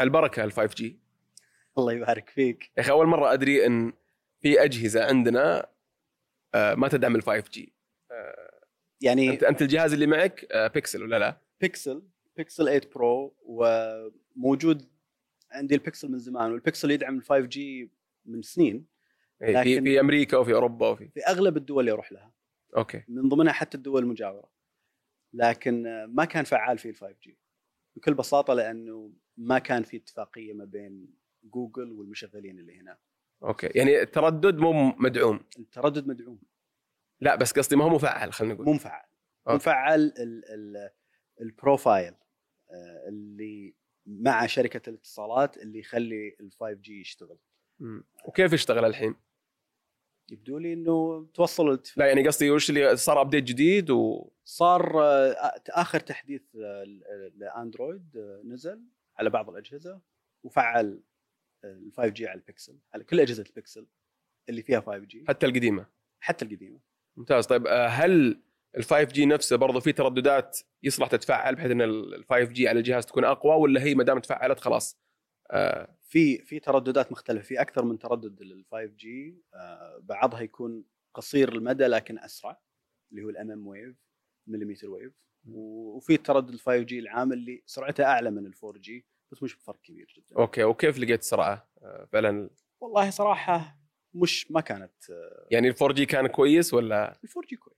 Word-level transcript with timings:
على 0.00 0.06
البركة 0.06 0.44
ال 0.44 0.52
5G 0.52 0.98
الله 1.78 1.92
يبارك 1.92 2.30
فيك. 2.30 2.72
يا 2.76 2.82
أخي 2.82 2.90
أول 2.90 3.06
مرة 3.06 3.32
أدري 3.32 3.66
إن 3.66 3.92
في 4.40 4.64
أجهزة 4.64 5.04
عندنا 5.04 5.66
آه، 6.54 6.74
ما 6.74 6.88
تدعم 6.88 7.16
ال 7.16 7.22
5G 7.22 7.72
يعني 9.00 9.30
انت 9.30 9.42
أنت 9.42 9.62
الجهاز 9.62 9.92
اللي 9.92 10.06
معك 10.06 10.46
آه، 10.52 10.66
بيكسل 10.66 11.02
ولا 11.02 11.18
لا؟ 11.18 11.40
Pixel 11.60 12.02
Pixel 12.36 12.64
8 12.64 12.80
Pro 12.94 13.34
وموجود 13.42 14.88
عندي 15.50 15.74
البيكسل 15.74 16.10
من 16.10 16.18
زمان 16.18 16.52
والبيكسل 16.52 16.90
يدعم 16.90 17.18
ال 17.18 17.22
5G 17.22 17.90
من 18.24 18.42
سنين 18.42 18.86
إيه، 19.42 19.62
في 19.62 19.80
في 19.80 20.00
أمريكا 20.00 20.36
وفي 20.36 20.54
أوروبا 20.54 20.88
وفي 20.88 21.08
في 21.08 21.20
أغلب 21.20 21.56
الدول 21.56 21.80
اللي 21.80 21.92
أروح 21.92 22.12
لها. 22.12 22.32
okay. 22.76 23.02
من 23.08 23.28
ضمنها 23.28 23.52
حتى 23.52 23.76
الدول 23.76 24.02
المجاورة. 24.02 24.50
لكن 25.32 25.86
آه، 25.86 26.06
ما 26.06 26.24
كان 26.24 26.44
فعال 26.44 26.78
فيه 26.78 26.90
ال 26.90 26.96
5G 26.96 27.38
بكل 27.96 28.14
بساطة 28.14 28.54
لأنه 28.54 29.12
ما 29.40 29.58
كان 29.58 29.82
في 29.82 29.96
اتفاقية 29.96 30.52
ما 30.52 30.64
بين 30.64 31.14
جوجل 31.44 31.92
والمشغلين 31.92 32.58
اللي 32.58 32.80
هنا. 32.80 32.98
okay. 33.42 33.66
يعني 33.66 34.02
التردد 34.02 34.58
مو 34.58 34.72
مدعوم. 34.98 35.40
التردد 35.58 36.06
مدعوم. 36.06 36.40
لا 37.20 37.34
بس 37.34 37.52
قصدي 37.52 37.76
ما 37.76 37.84
هو 37.84 37.88
مفعل 37.88 38.32
خلينا 38.32 38.54
نقول. 38.54 38.66
مو 38.66 38.72
مفعل. 38.72 39.04
okay. 39.46 39.56
مفعل 39.56 40.00
ال 40.00 40.44
ال 40.44 40.90
ال 41.40 41.49
profile 41.49 42.14
آه، 42.70 43.08
اللي 43.08 43.74
مع 44.06 44.46
شركة 44.46 44.90
الاتصالات 44.90 45.56
اللي 45.56 45.78
يخلي 45.78 46.36
ال 46.40 46.52
5G 46.52 47.00
يشتغل. 47.00 47.38
مم. 47.78 48.04
وكيف 48.24 48.52
يشتغل 48.52 48.84
الحين؟ 48.84 49.14
يبدو 50.30 50.58
لي 50.58 50.72
إنه 50.72 51.26
توصل 51.34 51.68
الاتفاق. 51.68 51.98
لا 51.98 52.06
يعني 52.06 52.26
قصدي 52.26 52.50
وش 52.50 52.70
اللي 52.70 52.96
صار 52.96 53.20
update 53.20 53.44
جديد 53.44 53.90
و 53.90 54.30
صار 54.44 55.02
آه، 55.02 55.62
آخر 55.68 56.00
تحديث 56.00 56.42
آه، 56.56 56.84
ل 57.36 57.46
Android 57.46 58.16
آه، 58.16 58.42
نزل. 58.44 58.80
على 59.18 59.30
بعض 59.30 59.50
الأجهزة 59.50 60.00
وفعل 60.44 61.02
ال 61.64 61.92
5G 61.92 62.28
على 62.28 62.40
البكسل 62.40 62.78
على 62.94 63.04
كل 63.04 63.20
أجهزة 63.20 63.44
البكسل 63.48 63.86
اللي 64.48 64.62
فيها 64.62 64.80
5G 64.80 65.24
حتى 65.28 65.46
القديمة. 65.46 65.86
حتى 66.20 66.44
القديمة. 66.44 66.80
ممتاز. 67.16 67.46
طيب 67.46 67.66
آه، 67.66 67.86
هل 67.86 68.42
ال 68.76 68.84
5G 68.84 69.26
نفسه 69.26 69.56
برضه 69.56 69.80
في 69.80 69.92
ترددات 69.92 70.58
يصلح 70.82 71.08
تتفعل 71.08 71.54
بحيث 71.54 71.70
إن 71.70 71.82
ال 71.82 72.24
5G 72.24 72.68
على 72.68 72.78
الجهاز 72.78 73.06
تكون 73.06 73.24
أقوى 73.24 73.54
ولا 73.54 73.82
هي 73.82 73.94
ما 73.94 74.04
دام 74.04 74.18
تفعلت 74.18 74.60
خلاص؟ 74.60 75.00
آه 75.50 75.96
في 76.00 76.38
في 76.38 76.60
ترددات 76.60 77.12
مختلفة. 77.12 77.42
في 77.42 77.60
أكثر 77.60 77.84
من 77.84 77.98
تردد 77.98 78.42
لل 78.42 78.64
5G 78.70 79.42
بعضها 80.00 80.40
يكون 80.40 80.84
قصير 81.14 81.52
المدى 81.52 81.86
لكن 81.86 82.18
أسرع 82.18 82.60
اللي 83.12 83.22
هو 83.22 83.28
ال 83.28 83.50
mmWave 83.50 83.96
millimeter 84.46 84.90
wave 84.90 85.12
وفي 85.48 86.16
تردد 86.16 86.48
ال 86.50 86.60
5G 86.60 86.98
العام 86.98 87.32
اللي 87.32 87.62
سرعته 87.66 88.04
أعلى 88.04 88.30
من 88.30 88.46
ال 88.46 88.54
4G 88.64 89.06
بس 89.32 89.42
مش 89.42 89.56
بفرق 89.56 89.80
كبير 89.80 90.12
جدا. 90.16 90.36
okay 90.36 90.64
وكيف 90.64 90.98
لقيت 90.98 91.22
سرعة؟ 91.22 91.68
آه 91.82 92.08
فعلا. 92.12 92.50
والله 92.80 93.10
صراحة 93.10 93.78
مش 94.14 94.50
ما 94.50 94.60
كانت 94.60 95.10
آه، 95.10 95.46
يعني 95.50 95.68
ال 95.68 95.74
4G 95.82 96.06
كان 96.06 96.26
كويس 96.26 96.74
ولا؟ 96.74 97.12
ال 97.24 97.28
4G 97.36 97.56
كويس. 97.56 97.76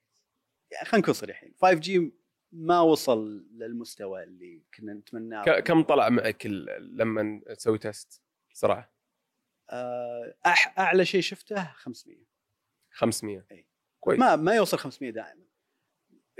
يعني 0.70 0.84
خلينا 0.86 1.02
نكون 1.02 1.14
صريحين. 1.14 1.54
5G 1.62 2.12
ما 2.52 2.80
وصل 2.80 3.46
للمستوى 3.52 4.22
اللي 4.22 4.62
كنا 4.78 4.94
نتمناه. 4.94 5.42
كم 5.60 5.82
طلع 5.82 6.08
معك 6.08 6.46
لما 6.80 7.40
تسوي 7.58 7.78
test 7.78 8.22
سرعة؟ 8.52 8.92
آه، 9.70 10.34
أح- 10.48 10.78
أعلى 10.78 11.04
شيء 11.04 11.20
شفته 11.20 11.64
500 11.72 12.18
500 12.90 13.46
أي. 13.52 13.66
كويس. 14.00 14.20
ما 14.20 14.36
ما 14.36 14.54
يوصل 14.54 14.78
500 14.78 15.10
دائما. 15.10 15.44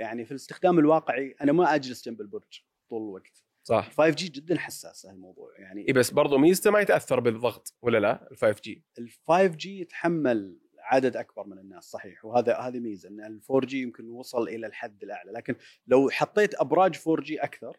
يعني 0.03 0.25
في 0.25 0.31
الاستخدام 0.31 0.79
الواقعي 0.79 1.35
أنا 1.41 1.53
ما 1.53 1.75
أجلس 1.75 2.09
جنب 2.09 2.21
البرج 2.21 2.63
طول 2.91 3.03
الوقت. 3.03 3.45
صح. 3.63 3.91
5G 3.91 4.29
جدا 4.29 4.59
حساس 4.59 5.07
الموضوع 5.07 5.53
يعني 5.59 5.89
اي 5.89 5.93
بس 5.93 6.11
برضو 6.11 6.39
ميزته 6.39 6.71
ما 6.71 6.81
يتأثر 6.81 7.21
بالضغط 7.21 7.75
ولا 7.83 7.99
لا؟ 7.99 8.31
ال 8.31 8.37
5 8.37 8.61
جي 8.65 8.85
ال 8.99 9.11
5 9.29 9.47
جي 9.47 9.81
يتحمل 9.81 10.59
عدد 10.79 11.17
أكبر 11.17 11.47
من 11.47 11.59
الناس 11.59 11.85
صحيح. 11.85 12.25
وهذا 12.25 12.59
هذه 12.59 12.81
ميزة 12.81 13.09
إن 13.09 13.21
ال 13.21 13.41
4G 13.51 13.83
يمكن 13.83 14.09
وصل 14.09 14.49
إلى 14.49 14.67
الحد 14.67 15.03
الأعلى. 15.03 15.33
لكن 15.33 15.55
لو 15.87 16.11
حطيت 16.11 16.55
أبراج 16.55 17.01
4G 17.09 17.39
أكثر 17.39 17.77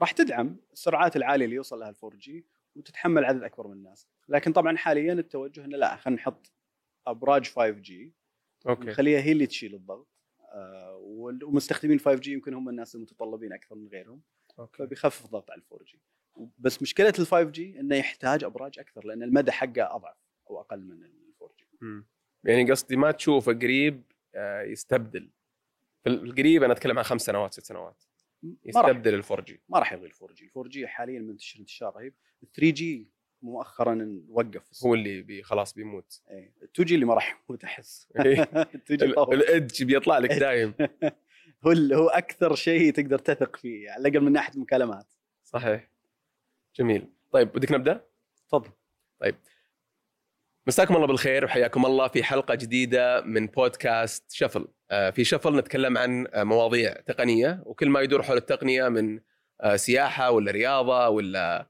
راح 0.00 0.12
تدعم 0.12 0.56
السرعات 0.72 1.16
العالية 1.16 1.44
اللي 1.44 1.56
يوصل 1.56 1.78
لها 1.78 1.90
ال 1.90 1.96
4G 2.04 2.46
وتتحمل 2.76 3.24
عدد 3.24 3.42
أكبر 3.42 3.66
من 3.66 3.72
الناس. 3.72 4.08
لكن 4.28 4.52
طبعا 4.52 4.76
حاليا 4.76 5.12
التوجه 5.12 5.64
إنه 5.64 5.76
لا 5.76 5.96
خلينا 5.96 6.20
نحط 6.20 6.52
أبراج 7.06 7.46
5G 7.50 8.14
okay. 8.68 8.86
نخليها 8.86 9.20
هي 9.20 9.32
اللي 9.32 9.46
تشيل 9.46 9.74
الضغط. 9.74 10.17
ومستخدمين 11.42 11.98
5G 11.98 12.32
يمكن 12.32 12.54
هم 12.54 12.68
الناس 12.68 12.94
المتطلبين 12.94 13.52
أكثر 13.52 13.74
من 13.74 13.88
غيرهم. 13.88 14.22
okay. 14.58 14.78
فبيخفف 14.78 15.24
الضغط 15.24 15.50
على 15.50 15.60
ال 15.60 15.66
4G 15.72 16.00
بس 16.58 16.82
مشكلة 16.82 17.12
ال 17.18 17.26
5G 17.26 17.80
إنه 17.80 17.96
يحتاج 17.96 18.44
أبراج 18.44 18.78
أكثر 18.78 19.06
لأن 19.06 19.22
المدى 19.22 19.52
حقه 19.52 19.96
أضعف 19.96 20.16
أو 20.50 20.60
أقل 20.60 20.80
من 20.80 21.04
ال 21.04 21.34
4G 21.42 21.66
مم. 21.80 22.06
يعني 22.44 22.70
قصدي 22.70 22.96
ما 22.96 23.10
تشوفه 23.10 23.52
قريب 23.52 24.02
آه، 24.34 24.62
يستبدل. 24.62 25.30
في 26.04 26.10
القريب 26.10 26.62
أنا 26.62 26.72
أتكلم 26.72 26.98
عن 26.98 27.04
خمس 27.04 27.22
سنوات 27.22 27.52
ست 27.54 27.64
سنوات. 27.64 28.04
يستبدل 28.64 29.14
ال 29.14 29.22
4G 29.24 29.60
ما 29.68 29.78
راح 29.78 29.92
يلغي 29.92 30.06
ال 30.06 30.12
4 30.22 30.34
جي، 30.34 30.44
ال 30.44 30.50
4 30.56 30.68
جي 30.68 30.86
حاليا 30.86 31.20
منتشر 31.20 31.60
انتشار 31.60 31.96
رهيب، 31.96 32.14
ال 32.42 32.52
3G 32.52 33.08
مؤخرا 33.42 34.20
وقف. 34.28 34.84
هو 34.84 34.94
اللي 34.94 35.22
بي 35.22 35.42
خلاص 35.42 35.74
بيموت. 35.74 36.22
إيه، 36.30 36.52
ال 36.62 36.68
2G 36.74 36.94
اللي 36.94 37.06
ما 37.06 37.14
راح 37.14 37.42
يموت 37.48 37.64
أحس. 37.64 38.08
إيه. 38.26 38.42
ال 38.74 38.82
2G 38.82 39.04
ال- 39.04 39.14
طول. 39.14 39.34
ال 39.34 39.44
EDGE 39.44 39.82
بيطلع 39.84 40.18
لك 40.18 40.30
دايم. 40.32 40.74
هو 41.66 41.70
هو 41.92 42.08
أكثر 42.08 42.54
شيء 42.54 42.92
تقدر 42.92 43.18
تثق 43.18 43.56
فيه 43.56 43.90
على 43.90 44.08
الأقل 44.08 44.24
من 44.24 44.32
ناحية 44.32 44.54
المكالمات 44.54 45.12
صحيح. 45.44 45.90
جميل. 46.76 47.08
طيب 47.32 47.48
بدك 47.52 47.72
نبدأ؟ 47.72 48.04
تفضل. 48.48 48.70
مساكم 50.66 50.96
الله 50.96 51.06
بالخير 51.06 51.44
وحياكم 51.44 51.86
الله 51.86 52.08
في 52.08 52.22
حلقة 52.22 52.54
جديدة 52.54 53.20
من 53.20 53.46
بودكاست 53.46 54.32
شفل. 54.32 54.68
آه، 54.90 55.10
في 55.10 55.24
شفل 55.24 55.56
نتكلم 55.56 55.98
عن 55.98 56.26
آه، 56.34 56.44
مواضيع 56.44 56.92
تقنية 56.92 57.62
وكل 57.66 57.90
ما 57.90 58.00
يدور 58.00 58.22
حول 58.22 58.36
التقنية 58.36 58.88
من 58.88 59.20
آه، 59.60 59.76
سياحة 59.76 60.30
ولا 60.30 60.50
رياضة 60.52 61.08
ولا 61.08 61.66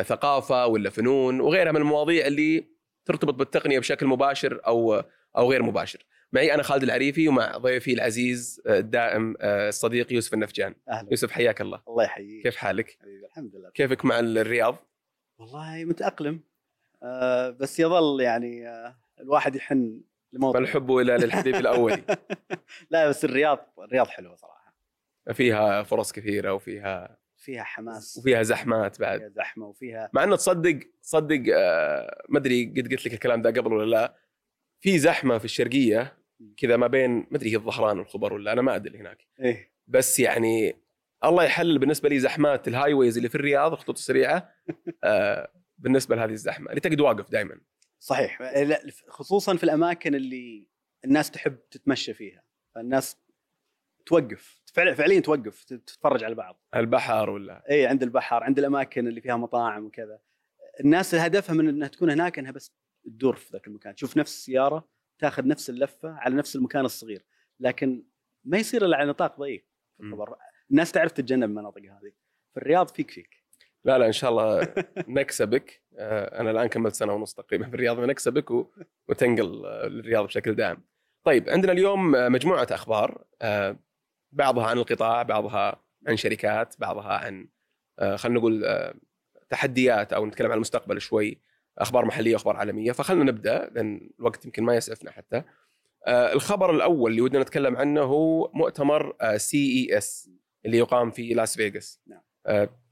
ثقافة 0.00 0.66
ولا 0.66 0.90
فنون 0.90 1.40
وغيرها 1.40 1.72
من 1.72 1.80
المواضيع 1.80 2.26
اللي 2.26 2.64
ترتبط 3.04 3.34
بالتقنية 3.34 3.78
بشكل 3.78 4.06
مباشر 4.06 4.60
أو 4.66 5.02
أو 5.36 5.50
غير 5.50 5.62
مباشر. 5.62 6.06
معي 6.32 6.54
أنا 6.54 6.62
خالد 6.62 6.82
العريفي 6.82 7.28
ومع 7.28 7.56
ضيفي 7.56 7.92
العزيز 7.92 8.62
آه، 8.66 8.78
الدائم 8.78 9.34
آه، 9.40 9.68
الصديق 9.68 10.12
يوسف 10.12 10.34
النفجان. 10.34 10.74
أهلا 10.88 11.08
يوسف 11.10 11.30
حياك 11.30 11.60
الله. 11.60 11.82
الله 11.88 12.04
يحييك 12.04 12.42
كيف 12.42 12.56
حالك؟ 12.56 12.98
حبيبي 13.00 13.26
الحمد 13.26 13.56
لله 13.56 13.70
كيفك 13.70 14.04
مع 14.04 14.18
الرياض؟ 14.18 14.76
والله 15.38 15.84
متأقلم 15.84 16.40
آه 17.02 17.50
بس 17.50 17.80
يظل 17.80 18.20
يعني 18.20 18.68
آه 18.68 18.96
الواحد 19.20 19.56
يحن 19.56 20.00
لموضوع 20.32 20.60
الحب 20.60 20.96
إلى 20.96 21.16
للحبيب 21.16 21.54
الأولي. 21.54 22.02
لا 22.90 23.08
بس 23.08 23.24
الرياض 23.24 23.58
الرياض 23.78 24.06
حلوة 24.06 24.34
صراحة 24.34 24.74
فيها 25.32 25.82
فرص 25.82 26.12
كثيرة 26.12 26.52
وفيها 26.52 27.21
فيها 27.42 27.62
حماس 27.62 28.16
وفيها 28.18 28.42
زحمات 28.42 29.00
بعد. 29.00 29.18
فيها 29.18 29.28
زحمة 29.28 29.66
وفيها 29.66 30.10
مع 30.12 30.24
إنه 30.24 30.36
تصدق 30.36 30.78
تصدق 31.02 31.42
آه، 31.54 32.24
ما 32.28 32.38
أدري 32.38 32.64
قد 32.64 32.92
قلت 32.92 33.06
لك 33.06 33.14
الكلام 33.14 33.42
ده 33.42 33.50
قبل 33.50 33.72
ولا 33.72 33.90
لا. 33.90 34.16
في 34.80 34.98
زحمة 34.98 35.38
في 35.38 35.44
الشرقية 35.44 36.18
كذا 36.56 36.76
ما 36.76 36.86
بين 36.86 37.10
ما 37.10 37.36
أدري 37.36 37.50
هي 37.50 37.56
الظهران 37.56 37.98
والخبر 37.98 38.32
ولا 38.32 38.52
أنا 38.52 38.62
ما 38.62 38.76
أدري 38.76 38.98
هناك. 38.98 39.26
إيه. 39.40 39.72
بس 39.86 40.20
يعني 40.20 40.76
الله 41.24 41.44
يحلل 41.44 41.78
بالنسبة 41.78 42.08
لي 42.08 42.18
زحمات 42.18 42.68
ال 42.68 42.92
highways 42.92 43.16
اللي 43.16 43.28
في 43.28 43.34
الرياض 43.34 43.72
الخطوط 43.72 43.96
السريعة 43.96 44.54
آه، 45.04 45.52
بالنسبة 45.78 46.16
لهذه 46.16 46.30
الزحمة 46.30 46.70
اللي 46.70 46.80
تقعد 46.80 47.00
واقف 47.00 47.30
دائما 47.30 47.60
صحيح. 47.98 48.42
خصوصا 49.08 49.56
في 49.56 49.64
الأماكن 49.64 50.14
اللي 50.14 50.68
الناس 51.04 51.30
تحب 51.30 51.58
تتمشى 51.70 52.14
فيها. 52.14 52.42
الناس 52.76 53.16
توقف. 54.06 54.61
فعلا 54.72 54.94
فعليا 54.94 55.20
توقف 55.20 55.64
تتفرج 55.64 56.24
على 56.24 56.34
بعض. 56.34 56.60
البحر 56.76 57.30
ولا؟ 57.30 57.64
اي 57.70 57.86
عند 57.86 58.02
البحر 58.02 58.42
عند 58.44 58.58
الأماكن 58.58 59.08
اللي 59.08 59.20
فيها 59.20 59.36
مطاعم 59.36 59.84
وكذا. 59.84 60.20
الناس 60.80 61.14
هدفها 61.14 61.54
من 61.54 61.68
إنها 61.68 61.88
تكون 61.88 62.10
هناك 62.10 62.38
إنها 62.38 62.50
بس 62.50 62.72
تدور 63.04 63.36
في 63.36 63.52
ذاك 63.52 63.66
المكان 63.66 63.94
تشوف 63.94 64.16
نفس 64.16 64.34
السيارة 64.34 64.88
تاخذ 65.18 65.46
نفس 65.46 65.70
اللفة 65.70 66.10
على 66.12 66.34
نفس 66.34 66.56
المكان 66.56 66.84
الصغير. 66.84 67.24
لكن 67.60 68.02
ما 68.44 68.58
يصير 68.58 68.84
إلا 68.84 68.96
على 68.96 69.10
نطاق 69.10 69.40
ضيق 69.40 69.64
الناس 70.70 70.92
تعرف 70.92 71.12
تتجنب 71.12 71.44
المناطق 71.50 71.82
هذه. 71.82 72.12
في 72.54 72.56
الرياض 72.56 72.88
فيك 72.88 73.10
فيك. 73.10 73.42
لا 73.84 73.98
لا 73.98 74.06
إن 74.06 74.12
شاء 74.12 74.30
الله 74.30 74.74
نكسبك. 75.08 75.82
آه، 75.98 76.40
أنا 76.40 76.50
الآن 76.50 76.66
كملت 76.66 76.94
سنة 76.94 77.12
ونص 77.12 77.34
تقريبا 77.34 77.68
في 77.68 77.74
الرياض 77.74 78.00
نكسبك. 78.00 78.50
وتنقل 79.08 79.66
آه، 79.66 79.86
للرياض 79.86 80.24
بشكل 80.26 80.54
دائم. 80.54 80.82
طيب 81.24 81.48
عندنا 81.50 81.72
اليوم 81.72 82.10
مجموعة 82.10 82.66
أخبار. 82.70 83.24
آه، 83.42 83.76
بعضها 84.32 84.66
عن 84.66 84.78
القطاع، 84.78 85.22
بعضها 85.22 85.82
عن 86.08 86.16
شركات، 86.16 86.74
بعضها 86.78 87.12
عن 87.12 87.48
آه، 87.98 88.16
خلينا 88.16 88.38
نقول 88.38 88.64
آه، 88.64 88.94
تحديات 89.50 90.12
أو 90.12 90.26
نتكلم 90.26 90.50
عن 90.50 90.56
المستقبل 90.56 91.00
شوي 91.00 91.40
أخبار 91.78 92.04
محلية 92.04 92.34
واخبار 92.34 92.56
عالمية 92.56 92.92
فخلنا 92.92 93.24
نبدأ 93.24 93.70
لأن 93.74 94.10
الوقت 94.18 94.44
يمكن 94.44 94.62
ما 94.62 94.74
يسعفنا 94.74 95.10
حتى. 95.10 95.42
آه، 96.06 96.32
الخبر 96.32 96.70
الأول 96.70 97.10
اللي 97.10 97.22
ودنا 97.22 97.42
نتكلم 97.42 97.76
عنه 97.76 98.02
هو 98.02 98.50
مؤتمر 98.54 99.16
CES 99.36 100.30
اللي 100.66 100.78
يقام 100.78 101.10
في 101.10 101.34
لاس 101.34 101.56
فيغاس. 101.56 102.00
نعم. 102.06 102.20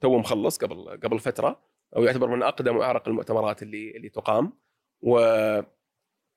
تو 0.01 0.19
مخلص 0.19 0.59
قبل 0.59 1.01
قبل 1.03 1.19
فترة 1.19 1.63
أو 1.97 2.05
يعتبر 2.05 2.29
من 2.29 2.43
أقدم 2.43 2.77
وأعرق 2.77 3.09
المؤتمرات 3.09 3.63
اللي 3.63 3.97
اللي 3.97 4.09
تقام 4.09 4.53
و 5.03 5.19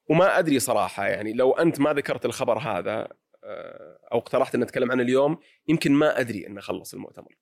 وما 0.09 0.39
أدري 0.39 0.59
صراحة 0.59 1.07
يعني 1.07 1.33
لو 1.33 1.51
أنت 1.51 1.79
ما 1.79 1.93
ذكرت 1.93 2.25
الخبر 2.25 2.57
هذا 2.57 3.07
أو 4.11 4.17
اقترحت 4.17 4.55
أن 4.55 4.61
نتكلم 4.63 4.91
عنه 4.91 5.03
اليوم 5.03 5.37
يمكن 5.67 5.91
ما 5.91 6.19
أدري 6.19 6.47
انه 6.47 6.57
خلص 6.57 6.93
المؤتمر. 6.93 7.37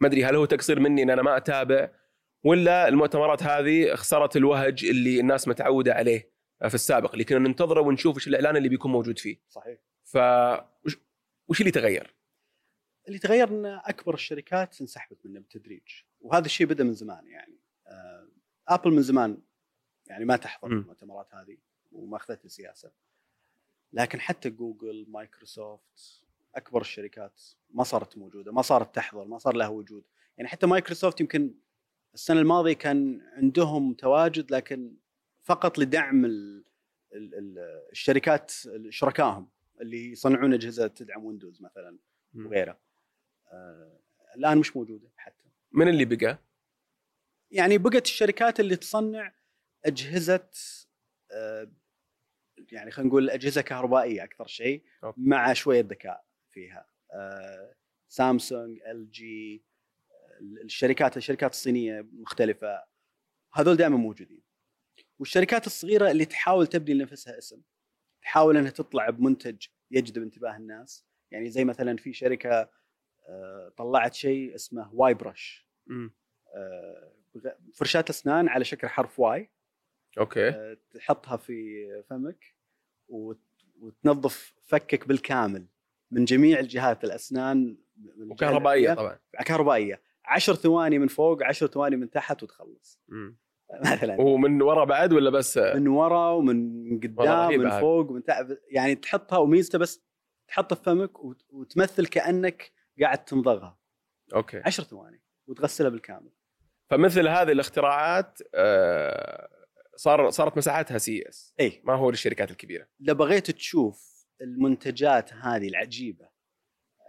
ما 0.00 0.08
أدري 0.08 0.24
هل 0.24 0.34
هو 0.34 0.44
تقصير 0.44 0.80
مني 0.80 1.02
إن 1.02 1.10
أنا 1.10 1.22
ما 1.22 1.36
أتابع 1.36 1.90
ولا 2.44 2.88
المؤتمرات 2.88 3.42
هذه 3.42 3.94
خسرت 3.94 4.36
الوهج 4.36 4.84
اللي 4.84 5.20
الناس 5.20 5.48
متعودة 5.48 5.94
عليه 5.94 6.32
في 6.68 6.74
السابق 6.74 7.12
اللي 7.12 7.24
كنا 7.24 7.38
ننتظره 7.38 7.80
ونشوف 7.80 8.16
إيش 8.16 8.28
الإعلان 8.28 8.56
اللي 8.56 8.68
بيكون 8.68 8.92
موجود 8.92 9.18
فيه. 9.18 9.40
صحيح. 9.48 9.78
ف 10.04 10.16
وش- 11.48 11.60
اللي 11.60 11.70
تغير؟ 11.70 12.14
اللي 13.08 13.18
تغير 13.18 13.48
إن 13.48 13.66
أكبر 13.66 14.14
الشركات 14.14 14.80
انسحبت 14.80 15.26
منه 15.26 15.40
بالتدريج 15.40 15.82
وهذا 16.20 16.46
الشيء 16.46 16.66
بدأ 16.66 16.84
من 16.84 16.92
زمان 16.92 17.26
يعني. 17.26 17.60
آه، 17.86 18.28
ابل 18.68 18.90
من 18.90 19.02
زمان 19.02 19.38
يعني 20.06 20.24
ما 20.24 20.36
تحضر. 20.36 20.68
المؤتمرات 20.72 21.34
هذه 21.34 21.56
وماخذة 21.92 22.44
السياسة 22.44 22.92
لكن 23.92 24.20
حتى 24.20 24.50
جوجل 24.50 25.06
مايكروسوفت 25.08 26.22
أكبر 26.54 26.80
الشركات 26.80 27.42
ما 27.70 27.84
صارت 27.84 28.18
موجودة 28.18 28.52
ما 28.52 28.62
صارت 28.62 28.94
تحضر 28.94 29.24
ما 29.24 29.38
صار 29.38 29.56
لها 29.56 29.68
وجود 29.68 30.04
يعني 30.38 30.48
حتى 30.48 30.66
مايكروسوفت 30.66 31.20
يمكن 31.20 31.54
السنة 32.14 32.40
الماضية 32.40 32.72
كان 32.72 33.20
عندهم 33.36 33.94
تواجد 33.94 34.50
لكن 34.50 34.96
فقط 35.42 35.78
لدعم 35.78 36.24
ال 36.24 36.64
ال 37.12 37.34
ال 37.34 37.58
الشركات 37.92 38.52
شركائهم 38.88 39.48
اللي 39.80 40.12
يصنعون 40.12 40.54
أجهزة 40.54 40.86
تدعم 40.86 41.24
ويندوز 41.24 41.62
مثلا. 41.62 41.98
وغيره 42.34 42.78
آه 43.52 43.98
الآن 44.36 44.58
مش 44.58 44.76
موجودة 44.76 45.08
حتى 45.16 45.44
من 45.72 45.88
اللي 45.88 46.04
بقى؟ 46.04 46.38
يعني 47.50 47.78
بقت 47.78 48.04
الشركات 48.04 48.60
اللي 48.60 48.76
تصنع 48.76 49.34
أجهزة 49.84 50.48
آه 51.30 51.70
يعني 52.72 52.90
خلينا 52.90 53.08
نقول 53.08 53.30
أجهزة 53.30 53.60
كهربائية 53.62 54.24
أكثر 54.24 54.46
شيء. 54.46 54.84
مع 55.16 55.52
شوية 55.52 55.80
ذكاء 55.80 56.24
فيها. 56.52 56.86
آه 57.12 57.74
سامسونج 58.08 58.80
إل 58.82 59.10
جي 59.10 59.64
الشركات 60.40 61.16
الشركات 61.16 61.52
الصينية 61.52 62.08
مختلفة. 62.12 62.84
هذول 63.54 63.76
دائما 63.76 63.96
موجودين. 63.96 64.42
والشركات 65.18 65.66
الصغيرة 65.66 66.10
اللي 66.10 66.24
تحاول 66.24 66.66
تبني 66.66 66.94
لنفسها 66.94 67.38
اسم 67.38 67.62
تحاول 68.22 68.56
إنها 68.56 68.70
تطلع 68.70 69.10
بمنتج 69.10 69.66
يجذب 69.90 70.22
انتباه 70.22 70.56
الناس. 70.56 71.06
يعني 71.30 71.50
زي 71.50 71.64
مثلا 71.64 71.96
في 71.96 72.12
شركة 72.12 72.70
آه، 73.28 73.72
طلعت 73.76 74.14
شيء 74.14 74.54
اسمه 74.54 74.94
Y-Brush. 74.94 75.68
آه، 76.54 77.12
فرشاة 77.74 78.04
أسنان 78.10 78.48
على 78.48 78.64
شكل 78.64 78.88
حرف 78.88 79.20
Y. 79.20 79.50
okay. 80.18 80.48
آه، 80.48 80.76
تحطها 80.94 81.36
في 81.36 81.84
فمك 82.10 82.54
وت- 83.08 83.40
وتنظف 83.80 84.54
فكك 84.66 85.08
بالكامل 85.08 85.66
من 86.10 86.24
جميع 86.24 86.58
الجهات 86.58 87.04
الأسنان 87.04 87.78
وكهربائية 88.30 88.94
طبعا. 88.94 89.18
كهربائية. 89.46 90.02
10 90.24 90.54
ثواني 90.54 90.98
من 90.98 91.08
فوق 91.08 91.42
10 91.44 91.66
ثواني 91.66 91.96
من 91.96 92.10
تحت 92.10 92.42
وتخلص. 92.42 93.00
م. 93.08 93.32
مثلا. 94.04 94.20
ومن 94.20 94.62
ورا 94.62 94.84
بعد 94.84 95.12
ولا 95.12 95.30
بس؟ 95.30 95.58
من 95.58 95.88
ورا 95.88 96.30
ومن 96.30 97.00
قدام 97.00 97.60
من. 97.60 97.70
فوق 97.80 98.10
ومن 98.10 98.24
تحت. 98.24 98.46
يعني 98.70 98.94
تحطها 98.94 99.38
وميزته 99.38 99.78
بس 99.78 100.02
تحطها 100.48 100.76
في 100.76 100.82
فمك 100.82 101.24
وت- 101.24 101.44
وتمثل 101.50 102.06
كأنك 102.06 102.72
قاعد 103.00 103.24
تمضغها 103.24 103.78
okay. 104.34 104.62
10 104.64 104.84
ثواني. 104.84 105.22
وتغسلها 105.46 105.90
بالكامل. 105.90 106.30
فمثل 106.90 107.28
هذه 107.28 107.52
الاختراعات 107.52 108.38
آه، 108.54 109.48
صار 109.96 110.30
صارت 110.30 110.56
مساحتها 110.56 110.98
CES 110.98 111.80
ما 111.84 111.94
هو 111.94 112.10
للشركات 112.10 112.50
الكبيرة. 112.50 112.86
إذا 113.00 113.12
بغيت 113.12 113.50
تشوف 113.50 114.26
المنتجات 114.40 115.32
هذه 115.32 115.68
العجيبة 115.68 116.28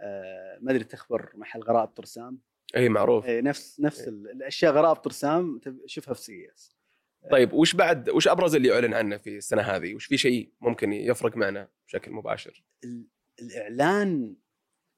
آه 0.02 0.58
ما 0.60 0.70
أدري 0.70 0.84
تخبر 0.84 1.30
محل 1.34 1.60
غرائب 1.60 1.88
طرسام 1.88 2.38
اي 2.76 2.88
معروف. 2.88 3.24
إيه 3.24 3.40
نفس 3.40 3.80
نفس 3.80 4.08
ال- 4.08 4.30
الأشياء 4.30 4.72
غرائب 4.72 4.96
طرسام 4.96 5.58
تب- 5.58 5.80
شوفها 5.86 6.14
في 6.14 6.20
سي 6.22 6.50
اس 6.54 6.76
طيب 7.30 7.52
وش 7.52 7.74
بعد 7.74 8.10
وش 8.10 8.28
أبرز 8.28 8.54
اللي 8.54 8.74
أعلن 8.74 8.94
عنه 8.94 9.16
في 9.16 9.36
السنة 9.36 9.62
هذه؟ 9.62 9.94
وش 9.94 10.04
في 10.06 10.16
شيء 10.16 10.52
ممكن 10.60 10.92
يفرق 10.92 11.36
معنا 11.36 11.68
بشكل 11.86 12.10
مباشر؟ 12.12 12.64
الإعلان 13.42 14.36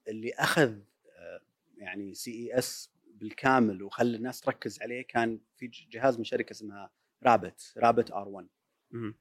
اللي 0.09 0.33
أخذ 0.33 0.73
آه، 1.19 1.41
يعني 1.77 2.15
CES 2.15 2.91
بالكامل 3.15 3.83
وخلى 3.83 4.17
الناس 4.17 4.41
تركز 4.41 4.83
عليه 4.83 5.03
كان 5.03 5.41
في 5.57 5.67
جهاز 5.67 6.19
من 6.19 6.25
شركة 6.25 6.51
اسمها 6.51 6.91
Rabbit 7.23 7.73
Rabbit 7.77 8.11
R1 8.11 8.49
م. 8.91 9.13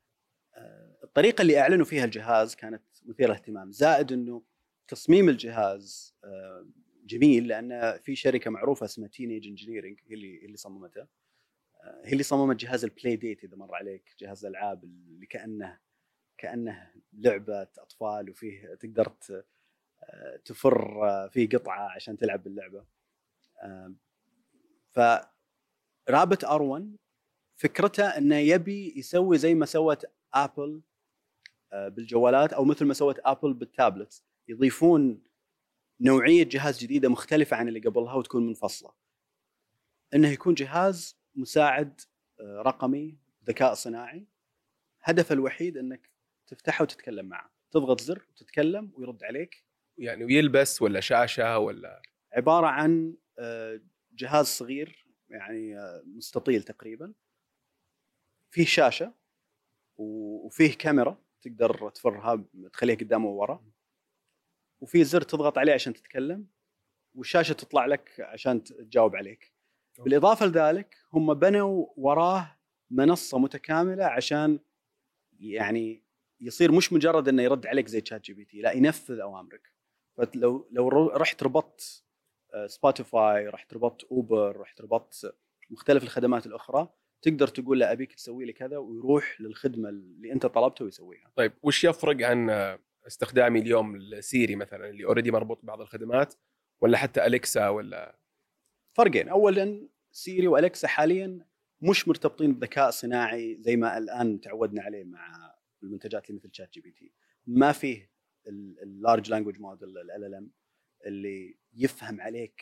الطريقة 1.03 1.41
اللي 1.41 1.59
أعلنوا 1.59 1.85
فيها 1.85 2.05
الجهاز 2.05 2.55
كانت 2.55 2.83
مثيرة 3.05 3.33
اهتمام 3.33 3.71
زائد 3.71 4.11
إنه 4.11 4.43
تصميم 4.87 5.29
الجهاز 5.29 6.15
آه، 6.23 6.67
جميل 7.05 7.47
لأن 7.47 7.99
في 8.03 8.15
شركة 8.15 8.51
معروفة 8.51 8.85
اسمها 8.85 9.07
Teenage 9.07 9.47
Engineering 9.47 9.99
هي 10.07 10.13
اللي 10.13 10.41
هي 10.41 10.45
اللي 10.45 10.57
صممته. 10.57 11.01
آه، 11.01 12.01
هي 12.05 12.11
اللي 12.11 12.23
صممت 12.23 12.55
جهاز 12.55 12.83
ال 12.83 13.15
Playdate 13.15 13.43
إذا 13.43 13.57
مر 13.57 13.75
عليك 13.75 14.15
جهاز 14.19 14.45
الألعاب 14.45 14.83
اللي 14.83 15.25
كأنه 15.25 15.79
كأنه 16.37 16.91
لعبة 17.13 17.61
أطفال 17.61 18.29
وفيه 18.29 18.75
تقدر 18.75 19.13
آه، 20.03 20.37
تفر 20.45 21.09
آه، 21.09 21.27
فيه 21.27 21.49
قطعة 21.49 21.89
عشان 21.95 22.17
تلعب 22.17 22.43
باللعبة. 22.43 22.85
آه، 23.63 23.93
ف 24.91 24.99
Rabbit 26.09 26.45
R1 26.45 26.97
فكرته 27.59 28.03
إنه 28.03 28.35
يبي 28.35 28.93
يسوي 28.97 29.37
زي 29.37 29.55
ما 29.55 29.65
سوت 29.65 30.05
ابل 30.33 30.81
آه، 31.73 31.87
بالجوالات 31.87 32.53
أو 32.53 32.65
مثل 32.65 32.85
ما 32.85 32.93
سوت 32.93 33.19
ابل 33.25 33.53
بالتابلت 33.53 34.23
يضيفون 34.47 35.23
نوعية 36.01 36.43
جهاز 36.43 36.79
جديدة 36.79 37.09
مختلفة 37.09 37.57
عن 37.57 37.67
اللي 37.67 37.79
قبلها 37.79 38.13
وتكون 38.13 38.47
منفصلة. 38.47 38.91
إنه 40.13 40.27
يكون 40.27 40.53
جهاز 40.53 41.19
مساعد 41.35 42.01
آه، 42.39 42.61
رقمي 42.61 43.17
ذكاء 43.45 43.73
صناعي. 43.73 44.27
هدفه 45.01 45.33
الوحيد 45.33 45.77
إنك 45.77 46.09
تفتحه 46.47 46.83
وتتكلم 46.83 47.25
معه، 47.25 47.51
تضغط 47.71 48.01
زر 48.01 48.25
وتتكلم 48.29 48.91
ويرد 48.95 49.23
عليك. 49.23 49.65
يعني 49.97 50.25
ويلبس 50.25 50.81
ولا 50.81 50.99
شاشة 50.99 51.57
ولا؟ 51.57 52.01
عبارة 52.33 52.67
عن 52.67 53.15
آه، 53.39 53.81
جهاز 54.11 54.45
صغير 54.45 55.07
يعني 55.29 55.75
مستطيل 56.05 56.63
تقريبا. 56.63 57.13
فيه 58.49 58.65
شاشة 58.65 59.13
وفيه 59.97 60.73
كاميرا 60.77 61.23
تقدر 61.41 61.89
تفرها 61.89 62.45
تخليها 62.73 62.95
قدام 62.95 63.25
وورا. 63.25 63.65
وفي 64.81 65.03
زر 65.03 65.21
تضغط 65.21 65.57
عليه 65.57 65.73
عشان 65.73 65.93
تتكلم 65.93 66.47
والشاشة 67.15 67.53
تطلع 67.53 67.85
لك 67.85 68.19
عشان 68.19 68.63
تجاوب 68.63 69.15
عليك. 69.15 69.53
بالإضافة 69.99 70.45
لذلك 70.45 70.95
هم 71.13 71.33
بنوا 71.33 71.85
وراه 71.97 72.59
منصة 72.91 73.39
متكاملة 73.39 74.05
عشان 74.05 74.59
يعني 75.39 76.03
يصير 76.39 76.71
مش 76.71 76.93
مجرد 76.93 77.27
إنه 77.27 77.43
يرد 77.43 77.67
عليك 77.67 77.87
زي 77.87 78.01
ChatGPT 78.01 78.61
لا 78.61 78.71
ينفذ 78.71 79.19
أوامرك. 79.19 79.73
فلو 80.17 80.69
لو 80.71 80.89
رحت 81.07 81.43
ربطت 81.43 82.03
آه، 82.53 82.67
Spotify 82.67 83.47
رحت 83.47 83.73
ربطت 83.73 84.03
Uber 84.03 84.57
رحت 84.57 84.81
ربطت 84.81 85.35
مختلف 85.69 86.03
الخدمات 86.03 86.45
الأخرى 86.45 86.93
تقدر 87.21 87.47
تقول 87.47 87.79
له 87.79 87.91
ابيك 87.91 88.13
تسوي 88.13 88.45
لي 88.45 88.53
كذا 88.53 88.77
ويروح 88.77 89.41
للخدمة 89.41 89.89
اللي 89.89 90.31
أنت 90.31 90.45
طلبته 90.45 90.85
ويسويها. 90.85 91.31
طيب 91.35 91.53
وش 91.63 91.83
يفرق 91.83 92.25
عن 92.25 92.49
استخدامي 93.07 93.59
اليوم 93.59 93.97
ل 93.97 94.09
Siri 94.09 94.55
مثلا 94.55 94.89
اللي 94.89 95.05
already 95.05 95.31
مربوط 95.31 95.63
ببعض 95.63 95.81
الخدمات 95.81 96.33
ولا 96.81 96.97
حتى 96.97 97.25
Alexa 97.25 97.69
ولا؟ 97.69 98.19
فرقين. 98.93 99.29
اولا 99.29 99.89
Siri 100.11 100.47
و 100.47 100.54
Alexa 100.54 100.87
حاليا 100.87 101.45
مش 101.81 102.07
مرتبطين 102.07 102.53
بذكاء 102.53 102.89
صناعي 102.89 103.57
زي 103.59 103.75
ما 103.75 103.97
الآن 103.97 104.41
تعودنا 104.41 104.81
عليه 104.81 105.03
مع 105.03 105.55
المنتجات 105.83 106.29
اللي 106.29 106.41
مثل 106.43 106.49
ChatGPT 106.53 107.13
ما 107.47 107.71
فيه 107.71 108.11
ال 108.47 110.11
large 110.11 110.35
language 110.35 110.43
model 110.43 110.48
LLM 110.48 110.51
اللي 111.05 111.57
يفهم 111.73 112.21
عليك 112.21 112.61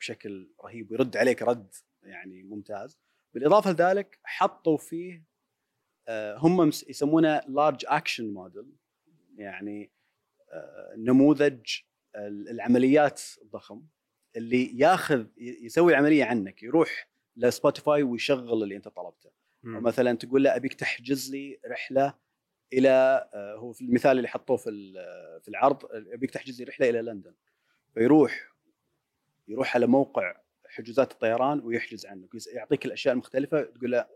بشكل 0.00 0.50
رهيب 0.64 0.90
ويرد 0.90 1.16
عليك 1.16 1.42
رد 1.42 1.74
يعني 2.02 2.42
ممتاز. 2.42 2.98
بالإضافة 3.36 3.72
لذلك 3.72 4.18
حطوا 4.24 4.76
فيه 4.76 5.24
آه، 6.08 6.36
هم 6.38 6.68
يسمونه 6.68 7.40
large 7.48 7.84
action 7.88 8.32
model 8.34 8.72
يعني 9.36 9.90
آه، 10.52 10.94
نموذج 10.96 11.60
ال- 12.16 12.48
العمليات 12.48 13.22
الضخم 13.42 13.82
اللي 14.36 14.78
ياخذ 14.78 15.26
يسوي 15.36 15.92
العملية 15.92 16.24
عنك 16.24 16.62
يروح 16.62 17.08
ل 17.36 17.44
Spotify 17.44 18.02
ويشغل 18.02 18.62
اللي 18.62 18.76
أنت 18.76 18.88
طلبته. 18.88 19.30
أو 19.64 19.80
مثلا 19.80 20.16
تقول 20.16 20.44
له 20.44 20.56
أبيك 20.56 20.74
تحجز 20.74 21.30
لي 21.30 21.58
رحلة 21.66 22.14
إلى 22.72 22.88
آه، 23.34 23.54
هو 23.54 23.72
في 23.72 23.80
المثال 23.84 24.16
اللي 24.16 24.28
حطوه 24.28 24.56
في 24.56 24.70
في 25.42 25.48
العرض 25.48 25.84
أبيك 25.92 26.30
تحجز 26.30 26.58
لي 26.62 26.64
رحلة 26.64 26.90
إلى 26.90 27.02
لندن 27.02 27.34
فيروح 27.94 28.52
يروح 29.48 29.74
على 29.76 29.86
موقع 29.86 30.36
حجوزات 30.76 31.12
الطيران 31.12 31.60
ويحجز 31.60 32.06
عنك. 32.06 32.28
يعطيك 32.52 32.86
الأشياء 32.86 33.12
المختلفة 33.14 33.62
تقول 33.62 33.90
له 33.90 34.06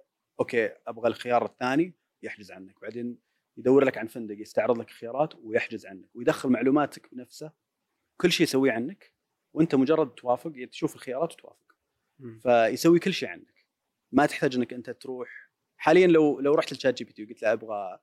أوكي 0.40 0.70
أبغى 0.86 1.08
الخيار 1.08 1.44
الثاني 1.44 1.94
يحجز 2.22 2.52
عنك. 2.52 2.80
بعدين 2.80 3.18
يدور 3.56 3.84
لك 3.84 3.98
عن 3.98 4.06
فندق 4.06 4.40
يستعرض 4.40 4.78
لك 4.78 4.90
خيارات 4.90 5.34
ويحجز 5.34 5.86
عنك 5.86 6.16
ويدخل 6.16 6.48
معلوماتك 6.48 7.14
بنفسه. 7.14 7.52
كل 8.20 8.32
شيء 8.32 8.44
يسويه 8.44 8.72
عنك 8.72 9.12
وأنت 9.54 9.74
مجرد 9.74 10.14
توافق 10.14 10.52
تشوف 10.70 10.94
الخيارات 10.94 11.32
وتوافق. 11.32 11.76
فيسوي 12.42 12.98
كل 12.98 13.12
شيء 13.12 13.28
عنك. 13.28 13.66
ما 14.12 14.26
تحتاج 14.26 14.56
إنك 14.56 14.72
أنت 14.72 14.90
تروح. 14.90 15.50
حاليا 15.76 16.06
لو 16.06 16.40
لو 16.40 16.54
رحت 16.54 16.72
ل 16.72 16.98
ChatGPT 16.98 17.24
وقلت 17.24 17.42
له 17.42 17.52
أبغى 17.52 17.98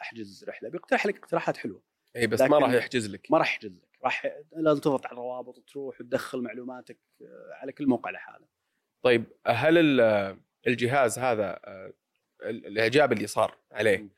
أحجز 0.00 0.44
رحلة 0.48 0.68
بيقترح 0.68 1.06
لك 1.06 1.16
اقتراحات 1.16 1.56
حلوة. 1.56 1.82
اي 2.16 2.26
بس 2.26 2.40
ما 2.40 2.58
راح 2.58 2.72
يحجز 2.72 3.08
لك. 3.08 3.30
ما 3.30 3.38
راح 3.38 3.54
يحجز 3.54 3.76
لك. 3.76 3.91
راح 4.04 4.26
لازم 4.56 4.80
تضغط 4.80 5.06
على 5.06 5.12
الروابط 5.12 5.58
وتروح 5.58 6.00
وتدخل 6.00 6.40
معلوماتك 6.40 6.98
آه، 7.22 7.50
على 7.52 7.72
كل 7.72 7.86
موقع 7.86 8.10
لحاله. 8.10 8.46
طيب 9.02 9.24
هل 9.46 9.78
ال- 9.78 10.38
الجهاز 10.66 11.18
هذا 11.18 11.60
آه، 11.64 11.92
ال- 12.42 12.66
الإعجاب 12.66 13.12
اللي 13.12 13.26
صار 13.26 13.58
عليه 13.72 14.08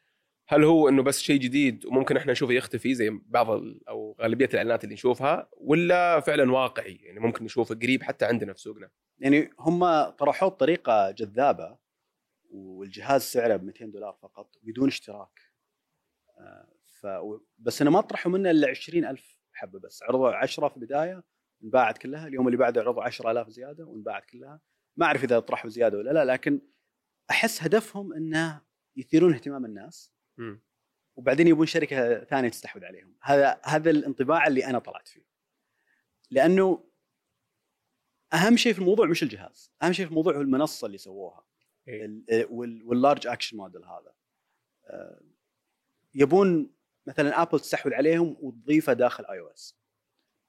هل 0.48 0.64
هو 0.64 0.88
إنه 0.88 1.02
بس 1.02 1.20
شيء 1.20 1.40
جديد 1.40 1.86
وممكن 1.86 2.16
إحنا 2.16 2.32
نشوفه 2.32 2.52
يختفي 2.52 2.94
زي 2.94 3.10
بعض 3.26 3.48
أو 3.88 4.16
غالبية 4.20 4.46
الإعلانات 4.46 4.84
اللي 4.84 4.94
نشوفها 4.94 5.48
ولا 5.56 6.20
فعلا 6.20 6.52
واقعي؟ 6.52 6.94
يعني 6.94 7.20
ممكن 7.20 7.44
نشوفه 7.44 7.74
قريب 7.74 8.02
حتى 8.02 8.24
عندنا 8.24 8.52
في 8.52 8.60
سوقنا. 8.60 8.90
يعني 9.18 9.50
هم 9.58 10.02
طرحوه 10.10 10.48
بطريقة 10.48 11.10
جذابة 11.10 11.78
والجهاز 12.50 13.22
سعره 13.22 13.56
ب 13.56 13.64
200 13.64 13.84
دولار 13.86 14.12
فقط 14.22 14.50
بدون 14.62 14.88
اشتراك. 14.88 15.40
آه، 16.38 16.68
ف 17.00 17.06
بس 17.58 17.82
أنا 17.82 17.90
ما 17.90 18.00
طرحوا 18.00 18.32
منه 18.32 18.50
إلا 18.50 18.68
20000 18.68 19.38
حبه 19.54 19.78
بس. 19.78 20.02
عرضوا 20.02 20.30
10 20.32 20.68
في 20.68 20.76
البداية 20.76 21.24
انباعت 21.64 21.98
كلها 21.98 22.26
اليوم 22.28 22.46
اللي 22.46 22.58
بعده 22.58 22.80
عرضوا 22.80 23.02
10000 23.02 23.48
زيادة 23.48 23.84
وانباعت 23.84 24.24
كلها. 24.24 24.60
ما 24.96 25.06
أعرف 25.06 25.24
إذا 25.24 25.38
طرحوا 25.40 25.70
زيادة 25.70 25.98
ولا 25.98 26.10
لا 26.10 26.24
لكن 26.24 26.60
أحس 27.30 27.62
هدفهم 27.62 28.12
إنه 28.12 28.62
يثيرون 28.96 29.34
اهتمام 29.34 29.64
الناس. 29.64 30.12
مم. 30.36 30.62
وبعدين 31.16 31.48
يبون 31.48 31.66
شركة 31.66 32.24
ثانية 32.24 32.48
تستحوذ 32.48 32.84
عليهم. 32.84 33.16
هذا 33.22 33.60
هذا 33.64 33.90
الانطباع 33.90 34.46
اللي 34.46 34.66
أنا 34.66 34.78
طلعت 34.78 35.08
فيه. 35.08 35.24
لأنه 36.30 36.84
أهم 38.32 38.56
شيء 38.56 38.72
في 38.72 38.78
الموضوع 38.78 39.06
مش 39.06 39.22
الجهاز 39.22 39.72
أهم 39.82 39.92
شيء 39.92 40.04
في 40.06 40.10
الموضوع 40.10 40.36
هو 40.36 40.40
المنصة 40.40 40.86
اللي 40.86 40.98
سووها. 40.98 41.44
إيه. 41.88 42.04
ال- 42.04 42.46
وال- 42.50 42.82
وال 42.84 42.96
large 42.96 43.26
action 43.26 43.56
model 43.56 43.84
هذا. 43.84 44.14
آه، 44.86 45.20
يبون 46.14 46.73
مثلا 47.06 47.42
ابل 47.42 47.60
تستحوذ 47.60 47.94
عليهم 47.94 48.36
وتضيفه 48.40 48.92
داخل 48.92 49.24
iOS 49.24 49.76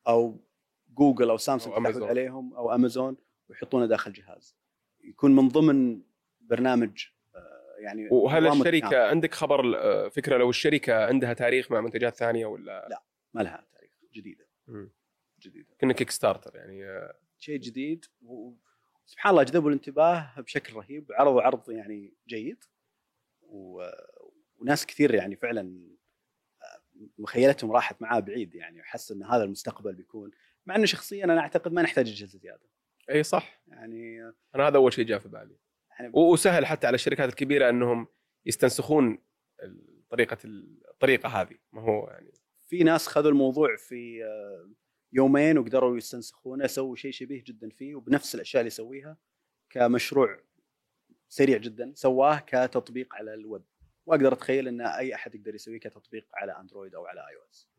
أو 0.07 0.45
جوجل 0.89 1.29
أو 1.29 1.37
سامسونج 1.37 1.87
تستحوذ. 1.87 2.03
عليهم 2.03 2.53
أو 2.53 2.75
امازون 2.75 3.17
ويحطونه 3.49 3.85
داخل 3.85 4.13
جهاز. 4.13 4.55
يكون 5.03 5.35
من 5.35 5.47
ضمن 5.47 6.01
برنامج 6.41 7.05
آه، 7.35 7.75
يعني 7.79 8.07
وهل 8.11 8.47
الشركة 8.47 8.85
التعامل. 8.85 9.09
عندك 9.09 9.33
خبر 9.33 9.77
آه، 9.77 10.07
فكرة 10.09 10.37
لو 10.37 10.49
الشركة 10.49 11.05
عندها 11.05 11.33
تاريخ 11.33 11.71
مع 11.71 11.81
منتجات 11.81 12.15
ثانية 12.15 12.45
ولا؟ 12.45 13.03
ما 13.33 13.41
لها 13.41 13.67
تاريخ 13.73 13.91
جديدة. 14.13 14.47
مم. 14.67 14.91
جديدة. 15.39 15.67
كنا 15.81 15.93
Kickstarter 15.93 16.55
يعني 16.55 16.85
آه، 16.85 17.17
شيء 17.37 17.59
جديد 17.59 18.05
وسبحان 18.21 19.31
الله 19.31 19.43
جذبوا 19.43 19.69
الانتباه 19.69 20.33
بشكل 20.41 20.73
رهيب. 20.75 21.11
عرضوا 21.11 21.41
عرض 21.41 21.71
يعني 21.71 22.13
جيد 22.27 22.63
و... 23.41 23.83
وناس 24.59 24.85
كثير 24.85 25.15
يعني 25.15 25.35
فعلا 25.35 25.94
مخيلتهم 27.17 27.71
راحت 27.71 28.01
معاه 28.01 28.19
بعيد 28.19 28.55
يعني 28.55 28.79
وحس 28.79 29.11
إن 29.11 29.23
هذا 29.23 29.43
المستقبل 29.43 29.93
بيكون 29.93 30.31
مع 30.65 30.75
إنه 30.75 30.85
شخصيا 30.85 31.23
أنا 31.23 31.39
أعتقد 31.39 31.73
ما 31.73 31.81
نحتاج 31.81 32.09
اجهزه 32.09 32.39
زياده 32.39 32.69
إي 33.09 33.23
صح. 33.23 33.61
يعني 33.67 34.21
أنا 34.55 34.67
هذا 34.67 34.77
أول 34.77 34.93
شيء 34.93 35.05
جاء 35.05 35.19
في 35.19 35.29
بالي. 35.29 35.55
يعني 35.99 36.11
وسهل 36.13 36.65
حتى 36.65 36.87
على 36.87 36.95
الشركات 36.95 37.29
الكبيرة 37.29 37.69
إنهم 37.69 38.07
يستنسخون 38.45 39.17
طريقة 40.09 40.37
الطريقة 40.45 41.29
هذه. 41.29 41.55
ما 41.73 41.81
هو 41.81 42.07
يعني 42.07 42.31
في 42.67 42.83
ناس 42.83 43.07
خذوا 43.07 43.31
الموضوع 43.31 43.75
في 43.75 44.23
آه، 44.23 44.69
يومين 45.13 45.57
وقدروا 45.57 45.97
يستنسخونه 45.97 46.67
سووا 46.67 46.95
شيء 46.95 47.11
شبيه 47.11 47.43
جدا 47.43 47.69
فيه 47.69 47.95
وبنفس 47.95 48.35
الأشياء 48.35 48.61
اللي 48.61 48.67
يسويها 48.67 49.17
كمشروع 49.69 50.39
سريع 51.29 51.57
جدا 51.57 51.91
سواه 51.95 52.39
كتطبيق 52.39 53.15
على 53.15 53.33
الويب. 53.33 53.63
واقدر 54.05 54.33
اتخيل 54.33 54.67
إن 54.67 54.81
أي 54.81 55.15
أحد 55.15 55.35
يقدر 55.35 55.55
يسويه 55.55 55.79
كتطبيق 55.79 56.27
على 56.33 56.51
أندرويد 56.59 56.95
أو 56.95 57.05
على 57.05 57.19
iOS. 57.19 57.69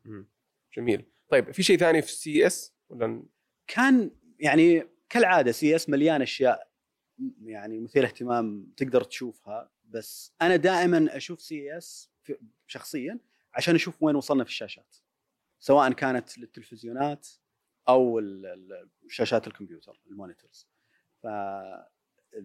جميل. 0.76 1.04
طيب 1.28 1.50
في 1.50 1.62
شيء 1.62 1.78
ثاني 1.78 2.02
في 2.02 2.12
CES 2.12 2.75
ولا 2.88 3.23
كان 3.66 4.11
يعني 4.40 4.88
كالعادة 5.09 5.52
CES 5.52 5.88
مليان 5.88 6.23
أشياء 6.23 6.71
يعني 7.42 7.80
مثيره 7.80 8.06
اهتمام 8.06 8.73
تقدر 8.76 9.02
تشوفها 9.02 9.71
بس 9.85 10.33
أنا 10.42 10.56
دائما 10.56 11.16
أشوف 11.16 11.42
CES 11.43 12.11
شخصيا 12.66 13.18
عشان 13.54 13.75
أشوف 13.75 14.02
وين 14.02 14.16
وصلنا 14.16 14.45
في 14.45 14.50
الشاشات 14.50 14.97
سواء 15.59 15.92
كانت 15.92 16.38
للتلفزيونات 16.38 17.28
أو 17.88 18.21
شاشات 19.09 19.47
الكمبيوتر 19.47 20.00
ال 20.07 20.13
monitors. 20.13 20.69
ف 21.23 21.26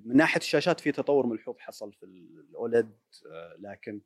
من 0.05 0.15
ناحية 0.17 0.39
الشاشات 0.39 0.79
في 0.79 0.91
تطور 0.91 1.25
ملحوظ 1.25 1.57
حصل 1.59 1.93
في 1.93 2.03
ال 2.49 2.59
OLED 2.59 2.97
لكن 3.59 4.01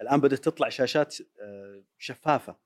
الآن 0.00 0.20
بدأت 0.20 0.38
تطلع 0.38 0.68
شاشات 0.68 1.16
آه، 1.40 1.84
شفافة. 1.98 2.56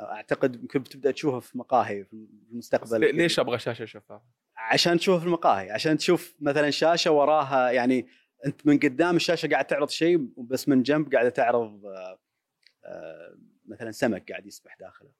أعتقد 0.00 0.54
يمكن 0.54 0.78
بتبدأ 0.82 1.10
تشوفها 1.10 1.40
في 1.40 1.58
مقاهي 1.58 2.04
في 2.04 2.12
المستقبل. 2.50 3.00
لي- 3.00 3.12
ليش 3.12 3.38
أبغى 3.38 3.58
شاشة 3.58 3.84
شفافة؟ 3.84 4.22
عشان 4.56 4.98
تشوفها 4.98 5.20
في 5.20 5.26
المقاهي 5.26 5.70
عشان 5.70 5.96
تشوف 5.98 6.34
مثلا 6.40 6.70
شاشة 6.70 7.10
وراها 7.10 7.70
يعني 7.70 8.06
أنت 8.46 8.66
من 8.66 8.78
قدام 8.78 9.16
الشاشة 9.16 9.48
قاعد 9.48 9.66
تعرض 9.66 9.88
شيء 9.88 10.18
بس 10.38 10.68
من 10.68 10.82
جنب 10.82 11.12
قاعدة 11.14 11.28
تعرض 11.28 11.86
آه، 11.86 12.18
آه، 12.84 13.38
مثلا 13.66 13.90
سمك 13.90 14.30
قاعد 14.30 14.46
يسبح 14.46 14.76
داخله. 14.80 15.10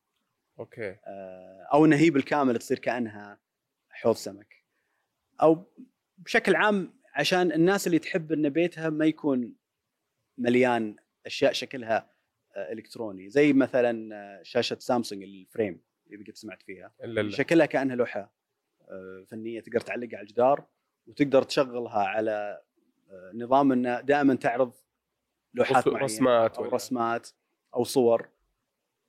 أوكي. 0.59 0.91
آه، 1.07 1.69
أو 1.73 1.85
إنها 1.85 1.99
هي 1.99 2.11
بالكامل 2.11 2.59
تصير 2.59 2.79
كأنها 2.79 3.41
حوض 3.91 4.15
سمك. 4.17 4.65
أو 5.43 5.67
بشكل 6.25 6.57
عام 6.57 6.95
عشان 7.15 7.53
الناس 7.53 7.87
اللي 7.87 7.99
تحب 7.99 8.33
إن 8.33 8.49
بيتها 8.49 8.91
ما 8.91 9.07
يكون 9.07 9.55
مليان 10.39 10.97
أشياء 11.27 11.53
شكلها 11.53 12.11
آه، 12.57 12.73
إلكتروني. 12.73 13.29
زي 13.31 13.53
مثلا 13.53 14.15
آه، 14.15 14.43
شاشة 14.43 14.77
سامسونج 14.81 15.23
الفريم 15.23 15.81
اللي 16.11 16.25
قد 16.25 16.37
سمعت 16.37 16.63
فيها. 16.63 16.93
إلا 17.05 17.21
لا 17.21 17.31
شكلها 17.31 17.67
كأنها 17.67 17.97
لوحة 17.97 18.33
آه، 18.89 19.25
فنية 19.29 19.61
تقدر 19.61 19.81
تعلقها 19.81 20.17
على 20.17 20.23
الجدار 20.27 20.67
وتقدر 21.07 21.43
تشغلها 21.43 21.99
على 21.99 22.63
نظام 23.35 23.73
انه 23.73 24.01
دائما 24.01 24.35
تعرض 24.35 24.73
لوحات 25.55 25.87
معينة 25.89 26.05
رسمات 26.05 26.57
أو 26.57 26.63
ولا- 26.63 26.75
رسمات 26.75 27.29
أو 27.75 27.85
صور. 27.85 28.29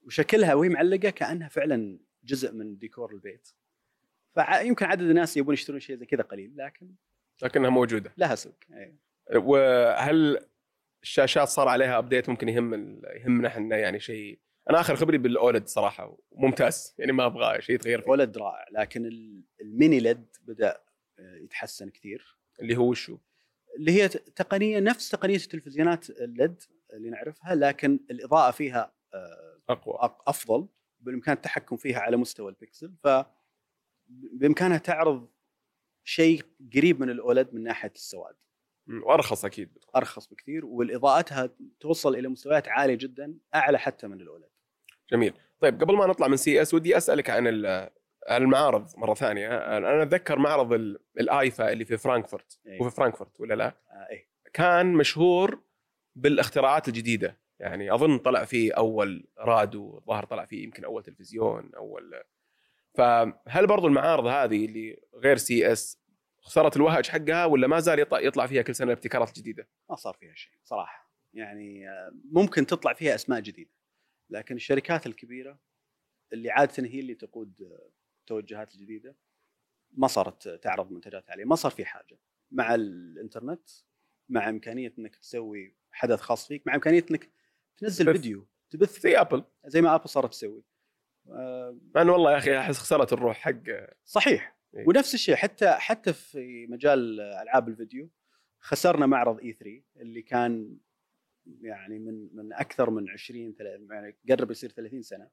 وشكلها 0.03 0.53
وهي 0.53 0.69
معلقة 0.69 1.09
كأنها 1.09 1.47
فعلا 1.49 1.99
جزء 2.23 2.51
من 2.51 2.77
ديكور 2.77 3.11
البيت. 3.13 3.49
فيمكن 4.33 4.85
عدد 4.85 5.01
الناس 5.01 5.37
يبون 5.37 5.53
يشترون 5.53 5.79
شيء 5.79 5.95
زي 5.95 6.05
كذا 6.05 6.21
قليل 6.23 6.53
لكن 6.57 6.91
لكنها 7.43 7.69
موجودة. 7.69 8.13
لها 8.17 8.35
سوق 8.35 8.55
أي. 8.73 8.95
وهل 9.35 10.39
الشاشات 11.03 11.47
صار 11.47 11.67
عليها 11.67 11.97
update 11.97 12.29
ممكن 12.29 12.49
يهم 12.49 12.73
يهمنا 13.05 13.47
إحنا 13.47 13.77
يعني 13.77 13.99
شيء؟ 13.99 14.39
أنا 14.69 14.79
آخر 14.79 14.95
خبري 14.95 15.17
بال 15.17 15.34
OLED 15.34 15.67
صراحة 15.67 16.17
ممتاز 16.31 16.95
يعني 16.99 17.11
ما 17.11 17.25
أبغى 17.25 17.61
شيء 17.61 17.75
يتغير 17.75 18.01
فيه. 18.01 18.09
OLED 18.11 18.37
رائع 18.37 18.65
لكن 18.71 19.05
ال- 19.05 19.43
ال 19.61 19.69
mini 19.69 19.99
LED 19.99 20.25
بدأ 20.41 20.81
آه، 21.19 21.35
يتحسن 21.35 21.89
كثير. 21.89 22.37
اللي 22.61 22.77
هو 22.77 22.93
شو 22.93 23.17
اللي 23.77 23.91
هي 23.91 24.07
تقنية 24.07 24.79
نفس 24.79 25.09
تقنية 25.09 25.35
التلفزيونات 25.35 26.09
ال 26.09 26.23
LED 26.23 26.63
اللي 26.93 27.09
نعرفها 27.09 27.55
لكن 27.55 27.99
الإضاءة 28.11 28.51
فيها 28.51 28.93
آه، 29.13 29.57
أقوى. 29.69 30.15
أفضل 30.27 30.67
بالإمكان 30.99 31.35
التحكم 31.35 31.77
فيها 31.77 31.99
على 31.99 32.17
مستوى 32.17 32.49
البكسل. 32.51 32.93
ف 33.03 33.07
بإمكانها 34.33 34.77
تعرض 34.77 35.29
شيء 36.03 36.43
قريب 36.75 37.01
من 37.01 37.09
ال 37.09 37.18
OLED 37.18 37.53
من 37.53 37.63
ناحية 37.63 37.91
السواد. 37.95 38.35
وأرخص 39.03 39.45
أكيد. 39.45 39.73
بتكون 39.73 39.91
أرخص 39.95 40.27
بكثير 40.27 40.65
والاضاءتها 40.65 41.49
توصل 41.79 42.15
إلى 42.15 42.27
مستويات 42.27 42.67
عالية 42.67 42.95
جدا 42.95 43.37
أعلى 43.55 43.79
حتى 43.79 44.07
من 44.07 44.21
ال 44.21 44.27
OLED 44.27 44.49
جميل. 45.11 45.33
طيب 45.59 45.81
قبل 45.81 45.95
ما 45.97 46.05
نطلع 46.07 46.27
من 46.27 46.37
CES 46.37 46.73
ودي 46.73 46.97
أسألك 46.97 47.29
عن 47.29 47.47
عن 48.27 48.41
المعارض 48.43 48.97
مرة 48.97 49.13
ثانية. 49.13 49.77
أنا 49.77 50.03
أتذكر 50.03 50.39
معرض 50.39 50.73
ال- 50.73 50.99
ال 51.19 51.32
IFA 51.32 51.71
اللي 51.71 51.85
في 51.85 51.97
فرانكفورت. 51.97 52.59
إيه. 52.65 52.79
هو 52.81 52.89
في 52.89 52.95
فرانكفورت 52.95 53.39
ولا 53.39 53.53
لا؟ 53.53 53.67
آه 53.67 54.07
إيه. 54.11 54.27
كان 54.53 54.93
مشهور 54.93 55.61
بالاختراعات 56.15 56.87
الجديدة. 56.87 57.37
يعني 57.59 57.93
أظن 57.93 58.17
طلع 58.17 58.45
فيه 58.45 58.73
أول 58.73 59.27
راديو 59.37 59.97
الظاهر 59.97 60.25
طلع 60.25 60.45
فيه 60.45 60.63
يمكن 60.63 60.83
أول 60.85 61.03
تلفزيون 61.03 61.71
أول 61.75 62.23
فهل 62.93 63.67
برضو 63.67 63.87
المعارض 63.87 64.25
هذه 64.25 64.65
اللي 64.65 65.01
غير 65.15 65.37
CES 65.37 66.01
خسرت 66.41 66.77
الوهج 66.77 67.07
حقها 67.07 67.45
ولا 67.45 67.67
ما 67.67 67.79
زال 67.79 67.99
يطلع, 67.99 68.47
فيها 68.47 68.61
كل 68.61 68.75
سنة 68.75 68.91
ابتكارات 68.91 69.39
جديده؟ 69.39 69.69
ما 69.89 69.95
صار 69.95 70.13
فيها 70.13 70.35
شيء 70.35 70.53
صراحة 70.63 71.11
يعني 71.33 71.89
آه، 71.89 72.11
ممكن 72.31 72.65
تطلع 72.65 72.93
فيها 72.93 73.15
أسماء 73.15 73.39
جديدة 73.39 73.71
لكن 74.29 74.55
الشركات 74.55 75.07
الكبيرة 75.07 75.59
اللي 76.33 76.51
عادة 76.51 76.83
هي 76.85 76.99
اللي 76.99 77.15
تقود 77.15 77.61
آه، 77.61 77.91
التوجهات 78.19 78.73
الجديدة 78.73 79.15
ما 79.91 80.07
صارت 80.07 80.47
تعرض 80.47 80.91
منتجات 80.91 81.29
عليه 81.29 81.45
ما 81.45 81.55
صار 81.55 81.71
في 81.71 81.85
حاجة 81.85 82.19
مع 82.51 82.75
الإنترنت 82.75 83.69
مع 84.29 84.49
إمكانية 84.49 84.93
إنك 84.99 85.15
تسوي 85.15 85.75
حدث 85.91 86.19
خاص 86.21 86.47
فيك 86.47 86.67
مع 86.67 86.75
إمكانية 86.75 87.05
إنك 87.11 87.31
تنزل 87.77 88.05
بث. 88.05 88.11
فيديو 88.11 88.47
تبث 88.69 88.99
زي 88.99 89.17
ابل 89.17 89.43
زي 89.65 89.81
ما 89.81 89.95
ابل 89.95 90.09
صارت 90.09 90.31
تسوي 90.31 90.63
مع 91.95 92.01
إنه 92.01 92.11
والله 92.11 92.31
يا 92.31 92.37
أخي 92.37 92.57
أحس 92.57 92.77
خسرت 92.77 93.13
الروح 93.13 93.37
حق 93.37 93.63
صحيح. 94.05 94.57
إيه. 94.75 94.87
ونفس 94.87 95.13
الشيء 95.13 95.35
حتى 95.35 95.71
حتى 95.71 96.13
في 96.13 96.67
مجال 96.67 97.19
ألعاب 97.21 97.67
الفيديو 97.67 98.09
خسرنا 98.59 99.05
معرض 99.05 99.39
اي 99.39 99.53
3 99.53 99.83
اللي 99.95 100.21
كان 100.21 100.77
يعني 101.61 101.99
من 101.99 102.35
من 102.35 102.53
أكثر 102.53 102.89
من 102.89 103.09
20 103.09 103.55
تل- 103.55 103.87
يعني 103.91 104.17
قرب 104.29 104.51
يصير 104.51 104.69
30 104.69 105.01
سنة. 105.01 105.29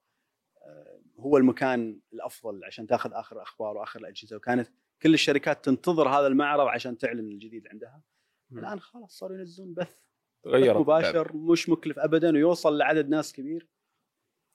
آه، 0.63 1.01
هو 1.19 1.37
المكان 1.37 2.01
الأفضل 2.13 2.65
عشان 2.65 2.87
تأخذ 2.87 3.11
آخر 3.13 3.43
أخبار 3.43 3.77
وآخر 3.77 4.01
الأجهزة 4.01 4.37
وكانت 4.37 4.69
كل 5.03 5.15
الشركات 5.15 5.65
تنتظر 5.65 6.09
هذا 6.09 6.27
المعرض 6.27 6.67
عشان 6.67 6.99
تعلن 6.99 7.29
الجديد 7.33 7.67
عندها. 7.67 8.03
مم. 8.51 8.59
الآن 8.59 8.81
خلاص 8.81 9.19
صاروا 9.19 9.37
ينزلون 9.37 9.75
بث 9.75 9.99
تغيرت 10.43 10.77
مباشر 10.77 11.37
مش 11.37 11.69
مكلف 11.69 11.99
ابدا 11.99 12.33
ويوصل 12.33 12.79
لعدد 12.79 13.09
ناس 13.09 13.33
كبير. 13.33 13.69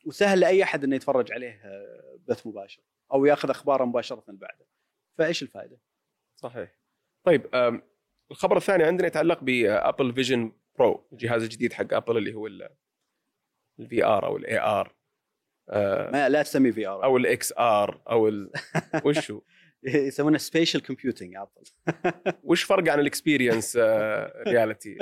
وسهل 0.04 0.40
لأي 0.40 0.64
أحد 0.64 0.84
إنه 0.84 0.96
يتفرج 0.96 1.32
عليه 1.32 1.62
آه، 1.64 2.20
بث 2.28 2.48
مباشر 2.48 2.84
أو 3.14 3.26
يأخذ 3.26 3.50
أخباره 3.50 3.86
مباشرة 3.86 4.24
بعده. 4.28 4.68
فإيش 5.18 5.44
الفائدة؟ 5.44 5.80
صحيح. 6.36 6.80
طيب 7.24 7.50
الخبر 8.32 8.58
الثاني 8.58 8.84
عندنا 8.84 9.08
يتعلق 9.08 9.44
بابل 9.44 10.14
Vision 10.14 10.52
Pro 10.80 11.08
الجهاز 11.12 11.44
الجديد 11.44 11.74
حق 11.74 11.94
ابل 11.94 12.18
اللي 12.18 12.34
هو 12.34 12.48
ال 13.80 14.06
VR 14.06 14.26
أو 14.26 14.38
ال 14.38 14.60
AR 14.60 14.96
ما 16.12 16.30
لا 16.30 16.44
تسمي 16.44 16.72
VR 16.72 17.04
أو 17.04 17.18
ال 17.18 17.54
XR 17.58 18.02
أو 18.10 18.28
ال... 18.28 18.52
وشو؟ 19.06 19.42
يسمونه 20.08 20.38
spatial 20.38 20.82
computing 20.84 21.36
ابل 21.36 21.64
وش 22.44 22.64
فرق 22.64 22.92
عن 22.92 23.00
ال 23.00 23.07
experience 23.07 23.78
reality 24.48 24.98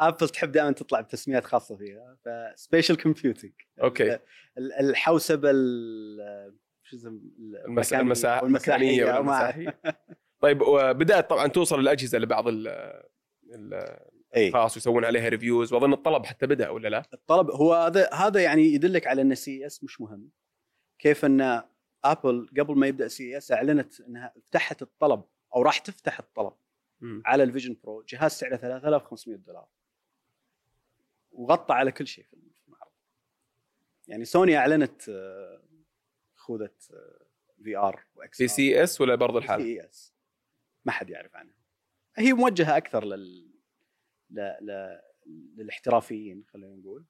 ابل 0.00 0.28
تحب 0.28 0.52
دائما 0.52 0.70
تطلع 0.72 1.00
بتسميات 1.00 1.44
خاصة 1.44 1.76
فيها 1.76 2.16
ف 2.24 2.33
spatial 2.33 2.96
computing 2.96 3.52
okay. 3.82 4.18
الحوسبة 4.58 5.50
ال- 5.50 6.54
شو 6.82 6.96
اسم 6.96 7.20
المس... 7.66 7.92
المكانية 7.92 8.00
المسا... 8.02 8.28
أو 8.28 8.46
المكانيه 8.46 9.16
أو 9.16 9.22
ما 9.22 9.32
أعرف. 9.32 9.56
والمساحيه 9.56 9.80
طيب 10.42 10.62
وبدات 10.62 11.30
طبعا 11.30 11.46
توصل 11.46 11.80
الأجهزة 11.80 12.18
لبعض 12.18 12.44
الاشخاص 14.34 14.76
ويسوون 14.76 15.04
عليها 15.04 15.28
reviews 15.28 15.72
وأظن 15.72 15.92
الطلب 15.92 16.26
حتى 16.26 16.46
بدأ 16.46 16.68
ولا 16.68 16.88
لا؟ 16.88 17.02
الطلب 17.14 17.50
هو 17.50 17.74
هذا 17.74 18.10
هذا 18.12 18.40
يعني 18.42 18.62
يدلك 18.74 19.06
على 19.06 19.22
إن 19.22 19.34
CES 19.34 19.84
مش 19.84 20.00
مهم. 20.00 20.30
كيف 20.98 21.24
إن 21.24 21.62
ابل 22.04 22.48
قبل 22.58 22.78
ما 22.78 22.86
يبدأ 22.86 23.08
CES 23.08 23.52
أعلنت 23.52 24.00
إنها 24.00 24.34
فتحت 24.46 24.82
الطلب 24.82 25.24
أو 25.54 25.62
راح 25.62 25.78
تفتح 25.78 26.18
الطلب 26.18 26.52
مم. 27.00 27.22
على 27.26 27.42
ال 27.42 27.47
Vision 27.47 27.76
Pro. 27.84 28.02
جهاز 28.02 28.32
سعره 28.32 28.56
3500 28.56 29.38
دولار. 29.38 29.68
وغطى 31.32 31.74
على 31.74 31.92
كل 31.92 32.06
شيء 32.06 32.24
في 32.24 32.34
المعرض. 32.66 32.92
يعني 34.08 34.24
سوني 34.24 34.56
أعلنت 34.56 35.08
آه، 35.08 35.62
خوذة 36.34 36.54
VR 36.54 36.60
و 36.60 36.63
XR 36.63 36.70
في 37.62 37.76
CES 37.76 39.00
ولا 39.00 39.14
برضو 39.14 39.38
الحال؟ 39.38 39.62
CES 39.62 40.14
ما 40.84 40.92
حد 40.92 41.10
يعرف 41.10 41.36
عنها. 41.36 41.54
هي 42.16 42.32
موجهة 42.32 42.76
أكثر 42.76 43.04
لل 43.04 43.50
ل... 44.30 44.40
ل... 44.40 45.00
للاحترافيين 45.56 46.44
خلينا 46.48 46.76
نقول. 46.76 47.04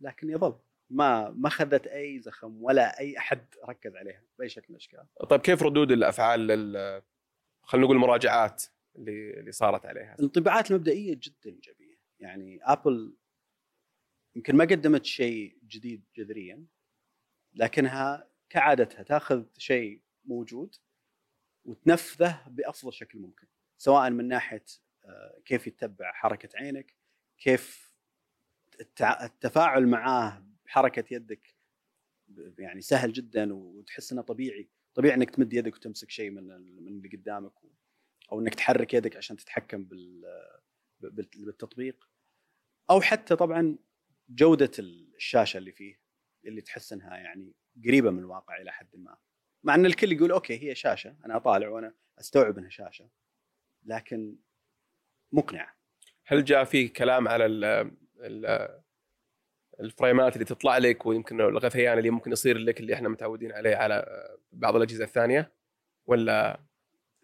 لكن 0.00 0.30
يظل. 0.30 0.58
ما 0.90 1.30
ما 1.30 1.48
اخذت 1.48 1.86
أي 1.86 2.20
زخم 2.20 2.62
ولا 2.62 3.00
أي 3.00 3.18
أحد 3.18 3.46
ركز 3.68 3.96
عليها 3.96 4.22
بأي 4.38 4.48
شكل 4.48 4.66
من 4.68 4.74
الأشكال 4.74 5.06
طيب 5.30 5.40
كيف 5.40 5.62
ردود 5.62 5.92
الأفعال 5.92 6.40
لل 6.46 7.02
خلينا 7.62 7.86
نقول 7.86 7.96
المراجعات 7.96 8.64
اللي 8.96 9.40
اللي 9.40 9.52
صارت 9.52 9.86
عليها؟ 9.86 10.14
الانطباعات 10.14 10.70
المبدئية 10.70 11.14
جدا 11.22 11.50
ايجابيه 11.50 11.98
يعني 12.20 12.60
ابل 12.62 13.16
يمكن 14.36 14.56
ما 14.56 14.64
قدمت 14.64 15.04
شيء 15.04 15.58
جديد 15.62 16.04
جذريا 16.16 16.66
لكنها 17.54 18.30
كعادتها 18.50 19.02
تأخذ 19.02 19.44
شيء 19.58 20.02
موجود 20.24 20.76
وتنفذه 21.64 22.44
بأفضل 22.48 22.92
شكل 22.92 23.18
ممكن 23.18 23.46
سواء 23.78 24.10
من 24.10 24.28
ناحية 24.28 24.64
آه، 25.04 25.40
كيف 25.44 25.66
يتبع 25.66 26.12
حركة 26.12 26.48
عينك 26.58 26.96
كيف 27.38 27.94
التفاعل 29.00 29.86
معاه 29.86 30.47
بحركه 30.68 31.04
يدك 31.10 31.54
يعني 32.58 32.80
سهل 32.80 33.12
جدا 33.12 33.54
وتحس 33.54 34.12
إنه 34.12 34.22
طبيعي. 34.22 34.68
طبيعي 34.94 35.14
إنك 35.14 35.30
تمد 35.30 35.52
يدك 35.52 35.74
وتمسك 35.74 36.10
شيء 36.10 36.30
من 36.30 36.44
من 36.46 36.88
اللي 36.88 37.08
قدامك 37.08 37.52
أو 38.32 38.40
إنك 38.40 38.54
تحرك 38.54 38.94
يدك 38.94 39.16
عشان 39.16 39.36
تتحكم 39.36 39.84
بال 39.84 40.22
بال- 41.00 41.28
بالتطبيق. 41.44 42.08
أو 42.90 43.00
حتى 43.00 43.36
طبعا 43.36 43.78
جودة 44.28 44.70
الشاشة 44.78 45.58
اللي 45.58 45.72
فيه 45.72 46.00
اللي 46.44 46.60
تحس 46.60 46.92
إنها 46.92 47.16
يعني 47.16 47.54
قريبة 47.84 48.10
من 48.10 48.18
الواقع 48.18 48.56
إلى 48.56 48.72
حد 48.72 48.96
ما. 48.96 49.18
مع 49.64 49.74
إن 49.74 49.86
الكل 49.86 50.12
يقول 50.12 50.32
أوكي 50.32 50.62
هي 50.70 50.74
شاشة 50.74 51.16
أنا 51.24 51.36
أطالع 51.36 51.68
وأنا 51.68 51.94
أستوعب 52.18 52.58
إنها 52.58 52.70
شاشة 52.70 53.10
لكن 53.84 54.36
مقنعة. 55.32 55.76
هل 56.26 56.44
جاء 56.44 56.64
في 56.64 56.88
كلام 56.88 57.28
على 57.28 57.46
ال 57.46 57.64
ال 58.16 58.80
الفريمات 59.80 60.34
اللي 60.34 60.44
تطلع 60.44 60.78
لك 60.78 61.06
ويمكن 61.06 61.40
الغثيان 61.40 61.98
اللي 61.98 62.10
ممكن 62.10 62.32
يصير 62.32 62.58
لك 62.58 62.80
اللي 62.80 62.94
إحنا 62.94 63.08
متعودين 63.08 63.52
عليه 63.52 63.76
على 63.76 64.06
بعض 64.52 64.76
الأجهزة 64.76 65.04
الثانية 65.04 65.52
ولا؟ 66.06 66.60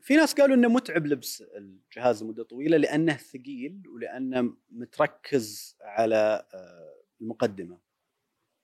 في 0.01 0.17
ناس 0.17 0.35
قالوا 0.35 0.57
إنه 0.57 0.69
متعب 0.69 1.07
لبس 1.07 1.43
الجهاز 1.43 2.23
لمدة 2.23 2.45
طويلة 2.45 2.77
لأنه 2.77 3.17
ثقيل 3.17 3.83
ولأنه 3.89 4.57
متركز 4.71 5.77
على 5.81 6.47
آه، 6.55 6.95
المقدمة 7.21 7.79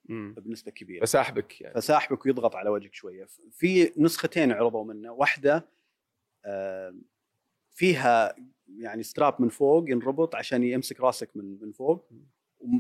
مم. 0.04 0.34
بنسبة 0.38 0.70
كبيرة. 0.70 1.04
فساحبك 1.04 1.60
يعني. 1.60 1.74
فساحبك 1.74 2.26
ويضغط 2.26 2.56
على 2.56 2.70
وجهك 2.70 2.94
شوية. 2.94 3.26
في 3.52 3.92
نسختين 3.96 4.52
عرضوا 4.52 4.84
منه. 4.84 5.12
واحدة 5.12 5.68
آه، 6.44 6.94
فيها 7.70 8.36
يعني 8.78 9.02
ستراب 9.02 9.42
من 9.42 9.48
فوق 9.48 9.90
ينربط 9.90 10.34
عشان 10.34 10.62
يمسك 10.62 11.00
راسك 11.00 11.36
من 11.36 11.60
من 11.60 11.72
فوق. 11.72 12.10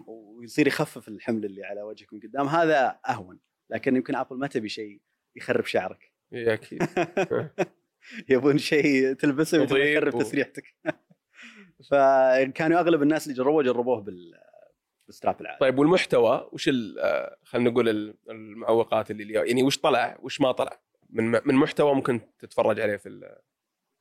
ويصير 0.06 0.66
يخفف 0.66 1.08
الحمل 1.08 1.44
اللي 1.44 1.64
على 1.64 1.82
وجهك 1.82 2.12
من 2.12 2.20
قدام 2.20 2.46
هذا 2.46 2.98
أهون 3.08 3.40
لكن 3.70 3.96
يمكن 3.96 4.14
آبل 4.14 4.36
ما 4.36 4.46
تبي 4.46 4.68
شيء 4.68 5.00
يخرب 5.36 5.64
شعرك. 5.64 6.12
إيه 6.32 6.52
أكيد. 6.54 6.82
يبون 8.30 8.58
شيء 8.58 9.12
تلبسه 9.12 9.58
ويبون 9.60 9.78
نظيف 9.80 9.96
يخرب 9.96 10.14
و- 10.14 10.22
تسريحتك. 10.22 10.74
فكانوا 11.90 12.80
أغلب 12.80 13.02
الناس 13.02 13.26
اللي 13.26 13.36
جربوه 13.38 13.62
جربوه 13.62 14.00
بال 14.00 14.34
بالستراب 15.06 15.40
العادي. 15.40 15.60
طيب 15.60 15.78
والمحتوى؟ 15.78 16.48
وش 16.52 16.68
ال- 16.68 17.36
خلينا 17.44 17.70
نقول 17.70 17.88
ال- 17.88 18.14
المعوقات 18.30 19.10
اللي 19.10 19.32
يعني 19.34 19.62
وش 19.62 19.78
طلع؟ 19.78 20.18
وش 20.22 20.40
ما 20.40 20.52
طلع؟ 20.52 20.80
من 21.10 21.24
من 21.30 21.54
محتوى 21.54 21.94
ممكن 21.94 22.20
تتفرج 22.38 22.80
عليه 22.80 22.96
في 22.96 23.30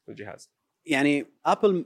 الجهاز. 0.09 0.51
يعني 0.85 1.25
آبل 1.45 1.85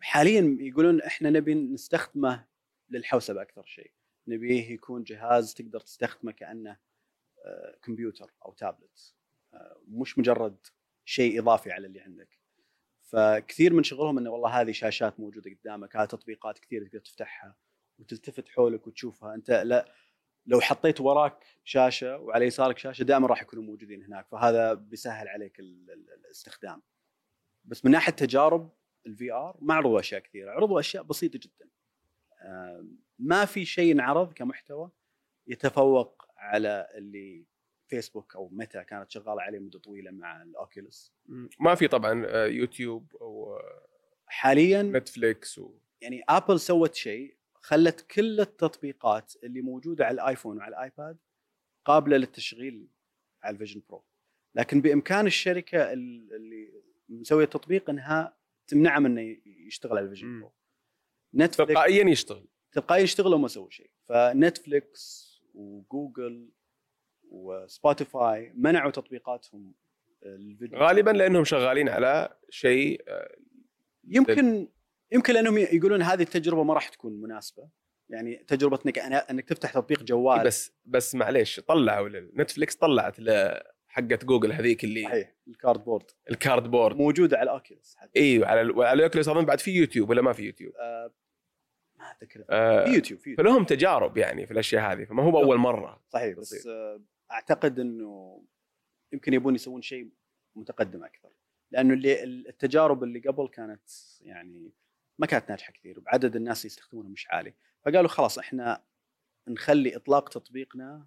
حاليا 0.00 0.56
يقولون 0.60 1.02
إحنا 1.02 1.30
نبي 1.30 1.54
نستخدمه 1.54 2.46
للحوسبة 2.90 3.42
أكثر 3.42 3.64
شيء. 3.64 3.92
نبيه 4.28 4.70
يكون 4.72 5.02
جهاز 5.02 5.54
تقدر 5.54 5.80
تستخدمه 5.80 6.32
كأنه 6.32 6.78
آه، 7.44 7.78
كمبيوتر 7.82 8.34
أو 8.44 8.52
تابلت. 8.52 9.14
آه، 9.54 9.80
مش 9.88 10.18
مجرد 10.18 10.66
شيء 11.04 11.40
إضافي 11.40 11.72
على 11.72 11.86
اللي 11.86 12.00
عندك. 12.00 12.38
فكثير 13.02 13.72
من 13.72 13.82
شغلهم 13.82 14.18
إنه 14.18 14.30
والله 14.30 14.60
هذه 14.60 14.72
شاشات 14.72 15.20
موجودة 15.20 15.50
قدامك 15.50 15.96
هذه 15.96 16.06
تطبيقات 16.06 16.58
كثير 16.58 16.86
تقدر 16.86 16.98
تفتحها 17.00 17.56
وتلتفت 17.98 18.48
حولك 18.48 18.86
وتشوفها. 18.86 19.34
أنت 19.34 19.50
لا 19.50 19.92
لو 20.46 20.60
حطيت 20.60 21.00
وراك 21.00 21.44
شاشة 21.64 22.18
وعلى 22.18 22.44
يسارك 22.44 22.78
شاشة 22.78 23.02
دائما 23.02 23.26
راح 23.26 23.42
يكونوا 23.42 23.64
موجودين 23.64 24.04
هناك. 24.04 24.28
فهذا 24.28 24.74
بيسهل 24.74 25.28
عليك 25.28 25.60
ال- 25.60 25.90
ال- 25.90 26.10
الاستخدام. 26.24 26.82
بس 27.64 27.84
من 27.84 27.90
ناحية 27.90 28.12
تجارب 28.12 28.72
ال 29.06 29.32
VR 29.32 29.58
ما 29.60 29.74
عرضوا 29.74 30.00
أشياء 30.00 30.20
كثيرة. 30.20 30.50
عرضوا 30.50 30.80
أشياء 30.80 31.02
بسيطة 31.02 31.38
جدا. 31.38 31.70
ما 33.18 33.44
في 33.44 33.64
شيء 33.64 33.92
انعرض 33.92 34.32
كمحتوى 34.32 34.90
يتفوق 35.46 36.24
على 36.36 36.88
اللي 36.94 37.46
فيسبوك 37.88 38.36
أو 38.36 38.48
ميتا 38.48 38.84
كانت 38.84 39.10
شغالة 39.10 39.42
عليه 39.42 39.58
مدة 39.58 39.78
طويلة 39.78 40.10
مع 40.10 40.42
ال 40.42 40.52
Oculus 40.52 41.12
مم. 41.26 41.48
ما 41.60 41.74
في 41.74 41.88
طبعا 41.88 42.24
آه، 42.26 42.46
يوتيوب 42.46 43.16
أو 43.20 43.56
آه، 43.56 43.86
حاليا 44.26 44.82
نتفليكس 44.82 45.58
و... 45.58 45.78
يعني 46.00 46.22
آبل 46.28 46.60
سوت 46.60 46.94
شيء 46.94 47.36
خلت 47.54 48.00
كل 48.00 48.40
التطبيقات 48.40 49.32
اللي 49.44 49.60
موجودة 49.62 50.06
على 50.06 50.14
الآيفون 50.14 50.58
وعلى 50.58 50.68
الآيباد 50.76 51.18
قابلة 51.84 52.16
للتشغيل 52.16 52.88
على 53.42 53.52
ال 53.54 53.58
Vision 53.58 53.82
Pro 53.88 54.04
لكن 54.54 54.80
بإمكان 54.80 55.26
الشركة 55.26 55.92
ال- 55.92 56.32
اللي 56.34 56.72
مسوية 57.08 57.44
التطبيق 57.44 57.90
إنها 57.90 58.36
تمنعه 58.66 58.98
من 58.98 59.18
إنه 59.18 59.36
يشتغل 59.46 59.98
على 59.98 60.06
ال 60.06 60.10
Vision. 60.10 60.40
Pro 60.40 60.52
نتفلكس 61.34 61.68
تلقائيا 61.68 62.08
يشتغل. 62.10 62.46
تلقائيا 62.72 63.02
يشتغلوا 63.04 63.34
وما 63.34 63.48
سووا 63.48 63.70
شيء. 63.70 63.90
فنتفلكس 64.08 65.30
وجوجل 65.54 66.48
وسبوتيفاي 67.30 68.52
منعوا 68.56 68.90
تطبيقاتهم 68.90 69.74
الفيديو. 70.22 70.78
غالبا 70.78 71.10
لأنهم 71.10 71.44
شغالين 71.44 71.88
على 71.88 72.36
شيء 72.50 73.02
آه، 73.08 73.36
يمكن 74.04 74.68
يمكن 75.12 75.34
لأنهم 75.34 75.58
يقولون 75.58 76.02
هذه 76.02 76.22
التجربة 76.22 76.62
ما 76.64 76.74
راح 76.74 76.88
تكون 76.88 77.20
مناسبة. 77.20 77.68
يعني 78.08 78.36
تجربة 78.36 78.78
انك 78.86 78.98
إنك 78.98 79.48
تفتح 79.48 79.72
تطبيق 79.72 80.02
جوال. 80.02 80.44
بس 80.44 80.72
بس 80.84 81.14
معليش 81.14 81.60
طلعوا 81.60 82.08
نتفلكس 82.08 82.76
طلعت 82.76 83.16
حقت 83.88 84.24
جوجل 84.24 84.52
هذيك 84.52 84.84
اللي 84.84 85.02
صحيح 85.04 85.34
ال 85.48 85.84
Cardboard 85.84 86.10
ال 86.30 86.70
Cardboard 86.70 86.96
موجودة 86.96 87.38
على 87.38 87.50
Oculus 87.50 87.96
حتى. 87.96 88.20
إيوه 88.20 88.46
على 88.46 88.60
ال- 88.60 88.82
على 88.82 89.06
أظن 89.06 89.44
بعد 89.44 89.60
في 89.60 89.70
يوتيوب 89.70 90.10
ولا 90.10 90.22
ما 90.22 90.32
في 90.32 90.42
يوتيوب؟ 90.42 90.72
آه 90.76 91.12
ما 92.00 92.10
أتذكر 92.10 92.44
آه 92.50 92.84
في 92.84 92.90
يوتيوب 92.90 93.20
في 93.20 93.30
يوتيوب. 93.30 93.46
فلهم 93.46 93.64
تجارب 93.64 94.16
يعني 94.16 94.46
في 94.46 94.52
الأشياء 94.52 94.92
هذه 94.92 95.04
فما 95.04 95.22
هو 95.22 95.30
باول 95.30 95.56
مرة. 95.56 96.02
صحيح 96.08 96.38
بس. 96.38 96.66
آه 96.66 97.00
أعتقد 97.32 97.78
إنه 97.80 98.42
يمكن 99.12 99.34
يبون 99.34 99.54
يسوون 99.54 99.82
شيء 99.82 100.10
متقدم 100.56 101.04
أكثر. 101.04 101.32
لأنه 101.70 101.94
اللي 101.94 102.24
التجارب 102.24 103.04
اللي 103.04 103.20
قبل 103.20 103.48
كانت 103.48 103.90
يعني 104.20 104.72
ما 105.18 105.26
كانت 105.26 105.50
ناجحة 105.50 105.72
كثير 105.72 106.00
وعدد 106.00 106.36
الناس 106.36 106.58
اللي 106.58 106.66
يستخدمونها 106.66 107.10
مش 107.10 107.28
عالي. 107.30 107.54
فقالوا 107.84 108.08
خلاص 108.08 108.38
إحنا 108.38 108.84
نخلي 109.48 109.96
إطلاق 109.96 110.28
تطبيقنا 110.28 111.06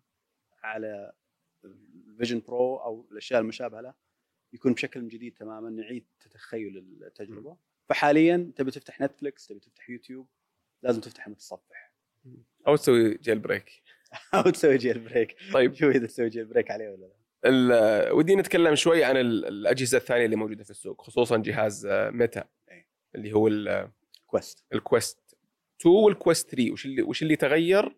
على 0.64 1.14
Vision 2.18 2.40
Pro 2.40 2.78
أو 2.78 3.08
الأشياء 3.12 3.42
المشابهة 3.42 3.82
له 3.82 3.94
يكون 4.54 4.74
بشكل 4.74 5.08
جديد 5.08 5.34
تماما 5.34 5.70
نعيد 5.70 6.06
تخيل 6.32 6.78
التجربة. 6.78 7.58
فحاليا 7.90 8.52
تبي 8.56 8.72
تفتح 8.72 9.02
نتفلكس 9.02 9.48
تبي 9.48 9.60
تفتح 9.60 9.90
يوتيوب 9.90 10.28
لازم 10.84 11.02
تفتح 11.02 11.28
متصفح 11.28 11.94
أو 12.68 12.76
تسوي 12.76 13.18
jailbreak 13.18 13.84
أو 14.34 14.42
تسوي 14.42 14.78
jailbreak 14.78 15.36
طيب. 15.54 15.74
شوف 15.80 15.96
إذا 15.96 16.08
تسوي 16.08 16.30
jailbreak 16.30 16.72
عليه 16.72 16.90
ولا 16.90 17.06
لا؟ 17.06 18.12
ودي 18.12 18.36
نتكلم 18.36 18.76
شوي 18.76 19.04
عن 19.04 19.18
ال- 19.18 19.46
الأجهزة 19.46 19.98
الثانية 19.98 20.26
اللي 20.26 20.36
موجودة 20.36 20.64
في 20.64 20.70
السوق 20.70 21.02
خصوصا 21.02 21.38
جهاز 21.38 21.86
آه، 21.86 22.10
ميتا. 22.10 22.44
إيه. 22.72 22.88
اللي 23.16 23.34
هو 23.34 23.48
ال- 23.48 23.92
Quest 24.28 24.66
ال 24.74 24.81
Quest 24.81 25.20
2 25.82 25.96
وال 25.96 26.11
Quest 26.11 26.50
3 26.56 26.72
وش 26.72 26.86
اللي 26.86 27.02
وش 27.02 27.22
اللي 27.24 27.36
تغير؟ 27.36 27.96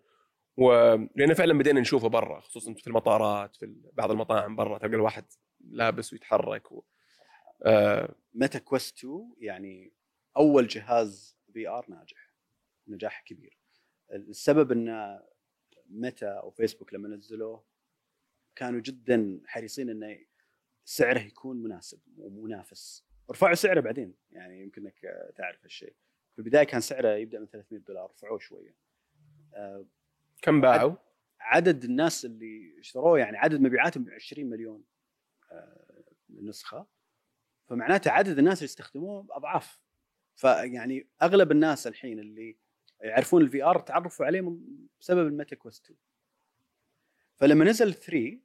ولان 0.58 1.34
فعلا 1.34 1.58
بدينا 1.58 1.80
نشوفه 1.82 2.08
برا 2.10 2.40
خصوصا 2.40 2.74
في 2.74 2.88
المطارات 2.88 3.56
في 3.56 3.76
بعض 3.94 4.12
المطاعم 4.12 4.56
برا 4.56 4.78
تلقى 4.78 4.96
الواحد 4.96 5.26
لابس 5.60 6.14
ويتحرك 6.14 6.72
و... 6.72 6.84
آه. 7.66 8.16
Meta 8.34 8.60
Quest 8.60 8.98
2 8.98 9.34
يعني 9.38 9.94
أول 10.38 10.68
جهاز 10.68 11.38
VR 11.54 11.86
ناجح. 11.90 12.25
نجاح 12.88 13.22
كبير. 13.22 13.60
السبب 14.12 14.72
إن 14.72 15.20
ميتا 15.90 16.28
أو 16.28 16.52
فيسبوك 16.52 16.94
لما 16.94 17.10
نزلوه 17.10 17.66
كانوا 18.56 18.80
جدا 18.80 19.42
حريصين 19.46 19.90
إنه 19.90 20.26
سعره 20.86 21.20
يكون 21.20 21.64
مناسب 21.64 22.00
ومنافس. 22.18 23.06
رفعوا 23.32 23.56
سعره 23.56 23.80
بعدين 23.80 24.16
يعني 24.32 24.64
يمكن 24.64 24.82
إنك 24.82 25.32
تعرف 25.36 25.64
هالشيء. 25.64 25.96
في 26.34 26.40
البداية 26.40 26.64
كان 26.64 26.82
سعره 26.82 27.16
يبدأ 27.16 27.40
من 27.40 27.48
300 27.48 27.82
دولار 27.82 28.12
رفعوه 28.12 28.40
شوية. 28.40 28.76
آه، 29.54 29.86
كم 30.42 30.62
باعوا؟ 30.62 30.96
عدد 31.40 31.84
الناس 31.84 32.26
اللي 32.26 32.80
اشتروه 32.80 33.20
يعني 33.20 33.38
عدد 33.38 33.62
مبيعاتهم 33.62 34.10
20 34.10 34.50
مليون 34.50 34.84
آه، 35.52 36.04
نسخة. 36.30 36.88
فمعناته 37.68 38.12
عدد 38.12 38.40
الناس 38.40 38.58
اللي 38.58 38.66
يستخدموه 38.66 39.28
أضعاف. 39.32 39.80
فيعني 40.36 41.08
أغلب 41.22 41.52
الناس 41.52 41.88
الحين 41.88 42.20
اللي 42.20 42.58
يعرفون 43.02 43.42
ال 43.42 43.64
VR 43.64 43.80
تعرفوا 43.80 44.26
عليه 44.26 44.58
بسبب 45.00 45.28
ال 45.28 45.33
Meta 45.33 45.56
Quest 45.56 45.84
2 45.86 46.00
فلما 47.36 47.66
نزل 47.66 47.94
3 47.94 48.40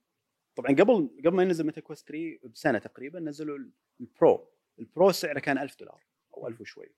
طبعا 0.56 0.70
قبل 0.70 1.10
قبل 1.24 1.36
ما 1.36 1.42
ينزل 1.42 1.66
Meta 1.66 1.80
Quest 1.80 2.08
3 2.08 2.48
بسنة 2.48 2.78
تقريبا 2.78 3.20
نزلوا 3.20 3.58
ال 4.00 4.13
Pro 4.13 4.50
ال 4.78 4.87
Pro 4.87 5.12
سعره 5.12 5.38
كان 5.40 5.58
1000 5.58 5.78
دولار 5.80 6.04
أو 6.36 6.46
1000 6.48 6.60
وشوي. 6.60 6.94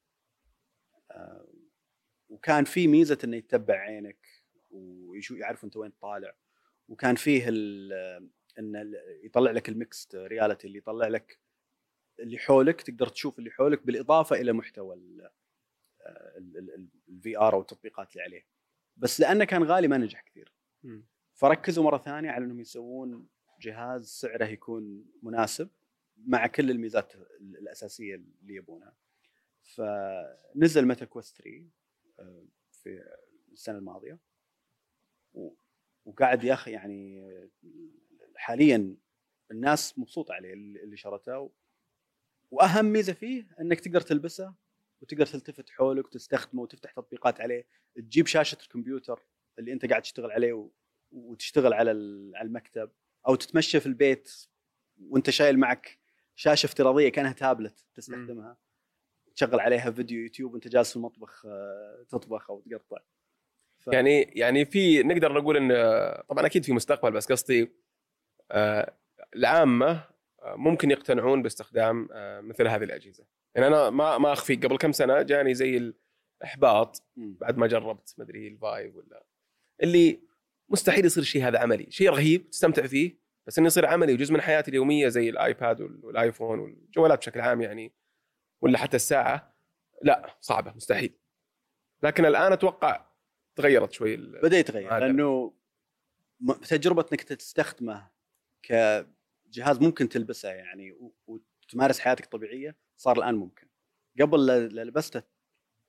آه، 1.11 1.47
وكان 2.29 2.65
في 2.65 2.87
ميزة 2.89 3.19
إنه 3.25 3.37
يتبع 3.37 3.75
عينك 3.75 4.27
ويشوف 4.71 5.39
يعرف 5.39 5.65
أنت 5.65 5.77
وين 5.77 5.91
طالع 5.91 6.35
وكان 6.89 7.15
فيه 7.15 7.45
ال- 7.49 8.31
إن 8.59 8.95
يطلع 9.25 9.51
لك 9.51 9.69
ال 9.69 9.77
mixed 9.77 10.15
reality 10.17 10.67
اللي 10.67 10.79
يطلع 10.79 11.09
لك 11.09 11.39
اللي 12.21 12.39
حولك 12.39 12.83
تقدر 12.83 13.09
تشوف 13.09 13.39
اللي 13.39 13.51
حولك 13.51 13.87
بالإضافة 13.87 14.37
إلى 14.37 14.53
محتوى 14.53 14.95
ال 17.09 17.39
VR 17.39 17.55
أو 17.55 17.61
التطبيقات 17.61 18.13
اللي 18.13 18.23
عليه. 18.23 18.47
بس 18.97 19.21
لأنه 19.21 19.45
كان 19.45 19.63
غالي 19.65 19.89
ما 19.89 19.97
نجح 19.99 20.21
كثير. 20.21 20.53
فركزوا 21.35 21.85
مرة 21.85 21.99
ثانية 21.99 22.31
على 22.31 22.45
إنهم 22.45 22.61
يسوون 22.61 23.29
جهاز 23.61 24.07
سعره 24.09 24.45
يكون 24.45 25.05
مناسب 25.23 25.69
مع 26.27 26.47
كل 26.47 26.71
الميزات 26.71 27.15
ال- 27.15 27.57
الأساسية 27.59 28.15
اللي 28.15 28.55
يبونها. 28.55 28.95
فنزل 29.63 30.87
Meta 30.87 31.05
Quest 31.05 31.37
3 31.43 31.65
آه، 32.21 32.45
في 32.73 33.03
السنة 33.53 33.79
الماضية. 33.79 34.19
وقاعد 36.05 36.45
يا 36.45 36.55
أخي 36.55 36.71
يعني 36.71 37.31
حاليا 38.37 38.97
الناس 39.51 39.99
مبسوطة 39.99 40.35
عليه 40.35 40.53
اللي 40.53 40.97
شرته. 40.97 41.51
وأهم 42.51 42.85
ميزة 42.85 43.13
فيه 43.13 43.47
إنك 43.61 43.81
تقدر 43.81 44.01
تلبسه 44.01 44.55
وتقدر 45.03 45.27
تلتفت 45.27 45.71
حولك 45.71 46.07
وتستخدمه 46.07 46.63
وتفتح 46.63 46.93
تطبيقات 46.93 47.41
عليه. 47.41 47.67
تجيب 47.97 48.27
شاشة 48.27 48.59
الكمبيوتر 48.63 49.23
اللي 49.59 49.73
أنت 49.73 49.87
قاعد 49.87 50.03
تشتغل 50.03 50.31
عليه 50.31 50.69
وتشتغل 51.11 51.73
على 51.73 51.91
ال- 51.91 52.37
على 52.37 52.47
المكتب. 52.47 52.91
أو 53.29 53.35
تتمشى 53.35 53.81
في 53.81 53.87
البيت 53.87 54.33
وأنت 55.01 55.31
شايل 55.31 55.59
معك 55.59 55.99
شاشة 56.35 56.67
افتراضية 56.67 57.09
كأنها 57.09 57.33
تابلت 57.33 57.87
تستخدمها. 57.95 58.57
تشغل 59.37 59.61
عليها 59.61 59.91
فيديو 59.91 60.23
يوتيوب 60.23 60.53
وأنت 60.53 60.69
جالس 60.69 60.91
في 60.91 60.97
المطبخ 60.97 61.47
آه، 61.47 62.07
تطبخ 62.09 62.51
أو 62.51 62.61
تقطع. 62.71 62.99
ف... 63.79 63.87
يعني 63.93 64.23
يعني 64.23 64.65
في 64.65 65.03
نقدر 65.03 65.33
نقول 65.33 65.57
إن 65.57 65.69
طبعا 66.29 66.47
أكيد 66.47 66.65
في 66.65 66.73
مستقبل 66.73 67.11
بس 67.13 67.33
قصدي 67.33 67.73
آه، 68.51 68.97
العامة 69.37 70.05
ممكن 70.45 70.91
يقتنعون 70.91 71.43
باستخدام 71.43 72.09
آه، 72.13 72.41
مثل 72.41 72.69
هذه 72.69 72.85
الأجهزة 72.85 73.25
يعني 73.55 73.67
أنا 73.69 73.91
ما 73.91 74.19
ما 74.19 74.33
اخفي 74.33 74.57
قبل 74.57 74.77
كم 74.77 74.93
سنة 74.93 75.23
جاني 75.23 75.55
زي 75.55 75.93
الإحباط. 76.41 77.03
بعد 77.17 77.59
ما 77.59 77.67
جربت 77.67 78.15
مدري 78.19 78.49
ال 78.49 78.58
Vive 78.58 78.97
ولا 78.97 79.25
اللي 79.83 80.21
مستحيل 80.69 81.05
يصير 81.05 81.23
الشيء 81.23 81.49
هذا 81.49 81.59
عملي 81.59 81.87
شيء 81.91 82.11
رهيب 82.11 82.51
تستمتع 82.51 82.87
فيه 82.87 83.19
بس 83.47 83.59
إنه 83.59 83.67
يصير 83.67 83.87
عملي 83.87 84.13
وجزء 84.15 84.35
من 84.35 84.41
حياتي 84.41 84.71
اليومية 84.71 85.09
زي 85.09 85.29
الآيباد 85.31 85.81
وال- 85.81 86.05
والآيفون 86.05 86.59
والجوالات 86.59 87.19
بشكل 87.19 87.41
عام 87.41 87.63
يعني 87.63 87.93
ولا 88.61 88.79
حتى 88.79 88.97
الساعة 88.97 89.55
لا 90.03 90.37
صعبة 90.41 90.73
مستحيل 90.73 91.19
لكن 92.03 92.27
الآن 92.27 92.53
أتوقع 92.53 93.07
تغيرت 93.57 93.93
شوي 93.93 94.17
بدا 94.17 94.59
يتغير. 94.59 94.93
لأنه 95.07 95.53
تجربة 96.69 97.07
إنك 97.13 97.23
تستخدمه 97.23 98.11
كجهاز 99.53 99.81
ممكن 99.81 100.09
تلبسه 100.09 100.49
يعني 100.49 100.97
وتمارس 101.27 102.01
حياتك 102.01 102.27
طبيعية 102.27 102.77
صار 102.97 103.19
الآن 103.19 103.35
ممكن. 103.35 103.69
قبل 104.21 104.47
لبسته 104.77 105.23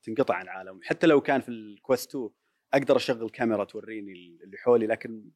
تنقطع 0.03 0.35
عن 0.35 0.43
العالم 0.43 0.79
حتى 0.83 1.07
لو 1.07 1.21
كان 1.21 1.41
في 1.41 1.49
ال 1.49 1.59
Quest 1.59 2.09
2 2.09 2.29
أقدر 2.73 2.95
أشغل 2.95 3.29
كاميرا 3.29 3.63
توريني 3.63 4.11
اللي 4.43 4.57
حولي 4.57 4.87
لكن 4.87 5.31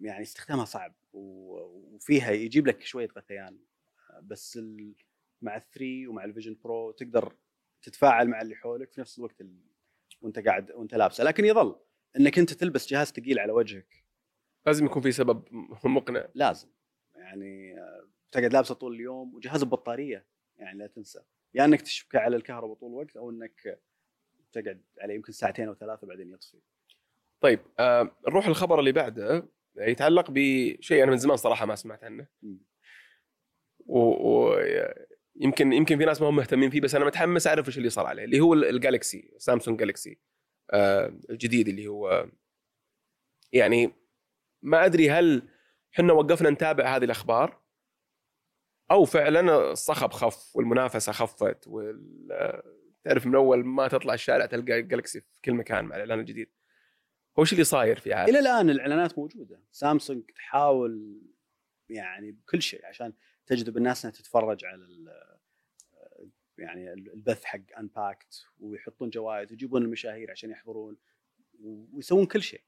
يعني 0.00 0.22
استخدامها 0.22 0.64
صعب 0.64 0.94
وفيها 1.12 2.30
يجيب 2.30 2.66
لك 2.66 2.82
شوية 2.82 3.08
غثيان. 3.16 3.58
بس 4.22 4.58
مع 5.42 5.56
ال 5.56 5.64
three 5.64 6.06
ومع 6.06 6.24
ال 6.24 6.29
Vision 6.29 6.56
Pro 6.64 6.90
تقدر 6.90 7.36
تتفاعل 7.82 8.28
مع 8.28 8.40
اللي 8.42 8.54
حولك 8.54 8.92
في 8.92 9.00
نفس 9.00 9.18
الوقت 9.18 9.40
ال- 9.40 9.72
وانت 10.20 10.38
قاعد 10.38 10.70
وانت 10.70 10.94
لابسه. 10.94 11.24
لكن 11.24 11.44
يظل 11.44 11.80
إنك 12.16 12.38
أنت 12.38 12.52
تلبس 12.52 12.86
جهاز 12.88 13.06
ثقيل 13.06 13.38
على 13.38 13.52
وجهك. 13.52 14.04
لازم 14.66 14.86
يكون 14.86 15.02
في 15.02 15.12
سبب 15.12 15.44
مقنع. 15.84 16.28
لازم. 16.34 16.68
يعني 17.32 17.78
آه، 17.78 18.08
تقعد 18.32 18.52
لابسه 18.52 18.74
طول 18.74 18.94
اليوم 18.94 19.34
وجهاز 19.34 19.64
ببطاريه 19.64 20.26
يعني 20.56 20.78
لا 20.78 20.86
تنسى. 20.86 21.18
يا 21.18 21.24
يعني 21.54 21.72
إنك 21.72 21.82
تشبكه 21.82 22.18
على 22.18 22.36
الكهرباء 22.36 22.74
طول 22.74 22.90
الوقت 22.90 23.16
أو 23.16 23.30
إنك 23.30 23.80
تقعد 24.52 24.82
عليه 25.00 25.14
يمكن 25.14 25.32
ساعتين 25.32 25.68
أو 25.68 25.74
ثلاثة 25.74 26.06
بعدين 26.06 26.32
يطفي. 26.32 26.60
طيب 27.40 27.60
آه 27.78 28.16
نروح 28.28 28.46
الخبر 28.46 28.80
اللي 28.80 28.92
بعده. 28.92 29.48
يتعلق 29.76 30.30
بشيء 30.30 31.02
أنا 31.02 31.10
من 31.10 31.16
زمان 31.16 31.36
صراحة 31.36 31.66
ما 31.66 31.74
سمعت 31.74 32.04
عنه. 32.04 32.26
ويمكن 33.86 35.72
يمكن 35.72 35.98
في 35.98 36.04
ناس 36.04 36.22
ما 36.22 36.28
هم 36.28 36.36
مهتمين 36.36 36.70
فيه 36.70 36.80
بس 36.80 36.94
أنا 36.94 37.04
متحمس 37.04 37.46
أعرف 37.46 37.68
إيش 37.68 37.78
اللي 37.78 37.90
صار 37.90 38.06
عليه 38.06 38.24
اللي 38.24 38.40
هو 38.40 38.54
الجالكسي 38.54 39.34
سامسونج 39.38 39.78
جالكسي 39.78 40.18
آه 40.70 41.18
الجديد 41.30 41.68
اللي 41.68 41.86
هو 41.86 42.28
يعني 43.52 43.92
ما 44.62 44.84
أدري 44.84 45.10
هل 45.10 45.48
إحنا 45.94 46.12
وقفنا 46.12 46.50
نتابع 46.50 46.96
هذه 46.96 47.04
الأخبار. 47.04 47.62
أو 48.90 49.04
فعلا 49.04 49.72
الصخب 49.72 50.12
خف 50.12 50.56
والمنافسة 50.56 51.12
خفت 51.12 51.68
وال 51.68 52.62
تعرف 53.04 53.26
من 53.26 53.34
أول 53.34 53.64
ما 53.64 53.88
تطلع 53.88 54.14
الشارع 54.14 54.46
تلقى 54.46 54.82
جالكسي 54.82 55.20
في 55.20 55.40
كل 55.44 55.52
مكان 55.52 55.84
مع 55.84 55.96
الإعلان 55.96 56.20
الجديد. 56.20 56.50
هو 57.38 57.42
إيش 57.42 57.52
اللي 57.52 57.64
صاير 57.64 57.98
في 57.98 58.12
عالم 58.12 58.28
إلى 58.28 58.38
الآن 58.38 58.70
الإعلانات 58.70 59.18
موجودة. 59.18 59.62
سامسونج 59.70 60.30
تحاول 60.30 61.22
يعني 61.88 62.32
بكل 62.32 62.62
شيء 62.62 62.86
عشان 62.86 63.12
تجذب 63.46 63.76
الناس 63.76 64.04
إنها 64.04 64.16
تتفرج 64.16 64.64
على 64.64 64.86
يعني 66.58 66.92
البث 66.92 67.44
حق 67.44 67.78
انباكت 67.78 68.46
ويحطون 68.60 69.10
جوائز 69.10 69.50
ويجيبون 69.50 69.82
المشاهير 69.82 70.30
عشان 70.30 70.50
يحضرون 70.50 70.96
ويسوون 71.92 72.26
كل 72.26 72.42
شيء. 72.42 72.62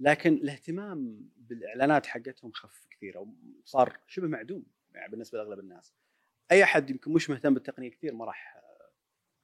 لكن 0.00 0.32
الاهتمام 0.34 1.28
بالإعلانات 1.36 2.06
حقتهم 2.06 2.52
خف 2.52 2.86
كثير 2.90 3.18
وصار 3.18 3.98
شبه 4.06 4.26
معدوم 4.28 4.66
يعني 4.94 5.10
بالنسبة 5.10 5.38
لأغلب 5.38 5.58
الناس. 5.58 5.94
أي 6.52 6.64
أحد 6.64 6.90
يمكن 6.90 7.12
مش 7.12 7.30
مهتم 7.30 7.54
بالتقنية 7.54 7.90
كثير 7.90 8.14
ما 8.14 8.24
راح 8.24 8.60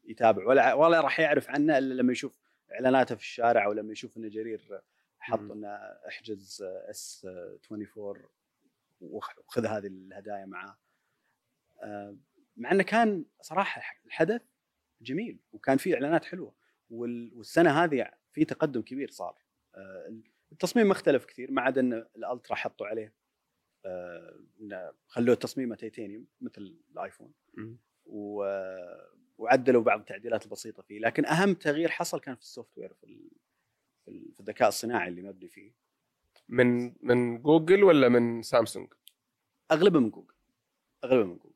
يتابع 0.05 0.47
ولا 0.47 0.75
ولا 0.75 1.01
راح 1.01 1.21
يعرف 1.21 1.51
عنه 1.51 1.79
إلا 1.79 1.95
لما 1.95 2.13
يشوف 2.13 2.39
إعلاناته 2.73 3.15
في 3.15 3.21
الشارع 3.21 3.65
أو 3.65 3.73
لما 3.73 3.93
يشوف 3.93 4.17
ان 4.17 4.29
جرير 4.29 4.81
حط. 5.19 5.39
إنه 5.51 5.69
احجز 6.09 6.63
S 6.63 7.27
24 7.71 8.23
وخ- 9.01 9.39
وخذ 9.39 9.67
هذه 9.67 9.87
الهدايا 9.87 10.47
معاه. 10.47 10.79
آه، 11.83 12.17
مع 12.57 12.71
إنه 12.73 12.83
كان 12.83 13.25
صراحة 13.41 13.83
الحدث 14.07 14.43
جميل 15.01 15.39
وكان 15.53 15.77
فيه 15.77 15.95
إعلانات 15.95 16.25
حلوة 16.25 16.55
وال- 16.91 17.33
والسنة 17.35 17.71
هذه 17.85 18.11
في 18.33 18.45
تقدم 18.45 18.83
كبير 18.83 19.11
صار. 19.11 19.39
آه، 19.75 20.15
التصميم 20.57 20.87
ما 20.87 20.93
اختلف 20.93 21.25
كثير 21.25 21.51
ما 21.53 21.63
عدا 21.63 21.81
إن 21.81 21.93
ال 22.17 22.23
Ultra 22.23 22.55
حطوا 22.55 22.87
عليه 22.87 23.13
آه، 23.85 24.41
خلوه 25.07 25.35
تصميمه 25.35 25.77
تيتانيوم 25.77 26.27
مثل 26.41 26.75
الآيفون. 26.93 27.33
و- 28.07 29.07
وعدلوا 29.39 29.83
بعض 29.83 29.99
التعديلات 30.01 30.45
البسيطة 30.45 30.83
فيه. 30.83 30.99
لكن 30.99 31.27
أهم 31.27 31.55
تغيير 31.55 31.89
حصل 31.91 32.21
كان 32.21 32.35
في 32.35 32.41
ال 32.43 32.79
software 32.79 32.95
في 32.95 33.31
في 34.05 34.11
ال- 34.11 34.33
في 34.35 34.41
الذكاء 34.41 34.69
الصناعي 34.69 35.09
اللي 35.09 35.23
مبني 35.23 35.49
فيه. 35.49 35.73
من 36.49 36.95
من 37.07 37.43
جوجل 37.43 37.85
ولا 37.85 38.09
من 38.09 38.43
سامسونج؟ 38.43 38.93
اغلبها 39.71 40.01
من 40.01 40.11
جوجل. 40.11 40.35
اغلبها 41.05 41.25
من 41.27 41.37
جوجل. 41.39 41.55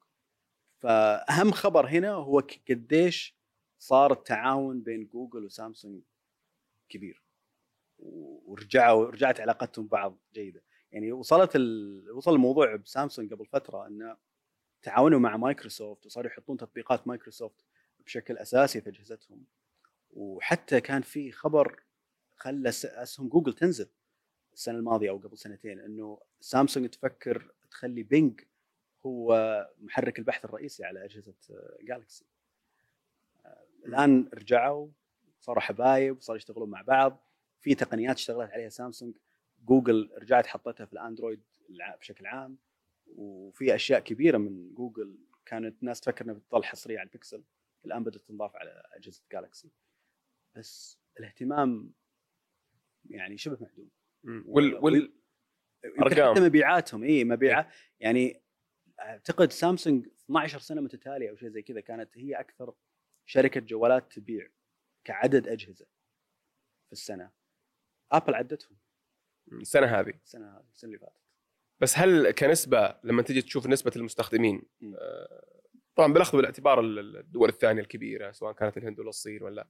فأهم 0.79 1.51
خبر 1.53 1.87
هنا 1.87 2.11
هو 2.13 2.43
قديش 2.71 3.37
صار 3.79 4.13
التعاون 4.13 4.81
بين 4.83 5.07
جوجل 5.07 5.45
وسامسونج 5.45 6.03
كبير. 6.89 7.23
ورجعوا 8.03 9.07
رجعت 9.07 9.41
علاقتهم 9.41 9.87
ببعض 9.87 10.19
جيدة. 10.33 10.63
يعني 10.93 11.13
وصلت 11.13 11.57
ال... 11.57 12.11
وصل 12.13 12.35
الموضوع 12.35 12.77
بسامسونج 12.77 13.35
قبل 13.35 13.47
فترة 13.47 13.87
إنه 13.87 14.17
تعاونوا 14.83 15.19
مع 15.19 15.37
مايكروسوفت 15.37 16.07
وصاروا 16.07 16.31
يحطون 16.31 16.57
تطبيقات 16.57 17.09
مايكروسوفت 17.09 17.65
بشكل 18.05 18.39
أساسي 18.39 18.81
في 18.81 18.91
أجهزتهم. 18.91 19.45
وحتى 20.11 20.81
كان 20.81 21.03
في 21.03 21.33
خبر 21.33 21.83
خلى 22.37 22.69
أسهم 22.69 23.29
جوجل 23.29 23.53
تنزل 23.53 23.89
السنة 24.53 24.79
الماضية 24.79 25.11
أو 25.11 25.19
قبل 25.19 25.39
سنتين 25.39 25.81
إنه 25.81 26.21
سامسونج 26.41 26.89
تفكر 26.89 27.55
تخلي 27.71 28.03
بينج 28.03 28.41
هو 29.07 29.69
محرك 29.79 30.19
البحث 30.19 30.45
الرئيسي 30.45 30.85
على 30.85 31.05
أجهزة 31.05 31.35
جالكسي 31.83 32.25
الآن 33.87 34.31
رجعوا 34.35 34.89
صاروا 35.41 35.63
حبايب 35.63 36.17
وصاروا 36.17 36.37
يشتغلون 36.37 36.71
مع 36.71 36.83
بعض. 36.83 37.30
في 37.61 37.75
تقنيات 37.75 38.17
اشتغلت 38.17 38.51
عليها 38.51 38.69
سامسونج 38.69 39.17
جوجل 39.65 40.11
رجعت 40.19 40.47
حطتها 40.47 40.87
في 40.87 40.93
الأندرويد 40.93 41.43
بشكل 42.01 42.27
عام 42.27 42.59
وفي 43.07 43.75
أشياء 43.75 44.01
كبيرة 44.01 44.39
من 44.39 44.75
جوجل 44.75 45.19
كانت 45.47 45.81
الناس 45.81 46.01
تفكر 46.01 46.25
انها 46.25 46.35
بتظل 46.35 46.65
حصريه 46.65 46.99
على 46.99 47.07
البكسل 47.07 47.45
الآن 47.85 48.05
بدأت 48.05 48.23
تنضاف 48.23 48.57
على 48.57 48.83
أجهزة 48.93 49.23
جالكسي 49.33 49.71
بس 50.57 51.01
الاهتمام 51.19 51.93
يعني 53.05 53.39
شبه 53.39 53.57
معدوم 53.61 53.91
مم. 54.25 54.45
وال 54.47 54.75
وال. 54.75 55.13
حتى 55.99 56.41
مبيعاتهم 56.41 57.03
اي 57.03 57.25
مبيعات 57.25 57.67
يعني 58.01 58.43
أعتقد 59.01 59.53
سامسونج 59.53 60.07
12 60.25 60.59
سنة 60.59 60.81
متتالية 60.81 61.31
أو 61.31 61.37
شيء 61.37 61.49
زي 61.49 61.63
كذا 61.63 61.81
كانت 61.81 62.19
هي 62.19 62.35
أكثر 62.35 62.75
شركة 63.27 63.61
جوالات 63.61 64.13
تبيع 64.13 64.49
كعدد 65.05 65.49
أجهزة 65.49 65.87
في 66.87 66.93
السنة 66.93 67.31
آبل 68.13 68.35
عدتهم. 68.35 68.77
السنة 69.53 69.87
هذه. 69.87 70.13
السنة 70.25 70.57
هذه 70.57 70.65
السنة 70.73 70.89
اللي 70.89 70.99
فاتت. 70.99 71.21
بس 71.81 71.99
هل 71.99 72.31
كنسبة 72.31 72.97
لما 73.05 73.23
تجي 73.23 73.43
تشوف 73.43 73.67
نسبة 73.67 73.93
المستخدمين. 73.97 74.63
آه، 74.99 75.45
طبعا 75.97 76.13
بالاخذ 76.13 76.37
بالاعتبار 76.37 76.81
ال- 76.81 77.17
الدول 77.17 77.49
الثانية 77.49 77.83
الكبيرة 77.83 78.33
سواء 78.33 78.53
كانت 78.53 78.77
الهند 78.77 79.01
ولا 79.01 79.09
الصين 79.09 79.43
ولا 79.43 79.69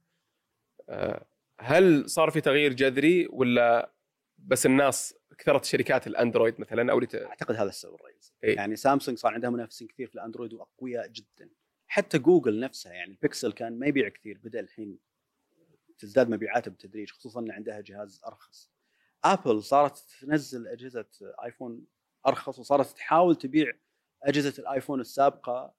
آه، 0.89 1.25
هل 1.59 2.09
صار 2.09 2.29
في 2.29 2.41
تغيير 2.41 2.73
جذري 2.73 3.27
ولا 3.29 3.93
بس 4.37 4.65
الناس 4.65 5.15
كثرت 5.37 5.65
شركات 5.65 6.07
الأندرويد 6.07 6.61
مثلا؟ 6.61 6.91
أو 6.91 6.99
لت... 6.99 7.15
أعتقد 7.15 7.55
هذا 7.55 7.69
السبب 7.69 7.95
الرئيسي. 7.95 8.33
إيه. 8.43 8.55
يعني 8.55 8.75
سامسونج 8.75 9.17
صار 9.17 9.33
عندها 9.33 9.49
منافسين 9.49 9.87
كثير 9.87 10.07
في 10.07 10.15
الأندرويد 10.15 10.53
وأقوياء 10.53 11.07
جدا. 11.07 11.49
حتى 11.87 12.17
جوجل 12.19 12.59
نفسها 12.59 12.93
يعني 12.93 13.11
البكسل 13.11 13.51
كان 13.51 13.79
ما 13.79 13.87
يبيع 13.87 14.09
كثير 14.09 14.37
بدأ 14.43 14.59
الحين 14.59 14.99
تزداد 16.01 16.29
مبيعاته 16.29 16.71
بالتدريج 16.71 17.11
خصوصا 17.11 17.39
إن 17.39 17.51
عندها 17.51 17.81
جهاز 17.81 18.21
أرخص. 18.27 18.71
ابل 19.23 19.63
صارت 19.63 19.97
تنزل 20.21 20.67
أجهزة 20.67 21.05
ايفون 21.43 21.85
أرخص 22.27 22.59
وصارت 22.59 22.87
تحاول 22.87 23.35
تبيع 23.35 23.71
أجهزة 24.23 24.61
الآيفون 24.61 24.99
السابقة 24.99 25.75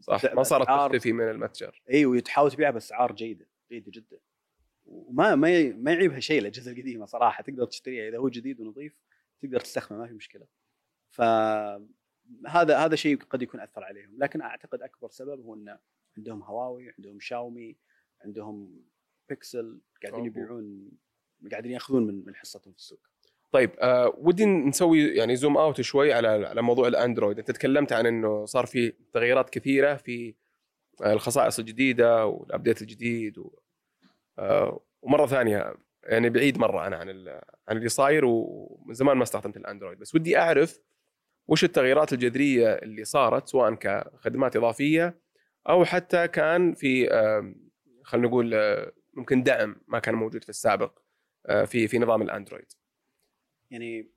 صح 0.00 0.34
ما 0.34 0.42
صارت 0.42 0.68
تختفي 0.68 1.12
من 1.12 1.30
المتجر. 1.30 1.82
إي 1.90 2.06
وتحاول 2.06 2.50
تبيعها 2.50 2.70
بأسعار 2.70 3.12
جيدة 3.12 3.48
جيدة 3.70 3.90
جدا. 3.90 4.18
وما 4.84 5.34
ما 5.34 5.72
ما 5.72 5.92
يعيبها 5.92 6.20
شيء 6.20 6.40
الأجهزة 6.40 6.72
القديمة 6.72 7.06
صراحة 7.06 7.42
تقدر 7.42 7.66
تشتريها 7.66 8.08
إذا 8.08 8.18
هو 8.18 8.28
جديد 8.28 8.60
ونظيف 8.60 8.96
تقدر 9.40 9.60
تستخدمه 9.60 9.98
ما 9.98 10.06
في 10.06 10.14
مشكلة. 10.14 10.46
فهذا 11.10 12.78
هذا 12.78 12.96
شيء 12.96 13.16
قد 13.16 13.42
يكون 13.42 13.60
أثر 13.60 13.84
عليهم. 13.84 14.18
لكن 14.18 14.40
أعتقد 14.40 14.82
أكبر 14.82 15.10
سبب 15.10 15.40
هو 15.40 15.54
إن 15.54 15.78
عندهم 16.16 16.42
هواوي 16.42 16.92
عندهم 16.98 17.20
شاومي 17.20 17.76
عندهم 18.24 18.84
بيكسل 19.28 19.80
قاعدين. 20.02 20.24
يبيعون 20.24 20.90
قاعدين 21.50 21.72
ياخذون 21.72 22.06
من 22.06 22.24
من 22.26 22.34
حصتهم 22.34 22.72
في 22.72 22.78
السوق. 22.78 23.00
طيب 23.52 23.70
آه 23.80 24.14
ودي 24.18 24.46
نسوي 24.46 25.06
يعني 25.06 25.36
zoom 25.36 25.56
out 25.56 25.80
شوي 25.80 26.12
على 26.12 26.28
على 26.28 26.62
موضوع 26.62 26.88
الأندرويد. 26.88 27.38
أنت 27.38 27.50
تكلمت 27.50 27.92
عن 27.92 28.06
إنه 28.06 28.44
صار 28.44 28.66
في 28.66 28.92
تغييرات 29.12 29.50
كثيرة 29.50 29.94
في 29.94 30.34
آه، 31.02 31.12
الخصائص 31.12 31.58
الجديدة 31.58 32.26
وال 32.26 32.40
update 32.40 32.82
الجديد 32.82 33.38
و 33.38 33.50
آه 34.38 34.80
ومرة 35.02 35.26
ثانية 35.26 35.74
يعني 36.04 36.30
بعيد 36.30 36.58
مرة 36.58 36.86
أنا 36.86 36.96
عن 36.96 37.08
عن 37.68 37.76
اللي 37.76 37.88
صاير 37.88 38.24
ومن 38.24 38.94
زمان 38.94 39.16
ما 39.16 39.22
استخدمت 39.22 39.56
الأندرويد. 39.56 39.98
بس 39.98 40.14
ودي 40.14 40.38
أعرف 40.38 40.80
وش 41.48 41.64
التغييرات 41.64 42.12
الجذرية 42.12 42.68
اللي 42.68 43.04
صارت 43.04 43.48
سواء 43.48 43.74
كخدمات 43.74 44.56
إضافية 44.56 45.20
أو 45.68 45.84
حتى 45.84 46.28
كان 46.28 46.74
في 46.74 47.08
خلينا 48.04 48.28
نقول 48.28 48.54
آه، 48.54 48.92
ممكن 49.18 49.42
دعم 49.42 49.76
ما 49.88 49.98
كان 49.98 50.14
موجود 50.14 50.42
في 50.42 50.48
السابق 50.48 50.98
آه، 51.46 51.64
في 51.64 51.88
في 51.88 51.98
نظام 51.98 52.22
الأندرويد 52.22 52.72
يعني 53.70 54.10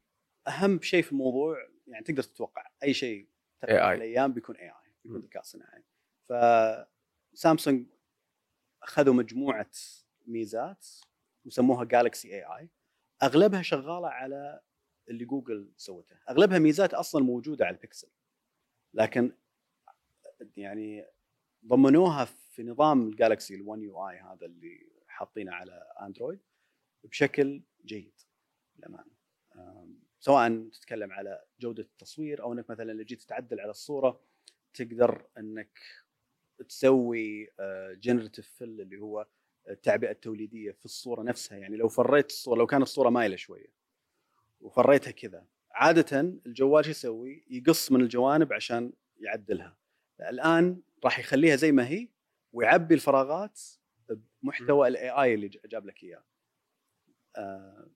أهم 0.47 0.81
شيء 0.81 1.03
في 1.03 1.11
الموضوع 1.11 1.57
يعني 1.87 2.03
تقدر 2.05 2.23
تتوقع 2.23 2.67
أي 2.83 2.93
شيء. 2.93 3.27
تقريبا 3.61 3.93
الأيام 3.93 4.33
بيكون 4.33 4.55
اي 4.55 4.69
اي 4.69 4.93
بيكون. 5.03 5.19
ذكاء 5.19 5.43
صناعي 5.43 5.83
فسامسونج 7.33 7.87
أخذوا 8.83 9.13
مجموعة 9.13 9.71
ميزات 10.27 10.87
وسموها 11.45 11.83
جالكسي 11.83 12.33
اي 12.33 12.43
اي 12.43 12.69
أغلبها 13.23 13.61
شغالة 13.61 14.07
على 14.07 14.61
اللي 15.09 15.25
جوجل 15.25 15.71
سوته 15.77 16.15
أغلبها 16.29 16.59
ميزات 16.59 16.93
أصلا 16.93 17.23
موجودة 17.23 17.65
على 17.65 17.75
البكسل 17.75 18.07
لكن 18.93 19.31
يعني 20.57 21.05
ضمنوها 21.65 22.25
في 22.25 22.50
نظام 22.63 23.07
الجالكسي 23.07 23.57
ال1 23.57 23.77
يو 23.77 24.09
اي 24.09 24.19
هذا 24.19 24.45
اللي 24.45 24.87
حاطينه 25.07 25.51
على 25.51 25.93
اندرويد 26.01 26.39
بشكل 27.03 27.61
جيد 27.85 28.13
للأمانة. 28.77 29.11
سواء 30.19 30.69
تتكلم 30.69 31.11
على 31.11 31.43
جودة 31.59 31.83
التصوير 31.83 32.43
أو 32.43 32.53
إنك 32.53 32.69
مثلا 32.69 32.91
لو 32.91 33.03
جيت 33.03 33.21
تعدل 33.21 33.59
على 33.59 33.69
الصورة 33.69 34.21
تقدر 34.73 35.25
إنك 35.37 35.79
تسوي 36.69 37.49
generative 37.93 38.47
fill 38.47 38.81
اللي 38.81 38.99
هو 38.99 39.27
التعبئة 39.69 40.11
التوليدية 40.11 40.71
في 40.71 40.85
الصورة 40.85 41.23
نفسها. 41.23 41.57
يعني 41.57 41.77
لو 41.77 41.87
فريت 41.87 42.29
الصورة 42.29 42.57
لو 42.57 42.67
كانت 42.67 42.83
الصورة 42.83 43.09
مايلة 43.09 43.35
شوية 43.35 43.73
وفريتها 44.61 45.11
كذا 45.11 45.45
عادة 45.71 46.19
الجوال 46.19 46.85
شو 46.85 46.91
يسوي؟ 46.91 47.45
يقص 47.49 47.91
من 47.91 48.01
الجوانب 48.01 48.53
عشان 48.53 48.93
يعدلها. 49.17 49.77
الآن 50.19 50.81
راح 51.03 51.19
يخليها 51.19 51.55
زي 51.55 51.71
ما 51.71 51.87
هي 51.87 52.07
ويعبي 52.53 52.95
الفراغات 52.95 53.59
بمحتوى 54.43 54.87
ال 54.87 55.09
AI 55.09 55.33
اللي 55.33 55.47
جاب 55.47 55.85
لك 55.85 56.03
إياه. 56.03 56.23
آه، 57.37 57.87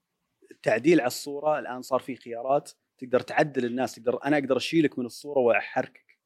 التعديل 0.52 1.00
على 1.00 1.08
الصورة 1.08 1.60
الآن 1.60 1.82
صار 1.82 2.00
في 2.00 2.16
خيارات 2.16 2.72
تقدر 2.98 3.20
تعدل 3.20 3.66
الناس 3.66 3.96
تقدر 3.96 4.24
أنا 4.26 4.38
أقدر 4.38 4.58
أشيلك 4.58 5.00
من 5.00 5.06
الصورة 5.06 5.40
وأحركك. 5.40 6.18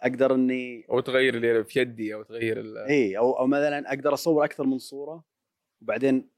أقدر 0.00 0.34
إني 0.34 0.86
أو 0.90 1.00
تغير 1.00 1.34
اللي 1.34 1.64
في 1.64 1.80
يدي 1.80 2.14
أو 2.14 2.22
تغير 2.22 2.60
ال- 2.60 2.78
إي 2.78 3.18
أو 3.18 3.38
أو 3.38 3.46
مثلا 3.46 3.88
أقدر 3.88 4.14
أصور 4.14 4.44
أكثر 4.44 4.64
من 4.64 4.78
صورة 4.78 5.24
وبعدين 5.82 6.30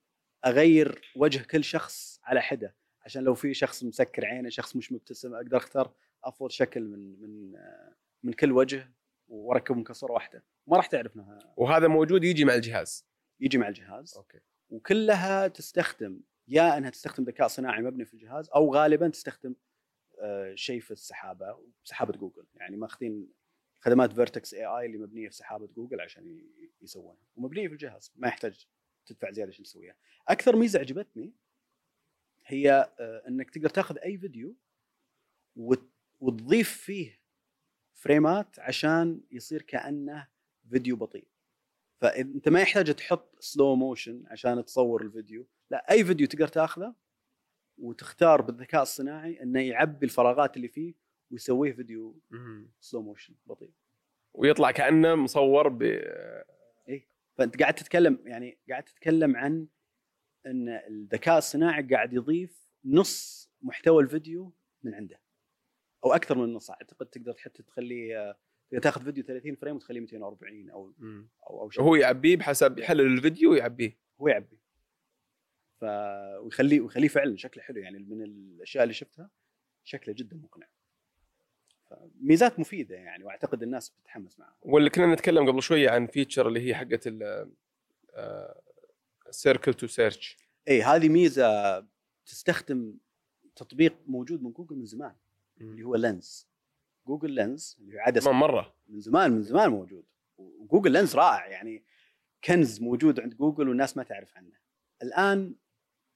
أغير 0.46 1.12
وجه 1.16 1.42
كل 1.42 1.64
شخص 1.64 2.20
على 2.24 2.42
حدة. 2.42 2.76
عشان 3.02 3.22
لو 3.24 3.35
في 3.35 3.55
شخص 3.55 3.85
مسكر 3.85 4.26
عينه 4.26 4.48
شخص 4.48 4.76
مش 4.76 4.92
مبتسم 4.92 5.35
أقدر 5.35 5.57
أختار 5.57 5.92
أفضل 6.24 6.50
شكل 6.50 6.81
من 6.85 7.20
من 7.20 7.57
آه، 7.57 7.94
من 8.22 8.33
كل 8.33 8.52
وجه. 8.52 8.92
واركبهم 9.29 9.85
كصوره 9.85 10.12
واحدة. 10.12 10.45
ما 10.67 10.77
راح 10.77 10.87
تعرف 10.87 11.17
انها 11.17 11.55
وهذا 11.57 11.89
موجود 11.89 12.25
يجي 12.25 12.45
مع 12.45 12.55
الجهاز. 12.55 13.07
يجي 13.41 13.59
مع 13.59 13.69
الجهاز. 13.69 14.15
أوكي. 14.17 14.41
وكلها 14.71 15.49
تستخدم 15.49 16.21
يا 16.49 16.79
إنها 16.79 16.91
تستخدم 16.91 17.25
ذكاء 17.25 17.49
صناعي 17.49 17.83
مبني 17.83 18.05
في 18.05 18.15
الجهاز 18.15 18.49
أو 18.49 18.75
غالبا 18.75 19.09
تستخدم 19.09 19.55
آه، 20.21 20.55
شيء 20.55 20.81
في 20.81 20.91
السحابة 20.91 21.59
سحابة 21.85 22.12
جوجل. 22.19 22.47
يعني 22.55 22.77
ماخذين 22.77 23.29
خدمات 23.81 24.12
Vertex 24.12 24.55
AI 24.55 24.87
اللي 24.87 24.99
مبنية 24.99 25.29
في 25.29 25.35
سحابة 25.35 25.67
جوجل 25.67 26.01
عشان 26.01 26.47
يسوونها. 26.83 27.23
ومبنية 27.37 27.69
في 27.69 27.73
الجهاز 27.73 28.12
ما 28.17 28.29
يحتاج 28.29 28.67
تدفع 29.07 29.31
زيادة 29.31 29.51
عشان 29.51 29.65
تسويها. 29.65 29.97
أكثر 30.29 30.57
ميزة 30.57 30.79
عجبتني 30.81 31.33
هي 32.47 32.93
آه، 33.01 33.23
إنك 33.29 33.51
تقدر 33.51 33.69
تاخذ 33.69 33.99
أي 33.99 34.19
فيديو 34.19 34.55
وت- 35.57 35.91
وتضيف 36.21 36.71
فيه 36.77 37.21
فريمات 37.96 38.59
عشان 38.59 39.20
يصير 39.30 39.62
كأنه 39.62 40.28
فيديو 40.70 40.96
بطيء. 40.96 41.28
فانت 42.00 42.48
ما 42.48 42.61
يحتاج 42.61 42.94
تحط 42.94 43.37
slow 43.40 43.75
motion 43.75 44.25
عشان 44.26 44.64
تصور 44.64 45.02
الفيديو. 45.02 45.46
لا 45.70 45.90
أي 45.90 46.04
فيديو 46.04 46.26
تقدر 46.26 46.48
تاخذه 46.48 46.94
وتختار 47.78 48.42
بالذكاء 48.42 48.82
الصناعي 48.82 49.42
إنه 49.42 49.61
يعبي 49.61 50.06
الفراغات 50.06 50.56
اللي 50.56 50.68
فيه 50.68 50.94
ويسويه 51.30 51.72
فيديو 51.72 52.20
slow 52.81 53.03
motion 53.03 53.35
بطيء. 53.46 53.72
ويطلع 54.35 54.70
كأنه 54.70 55.14
مصور 55.14 55.68
ب 55.68 56.00
فأنت 57.35 57.62
قاعد 57.62 57.74
تتكلم 57.74 58.18
يعني 58.24 58.59
قاعد 58.68 58.85
تتكلم 58.85 59.37
عن 59.37 59.66
إن 60.46 60.68
الذكاء 60.68 61.38
الصناعي 61.38 61.82
قاعد 61.82 62.12
يضيف 62.12 62.72
نص 62.85 63.50
محتوى 63.62 64.02
الفيديو 64.02 64.52
من 64.82 64.94
عنده. 64.94 65.20
أو 66.07 66.12
أكثر 66.12 66.38
من 66.38 66.53
نص. 66.53 66.71
أعتقد 66.71 67.07
تقدر 67.07 67.35
حتى 67.38 67.62
تخليه 67.62 68.37
تاخذ 68.83 69.05
فيديو 69.05 69.25
30 69.25 69.55
frame 69.55 69.77
وتخليه 69.77 70.01
240 70.01 70.71
أو 70.71 70.92
أو 71.51 71.62
أو 71.62 71.71
شيء. 71.71 71.83
هو 71.83 71.95
يعبيه 71.95 72.37
بحسب 72.37 72.79
يحلل 72.79 73.01
الفيديو 73.01 73.51
ويعبيه. 73.51 73.99
هو 74.21 74.29
يعبي 74.29 74.59
ف 75.81 75.85
ويخليه 76.40 76.81
ويخليه 76.81 77.09
فعلا 77.09 77.37
شكله 77.37 77.62
حلو 77.62 77.79
يعني 77.79 77.99
من 77.99 78.23
الأشياء 78.23 78.83
اللي 78.83 78.95
شفتها 78.95 79.31
شكله 79.85 80.14
جدا 80.14 80.37
مقنع. 80.37 80.66
ميزات 82.21 82.59
مفيدة 82.59 82.97
يعني 82.97 83.25
وأعتقد 83.25 83.62
الناس 83.62 83.88
بتتحمس 83.88 84.38
معها. 84.38 84.57
واللي 84.62 84.90
كنا 84.90 85.14
نتكلم 85.14 85.51
قبل 85.51 85.62
شوية 85.62 85.90
عن 85.90 86.07
feature 86.07 86.49
اللي 86.49 86.61
هي 86.61 86.75
حقه 86.75 87.47
Circle 89.31 89.75
to 89.75 89.87
Search 89.87 90.37
اي 90.69 90.83
هذه 90.83 91.09
ميزة 91.09 91.81
تستخدم 92.27 92.95
تطبيق 93.57 93.97
موجود 94.07 94.42
من 94.42 94.53
جوجل 94.53 94.77
من 94.77 94.87
زمان. 94.87 95.14
اللي 95.61 95.83
هو 95.83 95.95
Lens 95.96 96.49
جوجل 97.07 97.31
Lens 97.31 97.77
اللي 97.81 97.97
هو 97.97 98.01
عدسة. 98.01 98.33
مرة. 98.33 98.75
من 98.88 99.01
زمان 99.01 99.31
من 99.33 99.42
زمان 99.42 99.71
موجود. 99.71 100.05
وجوجل 100.38 100.92
Lens 100.92 101.16
رائع 101.16 101.47
يعني 101.47 101.85
كنز 102.45 102.81
موجود 102.81 103.21
عند 103.21 103.35
جوجل 103.35 103.69
والناس 103.69 103.97
ما 103.97 104.03
تعرف 104.03 104.37
عنه. 104.37 104.53
الآن 105.03 105.55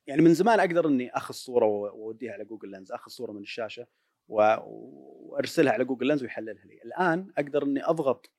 يعني 0.06 0.22
من 0.22 0.34
زمان 0.34 0.60
أقدر 0.60 0.86
إني 0.88 1.10
أخذ 1.16 1.34
صورة 1.34 1.66
وأوديها 1.66 2.32
على 2.32 2.44
جوجل 2.44 2.68
Lens 2.70 2.92
أخذ 2.92 3.10
صورة 3.10 3.32
من 3.32 3.42
الشاشة 3.42 3.86
وأرسلها 4.28 5.72
على 5.72 5.84
جوجل 5.84 6.06
Lens 6.06 6.22
ويحللها 6.22 6.64
لي. 6.64 6.82
الآن 6.82 7.32
أقدر 7.38 7.62
إني 7.62 7.84
أضغط 7.84 8.30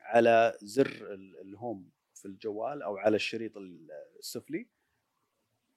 على 0.00 0.58
زر 0.62 1.14
ال- 1.14 1.40
ال 1.40 1.50
home 1.50 1.90
في 2.14 2.24
الجوال 2.24 2.82
أو 2.82 2.96
على 2.96 3.16
الشريط 3.16 3.52
السفلي. 4.18 4.66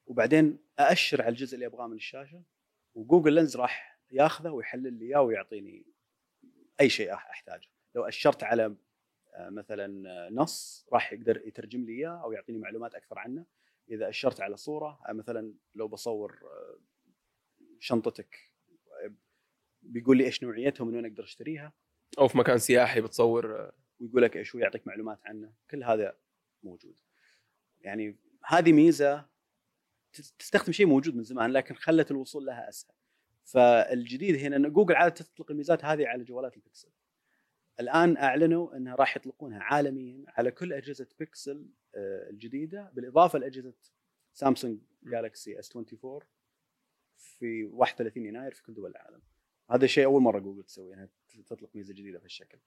وبعدين 0.07 0.59
أأشر 0.79 1.21
على 1.21 1.29
الجزء 1.29 1.55
اللي 1.55 1.65
أبغاه 1.65 1.87
من 1.87 1.95
الشاشة. 1.95 2.43
وجوجل 2.95 3.33
Lens 3.33 3.57
راح 3.57 3.94
ياخذه 4.11 4.49
ويحلل 4.49 4.93
لي 4.93 5.05
إياه 5.05 5.21
ويعطيني 5.21 5.85
أي 6.81 6.89
شيء 6.89 7.13
أحتاجه. 7.13 7.67
لو 7.95 8.03
أشرت 8.03 8.43
على 8.43 8.75
آه، 9.33 9.49
مثلا 9.49 10.09
آه، 10.09 10.29
نص 10.29 10.87
راح 10.93 11.13
يقدر 11.13 11.41
يترجم 11.47 11.85
لي 11.85 11.91
إياه 11.91 12.23
أو 12.23 12.31
يعطيني 12.31 12.57
معلومات 12.59 12.95
أكثر 12.95 13.19
عنه. 13.19 13.45
إذا 13.89 14.09
أشرت 14.09 14.41
على 14.41 14.57
صورة 14.57 14.99
آه، 15.09 15.13
مثلا 15.13 15.53
لو 15.75 15.87
بصور 15.87 16.39
شنطتك 17.79 18.51
بيقول 19.81 20.17
لي 20.17 20.25
إيش 20.25 20.43
نوعيتها 20.43 20.83
ومن 20.83 20.95
وين 20.95 21.05
أقدر 21.05 21.23
أشتريها. 21.23 21.73
أو 22.19 22.27
في 22.27 22.37
مكان 22.37 22.57
سياحي 22.57 23.01
بتصور 23.01 23.71
ويقول 23.99 24.21
لك 24.21 24.37
إيش 24.37 24.55
هو 24.55 24.61
يعطيك 24.61 24.87
معلومات 24.87 25.19
عنه. 25.25 25.53
كل 25.71 25.83
هذا 25.83 26.17
موجود. 26.63 26.95
يعني 27.81 28.17
هذه 28.45 28.71
ميزة 28.73 29.25
تس- 30.13 30.33
تستخدم 30.39 30.71
شيء 30.71 30.85
موجود 30.85 31.15
من 31.15 31.23
زمان 31.23 31.51
لكن 31.51 31.75
خلت 31.75 32.11
الوصول 32.11 32.45
لها 32.45 32.69
أسهل. 32.69 32.95
فالجديد 33.45 34.35
هنا 34.35 34.55
إن 34.55 34.73
جوجل 34.73 34.95
عادة 34.95 35.15
تطلق 35.15 35.51
الميزات 35.51 35.85
هذه 35.85 36.07
على 36.07 36.23
جوالات 36.23 36.57
البكسل 36.57 36.89
الآن 37.79 38.17
أعلنوا 38.17 38.77
إنها 38.77 38.95
راح 38.95 39.17
يطلقونها 39.17 39.59
عالميا 39.59 40.23
على 40.27 40.51
كل 40.51 40.73
أجهزة 40.73 41.07
بيكسل 41.19 41.69
آه، 41.95 42.29
الجديدة 42.29 42.91
بالإضافة 42.93 43.39
لأجهزة 43.39 43.73
سامسونج 44.33 44.79
جالكسي 45.03 45.59
إس 45.59 45.75
24 45.75 46.19
في 47.17 47.65
31 47.65 48.25
يناير 48.25 48.53
في 48.53 48.63
كل 48.63 48.73
دول 48.73 48.91
العالم. 48.91 49.21
هذا 49.71 49.87
شيء 49.87 50.05
أول 50.05 50.21
مرة 50.21 50.39
جوجل 50.39 50.63
تسويه 50.63 50.93
إنها 50.93 51.09
تطلق 51.47 51.69
ميزة 51.75 51.93
جديدة 51.93 52.19
بهالشكل. 52.19 52.57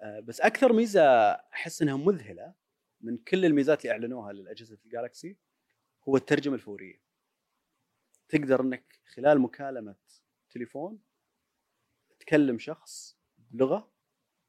آه، 0.00 0.20
بس 0.20 0.40
أكثر 0.40 0.72
ميزة 0.72 1.02
أحس 1.32 1.82
إنها 1.82 1.96
مذهلة 1.96 2.54
من 3.00 3.16
كل 3.16 3.44
الميزات 3.44 3.80
اللي 3.80 3.92
أعلنوها 3.92 4.32
للأجهزة 4.32 4.78
الجالكسي 4.84 5.36
هو 6.08 6.16
الترجمة 6.16 6.54
الفورية. 6.54 7.07
تقدر 8.28 8.60
إنك 8.60 9.00
خلال 9.14 9.40
مكالمة 9.40 9.96
تليفون 10.50 10.98
تكلم 12.20 12.58
شخص 12.58 13.18
بلغة 13.50 13.92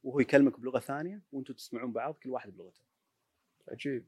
وهو 0.02 0.20
يكلمك 0.20 0.60
بلغة 0.60 0.78
ثانية 0.78 1.22
وأنتم 1.32 1.54
تسمعون 1.54 1.92
بعض 1.92 2.14
كل 2.14 2.30
واحد 2.30 2.56
بلغته. 2.56 2.84
عجيب. 3.68 4.06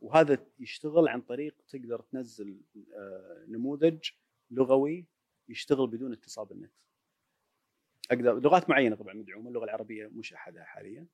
وهذا 0.00 0.46
يشتغل 0.58 1.08
عن 1.08 1.20
طريق 1.20 1.54
تقدر 1.68 2.00
تنزل 2.00 2.60
آه، 2.94 3.44
نموذج 3.48 4.10
لغوي 4.50 5.06
يشتغل 5.48 5.86
بدون 5.86 6.12
اتصال 6.12 6.46
بالنت. 6.46 6.72
أقدر 8.10 8.40
لغات 8.40 8.70
معينة 8.70 8.96
طبعا 8.96 9.14
مدعومه 9.14 9.48
اللغة 9.48 9.64
العربية 9.64 10.06
مش 10.06 10.32
أحدها 10.32 10.64
حاليا. 10.64 11.06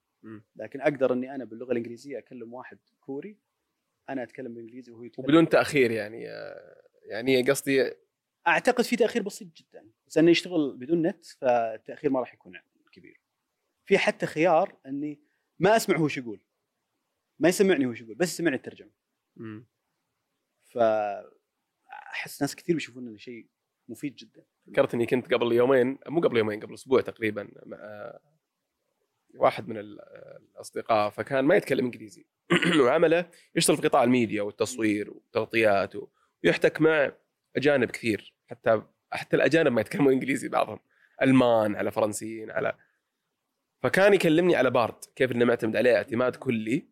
لكن 0.57 0.81
أقدر 0.81 1.13
إني 1.13 1.35
أنا 1.35 1.45
باللغة 1.45 1.73
الإنجليزية 1.73 2.19
أكلم 2.19 2.55
واحد 2.55 2.79
كوري 3.01 3.39
أنا 4.09 4.23
أتكلم 4.23 4.55
بالإنجليزي 4.55 4.93
وهو 4.93 5.03
يتكلم 5.03 5.25
وبدون 5.25 5.49
تأخير 5.49 5.91
يعني 5.91 6.31
آه، 6.31 6.84
يعني 7.05 7.43
قصدي 7.43 7.93
أعتقد 8.47 8.85
في 8.85 8.97
تأخير 8.97 9.23
بسيط 9.23 9.49
جدا. 9.57 9.91
بس 10.07 10.19
أنه 10.19 10.31
يشتغل 10.31 10.77
بدون 10.77 11.07
نت 11.07 11.25
فالتأخير 11.27 12.11
ما 12.11 12.21
راح 12.21 12.35
يكون 12.35 12.61
كبير. 12.93 13.21
في 13.85 13.99
حتى 13.99 14.27
خيار 14.27 14.77
أني 14.87 15.21
ما 15.59 15.77
أسمع 15.77 15.97
هو 15.97 16.09
شو 16.09 16.21
يقول. 16.21 16.41
ما 17.39 17.49
يسمعني 17.49 17.87
هو 17.87 17.95
شو 17.95 18.05
يقول 18.05 18.15
بس 18.17 18.35
يسمعني 18.35 18.57
الترجمة. 18.57 18.91
مم. 19.37 19.67
ف 20.65 20.79
احس 21.93 22.43
ناس 22.43 22.57
كثير 22.57 22.75
بيشوفون 22.75 23.09
إنه 23.09 23.17
شيء 23.17 23.47
مفيد 23.89 24.15
جدا. 24.17 24.45
ذكرت 24.69 24.95
إني 24.95 25.07
كنت 25.07 25.35
قبل 25.35 25.53
يومين 25.53 25.99
مو 26.09 26.21
قبل 26.21 26.37
يومين 26.37 26.61
قبل 26.61 26.75
أسبوع 26.75 27.01
تقريبا 27.01 27.49
مع 27.67 28.13
واحد 29.35 29.69
من 29.69 29.79
ال- 29.79 30.01
الأصدقاء 30.55 31.11
فكان 31.11 31.45
ما 31.45 31.57
يتكلم 31.57 31.85
إنجليزي. 31.85 32.27
وعمله 32.85 33.31
يشتغل 33.57 33.77
في 33.77 33.83
قطاع 33.89 34.05
الميديا 34.05 34.43
والتصوير 34.43 35.11
والتغطيات 35.11 35.97
و- 35.97 36.09
ويحتك 36.45 36.81
مع 36.81 37.13
أجانب 37.57 37.91
كثير. 37.91 38.35
حتى 38.47 38.83
حتى 39.13 39.37
الأجانب 39.37 39.73
ما 39.73 39.81
يتكلمون 39.81 40.13
إنجليزي 40.13 40.49
بعضهم. 40.49 40.81
ألمان 41.23 41.77
على 41.77 41.91
فرنسيين 41.91 42.51
على 42.51 42.75
فكان 43.83 44.15
يكلمني 44.15 44.57
على 44.57 44.71
بارد 44.71 45.05
كيف 45.17 45.33
انه 45.33 45.45
معتمد 45.45 45.77
عليه 45.77 45.97
اعتماد 45.97 46.37
كلي 46.37 46.89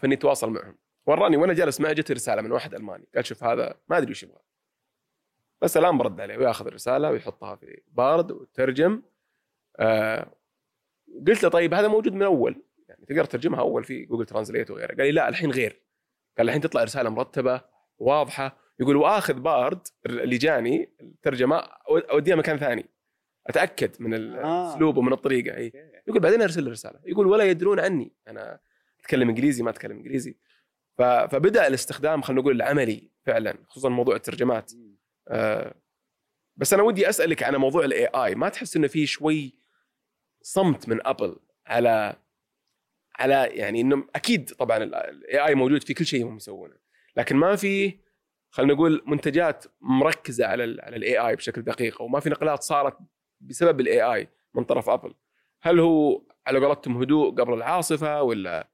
فإني 0.00 0.14
أتواصل 0.14 0.50
معهم. 0.50 0.78
وراني 1.06 1.36
وأنا 1.36 1.52
جالس 1.52 1.80
معه 1.80 1.92
جت 1.92 2.10
رسالة 2.10 2.42
من 2.42 2.52
واحد 2.52 2.74
ألماني. 2.74 3.08
قال 3.14 3.26
شوف 3.26 3.44
هذا 3.44 3.80
ما 3.88 3.98
أدري 3.98 4.10
وش 4.10 4.22
يبغى. 4.22 4.40
بس 5.62 5.76
الآن 5.76 5.98
برد 5.98 6.20
عليه 6.20 6.36
وياخذ 6.36 6.66
الرسالة 6.66 7.10
ويحطها 7.10 7.56
في 7.56 7.82
بارد 7.88 8.32
وترجم. 8.32 9.02
آه 9.76 10.32
قلت 11.26 11.42
له 11.42 11.48
طيب 11.48 11.74
هذا 11.74 11.88
موجود 11.88 12.12
من 12.12 12.22
أول. 12.22 12.62
يعني 12.88 13.06
تقدر 13.06 13.24
ترجمها 13.24 13.60
أول 13.60 13.84
في 13.84 14.04
جوجل 14.04 14.26
ترانزليت 14.26 14.70
وغيره. 14.70 14.94
قال 14.94 15.06
لي 15.06 15.12
لا 15.12 15.28
الحين 15.28 15.50
غير. 15.50 15.82
قال 16.38 16.46
الحين 16.46 16.60
تطلع 16.60 16.82
رسالة 16.82 17.10
مرتبة 17.10 17.60
واضحة. 17.98 18.65
يقول 18.80 18.96
وآخذ 18.96 19.34
بارد 19.34 19.88
اللي 20.06 20.38
جاني 20.38 20.92
الترجمة 21.00 21.56
أوديها 21.88 22.36
مكان 22.36 22.56
ثاني. 22.56 22.86
أتأكد 23.46 24.02
من 24.02 24.14
آه. 24.14 24.16
الأسلوب 24.16 24.96
ومن 24.96 25.12
الطريقة 25.12 25.56
إي. 25.56 25.72
يقول 26.08 26.20
بعدين 26.20 26.42
أرسل 26.42 26.64
لي 26.64 26.70
رسالة. 26.70 27.00
يقول 27.04 27.26
ولا 27.26 27.44
يدرون 27.44 27.80
عني. 27.80 28.12
أنا 28.28 28.60
أتكلم 29.00 29.28
إنجليزي 29.28 29.62
ما 29.62 29.70
أتكلم 29.70 29.96
إنجليزي. 29.96 30.36
فبدأ 30.98 31.66
الاستخدام 31.66 32.22
خلينا 32.22 32.42
نقول 32.42 32.56
العملي 32.56 33.10
فعلا 33.22 33.58
خصوصا 33.68 33.88
موضوع 33.88 34.16
الترجمات. 34.16 34.72
آه، 35.28 35.74
بس 36.56 36.74
أنا 36.74 36.82
ودي 36.82 37.08
أسألك 37.08 37.42
عن 37.42 37.56
موضوع 37.56 37.84
ال 37.84 38.06
AI 38.06 38.34
ما 38.34 38.48
تحس 38.48 38.76
إنه 38.76 38.86
في 38.86 39.06
شوي 39.06 39.54
صمت 40.42 40.88
من 40.88 41.06
أبل 41.06 41.36
على 41.66 42.16
على 43.18 43.50
يعني 43.52 43.80
إنه 43.80 44.06
أكيد 44.14 44.50
طبعا 44.50 44.76
ال 44.76 45.46
AI 45.46 45.54
موجود 45.54 45.82
في 45.82 45.94
كل 45.94 46.06
شيء 46.06 46.24
هم 46.26 46.36
يسوونه. 46.36 46.76
لكن 47.16 47.36
ما 47.36 47.56
في 47.56 47.98
خلينا 48.56 48.74
نقول 48.74 49.02
منتجات 49.06 49.64
مركزة 49.80 50.46
على 50.46 50.64
ال 50.64 50.80
على 50.80 50.96
ال 50.96 51.18
AI 51.18 51.36
بشكل 51.36 51.62
دقيق 51.62 52.02
أو 52.02 52.08
ما 52.08 52.20
في 52.20 52.30
نقلات 52.30 52.62
صارت 52.62 52.98
بسبب 53.40 53.80
ال 53.80 54.02
AI 54.02 54.28
من 54.54 54.64
طرف 54.64 54.88
ابل 54.88 55.14
هل 55.62 55.80
هو 55.80 56.22
على 56.46 56.66
قولتهم 56.66 57.02
هدوء 57.02 57.30
قبل 57.30 57.52
العاصفة 57.52 58.22
ولا 58.22 58.68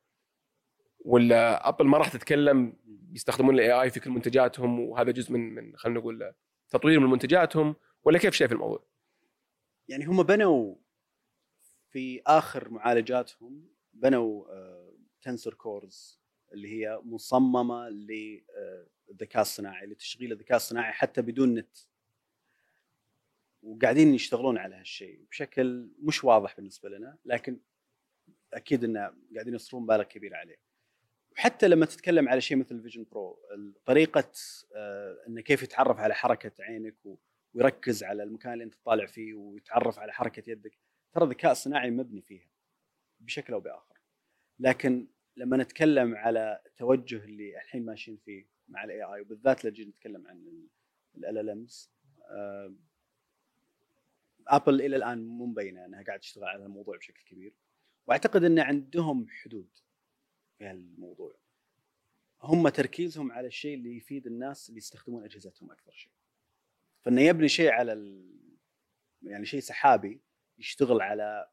ولا 1.05 1.69
ابل 1.69 1.87
ما 1.87 1.99
راح 1.99 2.09
تتكلم 2.09 2.77
بيستخدمون 2.85 3.55
ال 3.55 3.73
AI 3.73 3.91
في 3.91 4.01
كل 4.01 4.11
منتجاتهم 4.11 4.81
وهذا 4.81 5.11
جزء 5.11 5.33
من 5.33 5.55
من 5.55 5.77
خلينا 5.77 6.01
نقول 6.01 6.35
تطوير 6.69 7.01
من 7.01 7.11
منتجاتهم 7.11 7.75
ولا 8.05 8.19
كيف 8.19 8.35
شايف 8.35 8.53
الموضوع؟ 8.53 8.85
يعني 9.89 10.05
هم 10.05 10.23
بنوا 10.23 10.75
في 11.91 12.23
آخر 12.27 12.71
معالجاتهم 12.71 13.69
بنوا 13.93 14.45
tensor 15.23 15.55
cores 15.55 16.22
اللي 16.53 16.69
هي 16.69 17.01
مصممة 17.05 17.89
للذكاء 17.89 19.43
الصناعي 19.43 19.87
لتشغيل 19.87 20.33
الذكاء 20.33 20.57
الصناعي 20.57 20.93
حتى 20.93 21.23
بدون 21.23 21.55
نت. 21.55 21.79
وقاعدين 23.63 24.15
يشتغلون 24.15 24.59
على 24.59 24.77
هالشيء 24.77 25.25
بشكل 25.31 25.91
مش 25.99 26.25
واضح 26.25 26.57
بالنسبة 26.57 26.89
لنا 26.89 27.19
لكن 27.25 27.61
أكيد 28.55 28.85
انه 28.85 29.15
قاعدين 29.35 29.55
يصرفون 29.55 29.83
مبالغ 29.83 30.03
كبيره 30.03 30.37
عليه. 30.37 30.57
وحتى 31.33 31.69
لما 31.69 31.87
تتكلم 31.87 32.29
على 32.29 32.41
شيء 32.41 32.57
مثل 32.57 32.75
ال 32.75 32.79
Vision 32.79 33.07
Pro 33.11 33.39
طريقة 33.87 34.33
آه، 34.75 35.25
إنه 35.29 35.41
كيف 35.41 35.63
يتعرف 35.63 35.99
على 35.99 36.15
حركة 36.15 36.65
عينك 36.65 36.97
ويركز 37.55 38.03
على 38.05 38.23
المكان 38.23 38.53
اللي 38.53 38.65
أنت 38.65 38.75
طالع 38.85 39.07
فيه 39.07 39.35
ويتعرف 39.35 39.99
على 39.99 40.13
حركة 40.13 40.51
يدك 40.51 40.79
ترى 41.13 41.25
الذكاء 41.25 41.53
الصناعي 41.53 41.91
مبني 41.91 42.23
فيها 42.23 42.49
بشكل 43.21 43.53
أو 43.53 43.61
بآخر. 43.61 43.99
لكن 44.59 45.07
لما 45.37 45.57
نتكلم 45.57 46.15
على 46.17 46.63
التوجه 46.67 47.25
اللي 47.25 47.57
الحين 47.57 47.85
ماشيين 47.85 48.17
فيه 48.17 48.47
مع 48.69 48.85
ال 48.85 49.03
AI 49.03 49.21
وبالذات 49.21 49.65
لما 49.65 49.89
نتكلم 49.89 50.27
عن 50.27 50.69
ال 51.17 51.39
LLMs 51.39 51.93
ابل 54.49 54.81
إلى 54.81 54.97
الآن 54.97 55.27
مو 55.27 55.47
مبينة 55.47 55.85
إنها 55.85 56.03
قاعدة 56.03 56.21
تشتغل 56.21 56.45
على 56.45 56.65
الموضوع 56.65 56.97
بشكل 56.97 57.25
كبير. 57.25 57.55
وأعتقد 58.07 58.45
إن 58.45 58.59
عندهم 58.59 59.27
حدود 59.29 59.69
في 60.59 60.65
هالموضوع. 60.65 61.35
هم 62.43 62.69
تركيزهم 62.69 63.33
على 63.33 63.47
الشيء 63.47 63.75
اللي 63.75 63.97
يفيد 63.97 64.27
الناس 64.27 64.69
اللي 64.69 64.79
يستخدمون 64.79 65.25
أجهزتهم 65.25 65.71
أكثر 65.71 65.93
شيء. 65.93 66.13
فإنه 67.03 67.23
يبني 67.23 67.49
شيء 67.49 67.71
على 67.71 67.93
ال... 67.93 68.33
يعني 69.23 69.47
شيء 69.47 69.61
سحابي 69.61 70.21
يشتغل 70.59 71.01
على 71.01 71.49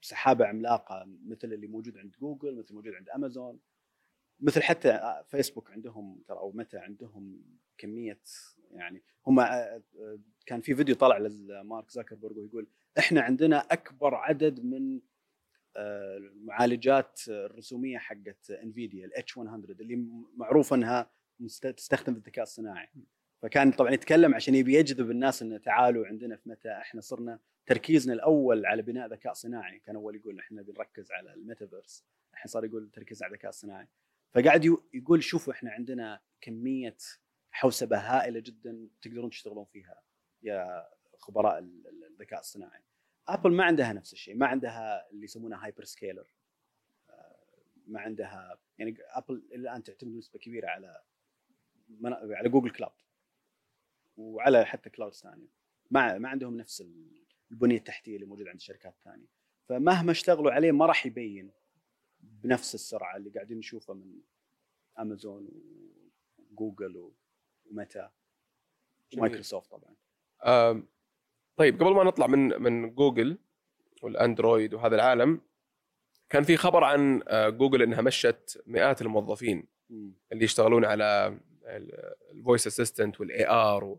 سحابة 0.00 0.46
عملاقة 0.46 1.04
مثل 1.26 1.52
اللي 1.52 1.66
موجود 1.66 1.98
عند 1.98 2.16
جوجل 2.20 2.56
مثل 2.56 2.74
موجود 2.74 2.94
عند 2.94 3.08
أمازون 3.08 3.60
مثل 4.40 4.62
حتى 4.62 5.22
فيسبوك 5.28 5.70
عندهم 5.70 6.22
ترى 6.28 6.38
أو 6.38 6.52
متى 6.52 6.78
عندهم 6.78 7.42
كمية 7.78 8.20
يعني 8.70 9.02
هم 9.26 9.42
كان 10.46 10.60
في 10.60 10.74
فيديو 10.74 10.94
طلع 10.94 11.18
لمارك 11.18 11.90
زاكربرج 11.90 12.38
ويقول 12.38 12.68
إحنا 12.98 13.20
عندنا 13.20 13.58
أكبر 13.58 14.14
عدد 14.14 14.64
من 14.64 15.00
المعالجات 15.76 17.20
الرسومية 17.28 17.98
حقت 17.98 18.50
انفيديا 18.50 19.06
ال 19.06 19.38
H100 19.38 19.54
اللي 19.54 19.96
معروف 20.36 20.74
إنها 20.74 21.10
تستخدم 21.76 22.12
في 22.12 22.18
الذكاء 22.18 22.42
الصناعي. 22.42 22.88
فكان 23.42 23.72
طبعا 23.72 23.90
يتكلم 23.90 24.34
عشان 24.34 24.54
يبي 24.54 24.74
يجذب 24.74 25.10
الناس 25.10 25.42
إنه 25.42 25.58
تعالوا 25.58 26.06
عندنا 26.06 26.36
في 26.36 26.48
ميتا 26.48 26.72
إحنا 26.72 27.00
صرنا 27.00 27.40
تركيزنا 27.66 28.14
الأول 28.14 28.66
على 28.66 28.82
بناء 28.82 29.08
ذكاء 29.08 29.32
صناعي. 29.32 29.78
كان 29.78 29.96
أول 29.96 30.16
يقول 30.16 30.38
إحنا 30.38 30.62
بنركز 30.62 31.12
على 31.12 31.34
الميتافيرس. 31.34 32.04
الحين 32.32 32.46
صار 32.46 32.64
يقول 32.64 32.90
تركيز 32.90 33.22
على 33.22 33.32
الذكاء 33.32 33.48
الصناعي 33.48 33.88
فقاعد 34.34 34.64
يقول 34.94 35.22
شوفوا 35.22 35.52
إحنا 35.52 35.70
عندنا 35.70 36.20
كمية 36.40 36.96
حوسبة 37.50 37.98
هائلة 37.98 38.40
جدا 38.40 38.88
تقدرون 39.02 39.30
تشتغلون 39.30 39.64
فيها 39.64 40.02
يا 40.42 40.88
خبراء 41.18 41.58
الذكاء 42.10 42.40
الصناعي. 42.40 42.82
ابل 43.28 43.52
ما 43.52 43.64
عندها 43.64 43.92
نفس 43.92 44.12
الشيء. 44.12 44.34
ما 44.36 44.46
عندها 44.46 45.10
اللي 45.10 45.24
يسمونه 45.24 45.56
hyperscaler 45.56 46.26
ما 47.86 48.00
عندها 48.00 48.58
يعني 48.78 48.96
ابل 49.00 49.42
الآن 49.54 49.82
تعتمد 49.82 50.16
نسبة 50.16 50.38
كبيرة 50.38 50.68
على 50.68 51.02
على 52.04 52.48
جوجل 52.48 52.70
Cloud 52.70 52.92
وعلى 54.18 54.64
حتى 54.64 54.90
cloud 54.90 55.14
ثانية. 55.14 55.48
ما 55.90 56.18
ما 56.18 56.28
عندهم 56.28 56.56
نفس 56.56 56.84
البنية 57.50 57.76
التحتية 57.76 58.14
اللي 58.14 58.26
موجودة 58.26 58.50
عند 58.50 58.58
الشركات 58.58 58.94
الثانية 58.94 59.26
فمهما 59.68 60.12
اشتغلوا 60.12 60.52
عليه 60.52 60.72
ما 60.72 60.86
راح 60.86 61.06
يبين 61.06 61.50
بنفس 62.20 62.74
السرعة 62.74 63.16
اللي 63.16 63.30
قاعدين 63.30 63.58
نشوفها 63.58 63.94
من 63.94 64.20
امازون 64.98 65.48
وجوجل 66.38 67.12
وميتا 67.70 68.08
ومايكروسوفت 69.16 69.70
طبعا. 69.70 69.94
طيب 71.56 71.82
قبل 71.82 71.94
ما 71.94 72.04
نطلع 72.04 72.26
من 72.26 72.62
من 72.62 72.94
جوجل 72.94 73.38
والاندرويد 74.02 74.74
وهذا 74.74 74.94
العالم 74.94 75.40
كان 76.28 76.42
في 76.42 76.56
خبر 76.56 76.84
عن 76.84 77.22
آه، 77.28 77.48
جوجل 77.48 77.82
إنها 77.82 78.00
مشت 78.00 78.62
مئات 78.66 79.02
الموظفين 79.02 79.68
اللي 80.32 80.44
يشتغلون 80.44 80.84
على 80.84 81.38
ال 82.32 82.38
voice 82.38 82.66
assistant 82.66 83.20
وال 83.20 83.48
AR 83.48 83.98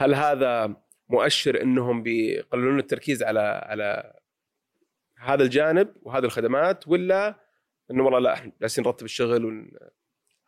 هل 0.00 0.14
هذا 0.14 0.76
مؤشر 1.08 1.62
إنهم 1.62 2.02
بيقللون 2.02 2.78
التركيز 2.78 3.22
على 3.22 3.40
على 3.40 4.20
هذا 5.16 5.42
الجانب 5.42 5.96
وهذه 6.02 6.24
الخدمات 6.24 6.88
ولا 6.88 7.40
إنه 7.90 8.04
والله 8.04 8.18
لا 8.18 8.32
إحنا 8.32 8.52
جالسين 8.60 8.84
نرتب 8.84 9.04
الشغل 9.04 9.44
ون... 9.44 9.70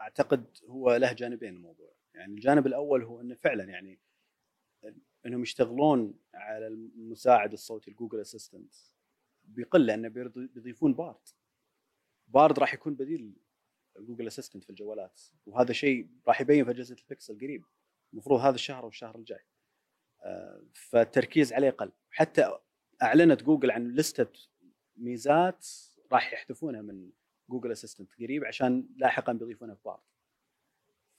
أعتقد 0.01 0.45
هو 0.69 0.97
له 0.97 1.13
جانبين 1.13 1.55
الموضوع. 1.55 1.93
يعني 2.15 2.35
الجانب 2.35 2.67
الأول 2.67 3.03
هو 3.05 3.21
إنه 3.21 3.35
فعلا 3.35 3.65
يعني 3.65 4.01
إنهم 5.27 5.43
يشتغلون 5.43 6.15
على 6.35 6.67
المساعد 6.67 7.53
الصوتي 7.53 7.91
الجوجل 7.91 8.21
Assistant 8.21 8.75
بيقل 9.45 9.87
لأنه 9.87 10.09
بيضيفون 10.35 10.95
بارد 10.95 11.29
بارد 12.29 12.59
راح 12.59 12.75
يكون 12.75 12.95
بديل 12.95 13.37
جوجل 13.99 14.27
Assistant 14.27 14.65
في 14.65 14.71
الجوالات. 14.71 15.21
وهذا 15.47 15.73
شيء 15.73 16.09
راح 16.29 16.41
يبين 16.41 16.65
في 16.65 16.71
أجهزة 16.71 16.97
البكسل 17.03 17.39
قريب. 17.39 17.65
المفروض 18.13 18.41
هذا 18.41 18.55
الشهر 18.55 18.85
والشهر 18.85 19.17
الجاي. 19.17 19.45
آه، 20.23 20.63
فالتركيز 20.73 21.53
عليه 21.53 21.71
قل. 21.71 21.93
حتى 22.11 22.59
أعلنت 23.03 23.43
جوجل 23.43 23.71
عن 23.71 23.89
لستة 23.89 24.33
ميزات 24.97 25.67
راح 26.13 26.33
يحذفونها 26.33 26.83
من 26.83 27.11
جوجل 27.49 27.73
Assistant 27.73 28.11
قريب 28.21 28.45
عشان 28.45 28.89
لاحقا 28.97 29.33
بيضيفونها 29.33 29.75
في 29.75 29.81
بارد. 29.85 30.01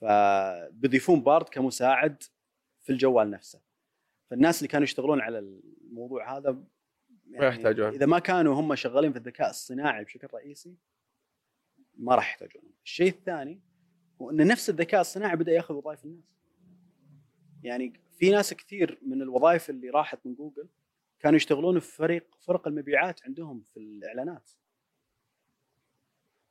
فبيضيفون 0.01 1.23
بارد 1.23 1.49
كمساعد 1.49 2.23
في 2.81 2.91
الجوال 2.91 3.31
نفسه. 3.31 3.61
فالناس 4.29 4.57
اللي 4.57 4.67
كانوا 4.67 4.83
يشتغلون 4.83 5.21
على 5.21 5.39
الموضوع 5.39 6.37
هذا 6.37 6.63
يعني 7.27 7.45
ما 7.45 7.47
يحتاجون. 7.47 7.87
إذا 7.87 8.05
ما 8.05 8.19
كانوا 8.19 8.55
هم 8.55 8.75
شغالين 8.75 9.11
في 9.11 9.17
الذكاء 9.17 9.49
الصناعي 9.49 10.03
بشكل 10.03 10.27
رئيسي 10.33 10.75
ما 11.97 12.15
راح 12.15 12.29
يحتاجون. 12.29 12.63
الشيء 12.83 13.09
الثاني 13.09 13.61
هو 14.21 14.29
إن 14.29 14.47
نفس 14.47 14.69
الذكاء 14.69 15.01
الصناعي 15.01 15.35
بدأ 15.35 15.51
ياخذ 15.51 15.73
وظائف 15.73 16.05
الناس. 16.05 16.33
يعني 17.63 17.93
في 18.17 18.29
ناس 18.29 18.53
كثير 18.53 18.99
من 19.01 19.21
الوظائف 19.21 19.69
اللي 19.69 19.89
راحت 19.89 20.25
من 20.25 20.35
جوجل 20.35 20.67
كانوا 21.19 21.35
يشتغلون 21.35 21.79
في 21.79 21.95
فريق 21.95 22.37
فرق 22.41 22.67
المبيعات 22.67 23.23
عندهم 23.23 23.61
في 23.61 23.77
الإعلانات. 23.77 24.49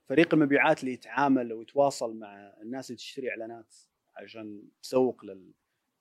فريق 0.08 0.34
المبيعات 0.34 0.80
اللي 0.80 0.92
يتعامل 0.92 1.52
ويتواصل 1.52 2.16
مع 2.16 2.54
الناس 2.62 2.90
اللي 2.90 2.96
تشتري 2.96 3.30
إعلانات 3.30 3.74
عشان 4.16 4.62
تسوق 4.82 5.24
لل 5.24 5.52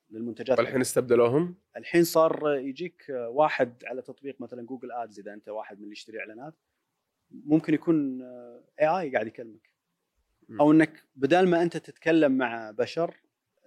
للمنتجات. 0.09 0.59
الحين 0.59 0.81
استبدلوهم؟ 0.81 1.55
الحين 1.77 2.03
صار 2.03 2.57
يجيك 2.57 3.05
واحد 3.09 3.83
على 3.85 4.01
تطبيق 4.01 4.41
مثلا 4.41 4.61
جوجل 4.61 4.91
آدز 4.91 5.19
إذا 5.19 5.33
أنت 5.33 5.49
واحد 5.49 5.77
من 5.77 5.83
اللي 5.83 5.91
يشتري 5.91 6.19
إعلانات 6.19 6.53
ممكن 7.31 7.73
يكون 7.73 8.21
اي 8.79 8.87
اي 8.87 9.11
قاعد 9.11 9.27
يكلمك. 9.27 9.71
أو 10.59 10.71
إنك 10.71 11.03
بدل 11.15 11.49
ما 11.49 11.61
أنت 11.61 11.77
تتكلم 11.77 12.37
مع 12.37 12.71
بشر 12.71 13.15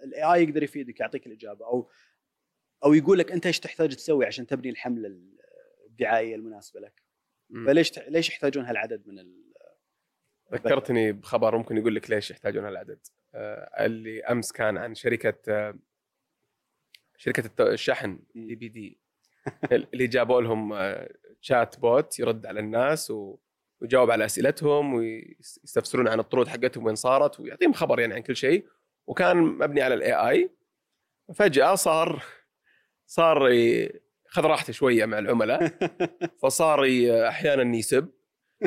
ال 0.05 0.23
AI 0.23 0.43
يقدر 0.43 0.63
يفيدك 0.63 0.99
يعطيك 0.99 1.27
الإجابة. 1.27 1.65
أو 1.65 1.89
أو 2.85 2.93
يقول 2.93 3.19
لك 3.19 3.31
أنت 3.31 3.45
إيش 3.45 3.59
تحتاج 3.59 3.95
تسوي 3.95 4.25
عشان 4.25 4.47
تبني 4.47 4.69
الحملة 4.69 5.17
الدعائية 5.87 6.35
المناسبة 6.35 6.79
لك. 6.79 7.01
فليش 7.65 7.99
ليش 7.99 8.29
يحتاجون 8.29 8.65
هالعدد 8.65 9.07
من 9.07 9.45
ذكرتني 10.53 11.11
بخبر 11.11 11.57
ممكن 11.57 11.77
يقول 11.77 11.95
لك 11.95 12.09
ليش 12.09 12.31
يحتاجون 12.31 12.65
هالعدد. 12.65 12.99
آه 13.33 13.85
اللي 13.85 14.23
أمس 14.23 14.51
كان 14.51 14.77
عن 14.77 14.95
شركة 14.95 15.37
آه 15.47 15.75
شركة 17.17 17.73
الشحن 17.73 18.19
DPD 18.35 18.99
اللي 19.71 20.07
جابوا 20.07 20.41
لهم 20.41 20.73
شات 21.41 21.75
آه، 21.75 21.79
bot 21.79 22.19
يرد 22.19 22.45
على 22.45 22.59
الناس 22.59 23.13
ويجاوب 23.81 24.11
على 24.11 24.25
أسئلتهم 24.25 24.93
ويستفسرون 24.93 26.07
عن 26.07 26.19
الطرود 26.19 26.47
حقتهم 26.47 26.85
وين 26.85 26.95
صارت 26.95 27.39
ويعطيهم 27.39 27.73
خبر 27.73 27.99
يعني 27.99 28.13
عن 28.13 28.21
كل 28.21 28.35
شيء. 28.35 28.67
وكان 29.07 29.37
مبني 29.37 29.81
على 29.81 29.93
الاي 29.93 30.13
اي 30.13 30.49
فجأة 31.35 31.75
صار 31.75 32.23
صار 33.05 33.49
خذ 34.27 34.45
راحته 34.45 34.73
شوية 34.73 35.05
مع 35.05 35.19
العملاء. 35.19 35.71
فصار 36.41 36.85
أحيانا 37.27 37.77
يسب 37.77 38.09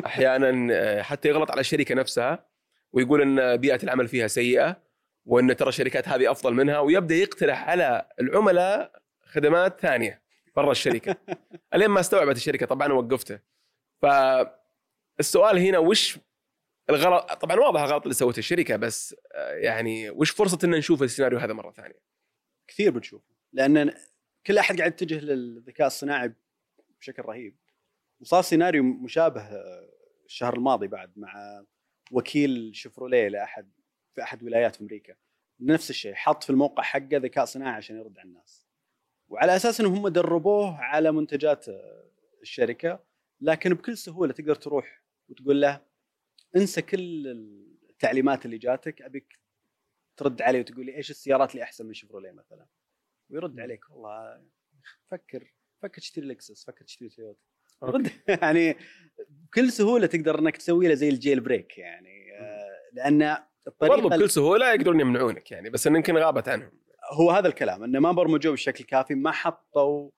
أحيانا 0.05 0.73
آه، 0.73 1.01
حتى 1.01 1.29
يغلط 1.29 1.51
على 1.51 1.59
الشركة 1.59 1.95
نفسها 1.95 2.45
ويقول 2.91 3.21
إن 3.21 3.57
بيئة 3.57 3.83
العمل 3.83 4.07
فيها 4.07 4.27
سيئة 4.27 4.81
وإن 5.25 5.55
ترى 5.55 5.69
الشركات 5.69 6.07
هذه 6.07 6.31
أفضل 6.31 6.53
منها 6.53 6.79
ويبدأ 6.79 7.15
يقترح 7.15 7.69
على 7.69 8.09
العملاء 8.19 9.01
خدمات 9.25 9.79
ثانية 9.79 10.21
برا 10.55 10.71
الشركة. 10.71 11.15
ألين 11.73 11.89
ما 11.89 11.99
استوعبت 11.99 12.35
الشركة 12.35 12.65
طبعا 12.65 12.93
وقفته. 12.93 13.39
فالسؤال 14.01 15.57
هنا 15.57 15.77
وش 15.77 16.19
الغلط 16.89 17.33
طبعا 17.33 17.59
واضح 17.59 17.81
الغلط 17.81 18.03
اللي 18.03 18.13
سوته 18.13 18.39
الشركة 18.39 18.75
بس 18.75 19.15
آه، 19.35 19.53
يعني 19.53 20.09
وش 20.09 20.29
فرصة 20.29 20.59
إن 20.63 20.69
نشوف 20.69 21.03
السيناريو 21.03 21.39
هذا 21.39 21.53
مرة 21.53 21.71
ثانية؟ 21.71 21.99
كثير 22.67 22.91
بنشوفه 22.91 23.33
لأن 23.53 23.93
كل 24.45 24.57
أحد 24.57 24.77
قاعد 24.77 24.91
يتجه 24.91 25.19
للذكاء 25.19 25.87
الصناعي 25.87 26.33
بشكل 26.99 27.23
رهيب. 27.23 27.57
وصار 28.19 28.41
سيناريو 28.41 28.83
مشابه 28.83 29.41
آه، 29.41 29.89
الشهر 30.25 30.55
الماضي 30.55 30.87
بعد 30.87 31.11
مع 31.15 31.63
وكيل 32.11 32.71
شفروليه 32.75 33.27
لاحد 33.27 33.71
في 34.15 34.23
أحد 34.23 34.43
ولايات 34.43 34.81
أمريكا. 34.81 35.15
نفس 35.59 35.89
الشيء 35.89 36.13
حط 36.13 36.43
في 36.43 36.49
الموقع 36.49 36.83
حقه 36.83 37.17
ذكاء 37.17 37.45
صناعي 37.45 37.75
عشان 37.75 37.97
يرد 37.97 38.19
على 38.19 38.27
الناس. 38.27 38.67
وعلى 39.27 39.55
أساس 39.55 39.79
إنهم 39.79 39.95
هم 39.95 40.07
دربوه 40.07 40.77
على 40.77 41.11
منتجات 41.11 41.69
آه، 41.69 42.09
الشركة 42.41 42.99
لكن 43.41 43.73
بكل 43.73 43.97
سهولة 43.97 44.33
تقدر 44.33 44.55
تروح 44.55 45.03
وتقول 45.29 45.61
له 45.61 45.81
انسى 46.55 46.81
كل 46.81 47.27
التعليمات 47.89 48.45
اللي 48.45 48.57
جاتك 48.57 49.01
أبيك 49.01 49.39
ترد 50.17 50.41
علي 50.41 50.59
وتقول 50.59 50.85
لي 50.85 50.95
إيش 50.95 51.09
السيارات 51.11 51.51
اللي 51.51 51.63
أحسن 51.63 51.85
من 51.85 51.93
شيفروليه 51.93 52.31
مثلا؟ 52.31 52.67
ويرد 53.29 53.59
عليك 53.59 53.89
والله 53.89 54.43
فكر 55.11 55.53
فكر 55.81 56.01
تشتري 56.01 56.25
لكسس 56.25 56.65
فكر 56.65 56.85
تشتري 56.85 57.09
تويوتا. 57.09 57.39
رد. 57.83 58.11
يعني 58.41 58.75
بكل 59.29 59.71
سهولة 59.71 60.07
تقدر 60.07 60.39
إنك 60.39 60.57
تسوي 60.57 60.87
له 60.87 60.93
زي 60.93 61.09
ال 61.09 61.39
jailbreak 61.39 61.77
يعني 61.77 62.37
آه، 62.39 62.69
لأن 62.93 63.37
الطريقة 63.67 63.95
برضو 63.95 64.09
بكل 64.09 64.29
سهولة 64.29 64.73
يقدرون 64.73 64.99
يمنعونك 64.99 65.51
يعني 65.51 65.69
بس 65.69 65.85
يمكن 65.85 66.17
غابت 66.17 66.49
عنهم. 66.49 66.71
هو 67.13 67.31
هذا 67.31 67.47
الكلام 67.47 67.83
إنه 67.83 67.99
ما 67.99 68.11
برمجوه 68.11 68.53
بشكل 68.53 68.83
كافي 68.83 69.15
ما 69.15 69.31
حطوا 69.31 70.09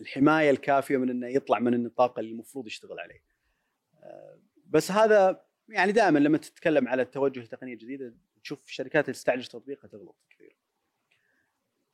الحماية 0.00 0.50
الكافية 0.50 0.96
من 0.96 1.10
إنه 1.10 1.28
يطلع 1.28 1.58
من 1.58 1.74
النطاق 1.74 2.18
اللي 2.18 2.30
المفروض 2.30 2.66
يشتغل 2.66 3.00
عليه. 3.00 3.22
بس 4.66 4.90
هذا 4.90 5.44
يعني 5.68 5.92
دائما 5.92 6.18
لما 6.18 6.38
تتكلم 6.38 6.88
على 6.88 7.02
التوجه 7.02 7.40
لتقنية 7.40 7.74
جديدة 7.74 8.14
تشوف 8.42 8.64
الشركات 8.66 9.04
اللي 9.04 9.14
تستعجل 9.14 9.44
تطبيقها 9.44 9.88
تغلط 9.88 10.16
كثير. 10.30 10.56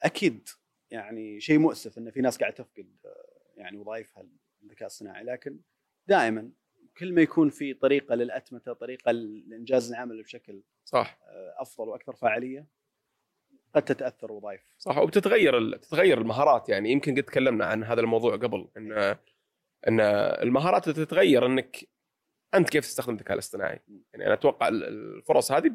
أكيد 0.02 0.48
يعني 0.90 1.40
شيء 1.40 1.58
مؤسف 1.58 1.98
إن 1.98 2.10
في 2.10 2.20
ناس 2.20 2.38
قاعدة 2.38 2.54
تفقد 2.54 2.96
آه، 3.04 3.60
يعني 3.60 3.76
وظائفها 3.76 4.26
الذكاء 4.62 4.86
الصناعي 4.86 5.24
لكن 5.24 5.60
دائما 6.06 6.50
كل 6.96 7.12
ما 7.12 7.22
يكون 7.22 7.50
في 7.50 7.74
طريقة 7.74 8.14
للأتمتة 8.14 8.72
طريقة 8.72 9.12
لإنجاز 9.12 9.90
العمل 9.90 10.22
بشكل 10.22 10.62
صح. 10.84 11.18
آه، 11.22 11.54
أفضل 11.58 11.88
وأكثر 11.88 12.12
فاعلية 12.12 12.66
قد 13.74 13.82
تتأثر 13.82 14.32
وظائف. 14.32 14.60
صح 14.78 14.98
وبتتغير 14.98 15.76
تتغير 15.76 16.20
المهارات. 16.20 16.68
يعني 16.68 16.90
يمكن 16.90 17.14
قد 17.14 17.22
تكلمنا 17.22 17.64
عن 17.64 17.84
هذا 17.84 18.00
الموضوع 18.00 18.36
قبل 18.36 18.68
ان 18.76 19.16
إن 19.88 20.00
المهارات 20.42 20.88
تتغير 20.88 21.46
إنك 21.46 21.88
أنت 22.54 22.70
كيف 22.70 22.84
تستخدم 22.84 23.14
الذكاء 23.14 23.34
الاصطناعي؟ 23.34 23.80
يعني 24.12 24.26
أنا 24.26 24.34
أتوقع 24.34 24.68
الفرص 24.68 25.52
هذه 25.52 25.72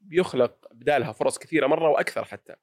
بيخلق 0.00 0.68
بدالها 0.72 1.12
فرص 1.12 1.38
كثيرة 1.38 1.66
مرة 1.66 1.88
وأكثر 1.88 2.24
حتى. 2.24 2.54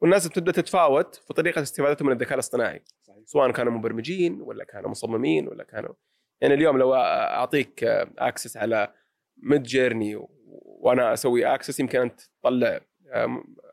والناس 0.00 0.28
بتبدأ 0.28 0.52
تتفاوت 0.52 1.14
في 1.14 1.34
طريقة 1.34 1.62
استفادتهم 1.62 2.06
من 2.06 2.14
الذكاء 2.14 2.34
الاصطناعي. 2.34 2.82
صحيح. 3.02 3.22
سواء 3.24 3.50
كانوا 3.50 3.72
مبرمجين 3.72 4.40
ولا 4.40 4.64
كانوا 4.64 4.90
مصممين 4.90 5.48
ولا 5.48 5.64
كانوا 5.64 5.94
يعني 6.40 6.54
اليوم 6.54 6.78
لو 6.78 6.94
أعطيك 6.94 7.84
access 8.18 8.56
على 8.56 8.94
Midjourney 9.36 10.26
وأنا 10.46 11.12
أسوي 11.12 11.46
access 11.46 11.80
يمكن 11.80 12.00
أنت 12.00 12.20
تطلع 12.20 12.80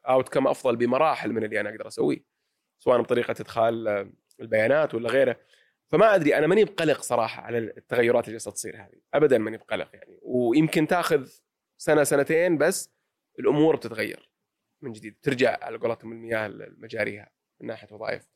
outcome 0.08 0.48
أفضل 0.48 0.76
بمراحل 0.76 1.34
من 1.34 1.44
اللي 1.44 1.60
أنا 1.60 1.70
أقدر 1.70 1.88
أسويه. 1.88 2.24
سواء 2.80 3.02
بطريقة 3.02 3.32
إدخال 3.32 4.08
البيانات 4.40 4.96
ولا 4.96 5.10
غيره. 5.10 5.38
فما 5.94 6.16
أدري 6.16 6.38
أنا 6.38 6.48
ماني 6.48 6.64
بقلق 6.66 7.02
صراحة 7.02 7.42
على 7.42 7.58
التغيرات 7.58 8.24
اللي 8.24 8.32
جالسه 8.32 8.52
تصير 8.52 8.78
هذه. 8.78 9.02
ابدا 9.14 9.38
ماني 9.38 9.58
بقلق 9.58 9.90
يعني. 9.94 10.20
ويمكن 10.22 10.88
تأخذ 10.88 11.30
سنة 11.78 12.04
سنتين 12.04 12.58
بس 12.58 12.90
الأمور 13.40 13.76
بتتغير 13.76 14.30
من 14.82 14.92
جديد. 14.92 15.16
ترجع 15.22 15.58
على 15.62 15.78
قولتهم 15.78 16.12
المياه 16.12 16.46
لمجاريها 16.46 17.32
من 17.60 17.68
ناحية 17.68 17.88
وظائف. 17.92 18.30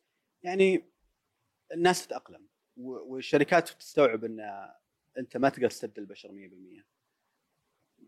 يعني 0.43 0.83
الناس 1.71 2.07
تتأقلم 2.07 2.47
والشركات 2.77 3.69
تستوعب 3.69 4.23
إن 4.23 4.69
أنت 5.17 5.37
ما 5.37 5.49
تقدر 5.49 5.69
تستبدل 5.69 6.01
البشر 6.01 6.31
100% 6.31 6.85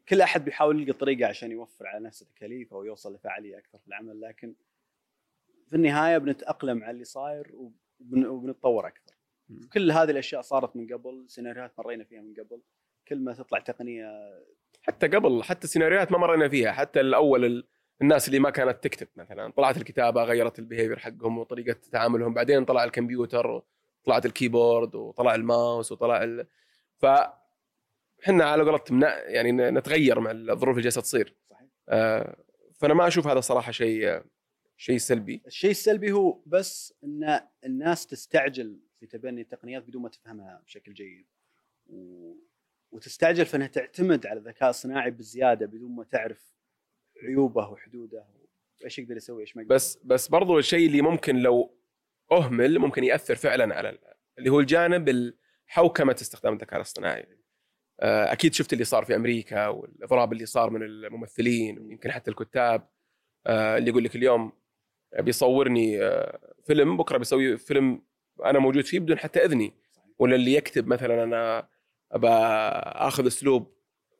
كل 0.10 0.22
أحد 0.22 0.46
بيحاول 0.46 0.82
يلقى 0.82 0.94
طريقة 0.94 1.30
عشان 1.30 1.52
يوفر 1.52 1.88
على 1.88 2.06
نفسه 2.06 2.26
تكاليف 2.26 2.74
أو 2.74 2.84
يوصل 2.84 3.16
لفعالية 3.16 3.58
أكثر 3.58 3.78
في 3.78 3.88
العمل 3.88 4.22
لكن 4.22 4.56
في 5.70 5.76
النهاية 5.76 6.18
بنتأقلم 6.18 6.84
على 6.84 6.92
اللي 6.92 7.06
صاير 7.06 7.56
وبنتطور 8.00 8.88
أكثر. 8.88 9.19
كل 9.74 9.92
هذه 9.92 10.12
الأشياء 10.12 10.42
صارت 10.42 10.76
من 10.76 10.94
قبل 10.94 11.26
سيناريوهات 11.28 11.74
مرينا 11.80 12.04
فيها 12.04 12.22
من 12.22 12.34
قبل. 12.34 12.62
كل 13.08 13.20
ما 13.20 13.34
تطلع 13.34 13.60
تقنية 13.60 14.08
حتى 14.82 15.08
قبل 15.08 15.44
حتى 15.44 15.64
السيناريوهات 15.64 16.12
ما 16.12 16.18
مرينا 16.18 16.50
فيها. 16.50 16.72
حتى 16.72 17.00
الأول 17.00 17.68
الناس 18.02 18.28
اللي 18.28 18.40
ما 18.40 18.50
كانت 18.50 18.84
تكتب 18.84 19.08
مثلا 19.16 19.52
طلعت 19.52 19.78
الكتابة 19.78 20.24
غيرت 20.24 20.60
ال 20.60 20.64
behavior 20.64 21.00
حقهم 21.00 21.38
وطريقة 21.38 21.80
تعاملهم. 21.92 22.34
بعدين 22.34 22.66
طلع 22.66 22.84
الكمبيوتر 22.84 23.64
وطلعت 24.02 24.26
ال 24.26 24.34
keyboard 24.34 24.96
وطلع 24.96 25.36
الماوس 25.36 25.92
وطلع 25.92 26.24
ال... 26.24 26.48
ف 26.98 27.06
إحنا 28.24 28.44
على 28.46 28.64
قولتهم 28.64 29.02
يعني 29.04 29.52
نتغير 29.52 30.20
مع 30.20 30.32
الظروف 30.32 30.76
اللي 30.76 30.84
جالسة 30.84 31.02
تصير. 31.02 31.36
صحيح. 31.50 31.68
آه 31.90 32.36
فأنا 32.74 32.94
ما 32.94 33.08
أشوف 33.08 33.28
هذا 33.28 33.40
صراحة 33.40 33.72
شيء 33.72 34.22
شيء 34.78 34.98
سلبي. 34.98 35.42
الشيء 35.48 35.72
السلبي 35.72 36.12
هو 36.12 36.40
بس 36.46 36.94
إن 37.04 37.40
الناس 37.66 38.08
تستعجل 38.08 38.80
في 39.00 39.08
تبني 39.08 39.42
التقنيات 39.42 39.84
بدون 39.84 40.02
ما 40.02 40.10
تفهمها 40.10 40.62
بشكل 40.66 40.94
جيد. 40.94 41.28
و... 41.88 42.34
وتستعجل 42.92 43.46
في 43.46 43.58
إنها 43.58 43.68
تعتمد 43.68 44.26
على 44.26 44.40
الذكاء 44.40 44.70
الصناعي 44.70 45.12
بزيادة 45.12 45.66
بدون 45.66 45.92
ما 45.92 46.04
تعرف 46.04 46.54
عيوبه 47.24 47.70
وحدوده 47.70 48.26
وإيش 48.82 49.00
يقدر 49.00 49.18
يسوي 49.18 49.42
إيش 49.42 49.56
ما 49.56 49.62
يقدر. 49.62 49.76
بس 49.76 50.00
بس 50.04 50.28
برضو 50.28 50.60
الشيء 50.60 50.88
اللي 50.88 51.02
ممكن 51.02 51.36
لو 51.36 51.80
أهمل 52.32 52.80
ممكن 52.80 53.04
يأثر 53.04 53.36
فعلا 53.36 53.76
على 53.76 54.00
اللي 54.38 54.50
هو 54.50 54.60
الجانب 54.60 55.34
حوكمه 55.68 56.16
استخدام 56.22 56.54
الذكاء 56.54 56.76
الاصطناعي. 56.76 57.28
آه، 58.00 58.32
أكيد 58.32 58.54
شفت 58.54 58.74
اللي 58.74 58.84
صار 58.84 59.06
في 59.06 59.16
أمريكا 59.16 59.68
والإضراب 59.68 60.34
اللي 60.34 60.46
صار 60.46 60.70
من 60.70 60.84
الممثلين 60.84 61.80
ويمكن 61.80 62.12
حتى 62.12 62.32
الكتاب. 62.32 62.90
آه، 63.48 63.78
اللي 63.78 63.90
يقول 63.90 64.04
لك 64.04 64.16
اليوم 64.16 64.52
بيصورني 65.20 66.04
آه، 66.04 66.54
فيلم 66.64 66.98
بكرة 66.98 67.18
بيسوي 67.18 67.58
فيلم 67.58 68.02
أنا 68.46 68.60
موجود 68.60 68.86
فيه 68.86 69.00
بدون 69.00 69.20
حتى 69.20 69.46
إذني. 69.46 69.74
ولا 70.20 70.36
اللي 70.36 70.54
يكتب 70.54 70.88
مثلا 70.88 71.24
أنا 71.24 71.68
أبى 72.12 72.28
آخذ 73.08 73.28
أسلوب 73.28 73.74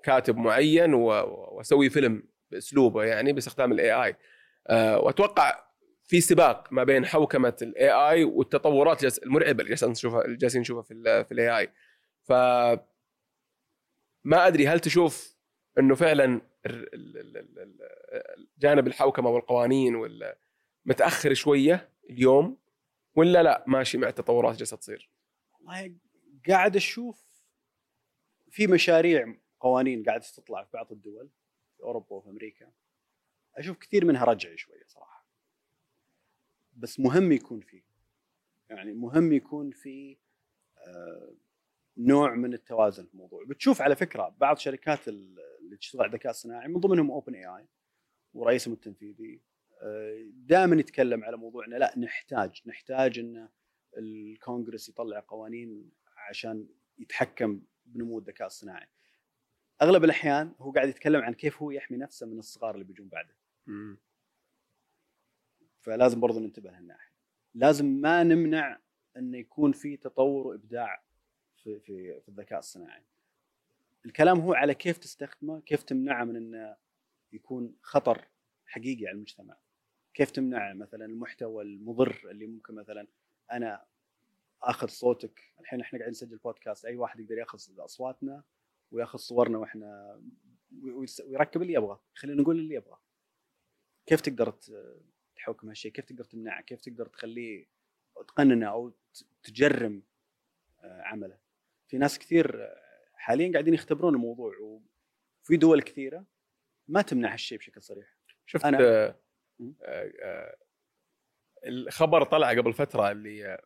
كاتب 0.04 0.38
معين 0.38 0.94
وأسوي 0.94 1.90
فيلم 1.90 2.24
بأسلوبه 2.52 3.04
يعني 3.04 3.34
باستخدام 3.34 3.72
ال 3.72 3.92
AI 3.92 4.16
وأتوقع 4.98 5.64
في 6.04 6.22
سباق 6.22 6.68
ما 6.72 6.84
بين 6.84 7.06
حوكمة 7.06 7.58
ال 7.62 7.90
AI 7.90 8.24
والتطورات 8.24 9.24
المرعبة 9.24 9.60
اللي 9.60 9.70
جالسين 9.70 9.90
نشوفها 9.90 10.24
جالسين 10.28 10.62
نشوفها 10.62 10.84
في 10.84 11.24
في 11.24 11.32
ال 11.32 11.58
AI 11.58 11.70
ف 12.24 12.32
ما 14.24 14.48
أدري 14.48 14.68
هل 14.68 14.80
تشوف 14.80 15.36
إنه 15.80 15.96
فعلا 15.96 16.42
جانب 18.60 18.88
الحوكمة 18.88 19.30
والقوانين 19.30 19.96
متأخر 20.86 21.34
شوية 21.34 21.90
اليوم؟ 22.10 22.58
ولا 23.20 23.44
لا؟ 23.44 23.64
ماشي 23.68 23.98
مع 23.98 24.08
التطورات 24.08 24.58
جالسة 24.58 24.78
تصير؟ 24.78 25.10
والله 25.54 25.96
قاعد 26.50 26.76
أشوف 26.76 27.30
في 28.50 28.68
مشاريع 28.68 29.36
قوانين 29.60 30.04
قاعدة 30.04 30.26
تطلع 30.36 30.64
في 30.64 30.70
بعض 30.74 30.92
الدول 30.92 31.30
في 31.78 31.84
أوروبا 31.84 32.16
وفي 32.16 32.30
أمريكا. 32.30 32.72
أشوف 33.56 33.78
كثير 33.78 34.06
منها 34.06 34.26
رجعي 34.26 34.58
شوية 34.58 34.84
صراحة. 34.88 35.26
بس 36.74 37.00
مهم 37.00 37.32
يكون 37.32 37.60
في 37.60 37.84
يعني 38.70 38.94
مهم 38.94 39.34
يكون 39.34 39.72
في 39.72 40.18
آه 40.78 41.34
نوع 41.98 42.36
من 42.36 42.54
التوازن 42.54 43.06
في 43.06 43.14
الموضوع. 43.14 43.44
بتشوف 43.44 43.82
على 43.82 43.96
فكرة 43.96 44.36
بعض 44.38 44.58
شركات 44.58 45.08
اللي 45.08 45.78
تشتغل 45.80 46.02
على 46.02 46.10
الذكاء 46.10 46.30
الصناعي 46.30 46.68
من 46.68 46.80
ضمنهم 46.80 47.12
اوبن 47.12 47.36
اي 47.36 47.46
اي 47.46 47.68
ورئيسهم 48.34 48.74
التنفيذي 48.74 49.42
دائما 50.34 50.76
يتكلم 50.76 51.24
على 51.24 51.38
موضوع 51.38 51.66
انه 51.66 51.78
لا 51.78 52.00
نحتاج 52.00 52.62
نحتاج 52.66 53.20
إن 53.20 53.50
الكونغرس 53.98 54.90
يطلع 54.90 55.24
قوانين 55.28 55.92
عشان 56.18 56.68
يتحكم 56.98 57.62
بنمو 57.86 58.20
الذكاء 58.20 58.48
الصناعي. 58.48 58.88
أغلب 59.82 60.04
الأحيان 60.04 60.54
هو 60.60 60.72
قاعد 60.72 60.90
يتكلم 60.90 61.22
عن 61.22 61.34
كيف 61.34 61.62
هو 61.62 61.72
يحمي 61.72 61.98
نفسه 61.98 62.28
من 62.28 62.40
الصغار 62.40 62.74
اللي 62.74 62.86
بيجون 62.86 63.08
بعده. 63.08 63.36
فلازم 65.82 66.20
برضو 66.20 66.40
ننتبه 66.40 66.72
لهالناحية. 66.72 67.12
لازم 67.54 67.86
ما 67.86 68.24
نمنع 68.24 68.80
انه 69.18 69.38
يكون 69.38 69.72
في 69.72 69.98
تطور 69.98 70.48
وإبداع 70.48 71.04
في 71.64 71.80
في, 71.80 72.22
في 72.22 72.30
الذكاء 72.30 72.60
الصناعي. 72.60 73.04
الكلام 74.06 74.40
هو 74.40 74.54
على 74.54 74.74
كيف 74.74 74.98
تستخدمه 74.98 75.62
كيف 75.62 75.84
تمنعه 75.84 76.24
من 76.24 76.36
إنه 76.36 76.76
يكون 77.34 77.76
خطر 77.82 78.28
حقيقي 78.66 79.08
على 79.08 79.16
المجتمع. 79.16 79.58
كيف 80.14 80.32
تمنع 80.32 80.74
مثلا 80.74 81.06
المحتوى 81.06 81.64
المضر 81.64 82.28
اللي 82.32 82.48
ممكن 82.48 82.76
مثلا 82.76 83.08
أنا 83.52 83.86
آخذ 84.64 84.88
صوتك؟ 84.88 85.42
الحين 85.60 85.82
إحنا 85.82 86.00
قاعدين 86.00 86.12
نسجل 86.12 86.38
بودكاست 86.38 86.86
أي 86.86 86.96
واحد 86.96 87.20
يقدر 87.20 87.38
يأخذ 87.38 87.60
أصواتنا 87.80 88.44
ويأخذ 88.92 89.18
صورنا 89.20 89.58
وإحنا 89.58 90.22
ويركب 90.84 91.62
اللي 91.62 91.74
يبغاه 91.74 92.04
خلينا 92.14 92.42
نقول 92.42 92.60
اللي 92.60 92.76
يبغاه 92.76 93.00
كيف 94.06 94.22
تقدر 94.22 94.52
تحكم 95.36 95.68
هالشيء؟ 95.70 95.92
كيف 95.92 96.06
تقدر 96.06 96.24
تمنعه؟ 96.24 96.62
كيف 96.62 96.82
تقدر 96.82 97.06
تخليه 97.06 97.66
تقننه 98.28 98.66
أو 98.66 98.94
تجرم 99.44 100.04
آه، 100.80 101.02
عمله؟ 101.02 101.38
في 101.88 101.98
ناس 101.98 102.20
كثير 102.20 102.64
آه، 102.64 102.82
حاليا 103.14 103.52
قاعدين 103.52 103.74
يختبرون 103.74 104.14
الموضوع 104.16 104.54
وفي 104.60 105.58
دول 105.58 105.82
كثيرة 105.82 106.26
ما 106.88 107.02
تمنع 107.02 107.34
هالشيء 107.34 107.58
بشكل 107.58 107.82
صريح. 107.82 108.18
شفت 108.46 108.64
أنا- 108.66 108.78
آه 108.82 109.16
الخبر 111.68 112.24
طلع 112.24 112.50
قبل 112.50 112.74
فترة 112.74 113.12
اللي 113.12 113.46
آه 113.46 113.62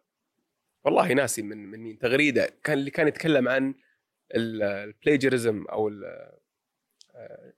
والله 0.83 1.13
ناسي 1.13 1.41
من 1.41 1.57
من 1.71 1.79
مين 1.79 1.97
تغريدة 1.97 2.49
كان 2.63 2.77
اللي 2.77 2.91
كان 2.91 3.07
يتكلم 3.07 3.47
عن 3.47 3.73
ال 4.35 4.47
plagiarism 4.47 5.65
أو 5.65 5.89
آه، 5.89 7.53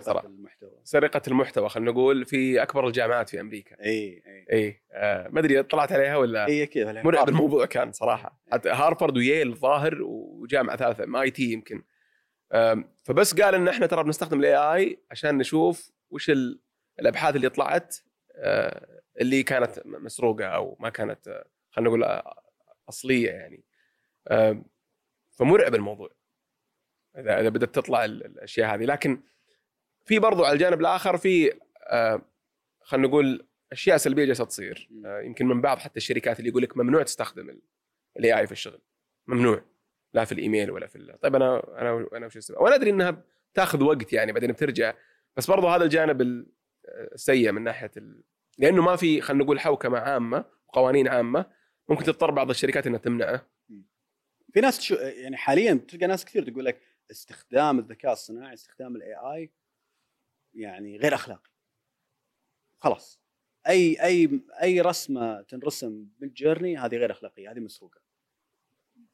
صراحة. 0.00 0.26
المحتوى. 0.26 0.80
سرقة 0.84 1.22
المحتوى 1.28 1.68
خلينا 1.68 1.90
نقول 1.90 2.24
في 2.26 2.62
أكبر 2.62 2.86
الجامعات 2.86 3.28
في 3.28 3.40
أمريكا. 3.40 3.84
إي 3.84 4.22
إي. 4.26 4.46
إي 4.52 4.82
آه 4.92 5.28
ما 5.28 5.40
أدري 5.40 5.62
طلعت 5.62 5.92
عليها 5.92 6.16
ولا 6.16 6.46
هي 6.48 6.66
كذا 6.66 7.02
مرعب 7.02 7.28
الموضوع 7.28 7.66
كان 7.66 7.92
صراحة. 7.92 8.40
حتى 8.52 8.68
هارفرد 8.70 9.16
و 9.16 9.24
Yale 9.24 9.54
ظاهر 9.54 10.02
وجامعة 10.02 10.76
ثالثة 10.76 11.04
MIT 11.04 11.52
يمكن. 11.52 11.82
أم، 12.52 12.92
فبس 13.04 13.40
قال 13.40 13.54
إن 13.54 13.68
إحنا 13.68 13.86
ترى 13.86 14.04
بنستخدم 14.04 14.40
الاي 14.40 14.54
اي 14.56 14.98
عشان 15.10 15.38
نشوف 15.38 15.90
وش 16.10 16.30
ال- 16.30 16.60
الأبحاث 17.00 17.36
اللي 17.36 17.48
طلعت 17.48 17.96
آه، 18.34 19.00
اللي 19.20 19.42
كانت 19.42 19.82
مسروقة 19.84 20.44
أو 20.46 20.76
ما 20.80 20.88
كانت 20.88 21.28
آه، 21.28 21.44
خلينا 21.70 21.88
نقول 21.90 22.04
آه، 22.04 22.42
أصلية 22.88 23.30
يعني. 23.30 23.64
فمرعب 25.30 25.74
الموضوع. 25.74 26.10
إذا 27.18 27.40
إذا 27.40 27.48
بدات 27.48 27.74
تطلع 27.74 28.04
ال- 28.04 28.26
الأشياء 28.26 28.74
هذه. 28.74 28.84
لكن 28.84 29.22
في 30.04 30.18
برضو 30.18 30.44
على 30.44 30.52
الجانب 30.52 30.80
الآخر 30.80 31.16
في 31.16 31.52
خلينا 32.82 33.08
نقول 33.08 33.46
أشياء 33.72 33.96
سلبية 33.96 34.24
جالسة 34.24 34.44
تصير. 34.44 34.88
يمكن 35.04 35.46
من 35.46 35.60
بعض 35.60 35.78
حتى 35.78 35.96
الشركات 35.96 36.38
اللي 36.38 36.50
يقول 36.50 36.62
لك 36.62 36.76
ممنوع 36.76 37.02
تستخدم 37.02 37.60
ال 38.16 38.38
AI 38.38 38.46
في 38.46 38.52
الشغل. 38.52 38.80
ممنوع. 39.26 39.64
لا 40.14 40.24
في 40.24 40.32
الإيميل 40.32 40.70
ولا 40.70 40.86
في. 40.86 41.18
طيب 41.22 41.36
أنا 41.36 41.80
أنا 41.80 42.06
أنا 42.12 42.26
وش 42.26 42.36
أسوي؟ 42.36 42.56
وأنا 42.56 42.74
أدري 42.74 42.90
إنها 42.90 43.22
تاخذ 43.54 43.82
وقت 43.82 44.12
يعني 44.12 44.32
بعدين 44.32 44.52
بترجع. 44.52 44.94
بس 45.36 45.50
برضو 45.50 45.68
هذا 45.68 45.84
الجانب 45.84 46.46
السيء 46.90 47.52
من 47.52 47.62
ناحية 47.62 47.90
ال... 47.96 48.22
لأنه 48.58 48.82
ما 48.82 48.96
في 48.96 49.20
خلينا 49.20 49.44
نقول 49.44 49.60
حوكمه 49.60 49.98
عامة 49.98 50.44
وقوانين 50.68 51.08
عامة 51.08 51.46
ممكن 51.88 52.04
تضطر 52.04 52.30
بعض 52.30 52.50
الشركات 52.50 52.86
إنها 52.86 52.98
تمنعه. 52.98 53.46
في 54.52 54.60
ناس 54.60 54.78
تشو 54.78 54.94
يعني 54.94 55.36
حاليا 55.36 55.74
تلقى 55.74 56.06
ناس 56.06 56.24
كثير 56.24 56.50
تقول 56.50 56.64
لك 56.64 56.80
استخدام 57.10 57.78
الذكاء 57.78 58.12
الصناعي 58.12 58.54
استخدام 58.54 58.96
ال 58.96 59.14
AI 59.14 59.50
يعني 60.54 60.96
غير 60.96 61.14
أخلاقي. 61.14 61.50
خلاص. 62.78 63.20
أي 63.68 64.04
أي 64.04 64.40
أي 64.62 64.80
رسمة 64.80 65.42
تنرسم 65.42 66.06
Midjourney 66.20 66.76
هذه 66.78 66.96
غير 66.96 67.12
أخلاقية 67.12 67.50
هذه 67.50 67.60
مسروقة. 67.60 68.00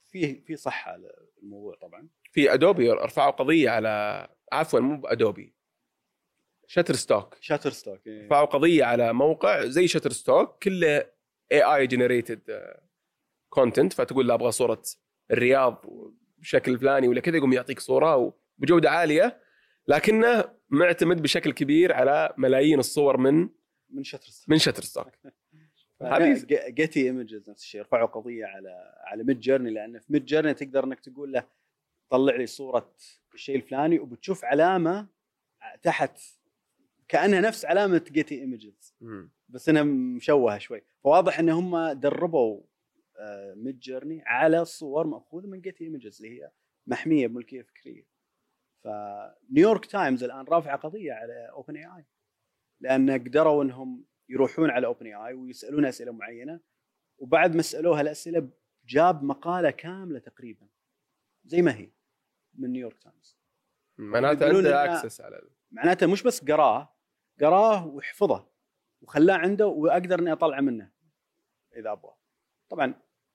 في 0.07 0.41
في 0.41 0.57
صحة 0.57 0.97
للموضوع 1.43 1.75
طبعا. 1.75 2.09
في 2.33 2.55
Adobe 2.55 2.91
رفعوا 2.91 3.31
قضية 3.31 3.71
على 3.71 4.29
عفوا 4.53 4.81
مو 4.81 5.01
ب 5.01 5.09
Adobe. 5.09 5.56
Shutterstock 6.67 7.37
Shutterstock 7.41 8.07
إيه. 8.07 8.27
رفعوا 8.27 8.45
قضية 8.47 8.85
على 8.85 9.13
موقع 9.13 9.65
زي 9.65 9.89
Shutterstock 9.89 10.63
كله 10.65 10.99
AI 11.53 11.63
generated 11.63 12.41
content 13.49 13.93
فتقول 13.93 14.29
له 14.29 14.35
أبغى 14.35 14.51
صورة 14.53 14.83
الرياض 15.31 15.85
بشكل 16.39 16.79
فلاني 16.79 17.09
ولا 17.09 17.21
كذا 17.21 17.37
يقوم 17.37 17.53
يعطيك 17.53 17.81
صورة 17.81 18.39
بجوده 18.59 18.91
عالية 18.91 19.41
لكنه 19.89 20.45
معتمد 20.69 21.23
بشكل 21.23 21.53
كبير 21.53 21.93
على 21.93 22.35
ملايين 22.39 22.79
الصور 22.79 23.17
من 23.17 23.49
من 23.91 24.05
Shutterstock 24.05 24.49
من 24.51 24.59
Shutterstock 24.59 25.13
هذه- 26.03 26.47
Getty 26.69 27.03
Images 27.07 27.51
نفس 27.51 27.63
الشيء 27.63 27.81
رفعوا 27.81 28.07
قضية 28.07 28.45
على 28.47 28.95
على 29.05 29.25
Midjourney 29.25 29.71
لأن 29.71 29.99
في 29.99 30.13
Midjourney 30.13 30.55
تقدر 30.55 30.85
إنك 30.85 31.01
تقول 31.01 31.33
له 31.33 31.47
طلع 32.11 32.37
لي 32.37 32.47
صورة 32.47 32.95
الشيء 33.35 33.57
الفلاني 33.57 33.99
وبتشوف 33.99 34.45
علامة 34.45 35.09
تحت 35.83 36.19
كانها 37.09 37.41
نفس 37.41 37.65
علامة 37.65 38.05
Getty 38.11 38.41
Images. 38.41 38.95
بس 39.49 39.69
إنها 39.69 39.83
مشوهة 39.83 40.59
شوي. 40.59 40.83
فواضح 41.05 41.39
إن 41.39 41.49
هم 41.49 41.93
دربوا 41.93 42.63
Midjourney 43.55 44.23
على 44.27 44.65
صور 44.65 45.07
مأخوذة 45.07 45.47
من 45.47 45.61
Getty 45.61 45.85
Images 45.85 46.23
اللي 46.23 46.41
هي 46.41 46.51
محمية 46.87 47.27
بملكية 47.27 47.63
فكرية. 47.63 48.07
فنيويورك 48.85 49.87
تايمز 49.87 50.25
الآن 50.25 50.45
رافعة 50.45 50.77
قضية 50.77 51.13
على 51.13 51.49
OpenAI 51.51 52.05
لأن 52.81 53.11
قدروا 53.11 53.65
إنهم 53.65 54.05
يروحون 54.29 54.71
على 54.71 54.87
OpenAI 54.87 55.35
ويسألون 55.35 55.87
أسئلة 55.87 56.13
معينة. 56.13 56.61
وبعد 57.19 57.57
ما 57.57 57.63
سألوها 57.63 58.01
الأسئلة 58.01 58.51
جاب 58.87 59.25
مقالة 59.25 59.71
كاملة 59.71 60.19
تقريبا. 60.19 60.69
زي 61.45 61.63
ما 61.63 61.77
هي 61.77 61.91
من 62.55 62.71
نيويورك 62.71 62.99
تايمز 62.99 63.39
معناته 63.99 64.57
عنده 64.57 64.85
access 64.85 65.21
على 65.21 65.43
معناته 65.71 66.07
مش 66.07 66.23
بس 66.23 66.45
قراه 66.45 66.96
قراه 67.41 67.87
وحفظه 67.87 68.49
وخلاه 69.03 69.35
عنده 69.35 69.67
وأقدر 69.67 70.19
إني 70.19 70.33
اطلعه 70.33 70.61
منه 70.61 70.93
إذا 71.77 71.93
أبغى. 71.93 72.15
طبعا 72.69 72.95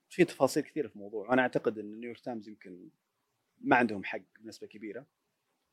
في 0.10 0.26
تفاصيل 0.26 0.64
كثيرة 0.64 0.88
في 0.88 0.96
الموضوع 0.96 1.30
وأنا 1.30 1.42
أعتقد 1.42 1.78
إن 1.80 2.00
نيويورك 2.00 2.20
تايمز 2.20 2.48
يمكن 2.48 2.90
ما 3.58 3.76
عندهم 3.76 4.04
حق 4.04 4.22
بنسبة 4.40 4.68
كبيرة 4.68 5.06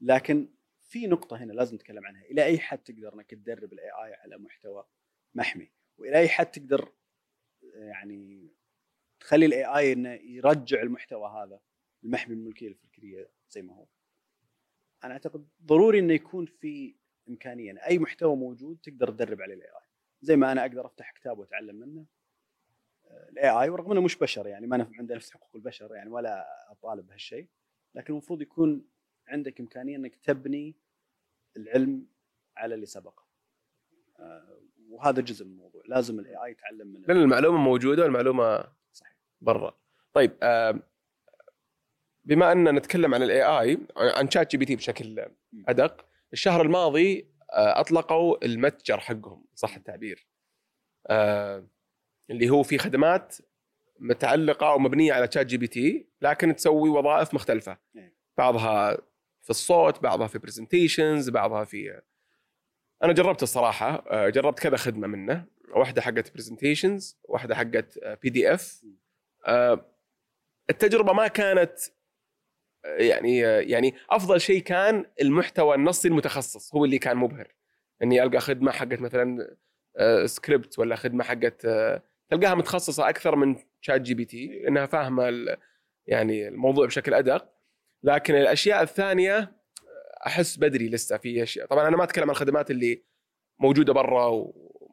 لكن 0.01 0.49
في 0.81 1.07
نقطة 1.07 1.37
هنا 1.37 1.53
لازم 1.53 1.75
نتكلم 1.75 2.07
عنها. 2.07 2.23
إلى 2.23 2.45
أي 2.45 2.59
حد 2.59 2.79
تقدر 2.79 3.15
إنك 3.15 3.31
تدرب 3.31 3.73
ال 3.73 3.91
AI 3.91 4.15
على 4.15 4.39
محتوى 4.39 4.87
محمي؟ 5.35 5.71
وإلى 5.99 6.19
أي 6.19 6.29
حد 6.29 6.47
تقدر 6.47 6.93
يعني 7.75 8.51
تخلي 9.21 9.47
ال 9.47 9.65
AI 9.65 9.93
إنه 9.93 10.13
يرجع 10.13 10.83
المحتوى 10.83 11.29
هذا 11.29 11.61
المحمي 12.05 12.35
بالملكيه 12.35 12.69
الفكرية 12.69 13.31
زي 13.51 13.63
ما 13.63 13.75
هو؟ 13.75 13.87
أنا 15.05 15.13
أعتقد 15.13 15.49
ضروري 15.63 15.99
إنه 15.99 16.13
يكون 16.13 16.47
في 16.47 16.95
امكانيه 17.29 17.71
إن 17.71 17.79
أي 17.79 17.99
محتوى 17.99 18.37
موجود 18.37 18.79
تقدر 18.83 19.11
تدرب 19.11 19.41
عليه 19.43 19.55
ال 19.55 19.69
AI 19.69 19.87
زي 20.23 20.37
ما 20.37 20.53
أنا 20.53 20.61
أقدر 20.61 20.87
أفتح 20.87 21.11
كتاب 21.13 21.39
وأتعلم 21.39 21.77
منه. 21.77 22.05
ال 23.29 23.49
AI 23.51 23.69
ورغم 23.69 23.93
إنه 23.93 24.01
مش 24.01 24.17
بشر 24.17 24.47
يعني 24.47 24.67
ما 24.67 24.91
عنده 24.99 25.15
نفس 25.15 25.31
حقوق 25.31 25.51
البشر 25.55 25.95
يعني 25.95 26.11
ولا 26.11 26.47
أطالب 26.73 27.07
بهالشيء. 27.07 27.49
لكن 27.95 28.13
المفروض 28.13 28.43
يكون 28.43 28.85
عندك 29.29 29.61
إمكانية 29.61 29.97
إنك 29.97 30.17
تبني 30.17 30.75
العلم 31.57 32.07
على 32.57 32.75
اللي 32.75 32.87
سبقه. 32.87 33.25
آه، 34.19 34.59
وهذا 34.91 35.21
جزء 35.21 35.45
من 35.45 35.51
الموضوع. 35.53 35.83
لازم 35.87 36.19
ال 36.19 36.45
AI 36.45 36.51
يتعلم 36.51 36.87
من 36.87 37.01
لأن 37.01 37.17
المعلومة 37.17 37.59
موجودة 37.59 38.03
والمعلومة 38.03 38.65
صحيح. 38.93 39.17
برا. 39.41 39.79
طيب 40.13 40.33
آم، 40.43 40.83
بما 42.25 42.53
ان 42.53 42.75
نتكلم 42.75 43.15
عن 43.15 43.23
ال 43.23 43.43
AI 43.43 43.79
عن 43.97 44.31
ChatGPT 44.31 44.77
بشكل 44.77 45.27
أدق 45.69 46.08
الشهر 46.33 46.63
الماضي 46.63 47.29
آه، 47.53 47.81
أطلقوا 47.81 48.45
المتجر 48.45 49.01
حقهم 49.01 49.45
صح 49.55 49.77
التعبير. 49.77 50.29
آه، 51.07 51.67
اللي 52.31 52.51
هو 52.51 52.63
في 52.63 52.79
خدمات 52.79 53.37
متعلقة 53.99 54.71
أو 54.71 54.79
مبنية 54.79 55.13
على 55.13 55.29
ChatGPT 55.33 56.09
لكن 56.21 56.57
تسوي 56.57 56.91
وظائف 56.91 57.35
مختلفة. 57.35 57.79
إيه. 57.97 58.17
بعضها 58.39 58.97
في 59.43 59.51
الصوت 59.51 60.03
بعضها 60.03 60.27
في 60.27 60.39
presentations 60.39 61.31
بعضها 61.31 61.65
في 61.65 62.01
أنا 63.03 63.13
جربت 63.13 63.43
الصراحة 63.43 64.05
آه، 64.11 64.29
جربت 64.29 64.59
كذا 64.59 64.77
خدمة 64.77 65.07
منه. 65.07 65.47
واحدة 65.75 66.03
حقت 66.03 66.35
presentations 66.35 67.19
واحدة 67.25 67.55
حقت 67.55 67.99
PDF 68.23 68.85
التجربة 70.71 71.13
ما 71.13 71.29
كانت 71.29 71.79
يعني 72.85 73.47
آه، 73.47 73.61
يعني 73.61 73.95
أفضل 74.11 74.41
شيء 74.41 74.63
كان 74.63 75.05
المحتوى 75.21 75.75
النصي 75.75 76.09
المتخصص 76.09 76.75
هو 76.75 76.85
اللي 76.85 76.99
كان 76.99 77.17
مبهر. 77.17 77.55
إني 78.03 78.23
ألقى 78.23 78.41
خدمة 78.41 78.73
حقت 78.73 79.01
مثلا 79.01 79.57
آه، 79.97 80.27
سكريبت 80.27 80.79
ولا 80.79 80.97
خدمة 80.97 81.25
حقت 81.25 81.65
آه، 81.65 82.03
تلقاها 82.29 82.55
متخصصة 82.55 83.09
أكثر 83.09 83.37
من 83.37 83.57
ChatGPT 83.81 84.69
إنها 84.69 84.87
فاهمة 84.87 85.57
يعني 86.07 86.49
الموضوع 86.49 86.87
بشكل 86.87 87.15
أدق. 87.15 87.49
لكن 88.03 88.35
الأشياء 88.35 88.83
الثانية 88.83 89.53
أحس 90.27 90.57
بدري 90.57 90.89
لسه 90.89 91.17
في 91.17 91.43
أشياء. 91.43 91.67
طبعا 91.67 91.89
أنا 91.89 91.97
ما 91.97 92.05
أتكلم 92.05 92.25
عن 92.25 92.31
الخدمات 92.31 92.71
اللي 92.71 93.03
موجودة 93.59 93.93
برا 93.93 94.53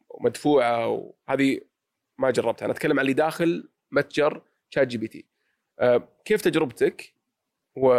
ومدفوعة 0.09 0.87
وهذه 0.87 1.61
ما 2.17 2.31
جربتها. 2.31 2.65
أنا 2.65 2.73
أتكلم 2.73 2.99
عن 2.99 3.01
اللي 3.01 3.13
داخل 3.13 3.69
متجر 3.91 4.41
ChatGPT 4.69 5.25
كيف 6.25 6.41
تجربتك؟ 6.41 7.14
و 7.75 7.89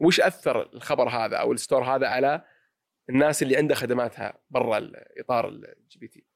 وش 0.00 0.20
أثر 0.20 0.74
الخبر 0.74 1.08
هذا 1.08 1.36
أو 1.36 1.52
ال 1.52 1.57
store 1.57 1.84
هذا 1.84 2.08
على 2.08 2.44
الناس 3.10 3.42
اللي 3.42 3.56
عندها 3.56 3.76
خدماتها 3.76 4.38
برا 4.50 4.92
إطار 5.18 5.48
ال 5.48 5.98
GPT؟ 5.98 6.26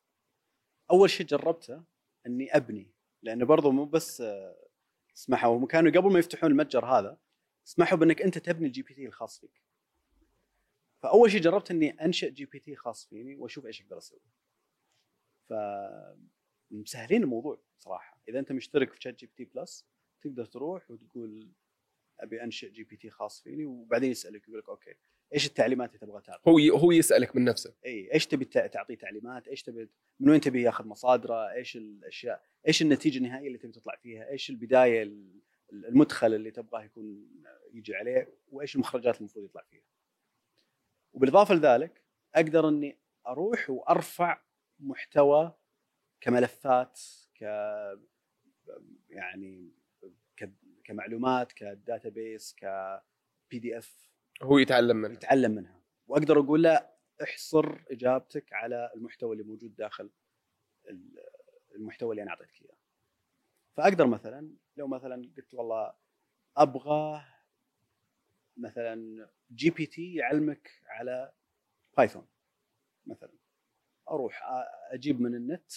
أول 0.91 1.11
شيء 1.11 1.27
جربته 1.27 1.85
إني 2.27 2.57
أبني 2.57 2.91
لأنه 3.23 3.45
برضو 3.47 3.71
مو 3.71 3.85
بس 3.85 4.21
آه، 4.21 4.69
سمحوا 5.15 5.67
كانوا 5.67 5.93
قبل 5.93 6.13
ما 6.13 6.19
يفتحون 6.19 6.51
المتجر 6.51 6.85
هذا 6.85 7.19
سمحوا 7.65 7.99
بأنك 7.99 8.23
أنت 8.23 8.39
تبني 8.39 8.67
ال 8.67 8.83
GPT 8.83 9.07
الخاص 9.07 9.41
فيك. 9.41 9.63
فأول 11.03 11.31
شيء 11.31 11.41
جربت 11.41 11.71
إني 11.71 11.91
أنشئ 11.91 12.31
GPT 12.31 12.77
خاص 12.77 13.07
فيني 13.07 13.37
وأشوف 13.37 13.67
إيش 13.67 13.83
أقدر 13.83 13.99
أسوي. 13.99 14.21
ف 15.49 15.53
مسهلين 16.71 17.23
الموضوع 17.23 17.63
صراحة. 17.79 18.21
إذا 18.29 18.39
أنت 18.39 18.53
مشترك 18.53 18.93
في 18.93 19.01
ChatGPT 19.01 19.45
Plus 19.45 19.87
تقدر 20.21 20.45
تروح 20.45 20.91
وتقول 20.91 21.53
أبي 22.23 22.43
أنشئ 22.43 22.69
GPT 22.71 23.11
خاص 23.11 23.43
فيني 23.43 23.65
وبعدين 23.65 24.11
يسألك 24.11 24.49
يقول 24.49 24.59
لك 24.59 24.69
okay 24.69 24.95
إيش 25.35 25.47
التعليمات 25.47 25.89
اللي 25.89 25.99
تبغى 25.99 26.23
تعطي 26.23 26.51
هو 26.51 26.59
هو 26.79 26.93
يسألك 26.93 27.37
من 27.37 27.45
نفسه. 27.45 27.75
إي 27.87 28.13
إيش 28.15 28.27
تبي 28.27 28.45
تع- 28.45 28.67
تعطيه 28.67 28.95
تعليمات؟ 28.95 29.49
إيش 29.49 29.63
تبي 29.63 29.89
من 30.21 30.31
وين 30.31 30.41
تبي 30.41 30.63
ياخذ 30.63 30.85
مصادره؟ 30.87 31.53
إيش 31.53 31.77
الأشياء؟ 31.77 32.43
إيش 32.69 32.83
النتيجة 32.83 33.19
النهائية 33.19 33.47
اللي 33.47 33.59
تبي 33.59 33.73
تطلع 33.73 33.97
فيها؟ 33.97 34.29
إيش 34.31 34.51
البداية 34.51 35.03
ال- 35.03 35.41
المدخل 35.73 36.35
اللي 36.35 36.51
تبغاه 36.51 36.83
يكون 36.85 37.29
يجي 37.73 37.95
عليه؟ 37.95 38.35
وإيش 38.49 38.75
المخرجات 38.75 39.19
المفروض 39.19 39.45
يطلع 39.45 39.63
فيها؟ 39.71 39.83
وبالإضافة 41.13 41.55
لذلك 41.55 42.05
أقدر 42.35 42.69
إني 42.69 42.99
أروح 43.27 43.71
وأرفع 43.71 44.43
محتوى 44.81 45.55
كملفات 46.21 47.01
ك 47.35 47.43
يعني 49.09 49.71
كمعلومات 50.85 51.53
ك 51.53 51.64
database 51.64 52.55
ك 52.55 53.59
PDF 53.59 54.11
هو 54.43 54.59
يتعلم 54.59 54.97
منه 54.97 55.15
يتعلم 55.15 55.51
منها. 55.51 55.81
وأقدر 56.07 56.39
أقول 56.41 56.63
له 56.63 56.91
احصر 57.23 57.79
إجابتك 57.91 58.53
على 58.53 58.91
المحتوى 58.97 59.33
اللي 59.33 59.45
موجود 59.45 59.77
داخل 59.77 60.11
ال- 60.89 61.25
المحتوى 61.75 62.11
اللي 62.11 62.23
أنا 62.23 62.31
أعطيتك 62.31 62.63
إياه. 62.63 62.77
فأقدر 63.77 64.07
مثلا 64.07 64.55
لو 64.77 64.87
مثلا 64.87 65.31
قلت 65.37 65.55
والله 65.55 65.95
أبغى 66.57 67.23
مثلا 68.57 69.29
GPT 69.51 70.15
يعلمك 70.15 70.71
على 70.87 71.33
Python 71.97 72.27
مثلا. 73.07 73.33
أروح 74.11 74.43
أجيب 74.91 75.21
من 75.21 75.35
النت 75.35 75.73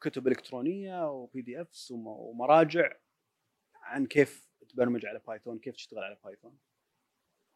كتب 0.00 0.28
إلكترونية 0.28 1.10
و 1.10 1.42
PDFs 1.42 1.90
ومراجع 1.90 2.92
عن 3.86 4.06
كيف 4.06 4.48
تبرمج 4.68 5.06
على 5.06 5.20
Python 5.26 5.58
كيف 5.58 5.74
تشتغل 5.74 6.04
على 6.04 6.18
Python 6.24 6.58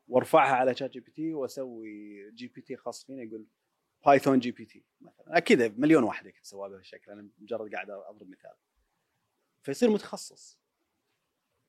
وارفعها 0.09 0.55
على 0.55 0.75
ChatGPT 0.75 1.35
واسوي 1.35 2.31
GPT 2.31 2.77
خاص 2.77 3.05
فيني 3.05 3.25
يقول 3.25 3.47
Python 4.07 4.39
GPT 4.39 4.85
مثلا. 5.01 5.39
أكيد 5.39 5.79
مليون 5.81 6.03
واحد 6.03 6.27
يقدر 6.27 6.41
يسويها 6.41 6.69
بهذا 6.69 6.81
الشكل 6.81 7.11
أنا 7.13 7.29
مجرد 7.39 7.75
قاعد 7.75 7.91
أضرب 7.91 8.31
مثال. 8.31 8.55
فيصير 9.63 9.91
متخصص. 9.91 10.59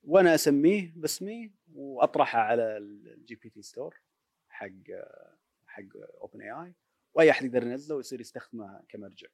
وأنا 0.04 0.36
أسميه 0.36 0.94
باسمي 0.96 1.52
وأطرحه 1.74 2.40
على 2.40 2.78
ال 2.78 3.36
GPT 3.36 3.62
Store 3.62 4.02
حق 4.50 4.68
حق 5.68 5.84
OpenAI 6.22 6.74
وأي 7.14 7.32
أحد 7.32 7.46
يقدر 7.46 7.64
ينزله 7.64 7.96
ويصير 7.96 8.22
يستخدمه 8.22 8.84
كمرجع 8.90 9.28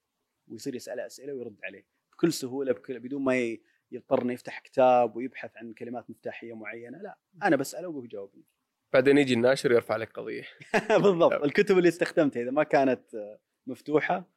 ويصير 0.48 0.76
يسأله 0.76 1.06
أسئلة 1.06 1.34
ويرد 1.34 1.58
عليه 1.64 1.86
بكل 2.12 2.34
سهولة 2.34 2.74
بكل 2.74 3.00
بدون 3.00 3.24
ما 3.24 3.58
يضطر 3.92 4.22
انه 4.22 4.34
يفتح 4.34 4.60
كتاب 4.60 5.16
ويبحث 5.16 5.58
عن 5.58 5.74
كلمات 5.74 6.10
مفتاحية 6.10 6.54
معينة 6.54 6.98
لا 6.98 7.18
أنا 7.44 7.56
بسأله 7.56 7.88
وهو 7.88 8.04
يجاوبني. 8.04 8.44
بعدين 8.94 9.18
يجي 9.18 9.34
الناشر 9.34 9.72
يرفع 9.72 9.96
لك 9.96 10.12
قضية. 10.12 10.44
بالضبط 11.04 11.44
الكتب 11.44 11.78
اللي 11.78 11.90
استخدمتها 11.90 12.42
إذا 12.42 12.52
ما 12.52 12.64
كانت 12.64 13.16
آه، 13.16 13.40
مفتوحة 13.68 14.30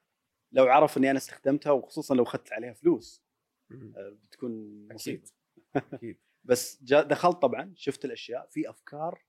لو 0.53 0.66
عرف 0.66 0.98
إني 0.98 1.11
أنا 1.11 1.18
استخدمتها 1.18 1.70
وخصوصا 1.70 2.14
لو 2.14 2.22
أخذت 2.22 2.53
عليها 2.53 2.72
فلوس 2.72 3.22
آه، 3.72 4.18
بتكون 4.22 4.86
مصيبه 4.92 5.30
أكيد. 5.76 6.20
بس 6.44 6.82
دخلت 6.82 7.36
طبعا 7.36 7.72
شفت 7.76 8.05
الأشياء 8.05 8.46
في 8.46 8.70
أفكار 8.70 9.24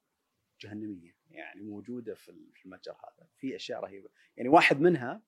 جهنمية 0.62 1.16
يعني 1.30 1.62
موجودة 1.62 2.16
في 2.16 2.32
المتجر 2.66 2.92
هذا 2.92 3.28
في 3.38 3.56
أشياء 3.56 3.80
رهيبة. 3.80 4.10
يعني 4.38 4.50
واحد 4.50 4.82
منها 4.82 5.22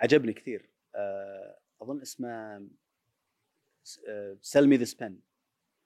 عجبني 0.00 0.32
كثير 0.32 0.70
آه، 0.94 1.58
أظن 1.82 2.00
اسمه 2.00 2.68
سلمي 4.40 4.76
ذا 4.76 4.84
سبن 4.84 5.18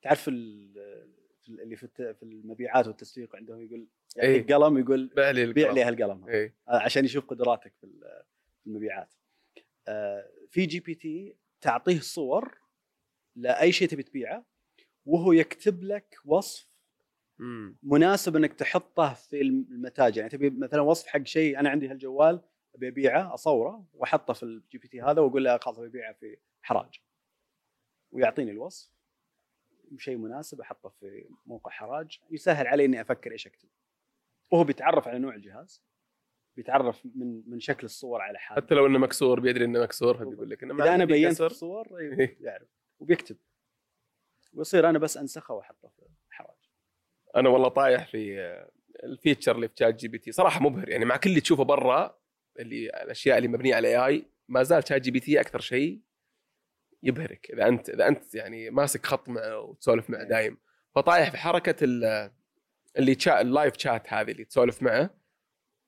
تعرف 0.03 0.29
ال- 0.29 0.73
في 1.43 1.49
ال- 1.49 1.61
اللي 1.61 1.77
في 1.77 2.17
المبيعات 2.23 2.87
والتسويق 2.87 3.37
عندهم 3.37 3.61
يقول 3.61 3.87
يعطيك 4.17 4.53
قلم 4.53 4.79
يقول 4.79 5.07
بيع 5.07 5.31
لي 5.31 5.53
بيع. 5.53 5.73
لي 5.73 5.83
هالقلم. 5.83 6.29
إيه 6.29 6.55
آه، 6.69 6.79
عشان 6.79 7.05
يشوف 7.05 7.25
قدراتك 7.27 7.73
في 7.81 7.85
ال- 7.85 8.23
في 8.61 8.67
المبيعات 8.67 9.15
آه، 9.89 10.31
في 10.51 10.67
GPT 10.67 11.37
تعطيه 11.61 12.01
صور 12.01 12.59
لأي 13.37 13.73
شيء 13.73 13.89
تبي 13.89 14.03
تبيعه 14.03 14.45
وهو 15.07 15.33
يكتب 15.33 15.83
لك 15.83 16.17
وصف 16.25 16.69
مم. 17.39 17.77
مناسب 17.83 18.37
إنك 18.37 18.53
تحطه 18.53 19.15
في 19.15 19.41
المتاجر 19.41 20.19
يعني 20.19 20.31
تبي 20.31 20.51
مثلا 20.51 20.81
وصف 20.81 21.07
حق 21.07 21.23
شيء 21.23 21.61
أنا 21.61 21.71
عندي 21.71 21.89
هالجوال 21.89 22.43
أبي 22.75 22.89
أبيعه 22.89 23.35
أصوره 23.35 23.87
وأحطه 23.95 24.33
في 24.35 24.43
ال 24.43 24.79
GPT 24.79 25.03
هذا 25.03 25.21
وأقول 25.21 25.45
له 25.45 25.59
خلاص 25.59 25.79
أبي 25.79 25.87
أبيعه 25.89 26.13
في 26.13 26.37
حراج 26.63 27.01
ويعطيني 28.17 28.51
الوصف 28.51 28.91
شيء 29.99 30.17
مناسب 30.17 30.61
أحطه 30.61 30.89
في 30.89 31.29
موقع 31.47 31.71
حراج. 31.71 32.21
يسهل 32.31 32.67
علي 32.67 32.85
إني 32.85 33.01
أفكر 33.01 33.33
إيش 33.33 33.47
أكتب. 33.47 33.69
وهو 34.51 34.65
بيتعرف 34.65 35.09
على 35.09 35.19
نوع 35.19 35.35
الجهاز 35.35 35.83
بيتعرف 36.57 37.07
من 37.15 37.43
من 37.47 37.61
شكل 37.61 37.85
الصور 37.85 38.21
على 38.21 38.39
حالة. 38.39 38.63
حتى 38.63 38.75
لو 38.75 38.87
إنه 38.87 38.99
مكسور 38.99 39.41
بيدري 39.41 39.65
إنه 39.65 39.81
مكسور 39.81 40.17
فبيقول 40.19 40.51
لك 40.51 40.63
إنه 40.63 40.75
إذا 40.75 40.95
أنا 40.95 41.05
بينت. 41.05 41.41
الصور 41.41 41.99
أيوه، 41.99 42.19
إيه. 42.19 42.37
يعرف. 42.41 42.69
وبيكتب. 42.99 43.37
ويصير 44.53 44.91
أنا 44.91 44.99
بس 44.99 45.17
أنسخه 45.17 45.55
وأحطه 45.55 45.89
في 45.89 46.03
حراج. 46.31 46.71
أنا 47.37 47.49
والله 47.49 47.69
طايح 47.69 48.07
في 48.07 48.41
ال 49.05 49.11
feature 49.11 49.57
اللي 49.57 49.69
في 49.69 49.75
ChatGPT 49.79 50.33
صراحة 50.33 50.63
مبهر. 50.63 50.89
يعني 50.89 51.05
مع 51.05 51.17
كل 51.17 51.31
اللي 51.31 51.41
تشوفه 51.41 51.63
برا 51.63 52.19
اللي 52.59 52.87
الأشياء 52.87 53.37
اللي 53.39 53.49
مبنية 53.49 53.75
على 53.75 53.89
AI 53.89 54.31
ما 54.49 54.63
زال 54.63 54.89
ChatGPT 54.89 55.41
أكثر 55.41 55.61
شيء 55.61 56.01
يبهرك. 57.09 57.51
إذا 57.53 57.69
انت 57.69 57.89
إذا 57.89 58.09
أنت 58.09 58.35
يعني 58.35 58.71
ماسك 58.71 59.07
خط 59.07 59.29
معه 59.29 59.61
وتسولف 59.61 60.11
معه 60.11 60.25
دايم. 60.25 60.59
فطايح 60.95 61.31
في 61.31 61.37
حركة 61.37 61.75
ال- 61.83 62.31
اللي 62.99 63.15
تشا... 63.15 63.41
ال 63.41 63.47
live 63.47 63.75
chat 63.79 64.13
هذه 64.13 64.31
اللي 64.31 64.45
تسولف 64.45 64.83
معه 64.83 65.11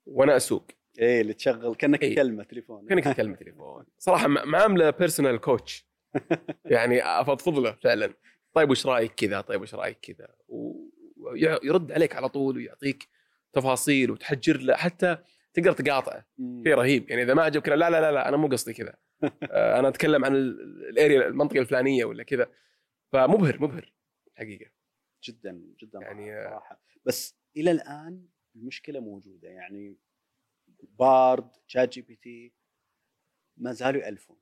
وأنا 0.05 0.37
أسوق. 0.37 0.67
إيه 0.99 1.21
اللي 1.21 1.33
تشغل 1.33 1.75
كأنك 1.75 2.03
إيه. 2.03 2.15
تكلمه 2.15 2.43
تليفون. 2.43 2.87
كأنك 2.87 3.03
تكلم 3.03 3.35
تليفون. 3.35 3.85
صراحة 3.97 4.27
معامله 4.27 4.89
personal 4.89 5.37
coach 5.41 5.89
يعني 6.65 7.03
أفضفض 7.03 7.59
له 7.59 7.71
فعلا. 7.71 8.13
طيب 8.53 8.69
وش 8.69 8.85
رأيك 8.85 9.13
كذا؟ 9.13 9.41
طيب 9.41 9.61
وش 9.61 9.75
رأيك 9.75 9.99
كذا؟ 10.01 10.27
ويرد 11.17 11.91
عليك 11.91 12.15
على 12.15 12.29
طول 12.29 12.57
ويعطيك 12.57 13.07
تفاصيل 13.53 14.11
وتحجر 14.11 14.57
له 14.57 14.75
حتى 14.75 15.17
تقدر 15.53 15.71
تقاطعه. 15.71 16.25
شيء 16.63 16.73
رهيب. 16.73 17.09
يعني 17.09 17.23
إذا 17.23 17.33
ما 17.33 17.43
عجبك 17.43 17.69
لا 17.69 17.75
لا 17.75 17.89
لا 18.01 18.11
لا 18.11 18.29
أنا 18.29 18.37
مو 18.37 18.47
قصدي 18.47 18.73
كذا. 18.73 18.95
أنا 19.79 19.87
أتكلم 19.87 20.25
عن 20.25 20.35
ال- 20.35 20.89
ال 20.89 20.97
area 20.97 21.27
المنطقة 21.27 21.59
الفلانية 21.59 22.05
ولا 22.05 22.23
كذا. 22.23 22.51
فمبهر 23.11 23.61
مبهر 23.61 23.93
حقيقة. 24.35 24.71
جدا 25.23 25.61
جدا 25.79 25.99
يعني، 25.99 26.33
آه، 26.33 26.49
صراحة. 26.49 26.81
بس 27.05 27.35
إلى 27.57 27.71
الآن 27.71 28.27
المشكلة 28.55 28.99
موجودة. 28.99 29.47
يعني 29.49 29.97
Bard 30.81 31.49
ChatGPT 31.67 32.53
ما 33.57 33.71
زالوا 33.71 34.01
يألفون. 34.01 34.37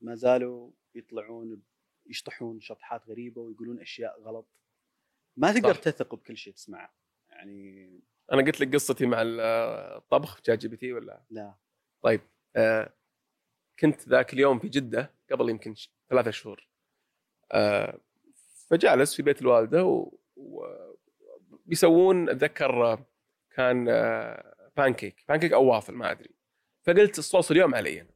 ما 0.00 0.14
زالوا 0.14 0.72
يطلعون 0.94 1.62
يشطحون 2.06 2.60
شطحات 2.60 3.06
غريبة 3.08 3.40
ويقولون 3.42 3.80
أشياء 3.80 4.20
غلط. 4.22 4.48
ما 5.36 5.52
تقدر 5.52 5.74
صح. 5.74 5.80
تثق 5.80 6.14
بكل 6.14 6.36
شيء 6.36 6.52
تسمعه. 6.52 6.94
يعني 7.28 8.00
أنا 8.32 8.42
قلت 8.42 8.60
لك 8.60 8.74
قصتي 8.74 9.06
مع 9.06 9.22
ال- 9.22 9.40
الطبخ 9.96 10.36
في 10.36 10.42
ChatGPT 10.46 10.92
ولا؟ 10.92 11.24
لا. 11.30 11.54
طيب 12.02 12.20
آه 12.56 12.92
كنت 13.80 14.08
ذاك 14.08 14.32
اليوم 14.32 14.58
في 14.58 14.68
جدة 14.68 15.14
قبل 15.30 15.50
يمكن 15.50 15.74
ثلاثة 16.10 16.30
شهور. 16.30 16.68
آه 17.52 18.00
فجالس 18.70 19.14
في 19.14 19.22
بيت 19.22 19.42
الوالدة 19.42 19.84
و... 19.84 20.18
و... 20.36 20.66
بيسوون 21.66 22.28
أتذكر 22.28 22.92
آه، 22.92 23.06
كان 23.50 23.88
آه 23.88 24.70
pancake 24.76 25.24
pancake 25.28 25.52
أو 25.52 25.64
وافل 25.64 25.94
ما 25.94 26.10
أدري. 26.10 26.30
فقلت 26.82 27.18
الصوص 27.18 27.50
اليوم 27.50 27.74
علي 27.74 28.00
أنا. 28.00 28.10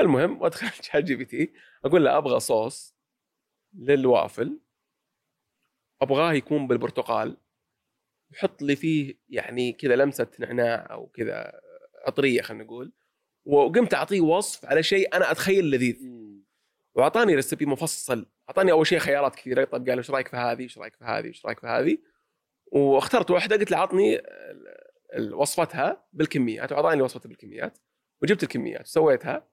المهم 0.00 0.42
وأدخل 0.42 0.84
ChatGPT 0.84 1.52
أقول 1.84 2.04
له 2.04 2.18
أبغى 2.18 2.40
صوص 2.40 2.96
للوافل 3.74 4.60
أبغاه 6.02 6.32
يكون 6.32 6.66
بالبرتقال. 6.66 7.36
يحط 8.30 8.62
لي 8.62 8.76
فيه 8.76 9.14
يعني 9.28 9.72
كذا 9.72 9.96
لمسة 9.96 10.30
نعناع 10.38 10.86
أو 10.90 11.06
كذا 11.06 11.60
عطريه 12.06 12.42
خلينا 12.42 12.64
نقول. 12.64 12.92
وقمت 13.46 13.94
أعطيه 13.94 14.20
وصف 14.20 14.64
على 14.64 14.82
شيء 14.82 15.16
أنا 15.16 15.30
أتخيل 15.30 15.70
لذيذ. 15.70 15.96
وأعطاني 16.94 17.34
ريسبي 17.34 17.66
مفصل. 17.66 18.26
أعطاني 18.48 18.72
أول 18.72 18.86
شيء 18.86 18.98
خيارات 18.98 19.34
كثيرة. 19.34 19.64
طيب 19.64 19.88
قال 19.88 19.98
إيش 19.98 20.10
رأيك 20.10 20.28
في 20.28 20.36
هذه؟ 20.36 20.62
إيش 20.62 20.78
رأيك 20.78 20.96
في 20.96 21.04
هذه؟ 21.04 21.24
إيش 21.26 21.46
رأيك 21.46 21.60
في 21.60 21.66
هذه؟ 21.66 21.98
واخترت 22.66 23.30
واحدة 23.30 23.56
قلت 23.56 23.70
له 23.70 23.78
عطني 23.78 24.22
وصفتها 25.32 26.06
بالكميات. 26.12 26.72
وأعطاني 26.72 27.02
وصفتها 27.02 27.28
بالكميات. 27.28 27.78
وجبت 28.22 28.42
الكميات 28.42 28.80
وسويتها. 28.86 29.48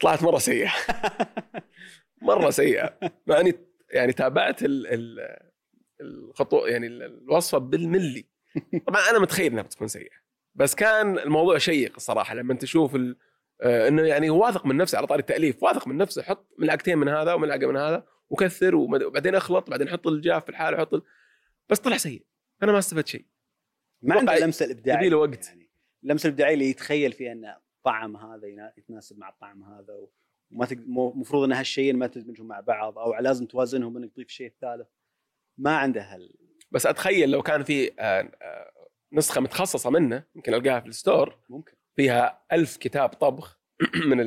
طلعت 0.00 0.22
مرة 0.22 0.38
سيئة. 0.38 0.72
مرة 2.22 2.50
سيئة. 2.50 2.98
مع 3.26 3.40
إني 3.40 3.54
يعني 3.90 4.12
تابعت 4.12 4.62
ال 4.62 4.86
ال 4.86 5.36
الخطوه 6.00 6.68
يعني 6.68 6.86
ال- 6.86 7.02
الوصفة 7.02 7.58
بالملي. 7.58 8.24
طبعا 8.86 9.00
أنا 9.10 9.18
متخيل 9.18 9.52
إنها 9.52 9.62
بتكون 9.62 9.88
سيئة. 9.88 10.29
بس 10.54 10.74
كان 10.74 11.18
الموضوع 11.18 11.58
شيق 11.58 11.92
الصراحة 11.96 12.34
لما 12.34 12.54
تشوف 12.54 12.94
ال- 12.96 13.16
آه، 13.62 13.88
إنه 13.88 14.02
يعني 14.02 14.30
هو 14.30 14.44
واثق 14.44 14.66
من 14.66 14.76
نفسه 14.76 14.98
على 14.98 15.06
طاري 15.06 15.20
التأليف 15.20 15.62
واثق 15.62 15.88
من 15.88 15.96
نفسه 15.96 16.22
حط 16.22 16.46
ملعقتين 16.58 16.98
من 16.98 17.08
هذا 17.08 17.32
وملعقة 17.34 17.66
من 17.66 17.76
هذا 17.76 18.06
وكثر 18.30 18.74
وبعدين 18.76 19.34
أخلط 19.34 19.70
بعدين 19.70 19.88
حط 19.88 20.06
الجاف 20.06 20.42
في 20.44 20.48
الحال 20.48 20.74
وحط 20.74 20.94
ال... 20.94 21.02
بس 21.68 21.78
طلع 21.78 21.96
سيء. 21.96 22.24
أنا 22.62 22.72
ما 22.72 22.78
استفدت 22.78 23.06
شيء. 23.06 23.24
ما 24.02 24.14
عنده 24.14 24.36
اللمسه 24.36 24.66
الابداعيه 24.66 24.98
يبي 24.98 25.08
له 25.08 25.16
وقت. 25.16 25.48
يعني. 25.48 25.70
اللمسه 26.04 26.26
الابداعيه 26.26 26.54
اللي 26.54 26.70
يتخيل 26.70 27.12
فيها 27.12 27.32
أن 27.32 27.44
الطعم 27.78 28.16
هذا 28.16 28.72
يتناسب 28.78 29.18
مع 29.18 29.28
الطعم 29.28 29.62
هذا 29.62 29.94
وما 30.50 30.66
المفروض 30.72 31.44
إن 31.44 31.52
هالشيئين 31.52 31.96
ما 31.96 32.06
تدمجهم 32.06 32.46
مع 32.48 32.60
بعض 32.60 32.98
أو 32.98 33.14
لازم 33.14 33.46
توازنهم 33.46 33.96
إنك 33.96 34.12
تضيف 34.12 34.28
شيء 34.28 34.52
ثالث. 34.60 34.86
ما 35.58 35.76
عنده 35.76 36.02
هال 36.02 36.34
بس 36.70 36.86
أتخيل 36.86 37.30
لو 37.30 37.42
كان 37.42 37.62
في 37.62 37.92
آه، 38.00 38.30
آه، 38.42 38.70
نسخة 39.12 39.40
متخصصة 39.40 39.90
منه 39.90 40.24
يمكن 40.34 40.54
ألقاها 40.54 40.80
في 40.80 40.86
الستور. 40.88 41.38
ممكن. 41.48 41.72
فيها 41.96 42.44
ألف 42.52 42.76
كتاب 42.76 43.08
طبخ 43.08 43.60
من 44.10 44.20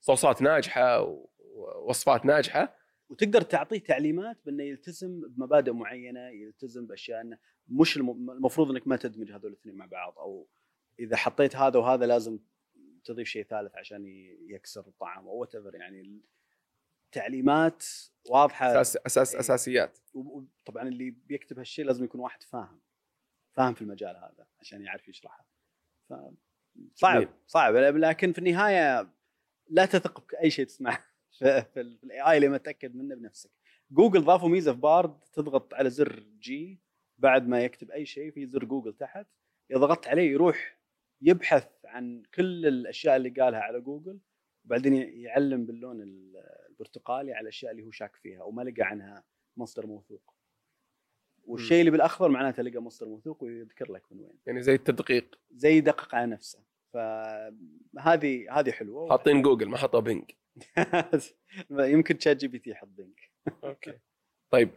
الصوصات 0.00 0.42
ناجحة 0.42 1.02
ووصفات 1.40 2.24
ناجحة. 2.26 2.76
وتقدر 3.08 3.40
تعطيه 3.42 3.78
تعليمات 3.78 4.38
بأنه 4.46 4.64
يلتزم 4.64 5.20
بمبادئ 5.28 5.72
معينة 5.72 6.20
يلتزم 6.28 6.86
بأشياء 6.86 7.20
إنه 7.20 7.38
مش 7.68 7.96
الم- 7.96 8.30
المفروض 8.30 8.70
إنك 8.70 8.86
ما 8.88 8.96
تدمج 8.96 9.32
هذول 9.32 9.52
الاثنين 9.52 9.74
مع 9.74 9.86
بعض 9.86 10.18
أو 10.18 10.48
إذا 11.00 11.16
حطيت 11.16 11.56
هذا 11.56 11.78
وهذا 11.78 12.06
لازم 12.06 12.38
تضيف 13.04 13.28
شيء 13.28 13.44
ثالث 13.44 13.76
عشان 13.76 14.06
يكسر 14.48 14.80
الطعم 14.80 15.28
أو 15.28 15.36
what 15.36 15.54
يعني 15.74 16.20
التعليمات 17.06 17.84
واضحة. 18.30 18.80
أساس 18.80 18.96
أساس 19.06 19.34
أساسيات. 19.36 19.98
وطبعا 20.14 20.88
اللي 20.88 21.10
بيكتب 21.10 21.58
هالشيء 21.58 21.84
لازم 21.84 22.04
يكون 22.04 22.20
واحد 22.20 22.42
فاهم. 22.42 22.80
فاهم 23.56 23.74
في 23.74 23.82
المجال 23.82 24.16
هذا 24.16 24.46
عشان 24.60 24.82
يعرف 24.82 25.08
يشرحه. 25.08 25.46
ف 26.08 26.14
صعب. 26.94 27.28
صعب. 27.46 27.74
لكن 27.76 28.32
في 28.32 28.38
النهاية 28.38 29.12
لا 29.70 29.86
تثق 29.86 30.32
باي 30.32 30.50
شيء 30.50 30.66
تسمعه. 30.66 31.06
في 31.74 31.80
ال 31.80 32.20
AI 32.20 32.36
اللي 32.36 32.48
ما 32.48 32.58
تأكد 32.58 32.94
منه 32.94 33.14
بنفسك. 33.14 33.50
جوجل 33.90 34.24
ضافوا 34.24 34.48
ميزة 34.48 34.72
في 34.72 34.80
بارد 34.80 35.20
تضغط 35.32 35.74
على 35.74 35.90
زر 35.90 36.26
G 36.38 36.80
بعد 37.18 37.48
ما 37.48 37.64
يكتب 37.64 37.90
أي 37.90 38.06
شيء 38.06 38.30
في 38.30 38.46
زر 38.46 38.64
جوجل 38.64 38.92
تحت. 38.92 39.26
إذا 39.70 39.78
ضغطت 39.78 40.08
عليه 40.08 40.32
يروح 40.32 40.78
يبحث 41.22 41.68
عن 41.84 42.22
كل 42.34 42.66
الأشياء 42.66 43.16
اللي 43.16 43.30
قالها 43.30 43.60
على 43.60 43.80
جوجل 43.80 44.20
وبعدين 44.64 44.94
يعلم 44.94 45.66
باللون 45.66 46.02
البرتقالي 46.02 47.32
على 47.32 47.42
الأشياء 47.42 47.72
اللي 47.72 47.82
هو 47.82 47.90
شاك 47.90 48.16
فيها 48.16 48.42
وما 48.42 48.62
لقى 48.62 48.82
عنها 48.82 49.24
مصدر 49.56 49.86
موثوق. 49.86 50.35
والشيء 51.46 51.80
اللي 51.80 51.90
بالأخضر 51.90 52.28
معناته 52.28 52.62
لقى 52.62 52.82
مصدر 52.82 53.08
موثوق 53.08 53.42
ويذكر 53.44 53.92
لك 53.92 54.02
من 54.10 54.20
وين. 54.20 54.38
يعني 54.46 54.62
زي 54.62 54.74
التدقيق. 54.74 55.38
زي 55.50 55.76
يدقق 55.76 56.14
على 56.14 56.26
نفسه. 56.26 56.58
فهذه 56.92 58.46
هذه 58.58 58.70
حلوة. 58.70 59.08
حاطين 59.10 59.42
جوجل 59.42 59.68
ما 59.68 59.76
حطوا 59.76 60.00
بينج 60.00 60.24
يمكن 61.70 62.18
تشات 62.18 62.36
جي 62.36 62.48
بي 62.48 62.58
تي 62.58 62.70
يحط 62.70 62.88
بينج. 62.88 63.30
أوكي. 63.64 63.98
طيب 64.50 64.70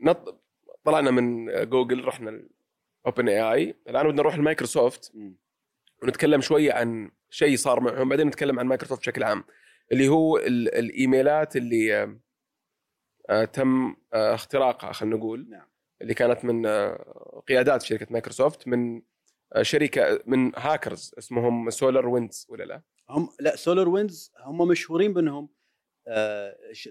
نط... 0.00 0.42
طلعنا 0.84 1.10
من 1.10 1.46
جوجل 1.68 2.04
رحنا 2.04 2.42
اوبن 3.06 3.28
اي 3.28 3.40
آي 3.52 3.74
الآن 3.88 4.02
بدنا 4.06 4.16
نروح 4.22 4.38
لمايكروسوفت. 4.38 5.12
ونتكلم 6.02 6.40
شوية 6.40 6.72
عن 6.72 7.10
شيء 7.30 7.56
صار 7.56 7.80
معهم 7.80 8.08
بعدين 8.08 8.26
نتكلم 8.26 8.58
عن 8.58 8.66
مايكروسوفت 8.66 9.00
بشكل 9.00 9.22
عام. 9.22 9.44
اللي 9.92 10.08
هو 10.08 10.38
ال- 10.38 10.74
الإيميلات 10.74 11.56
اللي 11.56 12.18
تم 13.28 13.96
آه، 14.12 14.34
اختراقها 14.34 14.92
خلينا 14.92 15.16
نقول 15.16 15.46
نعم. 15.50 15.66
اللي 16.02 16.14
كانت 16.14 16.44
من 16.44 16.66
آه، 16.66 17.42
قيادات 17.48 17.82
شركة 17.82 18.06
مايكروسوفت 18.10 18.68
من 18.68 19.02
آه، 19.52 19.62
شركة 19.62 20.22
من 20.26 20.52
هاكرز 20.56 21.14
اسمهم 21.18 21.70
سولار 21.70 22.08
ويندز 22.08 22.46
ولا 22.48 22.64
لا؟ 22.64 22.82
هم 23.10 23.28
لا 23.40 23.56
سولار 23.56 23.88
ويندز 23.88 24.32
هم 24.40 24.68
مشهورين 24.68 25.12
بأنهم 25.12 25.48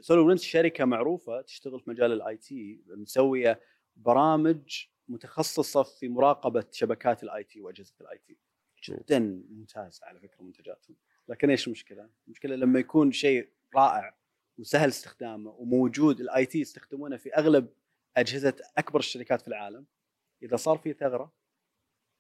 سولار 0.02 0.24
ويندز 0.24 0.42
شركة 0.42 0.86
معروفة 0.86 1.42
تشتغل 1.42 1.80
في 1.80 1.90
مجال 1.90 2.12
ال 2.12 2.38
IT 2.38 2.84
مسوية 2.88 3.62
برامج 3.96 4.86
متخصصة 5.08 5.84
في 5.84 6.10
مراقبة 6.10 6.66
شبكات 6.72 7.24
ال 7.24 7.44
IT 7.44 7.62
وأجهزة 7.62 7.94
ال 8.02 8.18
IT 8.18 8.38
جدا 8.84 9.44
ممتاز 9.50 10.00
على 10.04 10.20
فكرة 10.20 10.44
منتجاتهم 10.44 10.98
لكن 11.28 11.50
إيش 11.50 11.68
المشكلة؟ 11.68 12.10
المشكلة 12.28 12.56
لما 12.56 12.80
يكون 12.80 13.12
شيء 13.12 13.50
رائع 13.76 14.17
وسهل 14.58 14.90
استخدامه 14.90 15.52
وموجود 15.52 16.20
ال 16.20 16.46
IT 16.46 16.60
يستخدمونه 16.60 17.18
في 17.18 17.34
أغلب 17.34 17.70
أجهزة 18.18 18.54
أكبر 18.78 19.00
الشركات 19.00 19.42
في 19.42 19.48
العالم. 19.48 19.86
إذا 20.44 20.56
صار 20.56 20.78
في 20.78 20.94
ثغرة 20.94 21.34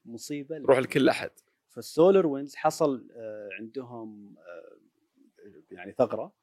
مصيبة 0.05 0.57
روح 0.57 0.79
لكل 0.79 1.09
أحد. 1.09 1.31
فالسولار 1.69 2.27
ويندز 2.27 2.55
حصل 2.55 3.07
آه، 3.11 3.49
عندهم 3.59 4.35
آه، 4.37 4.77
يعني 5.71 5.91
ثغرة 5.91 6.33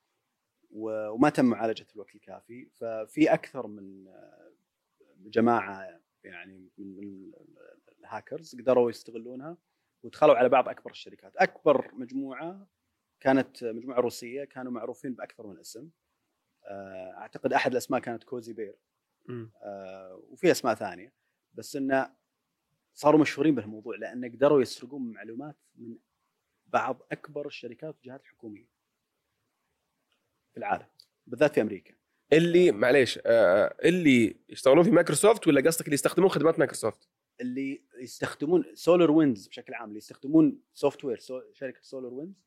وما 0.70 1.30
تم 1.30 1.44
معالجة 1.44 1.86
الوقت 1.94 2.14
الكافي. 2.14 2.68
ففي 2.68 3.32
أكثر 3.34 3.66
من 3.66 4.08
آه، 4.08 4.52
جماعة 5.18 6.00
يعني 6.24 6.70
من 6.78 6.96
من 6.96 7.32
الهاكرز 7.98 8.60
قدروا 8.60 8.90
يستغلونها 8.90 9.56
ودخلوا 10.02 10.34
على 10.34 10.48
بعض 10.48 10.68
أكبر 10.68 10.90
الشركات. 10.90 11.36
أكبر 11.36 11.94
مجموعة 11.94 12.66
كانت 13.24 13.64
مجموعة 13.64 14.00
روسية 14.00 14.44
كانوا 14.44 14.72
معروفين 14.72 15.14
بأكثر 15.14 15.46
من 15.46 15.58
اسم. 15.58 15.90
آه، 16.64 17.14
أعتقد 17.18 17.52
أحد 17.52 17.70
الأسماء 17.70 18.00
كانت 18.00 18.24
كوزي 18.24 18.52
بير. 18.52 18.78
آه، 19.62 20.22
وفي 20.28 20.50
أسماء 20.50 20.74
ثانية. 20.74 21.12
بس 21.54 21.76
انه 21.76 22.14
صاروا 22.94 23.20
مشهورين 23.20 23.54
بهالموضوع 23.54 23.96
لأن 23.96 24.24
قدروا 24.32 24.62
يسرقون 24.62 25.12
معلومات 25.12 25.56
من 25.74 25.96
بعض 26.66 27.02
أكبر 27.12 27.46
الشركات 27.46 27.94
والجهات 27.94 28.20
الحكومية 28.20 28.68
في 30.52 30.56
العالم 30.56 30.86
بالذات 31.26 31.54
في 31.54 31.60
أمريكا. 31.60 31.94
اللي 32.32 32.72
معليش 32.72 33.18
آه، 33.26 33.76
اللي 33.84 34.36
يشتغلون 34.48 34.84
في 34.84 34.90
مايكروسوفت 34.90 35.46
ولا 35.46 35.60
قصدك 35.60 35.84
اللي 35.84 35.94
يستخدمون 35.94 36.28
خدمات 36.28 36.58
مايكروسوفت؟ 36.58 37.08
اللي 37.40 37.82
يستخدمون 38.00 38.64
سولار 38.74 39.10
ويندز 39.10 39.46
بشكل 39.46 39.74
عام 39.74 39.88
اللي 39.88 39.98
يستخدمون 39.98 40.60
software 40.74 41.40
شركة 41.52 41.80
سولار 41.82 42.14
ويندز 42.14 42.44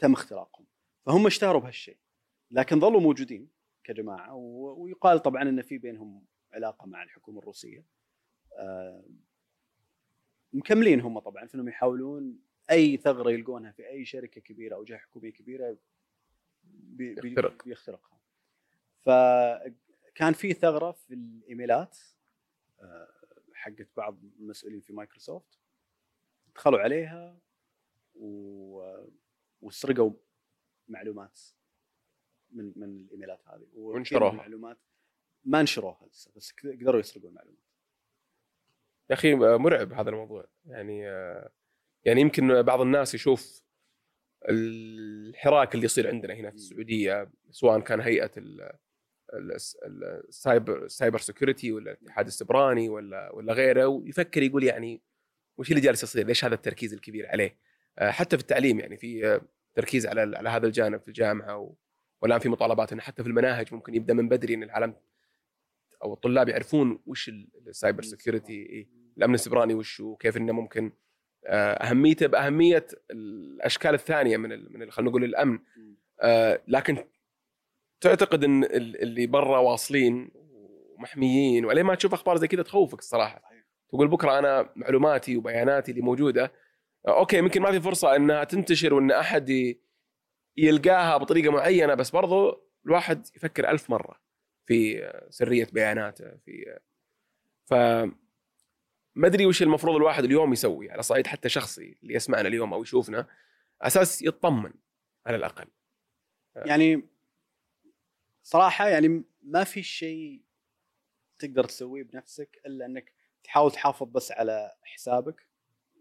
تم 0.00 0.12
اختراقهم. 0.12 0.66
فهم 1.06 1.26
اشتهروا 1.26 1.60
بهالشيء 1.60 1.96
لكن 2.50 2.80
ظلوا 2.80 3.00
موجودين 3.00 3.48
كجماعة 3.84 4.34
ويقال 4.34 5.20
طبعا 5.22 5.42
إن 5.42 5.62
في 5.62 5.78
بينهم 5.78 6.24
علاقة 6.52 6.86
مع 6.86 7.02
الحكومة 7.02 7.38
الروسية. 7.38 7.84
آه، 8.52 9.04
مكملين 10.52 11.00
هم 11.00 11.18
طبعا 11.18 11.46
في 11.46 11.54
إنهم 11.54 11.68
يحاولون 11.68 12.38
أي 12.70 12.96
ثغرة 12.96 13.30
يلقونها 13.30 13.72
في 13.72 13.88
أي 13.88 14.04
شركة 14.04 14.40
كبيرة 14.40 14.74
أو 14.74 14.84
جهة 14.84 14.98
حكومية 14.98 15.32
كبيرة 15.32 15.76
بي- 16.64 17.14
بي- 17.14 17.28
يخترق. 17.28 17.64
بيخترقها. 17.64 18.20
فكان 19.04 20.32
في 20.32 20.52
ثغرة 20.52 20.92
في 20.92 21.14
الإيميلات 21.14 21.98
آه، 22.80 23.08
حقت 23.54 23.88
بعض 23.96 24.18
المسؤولين 24.38 24.80
في 24.80 24.92
مايكروسوفت 24.92 25.58
دخلوا 26.54 26.80
عليها 26.80 27.38
و... 28.14 28.80
وسرقوا 29.62 30.12
معلومات 30.88 31.40
من 32.52 32.72
من 32.76 32.88
الإيميلات 32.88 33.40
هذه 33.48 33.66
وانشروها. 33.74 34.30
المعلومات 34.30 34.78
ما 35.44 35.62
نشروها 35.62 36.06
لسه 36.12 36.30
بس 36.36 36.52
قدروا 36.80 37.00
يسرقوا 37.00 37.28
المعلومات 37.28 37.60
يا 39.10 39.14
أخي 39.14 39.32
آه، 39.34 39.56
مرعب 39.56 39.92
هذا 39.92 40.10
الموضوع 40.10 40.46
يعني 40.66 41.08
آه، 41.08 41.50
يعني 42.04 42.20
يمكن 42.20 42.62
بعض 42.62 42.80
الناس 42.80 43.14
يشوف 43.14 43.62
الحراك 44.48 45.74
اللي 45.74 45.84
يصير 45.84 46.08
عندنا 46.08 46.34
هنا 46.34 46.50
في 46.50 46.56
السعودية 46.56 47.30
سواء 47.50 47.80
كان 47.80 48.00
هيئة 48.00 48.30
ال- 48.36 48.60
ال- 49.34 49.52
ال- 49.84 50.04
ال 50.28 50.37
cyber 50.37 50.84
ال 50.84 50.90
cyber 50.90 51.18
security 51.18 51.72
ولا 51.72 51.92
الاتحاد 51.92 52.26
السيبراني 52.26 52.88
ولا 52.88 53.32
ولا 53.32 53.52
غيره 53.52 53.86
ويفكر 53.86 54.42
يقول 54.42 54.64
يعني 54.64 55.02
وش 55.58 55.70
اللي 55.70 55.80
جالس 55.80 56.02
يصير؟ 56.02 56.26
ليش 56.26 56.44
هذا 56.44 56.54
التركيز 56.54 56.92
الكبير 56.92 57.26
عليه؟ 57.26 57.56
آه، 58.00 58.10
حتى 58.10 58.36
في 58.36 58.42
التعليم 58.42 58.80
يعني 58.80 58.96
في 58.96 59.26
آه، 59.26 59.40
تركيز 59.74 60.06
على 60.06 60.20
على 60.36 60.48
هذا 60.48 60.66
الجانب 60.66 61.00
في 61.00 61.08
الجامعة 61.08 61.56
و- 61.58 61.74
والآن 62.22 62.38
في 62.38 62.48
مطالبات 62.48 62.92
إنه 62.92 63.02
حتى 63.02 63.22
في 63.22 63.28
المناهج 63.28 63.74
ممكن 63.74 63.94
يبدأ 63.94 64.14
من 64.14 64.28
بدري 64.28 64.54
إن 64.54 64.62
العالم 64.62 64.94
أو 66.04 66.12
الطلاب 66.14 66.48
يعرفون 66.48 67.02
وش 67.06 67.28
ال- 67.28 67.48
ال 67.68 67.74
cyber 67.74 68.02
security 68.02 68.52
إيه؟ 68.52 68.88
الأمن 69.18 69.34
السيبراني 69.34 69.74
وش 69.74 70.00
وكيف 70.00 70.36
إنه 70.36 70.52
ممكن 70.52 70.92
آه، 71.46 71.72
أهميته 71.72 72.26
بأهمية 72.26 72.86
الأشكال 73.10 73.94
الثانية 73.94 74.36
من 74.36 74.52
ال- 74.52 74.72
من 74.78 74.90
خلينا 74.90 75.10
نقول 75.10 75.24
الأمن 75.24 75.58
آه، 76.22 76.62
لكن 76.68 77.04
تعتقد 78.00 78.44
إن 78.44 78.64
ال- 78.64 79.02
اللي 79.02 79.26
برا 79.26 79.58
واصلين 79.58 80.30
ومحميين 80.34 81.64
ولين 81.64 81.84
ما 81.84 81.94
تشوف 81.94 82.12
أخبار 82.14 82.36
زي 82.36 82.48
كذا 82.48 82.62
تخوفك 82.62 82.98
الصراحة. 82.98 83.42
تقول 83.88 84.08
بكرة 84.08 84.38
أنا 84.38 84.72
معلوماتي 84.76 85.36
وبياناتي 85.36 85.90
اللي 85.90 86.02
موجودة 86.02 86.52
أوكي 87.08 87.36
يمكن 87.38 87.62
ما 87.62 87.72
في 87.72 87.80
فرصة 87.80 88.16
إنها 88.16 88.44
تنتشر 88.44 88.94
وإن 88.94 89.10
أحد 89.10 89.76
يلقاها 90.56 91.16
بطريقة 91.16 91.52
معينة 91.52 91.94
بس 91.94 92.10
برضو 92.10 92.66
الواحد 92.86 93.26
يفكر 93.36 93.70
ألف 93.70 93.90
مرة 93.90 94.20
في 94.66 95.10
سرية 95.30 95.68
بياناته 95.72 96.36
في 96.36 96.78
ف 97.64 97.74
ما 99.14 99.26
أدري 99.26 99.46
وش 99.46 99.62
المفروض 99.62 99.96
الواحد 99.96 100.24
اليوم 100.24 100.52
يسوي 100.52 100.90
على 100.90 101.02
صعيد 101.02 101.26
حتى 101.26 101.48
شخصي 101.48 101.98
اللي 102.02 102.14
يسمعنا 102.14 102.48
اليوم 102.48 102.74
أو 102.74 102.82
يشوفنا 102.82 103.26
أساس 103.82 104.22
يطمن 104.22 104.72
على 105.26 105.36
الأقل. 105.36 105.66
يعني 106.56 107.08
صراحة 108.42 108.88
يعني 108.88 109.24
ما 109.42 109.64
في 109.64 109.82
شيء 109.82 110.42
تقدر 111.38 111.64
تسويه 111.64 112.02
بنفسك 112.02 112.60
إلا 112.66 112.86
إنك 112.86 113.14
تحاول 113.44 113.70
تحافظ 113.72 114.06
بس 114.08 114.32
على 114.32 114.74
حسابك. 114.82 115.49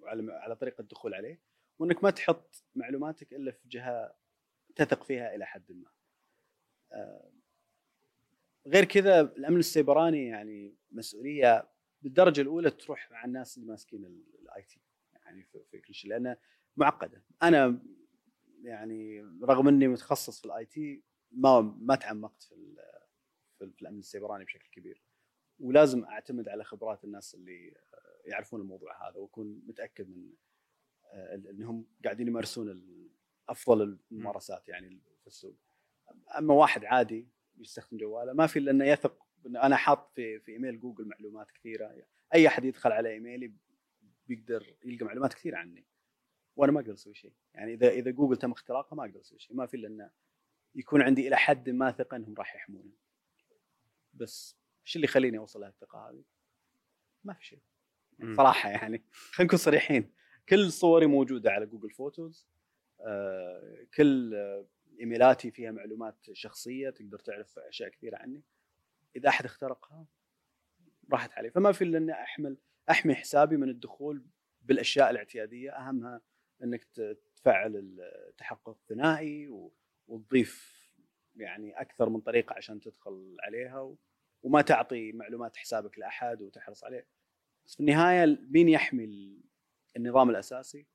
وعلى 0.01 0.33
على 0.33 0.55
طريقة 0.55 0.81
الدخول 0.81 1.13
عليه 1.13 1.41
وإنك 1.79 2.03
ما 2.03 2.09
تحط 2.09 2.63
معلوماتك 2.75 3.33
إلا 3.33 3.51
في 3.51 3.67
جهة 3.67 4.15
تثق 4.75 5.03
فيها 5.03 5.35
إلى 5.35 5.45
حد 5.45 5.71
ما. 5.71 5.91
آه، 6.91 7.31
غير 8.67 8.85
كذا 8.85 9.21
الأمن 9.21 9.59
السيبراني 9.59 10.27
يعني 10.27 10.75
مسؤولية 10.91 11.69
بالدرجة 12.01 12.41
الأولى 12.41 12.69
تروح 12.71 13.11
مع 13.11 13.25
الناس 13.25 13.57
اللي 13.57 13.69
ماسكين 13.69 14.23
ال 14.41 14.63
IT 14.63 14.81
يعني 15.13 15.43
في 15.43 15.79
كل 15.81 15.93
شيء 15.93 16.09
لأنه 16.09 16.37
معقدة. 16.77 17.23
أنا 17.43 17.79
يعني 18.63 19.21
رغم 19.43 19.67
إني 19.67 19.87
متخصص 19.87 20.39
في 20.39 20.45
ال 20.45 20.65
IT 20.65 21.03
ما 21.31 21.61
ما 21.61 21.95
تعمقت 21.95 22.41
في 22.41 22.75
في 23.57 23.81
الأمن 23.81 23.99
السيبراني 23.99 24.45
بشكل 24.45 24.69
كبير 24.71 25.03
ولازم 25.59 26.05
أعتمد 26.05 26.49
على 26.49 26.63
خبرات 26.63 27.03
الناس 27.03 27.35
اللي 27.35 27.75
يعرفون 28.29 28.61
الموضوع 28.61 29.09
هذا 29.09 29.17
واكون 29.17 29.61
متأكد 29.67 30.09
من 30.09 30.33
آه، 31.13 31.35
إنهم 31.35 31.85
قاعدين 32.03 32.27
يمارسون 32.27 32.83
أفضل 33.49 33.99
الممارسات 34.11 34.69
يعني 34.69 34.99
في 35.21 35.27
السوق 35.27 35.55
أما 36.37 36.53
واحد 36.53 36.85
عادي 36.85 37.27
يستخدم 37.57 37.97
جواله 37.97 38.33
ما 38.33 38.47
في 38.47 38.59
إلا 38.59 38.71
إنه 38.71 38.85
يثق 38.85 39.27
أنا 39.45 39.75
حاط 39.75 40.11
في 40.15 40.39
في 40.39 40.51
إيميل 40.51 40.79
جوجل 40.79 41.05
معلومات 41.05 41.51
كثيرة 41.51 42.05
أي 42.33 42.47
أحد 42.47 42.65
يدخل 42.65 42.91
على 42.91 43.09
إيميلي 43.09 43.53
بيقدر 44.27 44.75
يلقى 44.85 45.05
معلومات 45.05 45.33
كثيرة 45.33 45.57
عني 45.57 45.85
وأنا 46.55 46.71
ما 46.71 46.79
أقدر 46.79 46.93
أسوي 46.93 47.13
شيء 47.13 47.33
يعني 47.53 47.73
إذا 47.73 47.89
إذا 47.89 48.11
جوجل 48.11 48.37
تم 48.37 48.51
اختراقها 48.51 48.95
ما 48.95 49.05
أقدر 49.05 49.19
أسوي 49.19 49.39
شيء 49.39 49.55
ما 49.55 49.65
في 49.65 49.77
إلا 49.77 49.87
إنه 49.87 50.11
يكون 50.75 51.01
عندي 51.01 51.27
إلى 51.27 51.37
حد 51.37 51.69
ما 51.69 51.91
ثقة 51.91 52.17
إنهم 52.17 52.35
راح 52.37 52.55
يحموني 52.55 52.97
بس 54.13 54.59
إيش 54.85 54.95
اللي 54.95 55.05
يخليني 55.05 55.37
أوصل 55.37 55.61
لهالثقة 55.61 56.09
هذه؟ 56.09 56.23
ما 57.23 57.33
في 57.33 57.45
شيء. 57.45 57.61
صراحة 58.37 58.69
يعني. 58.69 59.03
خلينا 59.11 59.47
نكون 59.47 59.59
صريحين. 59.59 60.11
كل 60.49 60.71
صوري 60.71 61.05
موجودة 61.05 61.51
على 61.51 61.65
جوجل 61.65 61.91
فوتوز 61.91 62.47
آه، 63.01 63.87
كل 63.93 64.35
آه، 64.35 64.65
إيميلاتي 64.99 65.51
فيها 65.51 65.71
معلومات 65.71 66.17
شخصية 66.33 66.89
تقدر 66.89 67.19
تعرف 67.19 67.59
أشياء 67.59 67.89
كثيرة 67.89 68.17
عني. 68.17 68.43
إذا 69.15 69.29
أحد 69.29 69.45
اخترقها 69.45 70.05
راحت 71.11 71.33
علي. 71.33 71.51
فما 71.51 71.71
في 71.71 71.83
إلا 71.83 71.97
إني 71.97 72.11
أحمل 72.11 72.57
أحمي 72.89 73.15
حسابي 73.15 73.57
من 73.57 73.69
الدخول 73.69 74.25
بالأشياء 74.61 75.09
الاعتيادية. 75.09 75.71
أهمها 75.71 76.21
إنك 76.63 76.83
تفعل 77.35 77.99
التحقق 78.29 78.69
الثنائي 78.69 79.49
وتضيف 80.07 80.79
يعني 81.35 81.81
أكثر 81.81 82.09
من 82.09 82.19
طريقة 82.21 82.55
عشان 82.55 82.79
تدخل 82.79 83.37
عليها 83.39 83.95
وما 84.43 84.61
تعطي 84.61 85.11
معلومات 85.11 85.57
حسابك 85.57 85.99
لأحد 85.99 86.41
وتحرص 86.41 86.83
عليه. 86.83 87.07
بس 87.69 87.75
في 87.75 87.79
النهاية 87.79 88.39
مين 88.49 88.69
يحمي 88.69 89.03
ال- 89.03 89.41
النظام 89.97 90.29
الأساسي؟ 90.29 90.85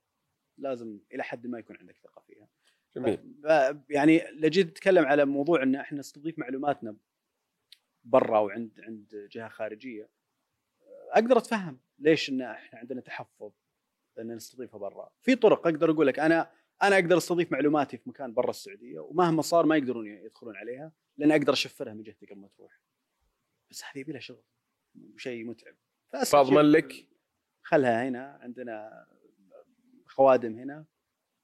لازم 0.58 0.98
إلى 1.12 1.22
حد 1.22 1.46
ما 1.46 1.58
يكون 1.58 1.76
عندك 1.76 1.96
ثقة 1.98 2.22
فيها. 2.26 2.48
جميل. 2.96 3.34
ف- 3.42 3.76
يعني 3.90 4.30
لجيت 4.30 4.68
اتكلم 4.68 5.04
على 5.04 5.24
موضوع 5.24 5.62
إن 5.62 5.74
إحنا 5.74 5.98
نستضيف 5.98 6.38
معلوماتنا 6.38 6.96
برا 8.04 8.38
وعند 8.38 8.80
عند 8.80 9.28
جهة 9.32 9.48
خارجية. 9.48 10.08
أقدر 11.10 11.38
أتفهم 11.38 11.78
ليش 11.98 12.30
إن 12.30 12.40
إحنا 12.42 12.78
عندنا 12.78 13.00
تحفظ 13.00 13.52
إن 14.18 14.34
نستضيفها 14.34 14.78
برا. 14.78 15.10
في 15.22 15.34
طرق 15.36 15.66
أقدر 15.66 15.90
أقول 15.90 16.06
لك 16.06 16.18
أنا 16.18 16.50
أنا 16.82 16.94
أقدر 16.94 17.16
أستضيف 17.16 17.52
معلوماتي 17.52 17.96
في 17.96 18.08
مكان 18.10 18.34
برا 18.34 18.50
السعودية 18.50 18.98
ومهما 19.00 19.42
صار 19.42 19.66
ما 19.66 19.76
يقدرون 19.76 20.06
يدخلون 20.06 20.56
عليها 20.56 20.92
لأن 21.16 21.30
أقدر 21.32 21.52
أشفرها 21.52 21.94
من 21.94 22.02
جهتي 22.02 22.26
قبل 22.26 22.40
ما 22.40 22.48
تروح. 22.48 22.80
بس 23.70 23.84
هذه 23.84 23.98
يبي 23.98 24.12
لها 24.12 24.20
شغل. 24.20 24.42
وشيء 25.14 25.44
متعب. 25.44 25.74
فاضمن 26.22 26.62
لك 26.62 27.06
خلها 27.62 28.08
هنا 28.08 28.38
عندنا 28.42 29.06
خوادم 30.06 30.58
هنا. 30.58 30.84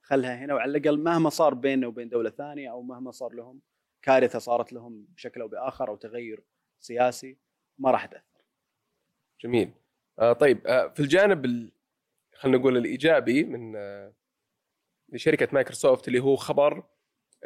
خلها 0.02 0.34
هنا 0.36 0.54
وعلى 0.54 0.78
الأقل 0.78 0.98
مهما 0.98 1.30
صار 1.30 1.54
بيننا 1.54 1.86
وبين 1.86 2.08
دولة 2.08 2.30
ثانية 2.30 2.70
أو 2.70 2.82
مهما 2.82 3.10
صار 3.10 3.32
لهم 3.32 3.60
كارثة 4.02 4.38
صارت 4.38 4.72
لهم 4.72 5.06
بشكل 5.14 5.40
أو 5.40 5.48
بآخر 5.48 5.88
أو 5.88 5.96
تغير 5.96 6.42
سياسي 6.80 7.36
ما 7.78 7.90
راح 7.90 8.06
تأثر. 8.06 8.44
جميل. 9.40 9.72
آه 10.18 10.32
طيب 10.32 10.66
آه 10.66 10.88
في 10.88 11.00
الجانب 11.00 11.44
ال... 11.44 11.72
خلينا 12.34 12.58
نقول 12.58 12.76
الإيجابي 12.76 13.44
من 13.44 13.76
آه 13.76 14.12
لشركة 15.08 15.48
مايكروسوفت 15.52 16.08
اللي 16.08 16.20
هو 16.20 16.36
خبر 16.36 16.84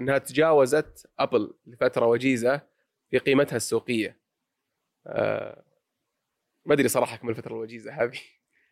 إنها 0.00 0.18
تجاوزت 0.18 1.10
أبل 1.18 1.54
لفترة 1.66 2.06
وجيزة 2.06 2.60
في 3.10 3.18
قيمتها 3.18 3.56
السوقية. 3.56 4.18
آه 5.06 5.64
ما 6.66 6.74
أدري 6.74 6.88
صراحة 6.88 7.16
كم 7.16 7.28
الفترة 7.28 7.52
الوجيزة 7.54 7.92
هذه. 7.92 8.18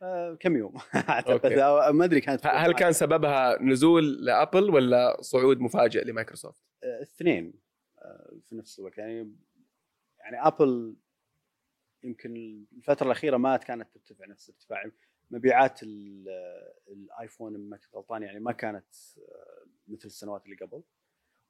آه 0.03 0.35
كم 0.41 0.57
يوم؟ 0.57 0.75
أعتقد. 0.95 1.53
ما 1.95 2.05
أدري 2.05 2.21
كانت 2.21 2.47
هل 2.47 2.73
كان 2.75 2.93
سببها 2.93 3.63
نزول 3.63 4.25
لأبل 4.25 4.71
ولا 4.71 5.23
صعود 5.23 5.61
مفاجئ 5.61 6.05
لمايكروسوفت؟ 6.05 6.63
آه، 6.85 6.97
الاثنين 6.97 7.55
آه، 7.99 8.33
في 8.49 8.55
نفس 8.57 8.79
الوقت. 8.79 8.99
يعني 8.99 9.37
يعني 10.19 10.47
أبل 10.47 10.97
يمكن 12.05 12.65
الفترة 12.77 13.07
الأخيرة 13.07 13.37
ما 13.37 13.57
كانت 13.57 13.89
ترتفع 13.95 14.27
نفس 14.27 14.51
ارتفاع. 14.51 14.91
مبيعات 15.31 15.83
ال- 15.83 16.29
الآيفون 16.89 17.69
ما 17.69 17.77
كنت 17.77 17.95
غلطان 17.95 18.23
يعني 18.23 18.41
ما 18.41 18.53
كانت 18.53 18.87
مثل 19.89 20.07
السنوات 20.07 20.45
اللي 20.45 20.57
قبل. 20.57 20.83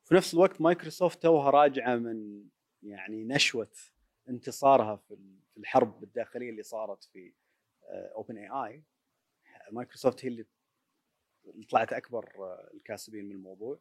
في 0.04 0.14
نفس 0.14 0.34
الوقت 0.34 0.60
مايكروسوفت 0.60 1.22
توها 1.22 1.50
راجعة 1.50 1.96
من 1.96 2.44
يعني 2.82 3.24
نشوة 3.24 3.70
انتصارها 4.28 4.96
في 4.96 5.16
في 5.54 5.60
الحرب 5.60 6.02
الداخلية 6.02 6.50
اللي 6.50 6.62
صارت 6.62 7.04
في 7.04 7.32
OpenAI 7.90 8.84
مايكروسوفت 9.70 10.24
هي 10.24 10.28
اللي 10.28 10.46
طلعت 11.70 11.92
أكبر 11.92 12.32
آه، 12.38 12.70
الكاسبين 12.74 13.24
من 13.24 13.32
الموضوع. 13.32 13.80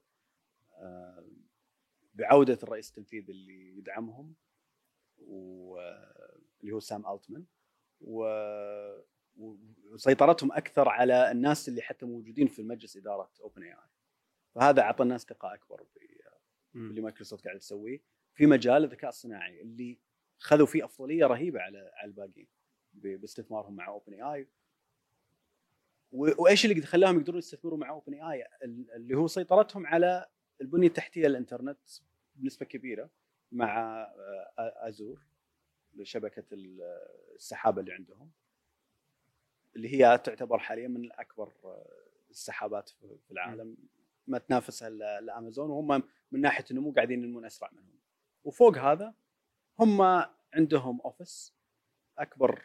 آه، 0.73 1.27
بعودة 2.13 2.59
الرئيس 2.63 2.89
التنفيذي 2.89 3.31
اللي 3.31 3.77
يدعمهم 3.77 4.35
واللي 5.17 6.71
هو 6.71 6.79
سام 6.79 7.13
ألتمان 7.13 7.45
وسيطرتهم 9.35 10.51
أكثر 10.51 10.89
على 10.89 11.31
الناس 11.31 11.69
اللي 11.69 11.81
حتى 11.81 12.05
موجودين 12.05 12.47
في 12.47 12.63
مجلس 12.63 12.97
إدارة 12.97 13.31
OpenAI 13.41 13.89
فهذا 14.55 14.81
أعطى 14.81 15.03
الناس 15.03 15.21
ثقة 15.21 15.53
أكبر 15.53 15.83
في 15.83 15.99
اللي 16.75 17.01
مايكروسوفت 17.01 17.45
قاعد 17.45 17.59
تسويه 17.59 18.01
في 18.33 18.45
مجال 18.45 18.83
الذكاء 18.83 19.09
الصناعي 19.09 19.61
اللي 19.61 19.99
خذوا 20.41 20.65
فيه 20.65 20.85
أفضلية 20.85 21.25
رهيبة 21.25 21.59
على 21.61 21.91
على 21.95 22.07
الباقيين 22.07 22.47
باستثمارهم 22.93 23.75
مع 23.75 23.87
OpenAI 23.87 24.47
وإيش 26.11 26.65
اللي 26.65 26.81
خلاهم 26.81 27.17
يقدرون 27.19 27.37
يستثمروا 27.37 27.77
مع 27.77 27.89
OpenAI 27.89 28.47
اللي 28.95 29.17
هو 29.17 29.27
سيطرتهم 29.27 29.87
على 29.87 30.25
البنية 30.61 30.87
التحتية 30.87 31.27
للإنترنت 31.27 31.79
بنسبة 32.35 32.65
كبيرة 32.65 33.09
مع 33.51 34.07
Azure 34.57 35.21
شبكه 36.03 36.43
ال- 36.51 36.81
السحابة 37.35 37.81
اللي 37.81 37.93
عندهم. 37.93 38.31
اللي 39.75 39.93
هي 39.93 40.17
تعتبر 40.17 40.59
حاليا 40.59 40.87
من 40.87 41.11
اكبر 41.11 41.51
السحابات 42.29 42.89
في 42.89 43.31
العالم. 43.31 43.77
ما 44.27 44.37
تنافسها 44.37 44.87
إلا 44.87 45.19
إلا 45.19 45.37
امازون 45.37 45.69
وهم 45.69 46.03
من 46.31 46.41
ناحية 46.41 46.65
النمو 46.71 46.91
قاعدين 46.91 47.23
ينمون 47.23 47.45
أسرع 47.45 47.69
منهم. 47.71 47.99
وفوق 48.43 48.77
هذا 48.77 49.13
هم 49.79 50.01
عندهم 50.53 51.01
Office 51.01 51.55
أكبر 52.17 52.63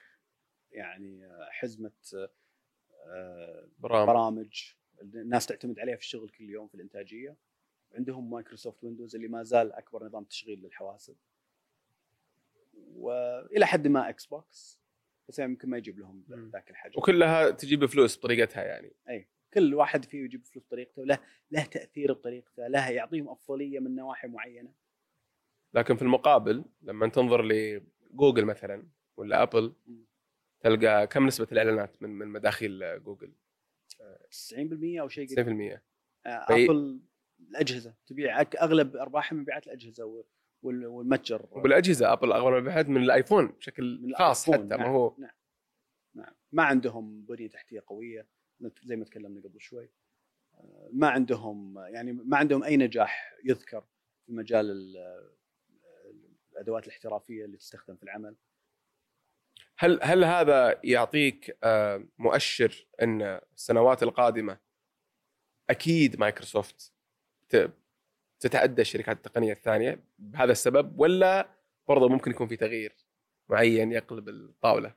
يعني 0.70 1.26
آه، 1.26 1.48
حزمة 1.50 1.92
آه، 3.06 3.68
برامج. 3.78 4.06
برامج 4.08 4.72
الناس 5.02 5.46
تعتمد 5.46 5.78
عليها 5.78 5.96
في 5.96 6.02
الشغل 6.02 6.28
كل 6.28 6.50
يوم 6.50 6.68
في 6.68 6.74
الإنتاجية. 6.74 7.36
عندهم 7.94 8.30
مايكروسوفت 8.30 8.84
Windows 8.84 9.14
اللي 9.16 9.28
ما 9.28 9.42
زال 9.42 9.72
أكبر 9.72 10.04
نظام 10.04 10.24
تشغيل 10.24 10.62
للحواسب. 10.62 11.16
وإلى 12.74 13.66
حد 13.66 13.88
ما 13.88 14.08
Xbox 14.08 14.80
بس 15.28 15.38
يعني 15.38 15.52
يمكن 15.52 15.70
ما 15.70 15.78
يجيب 15.78 15.98
لهم. 15.98 16.24
ذاك 16.52 16.70
الحجم. 16.70 16.98
وكلها 16.98 17.50
تجيب 17.50 17.86
فلوس 17.86 18.18
بطريقتها 18.18 18.64
يعني. 18.64 18.92
إي 19.08 19.28
كل 19.54 19.74
واحد 19.74 20.04
فيه 20.04 20.24
يجيب 20.24 20.44
فلوس 20.44 20.66
بطريقته 20.66 21.04
له 21.04 21.18
له 21.50 21.64
تأثير 21.64 22.12
بطريقته 22.12 22.66
له 22.66 22.90
يعطيهم 22.90 23.28
أفضلية 23.28 23.78
من 23.80 23.94
نواحي 23.94 24.28
معينة. 24.28 24.72
لكن 25.74 25.96
في 25.96 26.02
المقابل 26.02 26.64
لما 26.82 27.08
تنظر 27.08 27.42
ل 27.44 27.80
جوجل 28.10 28.44
مثلا 28.44 28.88
ولا 29.16 29.42
أبل. 29.42 29.74
تلقى 30.60 31.06
كم 31.06 31.26
نسبة 31.26 31.46
الإعلانات 31.52 32.02
من 32.02 32.10
من 32.10 32.28
مداخيل 32.28 33.02
جوجل؟ 33.02 33.32
90% 34.30 35.00
أو 35.00 35.08
شيء 35.08 35.26
90% 35.26 35.36
قريب 35.36 35.80
آه، 36.26 36.46
في- 36.46 36.64
أبل 36.64 37.00
الأجهزة 37.50 37.94
تبيع 38.06 38.40
أغلب 38.40 38.96
أرباحها 38.96 39.36
من 39.36 39.42
مبيعات 39.42 39.66
الأجهزة 39.66 40.04
وال- 40.04 40.24
وال- 40.62 40.86
والمتجر. 40.86 41.48
وبالأجهزة 41.50 42.12
أبل 42.12 42.32
أغلب 42.32 42.54
المبيعات 42.56 42.88
من 42.88 43.02
الآيفون 43.02 43.46
بشكل 43.46 44.00
من 44.02 44.14
خاص. 44.14 44.50
حتى 44.50 44.58
ما 44.62 44.76
نعم، 44.76 44.90
هو 44.90 45.14
نعم 45.18 45.30
نعم. 46.14 46.34
ما 46.52 46.62
عندهم 46.62 47.22
بنية 47.26 47.48
تحتية 47.48 47.82
قوية 47.86 48.28
زي 48.82 48.96
ما 48.96 49.04
تكلمنا 49.04 49.40
قبل 49.40 49.60
شوي. 49.60 49.90
آه، 50.54 50.88
ما 50.92 51.08
عندهم 51.08 51.78
يعني 51.78 52.12
ما 52.12 52.36
عندهم 52.36 52.62
أي 52.64 52.76
نجاح 52.76 53.34
يذكر 53.44 53.84
في 54.26 54.32
مجال 54.32 54.70
ال- 54.70 55.35
الأدوات 56.56 56.86
الاحترافية 56.86 57.44
اللي 57.44 57.56
تستخدم 57.56 57.96
في 57.96 58.02
العمل 58.02 58.36
هل 59.78 59.98
هل 60.02 60.24
هذا 60.24 60.80
يعطيك 60.84 61.58
آه، 61.64 62.08
مؤشر 62.18 62.88
إن 63.02 63.22
السنوات 63.54 64.02
القادمة 64.02 64.58
أكيد 65.70 66.20
مايكروسوفت 66.20 66.92
تتعدى 68.40 68.82
الشركات 68.82 69.16
التقنية 69.16 69.52
الثانية 69.52 70.04
بهذا 70.18 70.52
السبب 70.52 71.00
ولا 71.00 71.48
برضه 71.88 72.08
ممكن 72.08 72.30
يكون 72.30 72.48
في 72.48 72.56
تغيير 72.56 72.96
معين 73.48 73.92
يقلب 73.92 74.28
الطاولة؟ 74.28 74.94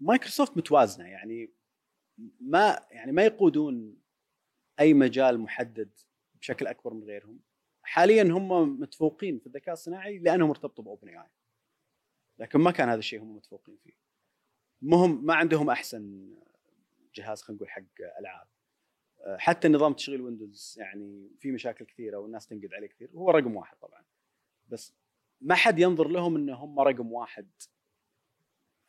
مايكروسوفت 0.00 0.56
متوازنة 0.56 1.08
يعني 1.08 1.52
ما 2.40 2.86
يعني 2.90 3.12
ما 3.12 3.24
يقودون 3.24 4.02
أي 4.80 4.94
مجال 4.94 5.40
محدد 5.40 5.90
بشكل 6.34 6.66
أكبر 6.66 6.94
من 6.94 7.04
غيرهم 7.04 7.40
حاليا 7.92 8.22
هم 8.22 8.80
متفوقين 8.80 9.38
في 9.38 9.46
الذكاء 9.46 9.72
الصناعي 9.72 10.18
لأنهم 10.18 10.50
ارتبطوا 10.50 10.84
ب 10.84 11.08
OpenAI 11.08 11.30
لكن 12.38 12.58
ما 12.58 12.70
كان 12.70 12.88
هذا 12.88 12.98
الشيء 12.98 13.22
هم 13.22 13.36
متفوقين 13.36 13.76
فيه. 13.76 13.92
هم 14.82 15.26
ما 15.26 15.34
عندهم 15.34 15.70
أحسن 15.70 16.34
جهاز 17.14 17.42
خلينا 17.42 17.56
نقول 17.56 17.70
حق 17.70 17.82
ألعاب. 18.20 18.46
حتى 19.38 19.68
نظام 19.68 19.92
تشغيل 19.92 20.20
Windows 20.20 20.76
يعني 20.78 21.30
في 21.38 21.52
مشاكل 21.52 21.84
كثيرة 21.84 22.18
والناس 22.18 22.46
تنقد 22.46 22.74
عليه 22.74 22.86
كثير. 22.86 23.10
هو 23.14 23.30
رقم 23.30 23.56
واحد 23.56 23.76
طبعا. 23.76 24.04
بس 24.68 24.94
ما 25.40 25.54
حد 25.54 25.78
ينظر 25.78 26.08
لهم 26.08 26.36
ان 26.36 26.50
هم 26.50 26.80
رقم 26.80 27.12
واحد 27.12 27.50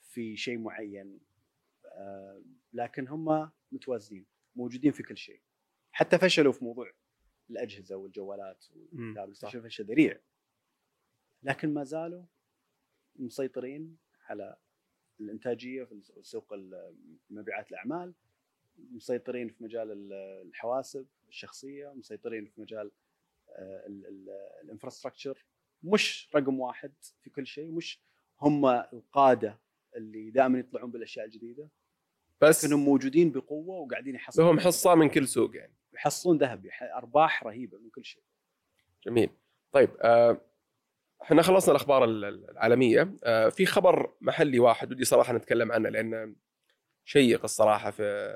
في 0.01 0.37
شيء 0.37 0.57
معين. 0.57 1.19
آه، 1.85 2.41
لكن 2.73 3.07
هم 3.07 3.51
متوازنين 3.71 4.25
موجودين 4.55 4.91
في 4.91 5.03
كل 5.03 5.17
شيء. 5.17 5.41
حتى 5.91 6.17
فشلوا 6.17 6.53
في 6.53 6.65
موضوع 6.65 6.91
الأجهزة 7.53 7.95
والجوالات 7.95 8.65
فشل 9.67 9.83
ذريع. 9.85 10.19
لكن 11.43 11.73
ما 11.73 11.83
زالوا 11.83 12.23
مسيطرين 13.15 13.97
على 14.25 14.57
الإنتاجية 15.19 15.83
في 15.83 16.01
سوق 16.21 16.53
مبيعات 17.29 17.69
الأعمال 17.71 18.13
مسيطرين 18.91 19.49
في 19.49 19.63
مجال 19.63 19.91
ال- 19.91 20.13
الحواسب 20.47 21.07
الشخصية 21.29 21.93
مسيطرين 21.93 22.45
في 22.45 22.61
مجال 22.61 22.91
الإنفراستراكشر. 24.63 25.45
مش 25.83 26.29
رقم 26.35 26.59
واحد 26.59 26.93
في 27.21 27.29
كل 27.29 27.47
شيء 27.47 27.71
مش 27.71 27.99
هم 28.41 28.65
القادة 28.65 29.59
اللي 29.95 30.29
دائما 30.29 30.59
يطلعون 30.59 30.91
بالأشياء 30.91 31.25
الجديدة. 31.25 31.69
بس 32.41 32.65
لكنهم 32.65 32.85
موجودين 32.85 33.31
بقوة 33.31 33.75
وقاعدين 33.75 34.15
يحصلون. 34.15 34.47
لهم 34.47 34.59
حصة 34.59 34.95
من 34.95 35.09
كل 35.09 35.27
سوق 35.27 35.55
يعني. 35.55 35.73
يحصلون 35.95 36.37
ذهب 36.37 36.69
أرباح 36.95 37.43
رهيبة 37.43 37.77
من 37.77 37.89
كل 37.89 38.05
شيء. 38.05 38.23
جميل. 39.05 39.29
طيب 39.71 39.89
آه، 40.01 40.41
إحنا 41.23 41.41
خلصنا 41.41 41.71
الأخبار 41.71 42.03
ال- 42.03 42.25
ال- 42.25 42.49
العالمية. 42.49 43.13
آه، 43.23 43.49
في 43.49 43.65
خبر 43.65 44.13
محلي 44.21 44.59
واحد 44.59 44.91
ودي 44.91 45.03
صراحة 45.05 45.33
نتكلم 45.33 45.71
عنه 45.71 45.89
لأنه 45.89 46.35
شيق 47.05 47.43
الصراحة 47.43 47.91
في 47.91 48.35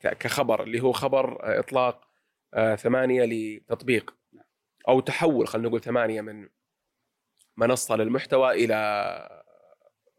كخبر 0.00 0.62
اللي 0.62 0.80
هو 0.80 0.92
خبر 0.92 1.44
آه، 1.44 1.58
إطلاق 1.60 2.08
آه، 2.54 2.76
ثمانية 2.76 3.24
لتطبيق 3.24 4.14
أو 4.88 5.00
تحول 5.00 5.48
خلينا 5.48 5.68
نقول 5.68 5.80
ثمانية 5.80 6.20
من 6.20 6.48
منصة 7.56 7.96
للمحتوى 7.96 8.50
إلى 8.64 8.74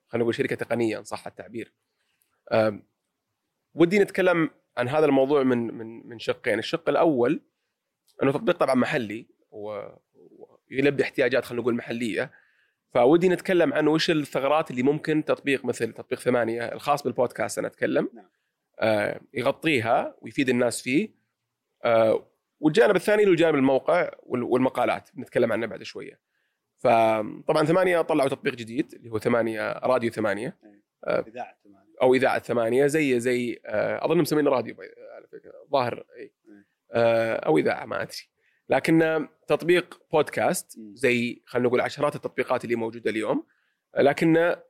خلينا 0.08 0.24
نقول 0.24 0.36
شركة 0.36 0.56
تقنية 0.56 1.00
إن 1.00 1.04
صح 1.04 1.28
التعبير. 1.28 1.74
آم، 2.52 2.84
ودي 3.74 4.00
نتكلم 4.00 4.50
عن 4.80 4.90
هذا 4.90 5.06
الموضوع 5.06 5.44
من 5.44 5.58
من 5.74 6.08
من 6.08 6.20
شقين، 6.20 6.60
الشق 6.60 6.90
الأول 6.90 7.42
أنه 8.24 8.32
تطبيق 8.32 8.58
طبعا 8.58 8.76
محلي 8.76 9.28
ويلبي 9.52 11.04
احتياجات 11.04 11.46
خلينا 11.46 11.62
نقول 11.62 11.76
محلية. 11.76 12.32
فودي 12.94 13.30
نتكلم 13.30 13.74
عن 13.74 13.88
وش 13.88 14.10
الثغرات 14.12 14.72
اللي 14.72 14.84
ممكن 14.84 15.26
تطبيق 15.26 15.66
مثل 15.66 15.94
تطبيق 15.94 16.20
ثمانية 16.20 16.62
الخاص 16.66 17.04
بالبودكاست 17.04 17.58
أنا 17.60 17.68
أتكلم 17.68 18.10
نعم. 18.14 18.30
آه 18.80 19.22
يغطيها 19.34 20.16
ويفيد 20.22 20.50
الناس 20.50 20.82
فيه. 20.82 21.10
آه 21.86 22.30
والجانب 22.60 22.96
الثاني 22.96 23.22
اللي 23.24 23.32
هو 23.32 23.36
جانب 23.36 23.56
الموقع 23.56 24.12
وال- 24.24 24.44
والمقالات 24.44 25.10
بنتكلم 25.14 25.52
عنه 25.52 25.66
بعد 25.66 25.84
شوية. 25.84 26.20
فطبعا 26.78 27.66
ثمانية 27.66 28.02
طلعوا 28.02 28.30
تطبيق 28.30 28.56
جديد 28.56 28.94
اللي 28.94 29.10
هو 29.10 29.20
ثمانية 29.20 29.72
راديو 29.72 30.12
ثمانية. 30.12 30.58
إذاعة 31.08 31.58
تمام 31.64 31.89
أو 32.02 32.14
إذاعة 32.16 32.39
ثمانية 32.39 32.88
زي 32.88 33.20
زي 33.20 33.62
آه، 33.66 34.06
أظن 34.06 34.18
مسمينه 34.18 34.50
راديو 34.50 34.76
باي- 34.76 34.95
على 35.16 35.28
فكرة 35.28 35.54
ظاهر. 35.72 36.06
مم. 36.47 36.66
آه، 36.91 37.36
أو 37.36 37.58
إذاعة 37.58 37.86
ما 37.86 38.02
أدري 38.02 38.18
لكن 38.70 39.02
آه، 39.02 39.30
تطبيق 39.47 40.02
بودكاست. 40.12 40.80
زي 40.93 41.41
خلينا 41.45 41.68
نقول 41.68 41.82
عشرات 41.82 42.16
التطبيقات 42.16 42.64
اللي 42.64 42.76
موجودة 42.76 43.12
اليوم 43.12 43.45
آه، 43.95 44.02
لكنه 44.02 44.70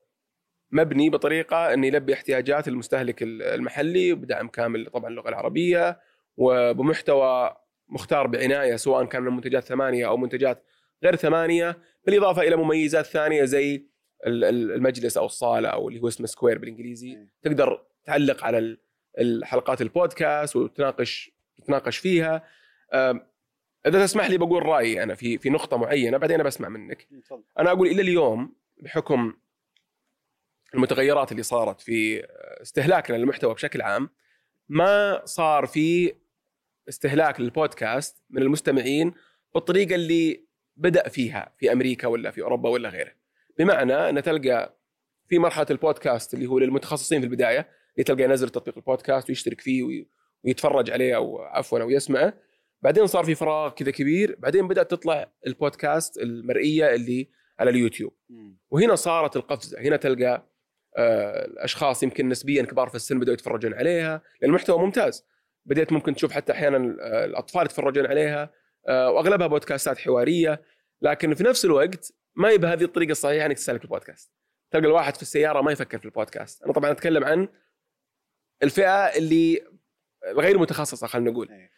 مبني 0.71 1.09
بطريقة 1.09 1.73
انه 1.73 1.87
يلبي 1.87 2.13
احتياجات 2.13 2.67
المستهلك 2.67 3.23
المحلي 3.23 4.13
بدعم 4.13 4.47
كامل 4.47 4.85
طبعا 4.85 5.09
اللغة 5.09 5.29
العربية 5.29 5.99
وبمحتوى 6.37 7.55
مختار 7.89 8.27
بعناية 8.27 8.75
سواء 8.75 9.05
كان 9.05 9.21
من 9.23 9.31
منتجات 9.33 9.63
ثمانية 9.63 10.07
أو 10.07 10.17
منتجات 10.17 10.63
غير 11.03 11.15
ثمانية 11.15 11.77
بالإضافة 12.05 12.41
إلى 12.41 12.55
مميزات 12.55 13.05
ثانية 13.05 13.43
زي 13.43 13.88
المجلس 14.25 15.17
أو 15.17 15.25
الصالة 15.25 15.69
أو 15.69 15.89
اللي 15.89 15.99
هو 16.01 16.07
اسمه 16.07 16.27
سكوير 16.27 16.57
بالإنجليزي. 16.57 17.27
تقدر 17.41 17.85
تعلق 18.05 18.43
على 18.43 18.57
ال- 18.57 18.77
الحلقات 19.19 19.81
البودكاست 19.81 20.55
وتناقش 20.55 21.31
تتناقش 21.57 21.97
فيها. 21.97 22.43
إذا 23.85 24.05
تسمح 24.05 24.29
لي 24.29 24.37
بقول 24.37 24.65
رأيي 24.65 25.03
أنا 25.03 25.15
في 25.15 25.37
في 25.37 25.49
نقطة 25.49 25.77
معينة 25.77 26.17
بعدين 26.17 26.35
أنا 26.35 26.43
بسمع 26.43 26.69
منك. 26.69 27.07
أنا 27.59 27.71
أقول 27.71 27.87
إلى 27.87 28.01
اليوم 28.01 28.55
بحكم 28.77 29.33
المتغيرات 30.75 31.31
اللي 31.31 31.43
صارت 31.43 31.81
في 31.81 32.25
استهلاكنا 32.61 33.15
للمحتوى 33.17 33.53
بشكل 33.53 33.81
عام 33.81 34.09
ما 34.69 35.21
صار 35.25 35.65
في 35.65 36.13
استهلاك 36.89 37.39
للبودكاست 37.39 38.23
من 38.29 38.41
المستمعين 38.41 39.13
بالطريقة 39.53 39.95
اللي 39.95 40.45
بدأ 40.75 41.09
فيها 41.09 41.53
في 41.57 41.71
أمريكا 41.71 42.07
ولا 42.07 42.31
في 42.31 42.41
أوروبا 42.41 42.69
ولا 42.69 42.89
غيره. 42.89 43.11
بمعنى 43.59 43.93
أن 44.09 44.23
تلقى 44.23 44.75
في 45.27 45.39
مرحلة 45.39 45.65
البودكاست 45.71 46.33
اللي 46.33 46.45
هو 46.47 46.59
للمتخصصين 46.59 47.19
في 47.21 47.25
البداية 47.27 47.69
اللي 47.93 48.03
تلقى 48.03 48.23
ينزل 48.23 48.49
تطبيق 48.49 48.77
البودكاست 48.77 49.29
ويشترك 49.29 49.61
فيه 49.61 49.83
وي- 49.83 50.09
ويتفرج 50.43 50.91
عليه 50.91 51.15
أو 51.15 51.41
عفوا 51.41 51.79
أو 51.79 51.89
يسمعه. 51.89 52.33
بعدين 52.81 53.07
صار 53.07 53.23
في 53.23 53.35
فراغ 53.35 53.69
كذا 53.73 53.91
كبير 53.91 54.35
بعدين 54.39 54.67
بدأت 54.67 54.91
تطلع 54.91 55.31
البودكاست 55.47 56.17
المرئية 56.17 56.95
اللي 56.95 57.29
على 57.59 57.69
اليوتيوب. 57.69 58.13
وهنا 58.71 58.95
صارت 58.95 59.35
القفزة. 59.35 59.79
هنا 59.81 59.97
تلقى 59.97 60.49
آه، 60.97 61.45
الأشخاص 61.45 62.03
يمكن 62.03 62.29
نسبيا 62.29 62.63
كبار 62.63 62.89
في 62.89 62.95
السن 62.95 63.19
بدأوا 63.19 63.33
يتفرجون 63.33 63.73
عليها 63.73 64.21
لأن 64.41 64.49
المحتوى 64.49 64.79
ممتاز. 64.79 65.25
بديت 65.65 65.91
ممكن 65.93 66.15
تشوف 66.15 66.31
حتى 66.31 66.51
أحيانا 66.53 66.97
آه، 67.01 67.25
الأطفال 67.25 67.65
يتفرجون 67.65 68.05
عليها 68.05 68.49
آه، 68.87 69.11
وأغلبها 69.11 69.47
بودكاستات 69.47 69.97
حوارية. 69.97 70.61
لكن 71.01 71.33
في 71.33 71.43
نفس 71.43 71.65
الوقت 71.65 72.13
ما 72.35 72.49
هي 72.49 72.57
بهذه 72.57 72.83
الطريقة 72.83 73.11
الصحيحة 73.11 73.45
إنك 73.45 73.55
تستهلك 73.57 73.83
البودكاست 73.83 74.31
تلقى 74.71 74.85
الواحد 74.87 75.15
في 75.15 75.21
السيارة 75.21 75.61
ما 75.61 75.71
يفكر 75.71 75.97
في 75.99 76.05
البودكاست 76.05 76.63
أنا 76.63 76.73
طبعا 76.73 76.91
أتكلم 76.91 77.23
عن 77.23 77.47
الفئة 78.63 79.05
اللي 79.05 79.61
الغير 80.27 80.57
متخصصة 80.57 81.07
خلينا 81.07 81.31
نقول 81.31 81.49
إيه. 81.51 81.71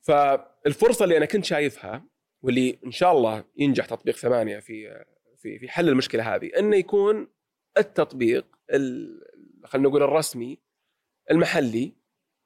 فالفرصة 0.00 1.04
اللي 1.04 1.16
أنا 1.16 1.26
كنت 1.26 1.44
شايفها 1.44 2.04
واللي 2.42 2.78
إن 2.86 2.90
شاء 2.90 3.12
الله 3.12 3.44
ينجح 3.56 3.86
تطبيق 3.86 4.16
ثمانية 4.16 4.58
في 4.58 5.04
في 5.36 5.58
في 5.58 5.68
حل 5.68 5.88
المشكلة 5.88 6.34
هذه 6.34 6.50
إنه 6.58 6.76
يكون 6.76 7.28
التطبيق 7.78 8.46
ال- 8.70 9.20
خلينا 9.64 9.88
نقول 9.88 10.02
الرسمي 10.02 10.58
المحلي 11.30 11.92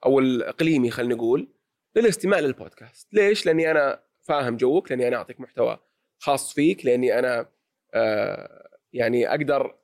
أو 0.07 0.19
الإقليمي 0.19 0.91
خلينا 0.91 1.15
نقول 1.15 1.49
للاستماع 1.97 2.39
للبودكاست، 2.39 3.15
ليش؟ 3.15 3.47
لأني 3.47 3.71
أنا 3.71 4.03
فاهم 4.21 4.57
جوك، 4.57 4.91
لأني 4.91 5.09
أنا 5.09 5.17
أعطيك 5.17 5.41
محتوى 5.41 5.79
خاص 6.19 6.55
فيك، 6.55 6.87
لأني 6.87 7.19
أنا 7.19 7.49
آه 7.95 8.69
يعني 8.93 9.29
أقدر 9.31 9.75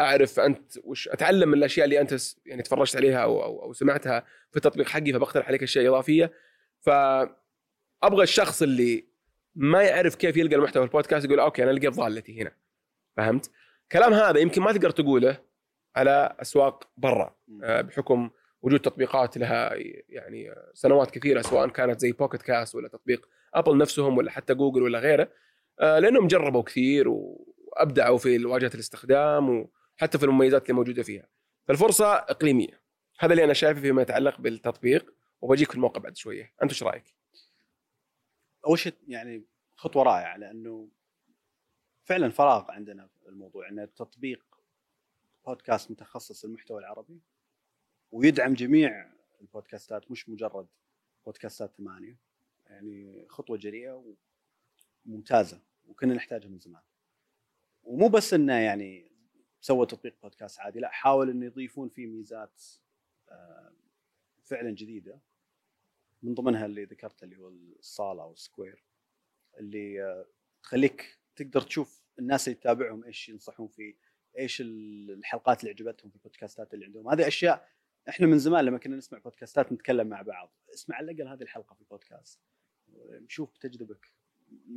أعرف 0.00 0.40
أنت 0.40 0.78
وش 0.84 1.08
أتعلم 1.08 1.48
من 1.48 1.58
الأشياء 1.58 1.84
اللي 1.84 2.00
أنت 2.00 2.16
يعني 2.46 2.62
تفرجت 2.62 2.96
عليها 2.96 3.18
أو 3.18 3.42
أو, 3.42 3.62
أو 3.62 3.72
سمعتها 3.72 4.24
في 4.50 4.56
التطبيق 4.56 4.88
حقي 4.88 5.12
فبقترح 5.12 5.48
عليك 5.48 5.62
أشياء 5.62 5.88
إضافية 5.88 6.32
فابغى 6.80 8.22
الشخص 8.22 8.62
اللي 8.62 9.12
ما 9.54 9.82
يعرف 9.82 10.14
كيف 10.14 10.36
يلقى 10.36 10.56
المحتوى 10.56 10.82
في 10.82 10.88
البودكاست 10.88 11.24
يقول 11.24 11.40
okay 11.40 11.62
أنا 11.62 11.70
لقيت 11.70 11.92
ضالتي 11.92 12.42
هنا 12.42 12.52
فهمت؟ 13.16 13.50
الكلام 13.82 14.12
هذا 14.12 14.38
يمكن 14.38 14.62
ما 14.62 14.72
تقدر 14.72 14.90
تقوله 14.90 15.38
على 15.96 16.36
أسواق 16.40 16.90
برا. 16.96 17.36
آه، 17.62 17.80
بحكم 17.80 18.30
وجود 18.62 18.80
تطبيقات 18.80 19.38
لها 19.38 19.74
يعني 20.08 20.54
سنوات 20.74 21.10
كثيرة 21.10 21.42
سواء 21.42 21.68
كانت 21.68 22.00
زي 22.00 22.12
Pocket 22.12 22.42
Casts 22.42 22.74
ولا 22.74 22.88
تطبيق 22.88 23.28
ابل 23.54 23.78
نفسهم 23.78 24.18
ولا 24.18 24.30
حتى 24.30 24.54
جوجل 24.54 24.82
ولا 24.82 24.98
غيره 24.98 25.28
لأنهم 25.80 26.26
جربوا 26.26 26.62
كثير 26.62 27.08
وأبدعوا 27.08 28.18
في 28.18 28.44
واجهة 28.44 28.70
الاستخدام 28.74 29.48
وحتى 29.98 30.18
في 30.18 30.24
المميزات 30.24 30.62
اللي 30.62 30.74
موجودة 30.74 31.02
فيها. 31.02 31.28
فالفرصة 31.64 32.14
إقليمية. 32.14 32.82
هذا 33.18 33.32
اللي 33.32 33.44
أنا 33.44 33.52
شايفه 33.52 33.80
فيما 33.80 34.02
يتعلق 34.02 34.40
بالتطبيق 34.40 35.14
وبجيك 35.40 35.68
في 35.68 35.74
الموقع 35.74 36.00
بعد 36.00 36.16
شوية. 36.16 36.52
أنت 36.62 36.70
إيش 36.70 36.82
رأيك؟ 36.82 37.04
أول 38.66 38.78
شيء 38.78 38.94
يعني 39.08 39.44
خطوة 39.76 40.02
رائعة 40.02 40.36
لأنه 40.36 40.88
فعلا 42.04 42.30
فراغ 42.30 42.70
عندنا 42.70 43.06
في 43.06 43.28
الموضوع 43.28 43.68
إن 43.68 43.78
التطبيق 43.78 44.44
بودكاست 45.46 45.90
متخصص 45.90 46.44
المحتوى 46.44 46.80
العربي 46.80 47.20
ويدعم 48.12 48.54
جميع 48.54 49.12
البودكاستات 49.40 50.10
مش 50.10 50.28
مجرد 50.28 50.66
بودكاستات 51.26 51.72
ثمانية. 51.78 52.16
يعني 52.66 53.26
خطوة 53.28 53.56
جريئة 53.56 54.04
وممتازه 55.06 55.60
وكنا 55.88 56.14
نحتاجها 56.14 56.48
من 56.48 56.58
زمان. 56.58 56.82
ومو 57.84 58.08
بس 58.08 58.34
إنه 58.34 58.52
يعني 58.52 59.12
سوى 59.60 59.86
تطبيق 59.86 60.16
بودكاست 60.22 60.60
عادي 60.60 60.80
لا 60.80 60.88
حاول 60.88 61.30
إنه 61.30 61.46
يضيفون 61.46 61.88
فيه 61.88 62.06
ميزات 62.06 62.62
آه، 63.28 63.72
فعلا 64.44 64.70
جديدة. 64.70 65.20
من 66.22 66.34
ضمنها 66.34 66.66
اللي 66.66 66.84
ذكرته 66.84 67.24
اللي 67.24 67.36
هو 67.36 67.48
الصالة 67.48 68.22
أو 68.22 68.32
السكوير 68.32 68.84
اللي 69.58 70.02
آه، 70.04 70.26
تخليك 70.62 71.18
تقدر 71.36 71.60
تشوف 71.60 72.02
الناس 72.18 72.48
اللي 72.48 72.58
تتابعهم 72.58 73.04
إيش 73.04 73.28
ينصحون 73.28 73.68
فيه 73.68 73.94
إيش 74.38 74.60
الحلقات 74.60 75.60
اللي 75.60 75.70
عجبتهم 75.70 76.10
في 76.10 76.16
البودكاستات 76.16 76.74
اللي 76.74 76.84
عندهم. 76.84 77.08
هذه 77.08 77.26
أشياء 77.26 77.68
إحنا 78.08 78.26
من 78.26 78.38
زمان 78.38 78.64
لما 78.64 78.78
كنا 78.78 78.96
نسمع 78.96 79.18
بودكاستات 79.18 79.72
نتكلم 79.72 80.06
مع 80.06 80.22
بعض. 80.22 80.52
اسمع 80.74 80.96
على 80.96 81.12
الأقل 81.12 81.28
هذه 81.28 81.42
الحلقة 81.42 81.74
في 81.74 81.80
البودكاست. 81.80 82.40
شوف 83.28 83.58
تجربك 83.58 84.12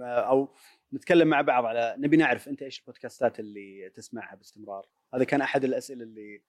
أو 0.02 0.56
نتكلم 0.93 1.27
مع 1.27 1.41
بعض 1.41 1.65
على 1.65 1.95
نبي 1.97 2.18
نعرف 2.18 2.47
أنت 2.47 2.61
إيش 2.61 2.80
البودكاستات 2.80 3.39
اللي 3.39 3.89
تسمعها 3.89 4.35
باستمرار. 4.35 4.88
هذا 5.14 5.23
كان 5.23 5.41
أحد 5.41 5.64
الأسئلة 5.64 6.03
اللي 6.03 6.41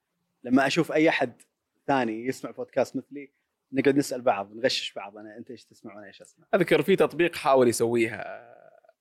لما 0.43 0.67
أشوف 0.67 0.91
أي 0.91 1.09
أحد 1.09 1.41
ثاني 1.87 2.25
يسمع 2.25 2.51
بودكاست 2.51 2.95
مثلي 2.95 3.31
نقعد 3.71 3.97
نسأل 3.97 4.21
بعض 4.21 4.53
نغشش 4.53 4.93
بعض 4.93 5.17
أنا 5.17 5.37
أنت 5.37 5.51
إيش 5.51 5.65
تسمع 5.65 5.95
وأنا 5.95 6.07
إيش 6.07 6.21
أسمع. 6.21 6.45
أذكر 6.55 6.81
في 6.81 6.95
تطبيق 6.95 7.35
حاول 7.35 7.67
يسويها 7.67 8.53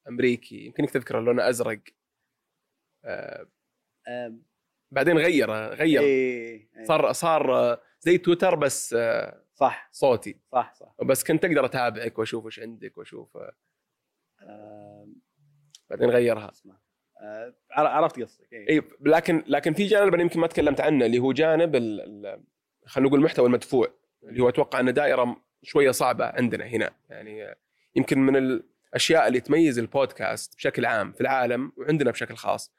أمريكي. 0.09 0.66
يمكنك 0.66 0.90
تذكره 0.90 1.20
لونه 1.20 1.48
أزرق. 1.48 1.81
آه، 3.05 3.47
بعدين 4.90 5.19
غير 5.19 5.51
غير. 5.51 6.01
إيه 6.01 6.69
إيه، 6.77 6.85
صار 6.85 7.12
صار 7.12 7.78
زي 8.01 8.19
تويتر 8.19 8.55
بس 8.55 8.94
آه، 8.98 9.44
صح. 9.55 9.89
صوتي. 9.93 10.40
صح 10.53 10.74
صح. 10.74 10.94
بس 11.05 11.24
كنت 11.24 11.44
أقدر 11.44 11.65
أتابعك 11.65 12.19
وأشوف 12.19 12.47
إيش 12.47 12.61
عندك 12.61 12.98
وأشوف 12.98 13.39
بعدين 15.90 16.10
غيرها. 16.10 16.52
عر- 17.70 17.86
عرفت 17.86 18.20
قصدك 18.20 18.52
إيه. 18.52 18.68
اي 18.70 18.82
لكن 19.00 19.44
لكن 19.46 19.72
في 19.72 19.86
جانب 19.86 20.14
أنا 20.14 20.22
يمكن 20.22 20.40
ما 20.40 20.46
تكلمت 20.46 20.80
عنه 20.80 21.06
اللي 21.06 21.18
هو 21.18 21.32
جانب 21.32 21.76
خلينا 22.86 23.08
نقول 23.08 23.18
المحتوى 23.20 23.46
المدفوع 23.46 23.88
اللي 24.22 24.42
هو 24.42 24.48
أتوقع 24.48 24.80
انه 24.80 24.90
دائرة 24.90 25.42
شوية 25.62 25.90
صعبة 25.90 26.24
عندنا 26.26 26.64
هنا. 26.64 26.90
يعني 27.10 27.54
يمكن 27.96 28.18
من 28.18 28.36
الأشياء 28.36 29.28
اللي 29.28 29.40
تميز 29.40 29.78
البودكاست 29.78 30.56
بشكل 30.56 30.86
عام 30.86 31.12
في 31.12 31.20
العالم 31.20 31.72
وعندنا 31.76 32.10
بشكل 32.10 32.34
خاص 32.36 32.72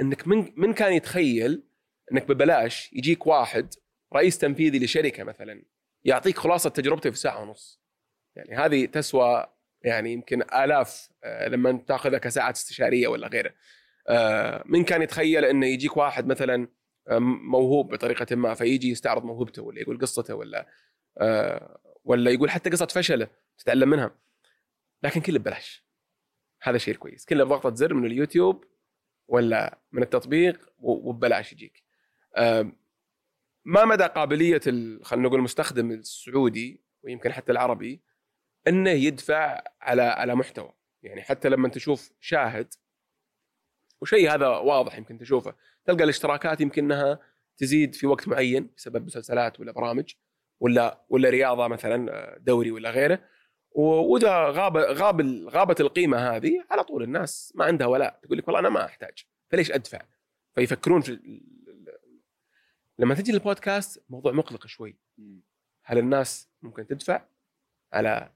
إنك 0.00 0.28
من 0.28 0.52
من 0.56 0.72
كان 0.72 0.92
يتخيل 0.92 1.62
إنك 2.12 2.28
ببلاش 2.28 2.92
يجيك 2.92 3.26
واحد 3.26 3.74
رئيس 4.14 4.38
تنفيذي 4.38 4.84
لشركة 4.84 5.24
مثلا 5.24 5.62
يعطيك 6.04 6.38
خلاصة 6.38 6.70
تجربته 6.70 7.10
في 7.10 7.16
ساعة 7.16 7.42
ونص. 7.42 7.80
يعني 8.36 8.56
هذه 8.56 8.86
تسوى 8.86 9.46
يعني 9.82 10.12
يمكن 10.12 10.42
آلاف 10.42 11.10
آه، 11.24 11.48
لما 11.48 11.72
تاخذها 11.86 12.18
كساعات 12.18 12.56
استشارية 12.56 13.08
ولا 13.08 13.28
غيره 13.28 13.54
آه، 14.08 14.62
من 14.66 14.84
كان 14.84 15.02
يتخيل 15.02 15.44
إنه 15.44 15.66
يجيك 15.66 15.96
واحد 15.96 16.26
مثلا 16.26 16.68
آه، 17.08 17.18
موهوب 17.18 17.94
بطريقة 17.94 18.36
ما 18.36 18.54
فيجي 18.54 18.90
يستعرض 18.90 19.24
موهبته 19.24 19.62
ولا 19.62 19.80
يقول 19.80 19.98
قصته 19.98 20.34
ولا 20.34 20.66
ولا 22.04 22.30
يقول 22.30 22.50
حتى 22.50 22.70
قصة 22.70 22.86
فشله 22.86 23.28
تتعلم 23.58 23.88
منها. 23.88 24.18
لكن 25.02 25.20
كله 25.20 25.38
ببلاش. 25.38 25.86
هذا 26.62 26.78
شيء 26.78 26.94
كويس. 26.94 27.24
كله 27.24 27.44
بضغطة 27.44 27.74
زر 27.74 27.94
من 27.94 28.06
اليوتيوب 28.06 28.64
ولا 29.28 29.78
من 29.92 30.02
التطبيق 30.02 30.72
وببلاش 30.78 31.52
يجيك. 31.52 31.84
ما 33.64 33.84
مدى 33.84 34.04
قابلية 34.04 34.60
خلينا 35.02 35.28
نقول 35.28 35.38
المستخدم 35.38 35.90
السعودي 35.90 36.84
ويمكن 37.02 37.32
حتى 37.32 37.52
العربي 37.52 38.02
إنه 38.68 38.90
يدفع 38.90 39.62
على 39.80 40.02
على 40.02 40.34
محتوى 40.34 40.72
يعني 41.02 41.22
حتى 41.22 41.48
لما 41.48 41.68
تشوف 41.68 42.12
شاهد 42.20 42.74
وشيء 44.00 44.34
هذا 44.34 44.48
واضح 44.48 44.98
يمكن 44.98 45.18
تشوفه 45.18 45.54
تلقى 45.84 46.04
الاشتراكات 46.04 46.60
يمكن 46.60 46.84
إنها 46.84 47.20
تزيد 47.56 47.94
في 47.94 48.06
وقت 48.06 48.28
معين 48.28 48.70
بسبب 48.76 49.06
مسلسلات 49.06 49.60
ولا 49.60 49.72
برامج 49.72 50.14
ولا 50.60 51.04
ولا 51.08 51.30
رياضة 51.30 51.68
مثلا 51.68 52.12
آه، 52.12 52.38
دوري 52.38 52.70
ولا 52.70 52.90
غيره 52.90 53.20
وإذا 53.72 54.44
غاب 54.50 54.76
غاب 54.76 55.20
غابت 55.48 55.80
القيمة 55.80 56.36
هذه 56.36 56.64
على 56.70 56.84
طول 56.84 57.02
الناس 57.02 57.52
ما 57.56 57.64
عندها 57.64 57.86
ولاء 57.86 58.20
تقول 58.22 58.38
لك 58.38 58.48
والله 58.48 58.60
أنا 58.60 58.68
ما 58.68 58.84
أحتاج 58.84 59.24
فليش 59.50 59.72
أدفع؟ 59.72 60.00
فيفكرون 60.54 61.00
في 61.00 61.40
لما 62.98 63.14
تجي 63.14 63.32
للبودكاست 63.32 64.04
موضوع 64.08 64.32
مقلق 64.32 64.66
شوي. 64.66 64.98
هل 65.84 65.98
الناس 65.98 66.48
ممكن 66.62 66.86
تدفع 66.86 67.22
على 67.92 68.32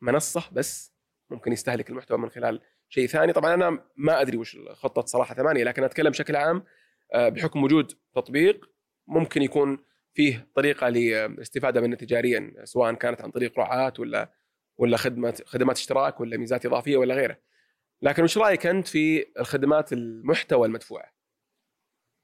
منصة 0.00 0.42
بس 0.52 0.92
ممكن 1.30 1.52
يستهلك 1.52 1.90
المحتوى 1.90 2.18
من 2.18 2.30
خلال 2.30 2.60
شيء 2.88 3.06
ثاني. 3.06 3.32
طبعا 3.32 3.54
أنا 3.54 3.84
ما 3.96 4.20
أدري 4.20 4.36
وش 4.36 4.56
خطة 4.72 5.06
صراحة 5.06 5.34
ثمانية 5.34 5.64
لكن 5.64 5.84
أتكلم 5.84 6.10
بشكل 6.10 6.36
عام 6.36 6.64
آه، 7.14 7.28
بحكم 7.28 7.64
وجود 7.64 7.92
تطبيق 8.14 8.70
ممكن 9.06 9.42
يكون 9.42 9.84
فيه 10.14 10.48
طريقة 10.54 10.88
للاستفاده 10.88 11.80
منه 11.80 11.96
تجاريا 11.96 12.54
سواء 12.64 12.94
كانت 12.94 13.20
عن 13.20 13.30
طريق 13.30 13.58
رعاة 13.58 13.92
ولا 13.98 14.32
ولا 14.76 14.96
خدمات 14.96 15.42
خدمات 15.48 15.76
اشتراك 15.76 16.20
ولا 16.20 16.36
ميزات 16.36 16.66
إضافية 16.66 16.96
ولا 16.96 17.14
غيره. 17.14 17.38
لكن 18.02 18.22
وش 18.22 18.38
رأيك 18.38 18.66
أنت 18.66 18.88
في 18.88 19.26
الخدمات 19.40 19.92
المحتوى 19.92 20.66
المدفوعة؟ 20.66 21.12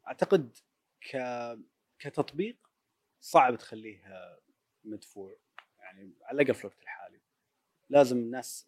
أعتقد 0.07 0.57
ك 1.11 1.17
كتطبيق 1.99 2.57
صعب 3.21 3.57
تخليه 3.57 4.03
مدفوع 4.85 5.37
يعني 5.79 6.15
على 6.23 6.43
الأقل 6.43 6.55
في 6.55 6.61
الوقت 6.65 6.84
لازم 7.91 8.17
الناس 8.19 8.67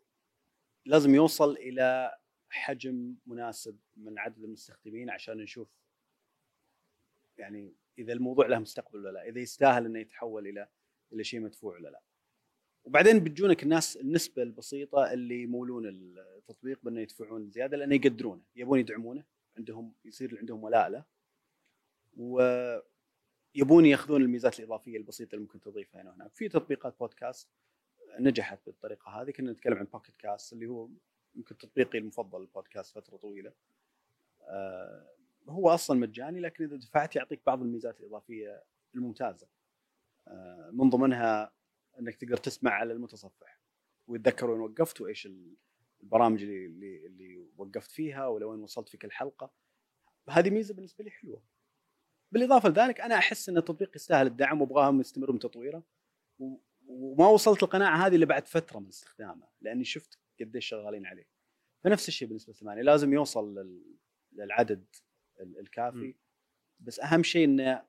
لازم 0.85 1.15
يوصل 1.15 1.53
إلى 1.57 2.19
حجم 2.51 3.15
مناسب 3.27 3.79
من 3.97 4.19
عدد 4.19 4.45
المستخدمين 4.45 5.11
عشان 5.11 5.39
نشوف 5.39 5.69
يعني 7.39 7.75
إذا 7.99 8.13
الموضوع 8.13 8.47
له 8.47 8.59
مستقبل 8.59 8.99
ولا 8.99 9.11
لا 9.11 9.29
إذا 9.29 9.41
يستاهل 9.41 9.85
إنه 9.87 9.99
يتحول 9.99 10.47
إلى 10.47 10.69
إلى 11.13 11.25
شيء 11.25 11.41
مدفوع 11.41 11.75
ولا 11.75 11.89
لا. 11.89 12.01
وبعدين 12.85 13.25
بتجونك 13.25 13.63
الناس 13.63 13.97
النسبة 13.97 14.43
البسيطة 14.43 15.13
اللي 15.13 15.43
يمولون 15.43 15.87
التطبيق 15.89 16.81
بأنه 16.83 17.01
يدفعون 17.01 17.51
زيادة 17.51 17.77
لأنه 17.77 17.95
يقدرونه 17.95 18.43
يبون 18.57 18.79
يدعمونه 18.81 19.25
عندهم 19.57 19.95
يصير 20.05 20.39
عندهم 20.39 20.65
ولاء 20.65 20.89
له 20.89 21.05
ويبون 22.17 23.87
يأخذون 23.87 24.23
الميزات 24.23 24.59
الإضافية 24.59 24.97
البسيطة 24.97 25.31
اللي 25.35 25.43
ممكن 25.43 25.61
تضيفها 25.61 26.03
هنا. 26.03 26.11
وهناك 26.11 26.35
في 26.35 26.49
تطبيقات 26.49 26.99
بودكاست 26.99 27.49
نجحت 28.21 28.59
بالطريقة 28.67 29.11
هذه. 29.23 29.31
كنا 29.31 29.53
نتكلم 29.53 29.77
عن 29.79 29.85
بوكيت 29.85 30.17
كاست 30.17 30.53
اللي 30.53 30.67
هو 30.67 30.89
يمكن 31.35 31.57
تطبيقي 31.59 31.99
المفضل 31.99 32.41
البودكاست 32.41 32.95
فترة 32.95 33.17
طويلة. 33.17 33.53
آه، 34.43 35.11
هو 35.49 35.71
أصلا 35.71 35.99
مجاني 36.01 36.41
لكن 36.41 36.65
إذا 36.65 36.77
دفعت 36.77 37.17
يعطيك 37.17 37.41
بعض 37.47 37.63
الميزات 37.63 38.01
الإضافية 38.01 38.65
الممتازة. 38.95 39.49
آه، 40.29 40.71
من 40.73 40.91
ضمنها 40.91 41.53
إنك 41.99 42.17
تقدر 42.17 42.37
تسمع 42.37 42.71
على 42.71 42.93
المتصفح 42.93 43.61
ويتذكر 44.07 44.51
وين 44.51 44.61
وقفت 44.61 45.01
وإيش 45.01 45.29
البرامج 46.03 46.43
اللي 46.43 47.07
اللي, 47.07 47.47
وقفت 47.57 47.91
فيها 47.91 48.27
ولوين 48.27 48.61
وصلت 48.61 48.89
في 48.89 48.97
كل 48.97 49.13
حلقه 49.13 49.51
هذه 50.31 50.51
ميزة 50.51 50.75
بالنسبة 50.75 51.05
لي 51.05 51.11
حلوة. 51.11 51.43
بالإضافة 52.33 52.69
لذلك 52.69 53.01
أنا 53.01 53.15
أحس 53.15 53.49
إن 53.49 53.57
التطبيق 53.57 53.97
يستاهل 53.97 54.27
الدعم 54.27 54.61
وأبغاهم 54.61 55.01
يستمرون 55.01 55.37
بتطويره 55.37 55.83
و- 56.39 56.57
وما 56.89 57.29
وصلت 57.29 57.63
القناعة 57.63 58.07
هذه 58.07 58.17
إلا 58.17 58.27
بعد 58.27 58.47
فترة 58.49 58.79
من 58.79 58.89
استخدامه 58.89 59.49
لأني 59.61 59.85
شفت 59.85 60.19
قديش 60.41 60.67
شغالين 60.67 61.07
عليه. 61.07 61.29
فنفس 61.85 62.09
الشيء 62.09 62.29
بالنسبة 62.29 62.53
لثمانية 62.53 62.83
لازم 62.83 63.13
يوصل 63.13 63.55
لل- 63.59 63.97
للعدد 64.33 64.87
ال- 65.41 65.59
الكافي. 65.59 66.15
بس 66.81 67.01
أهم 67.01 67.23
شيء 67.23 67.45
إنه 67.45 67.83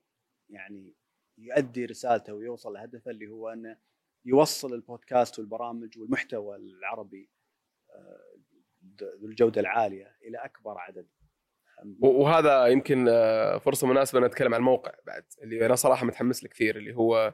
يعني 0.50 0.96
يؤدي 1.38 1.86
رسالته 1.86 2.34
ويوصل 2.34 2.74
لهدفه 2.74 3.12
اللي 3.12 3.28
هو 3.28 3.50
إنه 3.50 3.78
يوصل 4.26 4.74
البودكاست 4.74 5.40
والبرامج 5.40 5.98
والمحتوى 6.00 6.56
العربي 6.56 7.30
آه، 7.90 8.36
ذو 9.02 9.28
الجودة 9.28 9.62
العالية 9.62 10.18
إلى 10.22 10.38
أكبر 10.38 10.78
عدد. 10.78 11.08
وهذا 12.00 12.66
يمكن 12.66 13.06
آه، 13.10 13.58
فرصة 13.58 13.88
مناسبة 13.88 14.20
نتكلم 14.20 14.54
عن 14.54 14.60
الموقع 14.60 14.96
بعد 15.06 15.26
اللي 15.42 15.66
أنا 15.66 15.76
صراحة 15.76 16.06
متحمس 16.06 16.44
له 16.44 16.50
كثير 16.50 16.78
اللي 16.78 16.96
هو 16.96 17.34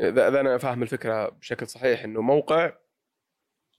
آه، 0.00 0.08
إذا 0.08 0.40
أنا 0.40 0.58
فاهم 0.58 0.82
الفكرة 0.82 1.28
بشكل 1.28 1.66
صحيح 1.66 2.04
إنه 2.04 2.20
موقع 2.20 2.72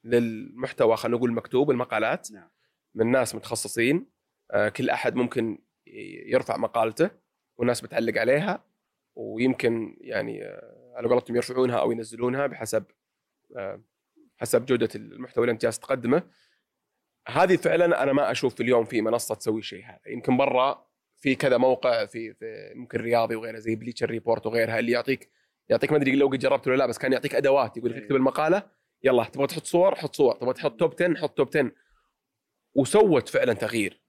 للمحتوى 0.04 0.98
خلينا 0.98 1.18
نقول 1.18 1.34
مكتوب 1.34 1.72
المقالات 1.72 2.32
نعم. 2.32 2.50
من 2.96 3.12
ناس 3.12 3.36
متخصصين 3.36 4.10
آه، 4.52 4.70
كل 4.70 4.90
أحد 4.90 5.16
ممكن 5.16 5.64
يرفع 6.26 6.58
مقالته 6.58 7.10
والناس 7.58 7.82
بتعلق 7.82 8.18
عليها 8.18 8.66
ويمكن 9.16 9.98
يعني 10.02 10.44
على 10.96 11.08
قولتهم 11.08 11.36
يرفعونها 11.36 11.80
أو 11.80 11.92
ينزلونها 11.92 12.48
بحسب 12.48 12.84
حسب 14.38 14.66
جودة 14.66 14.90
المحتوى 14.96 15.44
اللي 15.44 15.52
أنت 15.52 15.62
جالس 15.62 15.80
تقدمه 15.80 16.24
هذه 17.28 17.56
فعلا 17.56 18.04
أنا 18.04 18.14
ما 18.14 18.32
أشوف 18.32 18.62
اليوم 18.62 18.86
في 18.86 19.02
منصة 19.02 19.36
تسوي 19.36 19.60
الشيء 19.60 19.86
هذا 19.86 20.00
يمكن 20.08 20.38
برا 20.38 20.88
في 21.20 21.36
كذا 21.36 21.58
موقع 21.58 22.06
في, 22.06 22.34
في 22.34 22.74
ممكن 22.76 23.00
رياضي 23.00 23.36
وغيره 23.36 23.60
زي 23.60 23.76
Bleacher 23.76 24.10
Report 24.10 24.46
وغيرها 24.46 24.80
اللي 24.80 24.92
يعطيك 24.92 25.32
يعطيك 25.70 25.92
ما 25.92 25.98
أدري 25.98 26.16
لو 26.16 26.28
قد 26.28 26.40
جربت 26.40 26.68
ولا 26.68 26.76
لا 26.76 26.86
بس 26.86 26.98
كان 26.98 27.14
يعطيك 27.14 27.36
أدوات. 27.36 27.78
يقول 27.78 27.90
لك 27.90 27.98
إيه. 27.98 28.04
اكتب 28.04 28.16
المقالة 28.16 28.64
يلا 29.04 29.24
تبغى 29.24 29.48
تحط 29.48 29.66
صور 29.66 29.96
حط 29.96 30.16
صور. 30.16 30.36
تبغى 30.36 30.54
تحط 30.54 30.80
توب 30.80 30.94
10 30.94 31.16
حط 31.16 31.38
توب 31.38 31.48
10 31.48 31.72
وسوت 32.76 33.30
فعلا 33.30 33.54
تغيير. 33.54 34.02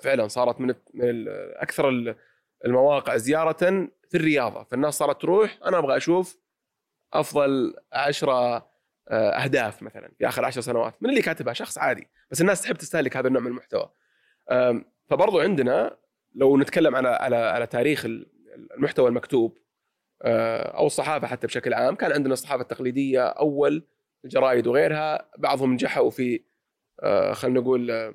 فعلا 0.00 0.28
صارت 0.28 0.60
من 0.60 0.74
من 0.94 1.24
أكثر 1.56 2.14
المواقع 2.64 3.16
زيارة 3.16 3.88
في 4.08 4.14
الرياضة. 4.14 4.64
فالناس 4.64 4.94
صارت 4.94 5.22
تروح 5.22 5.58
أنا 5.64 5.78
أبغى 5.78 5.96
أشوف 5.96 6.38
أفضل 7.12 7.74
عشرة 7.92 8.68
آه، 9.10 9.30
أهداف 9.30 9.82
مثلا 9.82 10.12
في 10.18 10.28
آخر 10.28 10.44
عشر 10.44 10.60
سنوات. 10.60 11.02
من 11.02 11.10
اللي 11.10 11.22
كاتبها؟ 11.22 11.52
شخص 11.52 11.78
عادي. 11.78 12.08
بس 12.30 12.40
الناس 12.40 12.62
تحب 12.62 12.76
تستهلك 12.76 13.16
هذا 13.16 13.28
النوع 13.28 13.42
من 13.42 13.48
المحتوى. 13.48 13.90
فبرضو 15.10 15.40
عندنا 15.40 15.96
لو 16.34 16.58
نتكلم 16.58 16.96
على 16.96 17.08
على 17.08 17.36
على 17.36 17.66
تاريخ 17.66 18.06
المحتوى 18.74 19.08
المكتوب 19.08 19.58
أو 20.22 20.86
الصحافة 20.86 21.26
حتى 21.26 21.46
بشكل 21.46 21.74
عام. 21.74 21.94
كان 21.94 22.12
عندنا 22.12 22.32
الصحافة 22.32 22.62
التقليدية 22.62 23.26
أول 23.26 23.86
الجرايد 24.24 24.66
وغيرها. 24.66 25.30
بعضهم 25.38 25.72
نجحوا 25.72 26.10
في 26.10 26.40
آه، 27.02 27.32
خلينا 27.32 27.60
نقول 27.60 28.14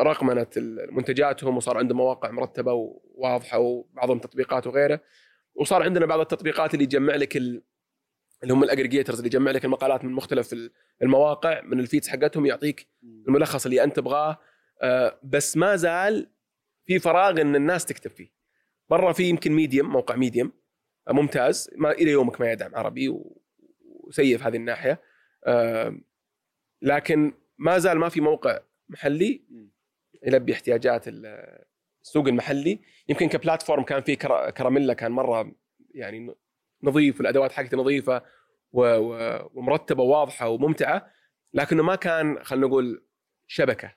رقمنة 0.00 0.46
منتجاتهم 0.90 1.56
وصار 1.56 1.78
عندهم 1.78 1.98
مواقع 1.98 2.30
مرتبة 2.30 2.72
وواضحة 2.72 3.58
وبعضهم 3.58 4.18
تطبيقات 4.18 4.66
وغيره. 4.66 5.00
وصار 5.54 5.82
عندنا 5.82 6.06
بعض 6.06 6.20
التطبيقات 6.20 6.74
اللي 6.74 6.86
تجمع 6.86 7.16
لك 7.16 7.36
اللي 7.36 7.62
هم 8.54 8.62
الاجريجيترز 8.62 9.16
اللي 9.16 9.26
يجمع 9.26 9.50
لك 9.50 9.64
المقالات 9.64 10.04
من 10.04 10.12
مختلف 10.12 10.54
المواقع 11.02 11.60
من 11.60 11.80
الفيدز 11.80 12.08
حقتهم 12.08 12.46
يعطيك 12.46 12.86
الملخص 13.28 13.66
اللي 13.66 13.84
أنت 13.84 13.96
تبغاه. 13.96 14.38
آه، 14.82 15.18
بس 15.22 15.56
ما 15.56 15.76
زال 15.76 16.30
في 16.86 16.98
فراغ 16.98 17.40
إن 17.40 17.56
الناس 17.56 17.84
تكتب 17.84 18.10
فيه. 18.10 18.28
برا 18.90 19.12
في 19.12 19.24
يمكن 19.24 19.52
Medium 19.52 19.86
موقع 19.86 20.16
Medium 20.16 20.46
آه، 20.46 20.52
ممتاز. 21.08 21.70
ما 21.76 21.90
إلى 21.90 22.10
يومك 22.10 22.40
ما 22.40 22.52
يدعم 22.52 22.76
عربي 22.76 23.08
وسيء 23.84 24.38
في 24.38 24.44
هذه 24.44 24.56
الناحية. 24.56 25.00
لكن 26.82 27.32
ما 27.58 27.78
زال 27.78 27.98
ما 27.98 28.08
في 28.08 28.20
موقع 28.20 28.58
محلي 28.88 29.42
يلبي 30.22 30.52
احتياجات 30.52 31.04
السوق 31.08 32.28
المحلي. 32.28 32.80
يمكن 33.08 33.28
ك 33.28 33.34
platform 33.34 33.82
كان 33.82 34.02
في 34.02 34.16
كراميلا 34.56 34.94
كان 34.94 35.12
مرة 35.12 35.52
يعني 35.94 36.34
نظيف 36.82 37.18
والأدوات 37.18 37.52
حقته 37.52 37.76
نظيفة 37.76 38.22
ومرتبة 38.72 40.02
وواضحه 40.02 40.48
وممتعة 40.48 41.10
لكنه 41.54 41.82
ما 41.82 41.94
كان 41.94 42.44
خلينا 42.44 42.66
نقول 42.66 43.04
شبكة. 43.46 43.94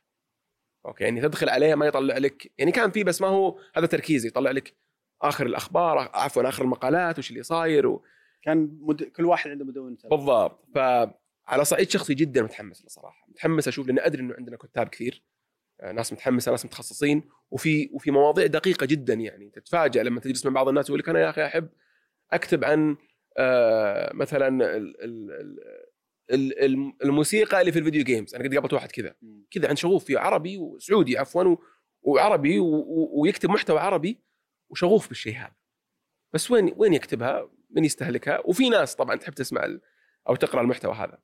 أوكي 0.85 1.03
يعني 1.03 1.21
تدخل 1.21 1.49
عليه 1.49 1.75
ما 1.75 1.85
يطلع 1.85 2.17
لك. 2.17 2.51
يعني 2.57 2.71
كان 2.71 2.91
في 2.91 3.03
بس 3.03 3.21
ما 3.21 3.27
هو 3.27 3.59
هذا 3.75 3.85
تركيزي 3.85 4.27
يطلع 4.27 4.51
لك 4.51 4.73
آخر 5.21 5.45
الأخبار 5.45 5.97
عفوا 6.13 6.49
آخر 6.49 6.63
المقالات 6.63 7.19
وش 7.19 7.31
اللي 7.31 7.43
صاير 7.43 7.87
و... 7.87 8.03
كان 8.41 8.77
مد... 8.81 9.03
كل 9.03 9.25
واحد 9.25 9.49
عنده 9.49 9.65
مدون 9.65 9.97
بالضبط. 10.11 10.65
فعلى 10.75 11.65
صعيد 11.65 11.89
شخصي 11.89 12.13
جدا 12.13 12.41
متحمس 12.41 12.81
له 12.81 12.89
صراحة. 12.89 13.25
متحمس 13.27 13.67
أشوف 13.67 13.87
لأني 13.87 14.05
أدري 14.05 14.21
إنه 14.21 14.33
عندنا 14.37 14.57
كتاب 14.57 14.87
كثير 14.87 15.23
آه، 15.81 15.91
ناس 15.91 16.13
متحمسة 16.13 16.51
ناس 16.51 16.65
متخصصين 16.65 17.23
وفي 17.51 17.89
وفي 17.93 18.11
مواضيع 18.11 18.45
دقيقة 18.45 18.85
جدا 18.85 19.13
يعني. 19.13 19.49
تتفاجئ 19.49 20.03
لما 20.03 20.19
تجلس 20.19 20.45
مع 20.45 20.51
بعض 20.51 20.67
الناس 20.67 20.89
يقول 20.89 20.99
لك 20.99 21.09
أنا 21.09 21.19
يا 21.19 21.29
أخي 21.29 21.45
أحب 21.45 21.69
أكتب 22.31 22.63
عن 22.63 22.97
آه، 23.37 24.13
مثلا 24.13 24.77
الموسيقى 27.03 27.61
اللي 27.61 27.71
في 27.71 27.79
الفيديو 27.79 28.03
جيمز. 28.03 28.35
أنا 28.35 28.43
قد 28.43 28.53
قابلت 28.53 28.73
واحد 28.73 28.91
كذا. 28.91 29.15
كذا 29.51 29.69
عن 29.69 29.75
شغوف 29.75 30.05
في 30.05 30.17
عربي 30.17 30.57
وسعودي 30.57 31.17
عفوا 31.17 31.55
وعربي 32.01 32.59
ويكتب 32.59 33.49
محتوى 33.49 33.79
عربي 33.79 34.19
وشغوف 34.71 35.07
بالشيء 35.07 35.37
هذا. 35.37 35.55
بس 36.33 36.51
وين 36.51 36.73
وين 36.77 36.93
يكتبها؟ 36.93 37.49
من 37.69 37.85
يستهلكها؟ 37.85 38.39
وفي 38.45 38.69
ناس 38.69 38.95
طبعا 38.95 39.15
تحب 39.15 39.33
تسمع 39.33 39.77
أو 40.29 40.35
تقرأ 40.35 40.61
المحتوى 40.61 40.93
هذا. 40.93 41.21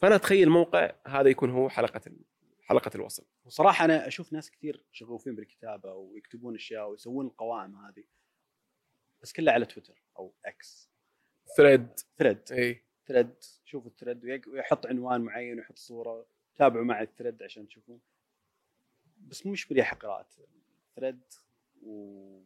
فأنا 0.00 0.14
أتخيل 0.14 0.50
موقع 0.50 0.92
هذا 1.06 1.28
يكون 1.28 1.50
هو 1.50 1.68
حلقة 1.68 2.00
حلقة 2.62 2.90
الوصل. 2.94 3.26
وصراحة 3.44 3.84
أنا 3.84 4.06
أشوف 4.06 4.32
ناس 4.32 4.50
كثير 4.50 4.86
شغوفين 4.92 5.34
بالكتابة 5.34 5.94
ويكتبون 5.94 6.54
أشياء 6.54 6.90
ويسوون 6.90 7.26
القوائم 7.26 7.76
هذه 7.76 8.04
بس 9.22 9.32
كلها 9.32 9.54
على 9.54 9.64
تويتر 9.64 10.02
أو 10.18 10.34
إكس 10.44 10.90
thread 11.56 11.88
thread 12.18 12.52
إي. 12.52 12.84
thread 13.06 13.34
شوفوا 13.64 13.90
ال 13.90 13.98
thread 13.98 14.48
ويحط 14.48 14.86
عنوان 14.86 15.20
معين 15.20 15.58
ويحط 15.58 15.78
صورة. 15.78 16.26
تابعوا 16.56 16.84
مع 16.84 17.02
ال 17.02 17.08
thread 17.08 17.42
عشان 17.42 17.68
تشوفون. 17.68 18.00
بس 19.16 19.46
مش 19.46 19.72
مريحه 19.72 19.96
قراءة. 19.96 20.26
thread 20.96 21.20
و... 21.80 22.40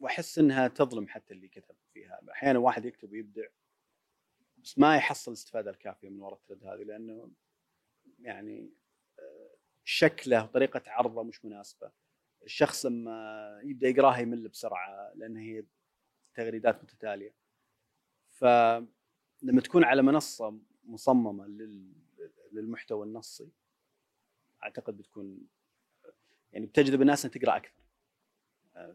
وأحس 0.00 0.38
إنها 0.38 0.68
تظلم 0.68 1.08
حتى 1.08 1.34
اللي 1.34 1.48
كتب 1.48 1.74
فيها. 1.92 2.20
أحيانا 2.32 2.58
واحد 2.58 2.84
يكتب 2.84 3.12
ويبدع 3.12 3.46
بس 4.58 4.78
ما 4.78 4.96
يحصل 4.96 5.30
الاستفاده 5.30 5.70
الكافية 5.70 6.08
من 6.08 6.20
وراء 6.20 6.38
ال 6.38 6.42
thread 6.42 6.64
هذه 6.64 6.82
لأنه 6.82 7.30
يعني 8.18 8.70
آه، 9.18 9.54
شكله 9.84 10.44
وطريقه 10.44 10.82
عرضه 10.86 11.22
مش 11.22 11.44
مناسبة. 11.44 11.90
الشخص 12.44 12.86
لما 12.86 13.60
يبدأ 13.64 13.88
يقراها 13.88 14.18
يمل 14.18 14.48
بسرعة 14.48 15.12
لأن 15.14 15.36
هي 15.36 15.64
تغريدات 16.34 16.82
متتالية. 16.82 17.34
فلما 18.30 19.60
تكون 19.64 19.84
على 19.84 20.02
منصة 20.02 20.58
مصممة 20.84 21.46
للمحتوى 22.52 23.06
النصي 23.06 23.52
أعتقد 24.62 24.96
بتكون 24.96 25.48
يعني 26.52 26.66
بتجذب 26.66 27.02
الناس 27.02 27.24
ان 27.24 27.30
تقرأ 27.30 27.56
أكثر. 27.56 27.79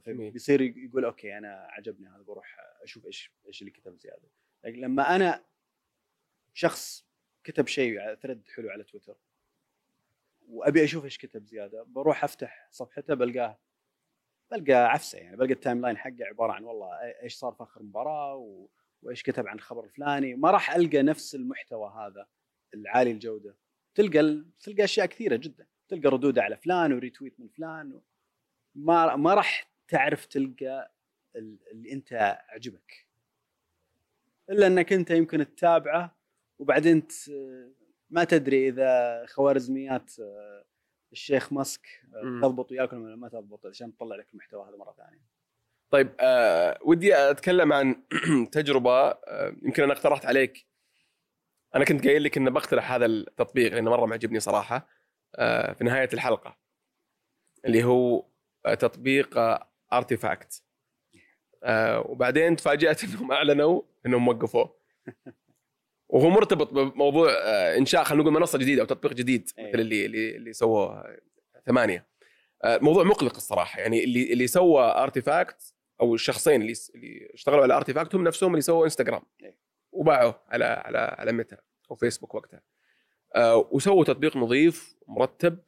فبيصير 0.06 0.62
يقول 0.62 1.06
okay 1.06 1.38
أنا 1.38 1.68
عجبني 1.70 2.08
هذا 2.08 2.22
بروح 2.22 2.58
أشوف 2.82 3.06
إيش 3.06 3.32
إيش 3.48 3.62
اللي 3.62 3.72
كتب 3.72 3.98
زيادة. 3.98 4.30
لكن 4.64 4.80
لما 4.82 5.16
أنا 5.16 5.46
شخص 6.54 7.06
كتب 7.44 7.68
شيء 7.68 8.16
thread 8.16 8.48
حلو 8.48 8.70
على 8.70 8.84
تويتر 8.84 9.18
وأبي 10.48 10.84
أشوف 10.84 11.04
إيش 11.04 11.18
كتب 11.18 11.46
زيادة 11.46 11.84
بروح 11.84 12.24
أفتح 12.24 12.68
صفحته 12.72 13.14
بلقاه 13.14 13.60
بلقى 14.52 14.92
عفسة 14.92 15.18
يعني 15.18 15.38
بلقى 15.38 15.54
ال 15.54 15.82
timeline 15.82 15.98
حقه 15.98 16.26
عبارة 16.26 16.52
عن 16.52 16.64
والله 16.64 16.88
إيش 17.02 17.36
صار 17.36 17.54
في 17.54 17.64
آخر 17.64 17.84
مباراة 17.84 18.36
و... 18.36 18.68
وإيش 19.02 19.24
كتب 19.24 19.48
عن 19.48 19.56
الخبر 19.56 19.84
الفلاني. 19.84 20.36
ما 20.36 20.52
راح 20.52 20.76
ألقى 20.76 21.02
نفس 21.02 21.36
المحتوى 21.36 21.90
هذا 21.90 22.28
العالي 22.74 23.12
الجودة. 23.12 23.58
تلقى. 23.96 24.46
تلقى 24.60 24.84
أشياء 24.84 25.06
كثيرة 25.06 25.36
جدا. 25.36 25.68
تلقى 25.88 26.10
ردود 26.10 26.40
على 26.40 26.58
فلان 26.58 26.94
و 26.94 26.99
retweet 27.00 27.40
من 27.40 27.48
فلان 27.48 27.94
و... 27.94 28.04
ما 28.76 29.16
ما 29.16 29.34
راح 29.34 29.75
تعرف 29.88 30.26
تلقى 30.26 30.92
اللي 31.36 31.92
انت 31.92 32.38
عجبك. 32.50 33.08
إلا 34.50 34.68
إنك 34.68 34.94
أنت 34.94 35.12
يمكن 35.12 35.56
تتابعه 35.56 36.16
وبعدين 36.60 37.08
ما 38.10 38.24
تدري 38.24 38.70
إذا 38.70 39.26
خوارزميات 39.26 40.20
آه، 40.20 40.66
الشيخ 41.12 41.54
ماسك 41.54 41.88
آه، 42.16 42.40
تضبط 42.42 42.72
وياكم 42.72 43.02
ولا 43.02 43.16
ما 43.16 43.30
تضبط 43.30 43.66
عشان 43.66 43.96
تطلع 43.96 44.16
لك 44.16 44.28
المحتوى 44.34 44.70
هذا 44.70 44.78
مرة 44.78 44.94
ثانية. 44.98 45.22
طيب 45.90 46.10
آه 46.20 46.80
ودي 46.82 47.16
أتكلم 47.16 47.74
عن 47.74 48.04
تجربة 48.52 49.10
آه 49.10 49.56
يمكن 49.64 49.84
أنا 49.84 49.94
اقترحت 49.94 50.26
عليك. 50.26 50.66
أنا 51.76 51.86
كنت 51.86 52.08
قايل 52.08 52.24
لك 52.24 52.38
إني 52.38 52.50
بقترح 52.50 52.92
هذا 52.92 53.06
التطبيق 53.06 53.74
لأنه 53.74 53.92
مرة 53.92 54.06
معجبني 54.06 54.40
صراحة 54.40 54.88
آه 55.36 55.74
في 55.74 55.84
نهاية 55.84 56.10
الحلقة. 56.14 56.58
اللي 57.66 57.84
هو 57.84 58.26
آه 58.66 58.74
تطبيق 58.74 59.38
ارتيفاكت 59.98 60.64
آه 61.64 62.00
وبعدين 62.00 62.56
تفاجأت 62.56 63.04
إنهم 63.04 63.32
أعلنوا 63.32 63.82
إنهم 64.06 64.28
وقفوه 64.28 64.76
وهو 66.10 66.30
مرتبط 66.30 66.74
بموضوع 66.74 67.30
آه، 67.32 67.78
إنشاء 67.78 68.04
خلينا 68.04 68.24
نقول 68.24 68.34
منصة 68.34 68.60
جديدة 68.60 68.82
أو 68.82 68.86
تطبيق 68.88 69.14
جديد 69.14 69.50
أيه. 69.58 69.70
مثل 69.70 69.80
اللي 69.80 70.06
اللي 70.06 70.36
اللي 70.36 70.54
سووه 70.54 71.18
ثمانية. 71.66 72.08
آه، 72.64 72.78
موضوع 72.82 73.04
مقلق 73.04 73.36
الصراحة. 73.36 73.80
يعني 73.80 74.04
اللي 74.04 74.34
اللي 74.34 74.48
سوى 74.48 74.84
Artifact 74.84 75.74
أو 76.02 76.16
الشخصين 76.16 76.62
اللي 76.62 76.74
اللي 76.96 77.30
اشتغلوا 77.34 77.64
على 77.64 77.74
Artifact 77.74 78.16
هم 78.16 78.24
نفسهم 78.24 78.52
اللي 78.52 78.62
سووا 78.62 78.86
انستغرام 78.86 79.22
أيه. 79.44 79.58
وباعوه 79.92 80.42
على 80.48 80.66
على 80.66 80.98
على 80.98 81.32
ميتا 81.32 81.58
أو 81.92 81.96
فيسبوك 81.96 82.36
وقتها. 82.36 82.62
آه، 83.36 83.70
وسووا 83.72 84.04
تطبيق 84.04 84.38
نظيف 84.38 84.96
مرتب 85.08 85.60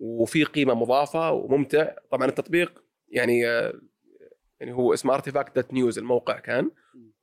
وفي 0.00 0.44
قيمة 0.44 0.74
مضافة 0.74 1.32
وممتع. 1.32 1.94
طبعا 2.10 2.28
التطبيق 2.28 2.84
يعني 3.08 3.48
آه، 3.48 3.80
يعني 4.60 4.72
هو 4.72 4.94
اسمه 4.94 5.14
Artifact 5.14 5.56
dot 5.56 5.72
news 5.72 5.98
الموقع 5.98 6.38
كان 6.38 6.70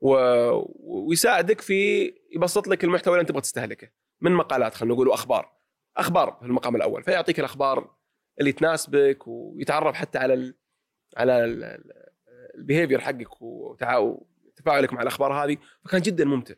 و... 0.01 0.15
ويساعدك 0.79 1.61
في 1.61 2.13
يبسط 2.35 2.67
لك 2.67 2.83
المحتوى 2.83 3.13
اللي 3.13 3.21
أنت 3.21 3.29
تبغى 3.29 3.41
تستهلكه. 3.41 3.89
من 4.21 4.31
مقالات 4.31 4.73
خلينا 4.73 4.93
نقول 4.93 5.07
وأخبار. 5.07 5.51
أخبار 5.97 6.37
في 6.39 6.45
المقام 6.45 6.75
الأول. 6.75 7.03
فيعطيك 7.03 7.39
الأخبار 7.39 7.95
اللي 8.39 8.51
تناسبك 8.51 9.27
ويتعرف 9.27 9.95
حتى 9.95 10.17
على 10.17 10.33
ال... 10.33 10.55
على 11.17 11.45
ال 12.55 12.60
behavior 12.60 12.99
حقك 12.99 13.41
وتفاعلك 13.41 14.93
مع 14.93 15.01
الأخبار 15.01 15.33
هذه. 15.33 15.57
فكان 15.85 16.01
جدا 16.01 16.25
ممتع. 16.25 16.55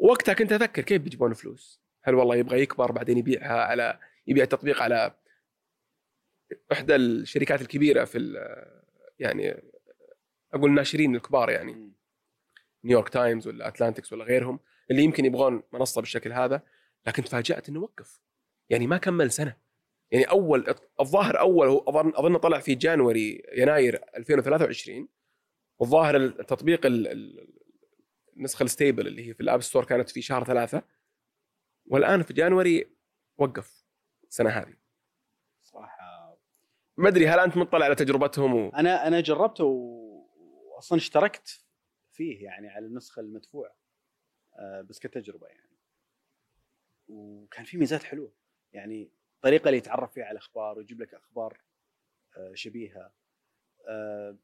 وقتها 0.00 0.34
كنت 0.34 0.52
أفكر 0.52 0.82
كيف 0.82 1.02
بيجيبون 1.02 1.32
فلوس. 1.32 1.82
هل 2.02 2.14
والله 2.14 2.36
يبغى 2.36 2.60
يكبر 2.60 2.92
بعدين 2.92 3.18
يبيعها 3.18 3.64
على 3.64 3.98
يبيع 4.26 4.44
التطبيق 4.44 4.82
على 4.82 5.14
إحدى 6.72 6.96
الشركات 6.96 7.60
الكبيرة 7.60 8.04
في 8.04 8.18
يعني 9.18 9.62
أقول 10.54 10.70
الناشرين 10.70 11.16
الكبار 11.16 11.50
يعني. 11.50 11.92
نيويورك 12.84 13.08
تايمز 13.08 13.48
ولا 13.48 13.68
Atlantic 13.68 14.12
ولا 14.12 14.24
غيرهم 14.24 14.60
اللي 14.90 15.02
يمكن 15.02 15.24
يبغون 15.24 15.62
منصة 15.72 16.00
بالشكل 16.00 16.32
هذا 16.32 16.62
لكن 17.06 17.24
تفاجأت 17.24 17.68
إنه 17.68 17.80
وقف. 17.80 18.20
يعني 18.70 18.86
ما 18.86 18.96
كمل 18.96 19.30
سنة. 19.30 19.56
يعني 20.10 20.24
أول 20.24 20.74
الظاهر 21.00 21.40
أول 21.40 21.68
هو 21.68 21.78
أظن 21.78 22.12
أظن 22.14 22.36
طلع 22.36 22.58
في 22.58 22.74
January 22.74 23.42
يناير 23.52 24.04
2023 24.16 25.08
والظاهر 25.78 26.16
التطبيق 26.16 26.80
النسخة 28.36 28.62
ال 28.62 28.68
stable 28.68 29.06
اللي 29.06 29.28
هي 29.28 29.34
في 29.34 29.40
ال 29.40 29.45
App 29.45 29.62
Store 29.62 29.84
كانت 29.84 30.10
في 30.10 30.22
شهر 30.22 30.44
ثلاثة. 30.44 30.82
والآن 31.86 32.22
في 32.22 32.32
جانوري 32.32 32.96
وقف 33.38 33.84
السنة 34.28 34.50
هذه. 34.50 34.81
ما 37.02 37.08
أدري 37.08 37.28
هل 37.28 37.38
أنت 37.38 37.56
مطلع 37.56 37.84
على 37.84 37.94
تجربتهم 37.94 38.54
و... 38.54 38.68
أنا 38.68 39.06
أنا 39.06 39.20
جربته 39.20 39.64
واصلا 40.74 40.98
اشتركت 40.98 41.64
فيه 42.12 42.44
يعني 42.44 42.68
على 42.68 42.86
النسخة 42.86 43.20
المدفوعه 43.20 43.76
آه، 44.58 44.80
بس 44.80 44.98
كتجربة 44.98 45.46
يعني. 45.46 45.78
وكان 47.08 47.64
في 47.64 47.76
ميزات 47.76 48.02
حلوة 48.02 48.32
يعني 48.72 49.10
الطريقة 49.36 49.68
اللي 49.68 49.78
يتعرف 49.78 50.12
فيها 50.12 50.24
على 50.24 50.32
الأخبار 50.32 50.78
ويجيب 50.78 51.02
لك 51.02 51.14
أخبار 51.14 51.60
آه، 52.36 52.54
شبيهة 52.54 53.12
آه، 53.88 54.38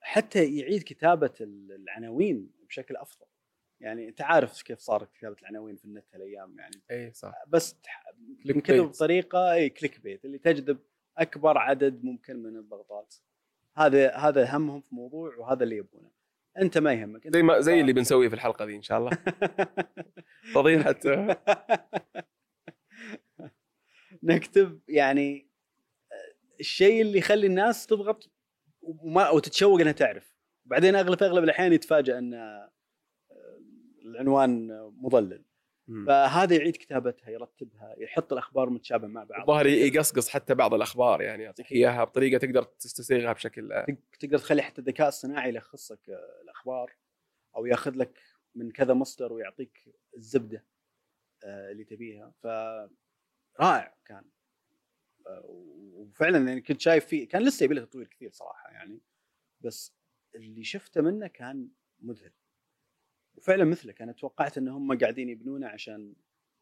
حتى 0.00 0.56
يعيد 0.56 0.82
كتابة 0.82 1.34
العناوين 1.40 2.50
بشكل 2.68 2.96
أفضل. 2.96 3.26
يعني 3.80 4.08
أنت 4.08 4.20
عارف 4.20 4.62
كيف 4.62 4.78
صارت 4.78 5.12
كتابة 5.12 5.36
العناوين 5.40 5.76
في 5.76 5.84
النت 5.84 6.14
هالأيام 6.14 6.58
يعني. 6.58 6.82
اي 6.90 7.12
صح. 7.12 7.34
بس 7.48 7.76
ينكتب 8.44 8.84
بطريقه 8.84 9.52
اي 9.52 9.70
كليك 9.70 10.00
بيت 10.00 10.24
اللي 10.24 10.38
تجذب 10.38 10.78
أكبر 11.18 11.58
عدد 11.58 12.04
ممكن 12.04 12.42
من 12.42 12.56
الضغطات. 12.56 13.14
هذا 13.76 14.16
هذا 14.16 14.56
همهم 14.56 14.80
في 14.80 14.94
موضوع 14.94 15.36
وهذا 15.36 15.64
اللي 15.64 15.76
يبونه. 15.76 16.10
أنت 16.58 16.78
ما 16.78 16.92
يهمك. 16.92 17.28
زي 17.28 17.42
ما 17.42 17.60
زي 17.60 17.80
اللي 17.80 17.92
بنسويه 17.92 18.28
في 18.28 18.34
الحلقة 18.34 18.64
دي 18.64 18.76
إن 18.76 18.82
شاء 18.82 18.98
الله. 18.98 19.10
فضيحة. 20.54 20.94
نكتب 24.22 24.80
يعني 24.88 25.50
الشيء 26.60 27.02
اللي 27.02 27.18
يخلي 27.18 27.46
الناس 27.46 27.86
تضغط 27.86 28.30
وما 28.82 29.30
وتتشوق 29.30 29.80
إنها 29.80 29.92
تعرف. 29.92 30.34
بعدين 30.64 30.96
اغلب 30.96 31.22
أغلب 31.22 31.44
الأحيان 31.44 31.72
يتفاجئ 31.72 32.18
إن 32.18 32.60
العنوان 34.04 34.68
مضلل. 34.96 35.44
فهذا 36.06 36.56
يعيد 36.56 36.76
كتابتها 36.76 37.30
يرتبها 37.30 37.94
يحط 37.98 38.32
الأخبار 38.32 38.70
متشابهة 38.70 39.08
مع 39.08 39.24
بعض. 39.24 39.40
الظاهر 39.40 39.66
يقصقص 39.66 40.28
حتى 40.28 40.54
بعض 40.54 40.74
الأخبار 40.74 41.22
يعني 41.22 41.42
يعطيك 41.42 41.72
اياها 41.72 42.04
بطريقة 42.04 42.38
تقدر 42.38 42.62
تستسيغها 42.62 43.32
بشكل 43.32 43.84
تقدر 44.20 44.38
تخلي 44.38 44.62
حتى 44.62 44.80
الذكاء 44.80 45.08
الصناعي 45.08 45.48
يلخص 45.48 45.92
لك 45.92 46.08
الأخبار 46.42 46.92
أو 47.56 47.66
ياخذ 47.66 47.94
لك 47.96 48.18
من 48.54 48.70
كذا 48.70 48.94
مصدر 48.94 49.32
ويعطيك 49.32 49.94
الزبدة 50.16 50.64
اللي 51.44 51.84
تبيها. 51.84 52.32
ف 52.42 52.46
رائع 53.60 53.94
كان. 54.04 54.24
وفعلا 55.44 56.48
يعني 56.48 56.60
كنت 56.60 56.80
شايف 56.80 57.06
فيه 57.06 57.28
كان 57.28 57.42
لسه 57.42 57.64
يبي 57.64 57.74
له 57.74 57.84
تطوير 57.84 58.06
كثير 58.06 58.30
صراحة 58.32 58.70
يعني. 58.70 59.00
بس 59.60 59.94
اللي 60.34 60.64
شفته 60.64 61.00
منه 61.02 61.26
كان 61.26 61.68
مذهل. 62.00 62.32
وفعلا 63.40 63.64
مثلك 63.64 64.02
أنا 64.02 64.12
توقعت 64.12 64.58
إن 64.58 64.68
هم 64.68 64.98
قاعدين 64.98 65.28
يبنونه 65.28 65.68
عشان 65.68 66.14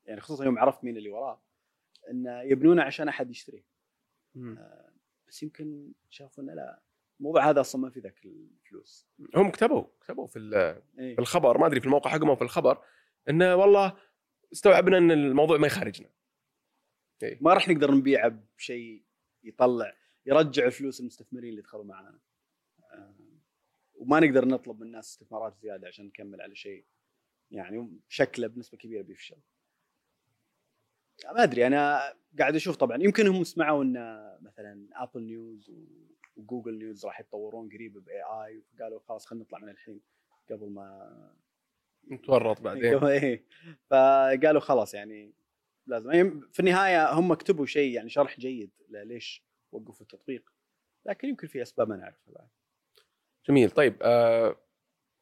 يعني 0.04 0.20
خصوصا 0.20 0.44
يوم 0.44 0.58
عرفت 0.58 0.84
مين 0.84 0.96
اللي 0.96 1.10
وراه 1.10 1.42
انه 2.10 2.42
يبنونه 2.42 2.82
عشان 2.82 3.08
أحد 3.08 3.30
يشتريه. 3.30 3.64
آه 4.36 4.92
بس 5.28 5.42
يمكن 5.42 5.92
شافوا 6.10 6.44
انه 6.44 6.54
لا 6.54 6.82
الموضوع 7.20 7.50
هذا 7.50 7.60
أصلا 7.60 7.80
ما 7.80 7.90
في 7.90 8.00
ذاك 8.00 8.24
الفلوس. 8.24 9.08
هم 9.36 9.50
كتبوا 9.50 9.84
كتبوا 10.00 10.26
في, 10.26 10.38
إيه؟ 10.98 11.14
في 11.14 11.20
الخبر 11.20 11.58
ما 11.58 11.66
أدري 11.66 11.80
في 11.80 11.86
الموقع 11.86 12.10
حقهم 12.10 12.36
في 12.36 12.42
الخبر 12.42 12.84
انه 13.28 13.56
والله 13.56 13.96
استوعبنا 14.52 14.98
إن 14.98 15.10
الموضوع 15.10 15.58
ما 15.58 15.66
يخرجنا 15.66 16.10
إيه؟ 17.22 17.38
ما 17.40 17.54
راح 17.54 17.68
نقدر 17.68 17.94
نبيعه 17.94 18.42
بشيء 18.56 19.04
يطلع 19.42 19.96
يرجع 20.26 20.66
الفلوس 20.66 21.00
المستثمرين 21.00 21.50
اللي 21.50 21.62
دخلوا 21.62 21.84
معنا 21.84 22.18
وما 23.98 24.20
نقدر 24.20 24.44
نطلب 24.44 24.80
من 24.80 24.86
الناس 24.86 25.08
استثمارات 25.08 25.56
زيادة 25.56 25.88
عشان 25.88 26.06
نكمل 26.06 26.40
على 26.40 26.56
شيء 26.56 26.84
يعني 27.50 28.00
شكله 28.08 28.46
بنسبة 28.46 28.78
كبيرة 28.78 29.02
بيفشل. 29.02 29.36
ما 31.24 31.42
أدري 31.42 31.66
أنا 31.66 32.14
قاعد 32.38 32.54
أشوف 32.54 32.76
طبعا 32.76 33.02
يمكن 33.02 33.26
هم 33.26 33.44
سمعوا 33.44 33.84
إن 33.84 33.92
مثلا 34.40 34.88
Apple 34.92 35.22
News 35.22 35.72
و 36.36 36.42
Google 36.42 36.78
News 36.78 37.06
راح 37.06 37.20
يتطورون 37.20 37.68
قريب 37.68 38.04
ب 38.04 38.22
AI 38.22 38.62
فقالوا 38.62 39.00
خلاص 39.00 39.26
خلينا 39.26 39.44
نطلع 39.44 39.58
من 39.58 39.68
الحين 39.68 40.00
قبل 40.50 40.70
ما 40.70 41.36
نتورط 42.10 42.60
بعدين. 42.60 43.04
إيه. 43.04 43.44
فقالوا 43.90 44.60
خلاص 44.60 44.94
يعني 44.94 45.34
لازم. 45.86 46.12
يعني 46.12 46.40
في 46.52 46.60
النهاية 46.60 47.12
هم 47.12 47.34
كتبوا 47.34 47.66
شيء 47.66 47.94
يعني 47.94 48.08
شرح 48.08 48.40
جيد 48.40 48.70
ليش 48.88 49.44
وقفوا 49.72 50.06
التطبيق 50.06 50.52
لكن 51.06 51.28
يمكن 51.28 51.46
في 51.46 51.62
أسباب 51.62 51.88
ما 51.88 51.96
نعرفها 51.96 52.32
بعد. 52.34 52.48
جميل. 53.48 53.70
طيب 53.70 53.96
آه 54.02 54.56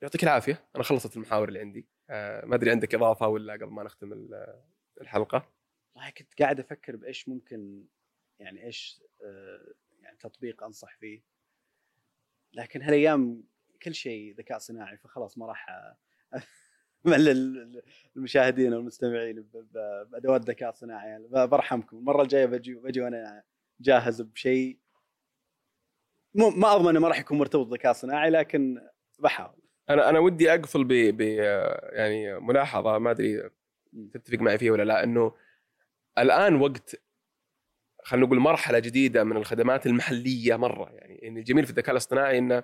يعطيك 0.02 0.22
العافية. 0.24 0.64
أنا 0.76 0.84
خلصت 0.84 1.16
المحاور 1.16 1.48
اللي 1.48 1.60
عندي. 1.60 1.88
آه 2.10 2.44
ما 2.44 2.54
أدري 2.54 2.70
عندك 2.70 2.94
إضافة 2.94 3.28
ولا 3.28 3.52
قبل 3.52 3.66
ما 3.70 3.82
نختم 3.82 4.28
الحلقة؟ 5.00 5.52
والله 5.96 6.10
كنت 6.10 6.42
قاعد 6.42 6.60
أفكر 6.60 6.96
بإيش 6.96 7.28
ممكن 7.28 7.84
يعني 8.38 8.66
إيش 8.66 9.02
آه 9.24 9.74
يعني 10.00 10.16
تطبيق 10.16 10.64
أنصح 10.64 10.96
فيه. 10.96 11.22
لكن 12.52 12.82
هالأيام 12.82 13.44
كل 13.82 13.94
شيء 13.94 14.34
ذكاء 14.34 14.58
صناعي 14.58 14.96
فخلاص 14.96 15.38
ما 15.38 15.46
راح 15.46 15.66
ملل 17.04 17.82
المشاهدين 18.16 18.74
والمستمعين 18.74 19.42
بأدوات 20.10 20.40
ذكاء 20.40 20.72
صناعي. 20.72 21.08
يعني 21.08 21.28
برحمكم. 21.46 21.98
المرة 21.98 22.22
الجاية 22.22 22.46
بجي 22.46 22.74
بجي 22.74 23.00
وأنا 23.00 23.42
جاهز 23.80 24.22
بشيء 24.22 24.78
مو 26.36 26.50
ما 26.50 26.74
اضمن 26.74 26.88
إنه 26.88 27.00
ما 27.00 27.08
راح 27.08 27.18
يكون 27.18 27.38
مرتبط 27.38 27.66
بالذكاء 27.66 27.90
الصناعي 27.90 28.30
لكن 28.30 28.80
بحاول. 29.18 29.62
أنا 29.90 30.08
أنا 30.08 30.18
ودي 30.18 30.54
أقفل 30.54 30.84
ب 30.84 30.92
ب 30.92 31.20
يعني 31.92 32.40
ملاحظة 32.40 32.98
ما 32.98 33.10
أدري 33.10 33.50
تتفق 34.12 34.38
معي 34.38 34.58
فيها 34.58 34.72
ولا 34.72 34.82
لا 34.82 35.04
إنه 35.04 35.32
الآن 36.18 36.54
وقت 36.54 37.02
خلينا 38.02 38.26
نقول 38.26 38.38
مرحلة 38.38 38.78
جديدة 38.78 39.24
من 39.24 39.36
الخدمات 39.36 39.86
المحلية 39.86 40.56
مرة. 40.56 40.90
يعني 40.92 41.28
إن 41.28 41.36
الجميل 41.36 41.64
في 41.64 41.70
الذكاء 41.70 41.90
الاصطناعي 41.90 42.38
إنه 42.38 42.62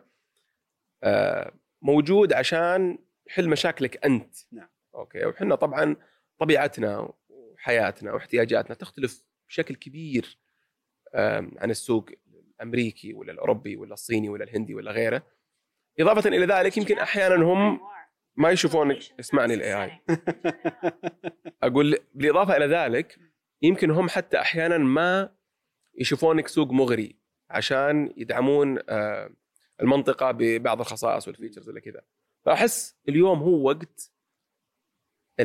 آه، 1.03 1.53
موجود 1.83 2.33
عشان 2.33 2.99
يحل 3.27 3.49
مشاكلك 3.49 4.05
أنت. 4.05 4.35
نعم. 4.53 4.69
أوكي 4.95 5.27
وحنا 5.27 5.55
طبعا 5.55 5.97
طبيعتنا 6.39 7.13
وحياتنا 7.29 8.13
واحتياجاتنا 8.13 8.75
تختلف 8.75 9.25
بشكل 9.49 9.75
كبير 9.75 10.39
عن 11.15 11.71
السوق. 11.71 12.11
الأمريكي 12.63 13.15
ولا 13.15 13.33
الأوروبي 13.33 13.77
ولا 13.77 13.93
الصيني 13.93 14.29
ولا 14.29 14.45
الهندي 14.45 14.75
ولا 14.75 14.93
غيره. 14.93 15.23
إضافة 16.01 16.29
إلى 16.29 16.47
ذلك 16.47 16.77
يمكن 16.77 16.99
أحيانا 16.99 17.45
هم 17.45 17.81
ما 18.37 18.51
يشوفونك 18.51 18.99
اسمعني 19.21 19.55
ال 19.55 19.85
AI 19.85 20.01
أقول 21.63 21.97
بالإضافة 22.15 22.57
إلى 22.57 22.67
ذلك 22.67 23.19
يمكن 23.63 23.91
هم 23.91 24.09
حتى 24.09 24.41
أحيانا 24.41 24.79
ما 24.79 25.35
يشوفونك 25.95 26.49
سوق 26.49 26.71
مغري 26.71 27.19
عشان 27.51 28.13
يدعمون 28.17 28.79
آه، 28.89 29.31
المنطقة 29.81 30.31
ببعض 30.31 30.81
الخصائص 30.81 31.29
وال 31.29 31.37
features 31.37 31.69
ولا 31.69 31.81
كذا. 31.81 32.03
فأحس 32.45 32.97
اليوم 33.09 33.39
هو 33.39 33.69
وقت 33.69 34.13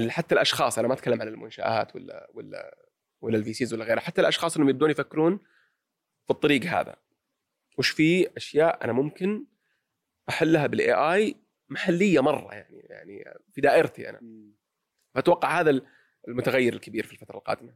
حتى 0.08 0.36
الأشخاص 0.36 0.80
أنا 0.80 0.88
ما 0.88 0.94
أتكلم 0.94 1.22
عن 1.22 1.28
المنشآت 1.28 1.96
ولا 1.96 2.32
ولا 2.34 2.88
ولا 3.22 3.38
ال 3.38 3.54
VCs 3.54 3.74
ولا 3.74 3.86
غيرها 3.86 4.02
حتى 4.02 4.22
الأشخاص 4.22 4.58
انهم 4.58 4.70
يبدون 4.70 4.92
يفكرون 4.92 5.38
في 6.26 6.32
الطريق 6.32 6.64
هذا. 6.64 6.96
وش 7.78 7.90
في 7.90 8.38
أشياء 8.38 8.84
أنا 8.84 8.94
ممكن 8.94 9.46
أحلها 10.30 10.68
بال 10.68 10.94
AI 10.94 11.36
محلية 11.70 12.20
مرة 12.20 12.54
يعني 12.54 12.78
يعني 12.80 13.24
في 13.52 13.62
دائرتي 13.62 14.10
أنا. 14.10 14.22
فاتوقع 15.14 15.60
هذا 15.60 15.82
المتغير 16.28 16.74
الكبير 16.74 17.06
في 17.06 17.14
الفترة 17.14 17.38
القادمة. 17.38 17.76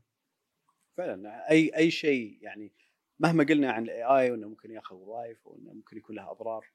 فعلا 0.98 1.50
أي 1.52 1.76
أي 1.78 1.92
شيء 1.92 2.38
يعني 2.42 2.72
مهما 3.20 3.44
قلنا 3.44 3.72
عن 3.72 3.84
ال 3.84 4.04
AI 4.04 4.32
وإنه 4.32 4.48
ممكن 4.48 4.72
ياخذ 4.72 4.96
وظائف 4.96 5.48
وإنه 5.48 5.74
ممكن 5.74 5.98
يكون 5.98 6.16
له 6.16 6.32
اضرار 6.32 6.66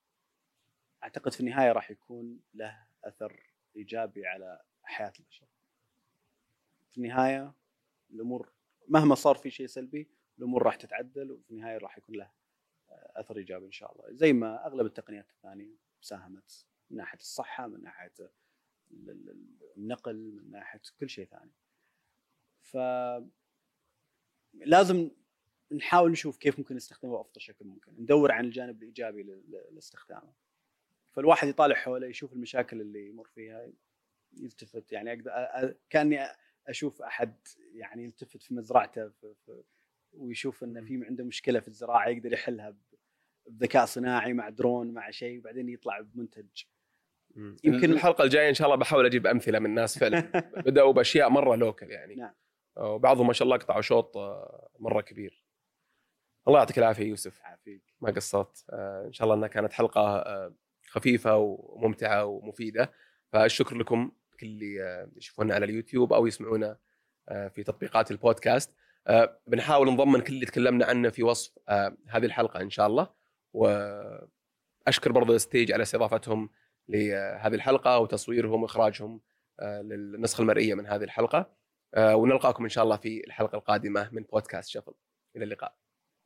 أعتقد 1.02 1.32
في 1.32 1.40
النهاية 1.40 1.72
راح 1.72 1.90
يكون 1.90 2.40
له 2.54 2.86
أثر 3.04 3.42
إيجابي 3.76 4.26
على 4.26 4.60
حياة 4.82 5.12
البشر. 5.20 5.46
في 6.92 6.98
النهاية 6.98 7.52
الأمور 8.10 8.52
مهما 8.88 9.14
صار 9.14 9.36
في 9.36 9.50
شيء 9.50 9.66
سلبي 9.66 10.08
الأمور 10.38 10.62
راح 10.62 10.76
تتعدل 10.76 11.32
وفي 11.32 11.50
النهاية 11.50 11.78
راح 11.78 11.98
يكون 11.98 12.16
له 12.16 12.30
أثر 12.90 13.36
إيجابي 13.36 13.66
إن 13.66 13.72
شاء 13.72 13.92
الله. 13.92 14.16
زي 14.16 14.32
ما 14.32 14.66
أغلب 14.66 14.86
التقنيات 14.86 15.30
الثانية 15.30 15.74
ساهمت 16.00 16.66
من 16.90 16.96
ناحية 16.96 17.18
الصحة 17.18 17.66
من 17.66 17.82
ناحية 17.82 18.12
النقل 19.76 20.16
من 20.16 20.50
ناحية 20.50 20.80
كل 21.00 21.10
شيء 21.10 21.26
ثاني. 21.26 21.52
ف 22.60 22.76
لازم 24.54 25.10
نحاول 25.72 26.10
نشوف 26.10 26.38
كيف 26.38 26.58
ممكن 26.58 26.76
نستخدمه 26.76 27.12
بأفضل 27.12 27.40
شكل 27.40 27.64
ممكن. 27.64 27.92
ندور 27.98 28.32
عن 28.32 28.44
الجانب 28.44 28.82
الإيجابي 28.82 29.22
لاستخدامه. 29.70 30.32
فالواحد 31.12 31.48
يطالع 31.48 31.74
حوله 31.74 32.06
يشوف 32.06 32.32
المشاكل 32.32 32.80
اللي 32.80 33.08
يمر 33.08 33.26
فيها 33.26 33.68
يلتفت. 34.32 34.92
يعني 34.92 35.12
أقدر 35.12 35.74
كأني 35.90 36.18
أشوف 36.66 37.02
أحد 37.02 37.34
يعني 37.72 38.04
يلتفت 38.04 38.42
في 38.42 38.54
مزرعته 38.54 39.08
في 39.08 39.34
في 39.46 39.62
ويشوف 40.16 40.64
إنه 40.64 40.80
في 40.80 41.04
عنده 41.04 41.24
مشكلة 41.24 41.60
في 41.60 41.68
الزراعة 41.68 42.08
يقدر 42.08 42.32
يحلها 42.32 42.76
بذكاء 43.46 43.84
صناعي 43.84 44.32
مع 44.32 44.48
درون 44.48 44.94
مع 44.94 45.10
شيء 45.10 45.38
وبعدين 45.38 45.68
يطلع 45.68 46.00
بمنتج. 46.00 46.62
يمكن 47.36 47.90
الحلقة 47.90 48.24
الجاية 48.24 48.48
إن 48.48 48.54
شاء 48.54 48.66
الله 48.66 48.76
بحاول 48.76 49.06
أجيب 49.06 49.26
أمثلة 49.26 49.58
من 49.58 49.74
ناس 49.74 49.98
فعلا. 49.98 50.20
بدأوا 50.66 50.92
بأشياء 50.92 51.28
مرة 51.28 51.56
لوكل 51.56 51.90
يعني. 51.90 52.14
نعم. 52.14 52.34
وبعضهم 52.76 53.26
ما 53.26 53.32
شاء 53.32 53.46
الله 53.46 53.56
قطعوا 53.56 53.80
شوط 53.80 54.16
آه، 54.16 54.68
مرة 54.78 55.00
كبير. 55.00 55.44
الله 56.48 56.58
يعطيك 56.58 56.78
العافية 56.78 57.04
يوسف. 57.04 57.40
عافيك. 57.42 57.82
ما 58.00 58.10
قصرت. 58.10 58.64
آه، 58.70 59.06
إن 59.06 59.12
شاء 59.12 59.24
الله 59.24 59.36
إنها 59.36 59.48
كانت 59.48 59.72
حلقة 59.72 60.16
آه، 60.18 60.54
خفيفة 60.88 61.36
وممتعة 61.36 62.24
ومفيدة. 62.24 62.92
فالشكر 63.32 63.76
لكم 63.76 64.12
كل 64.40 64.46
اللي 64.46 65.08
يشوفونا 65.16 65.54
على 65.54 65.64
اليوتيوب 65.64 66.12
أو 66.12 66.26
يسمعونا 66.26 66.78
في 67.26 67.62
تطبيقات 67.62 68.10
البودكاست. 68.10 68.74
بنحاول 69.46 69.92
نضمن 69.92 70.20
كل 70.20 70.34
اللي 70.34 70.46
تكلمنا 70.46 70.86
عنه 70.86 71.10
في 71.10 71.22
وصف 71.22 71.52
هذه 72.08 72.24
الحلقة 72.24 72.60
إن 72.60 72.70
شاء 72.70 72.86
الله. 72.86 73.10
وأشكر 73.52 75.12
برضو 75.12 75.38
ستيج 75.38 75.72
على 75.72 75.82
استضافتهم 75.82 76.50
لهذه 76.88 77.54
الحلقة 77.54 77.98
وتصويرهم 77.98 78.62
وإخراجهم 78.62 79.20
للنسخة 79.62 80.42
المرئية 80.42 80.74
من 80.74 80.86
هذه 80.86 81.04
الحلقة. 81.04 81.50
ونلقاكم 81.98 82.64
إن 82.64 82.70
شاء 82.70 82.84
الله 82.84 82.96
في 82.96 83.22
الحلقة 83.26 83.56
القادمة 83.56 84.08
من 84.12 84.22
بودكاست 84.22 84.70
شفل. 84.70 84.92
إلى 85.36 85.44
اللقاء. 85.44 85.76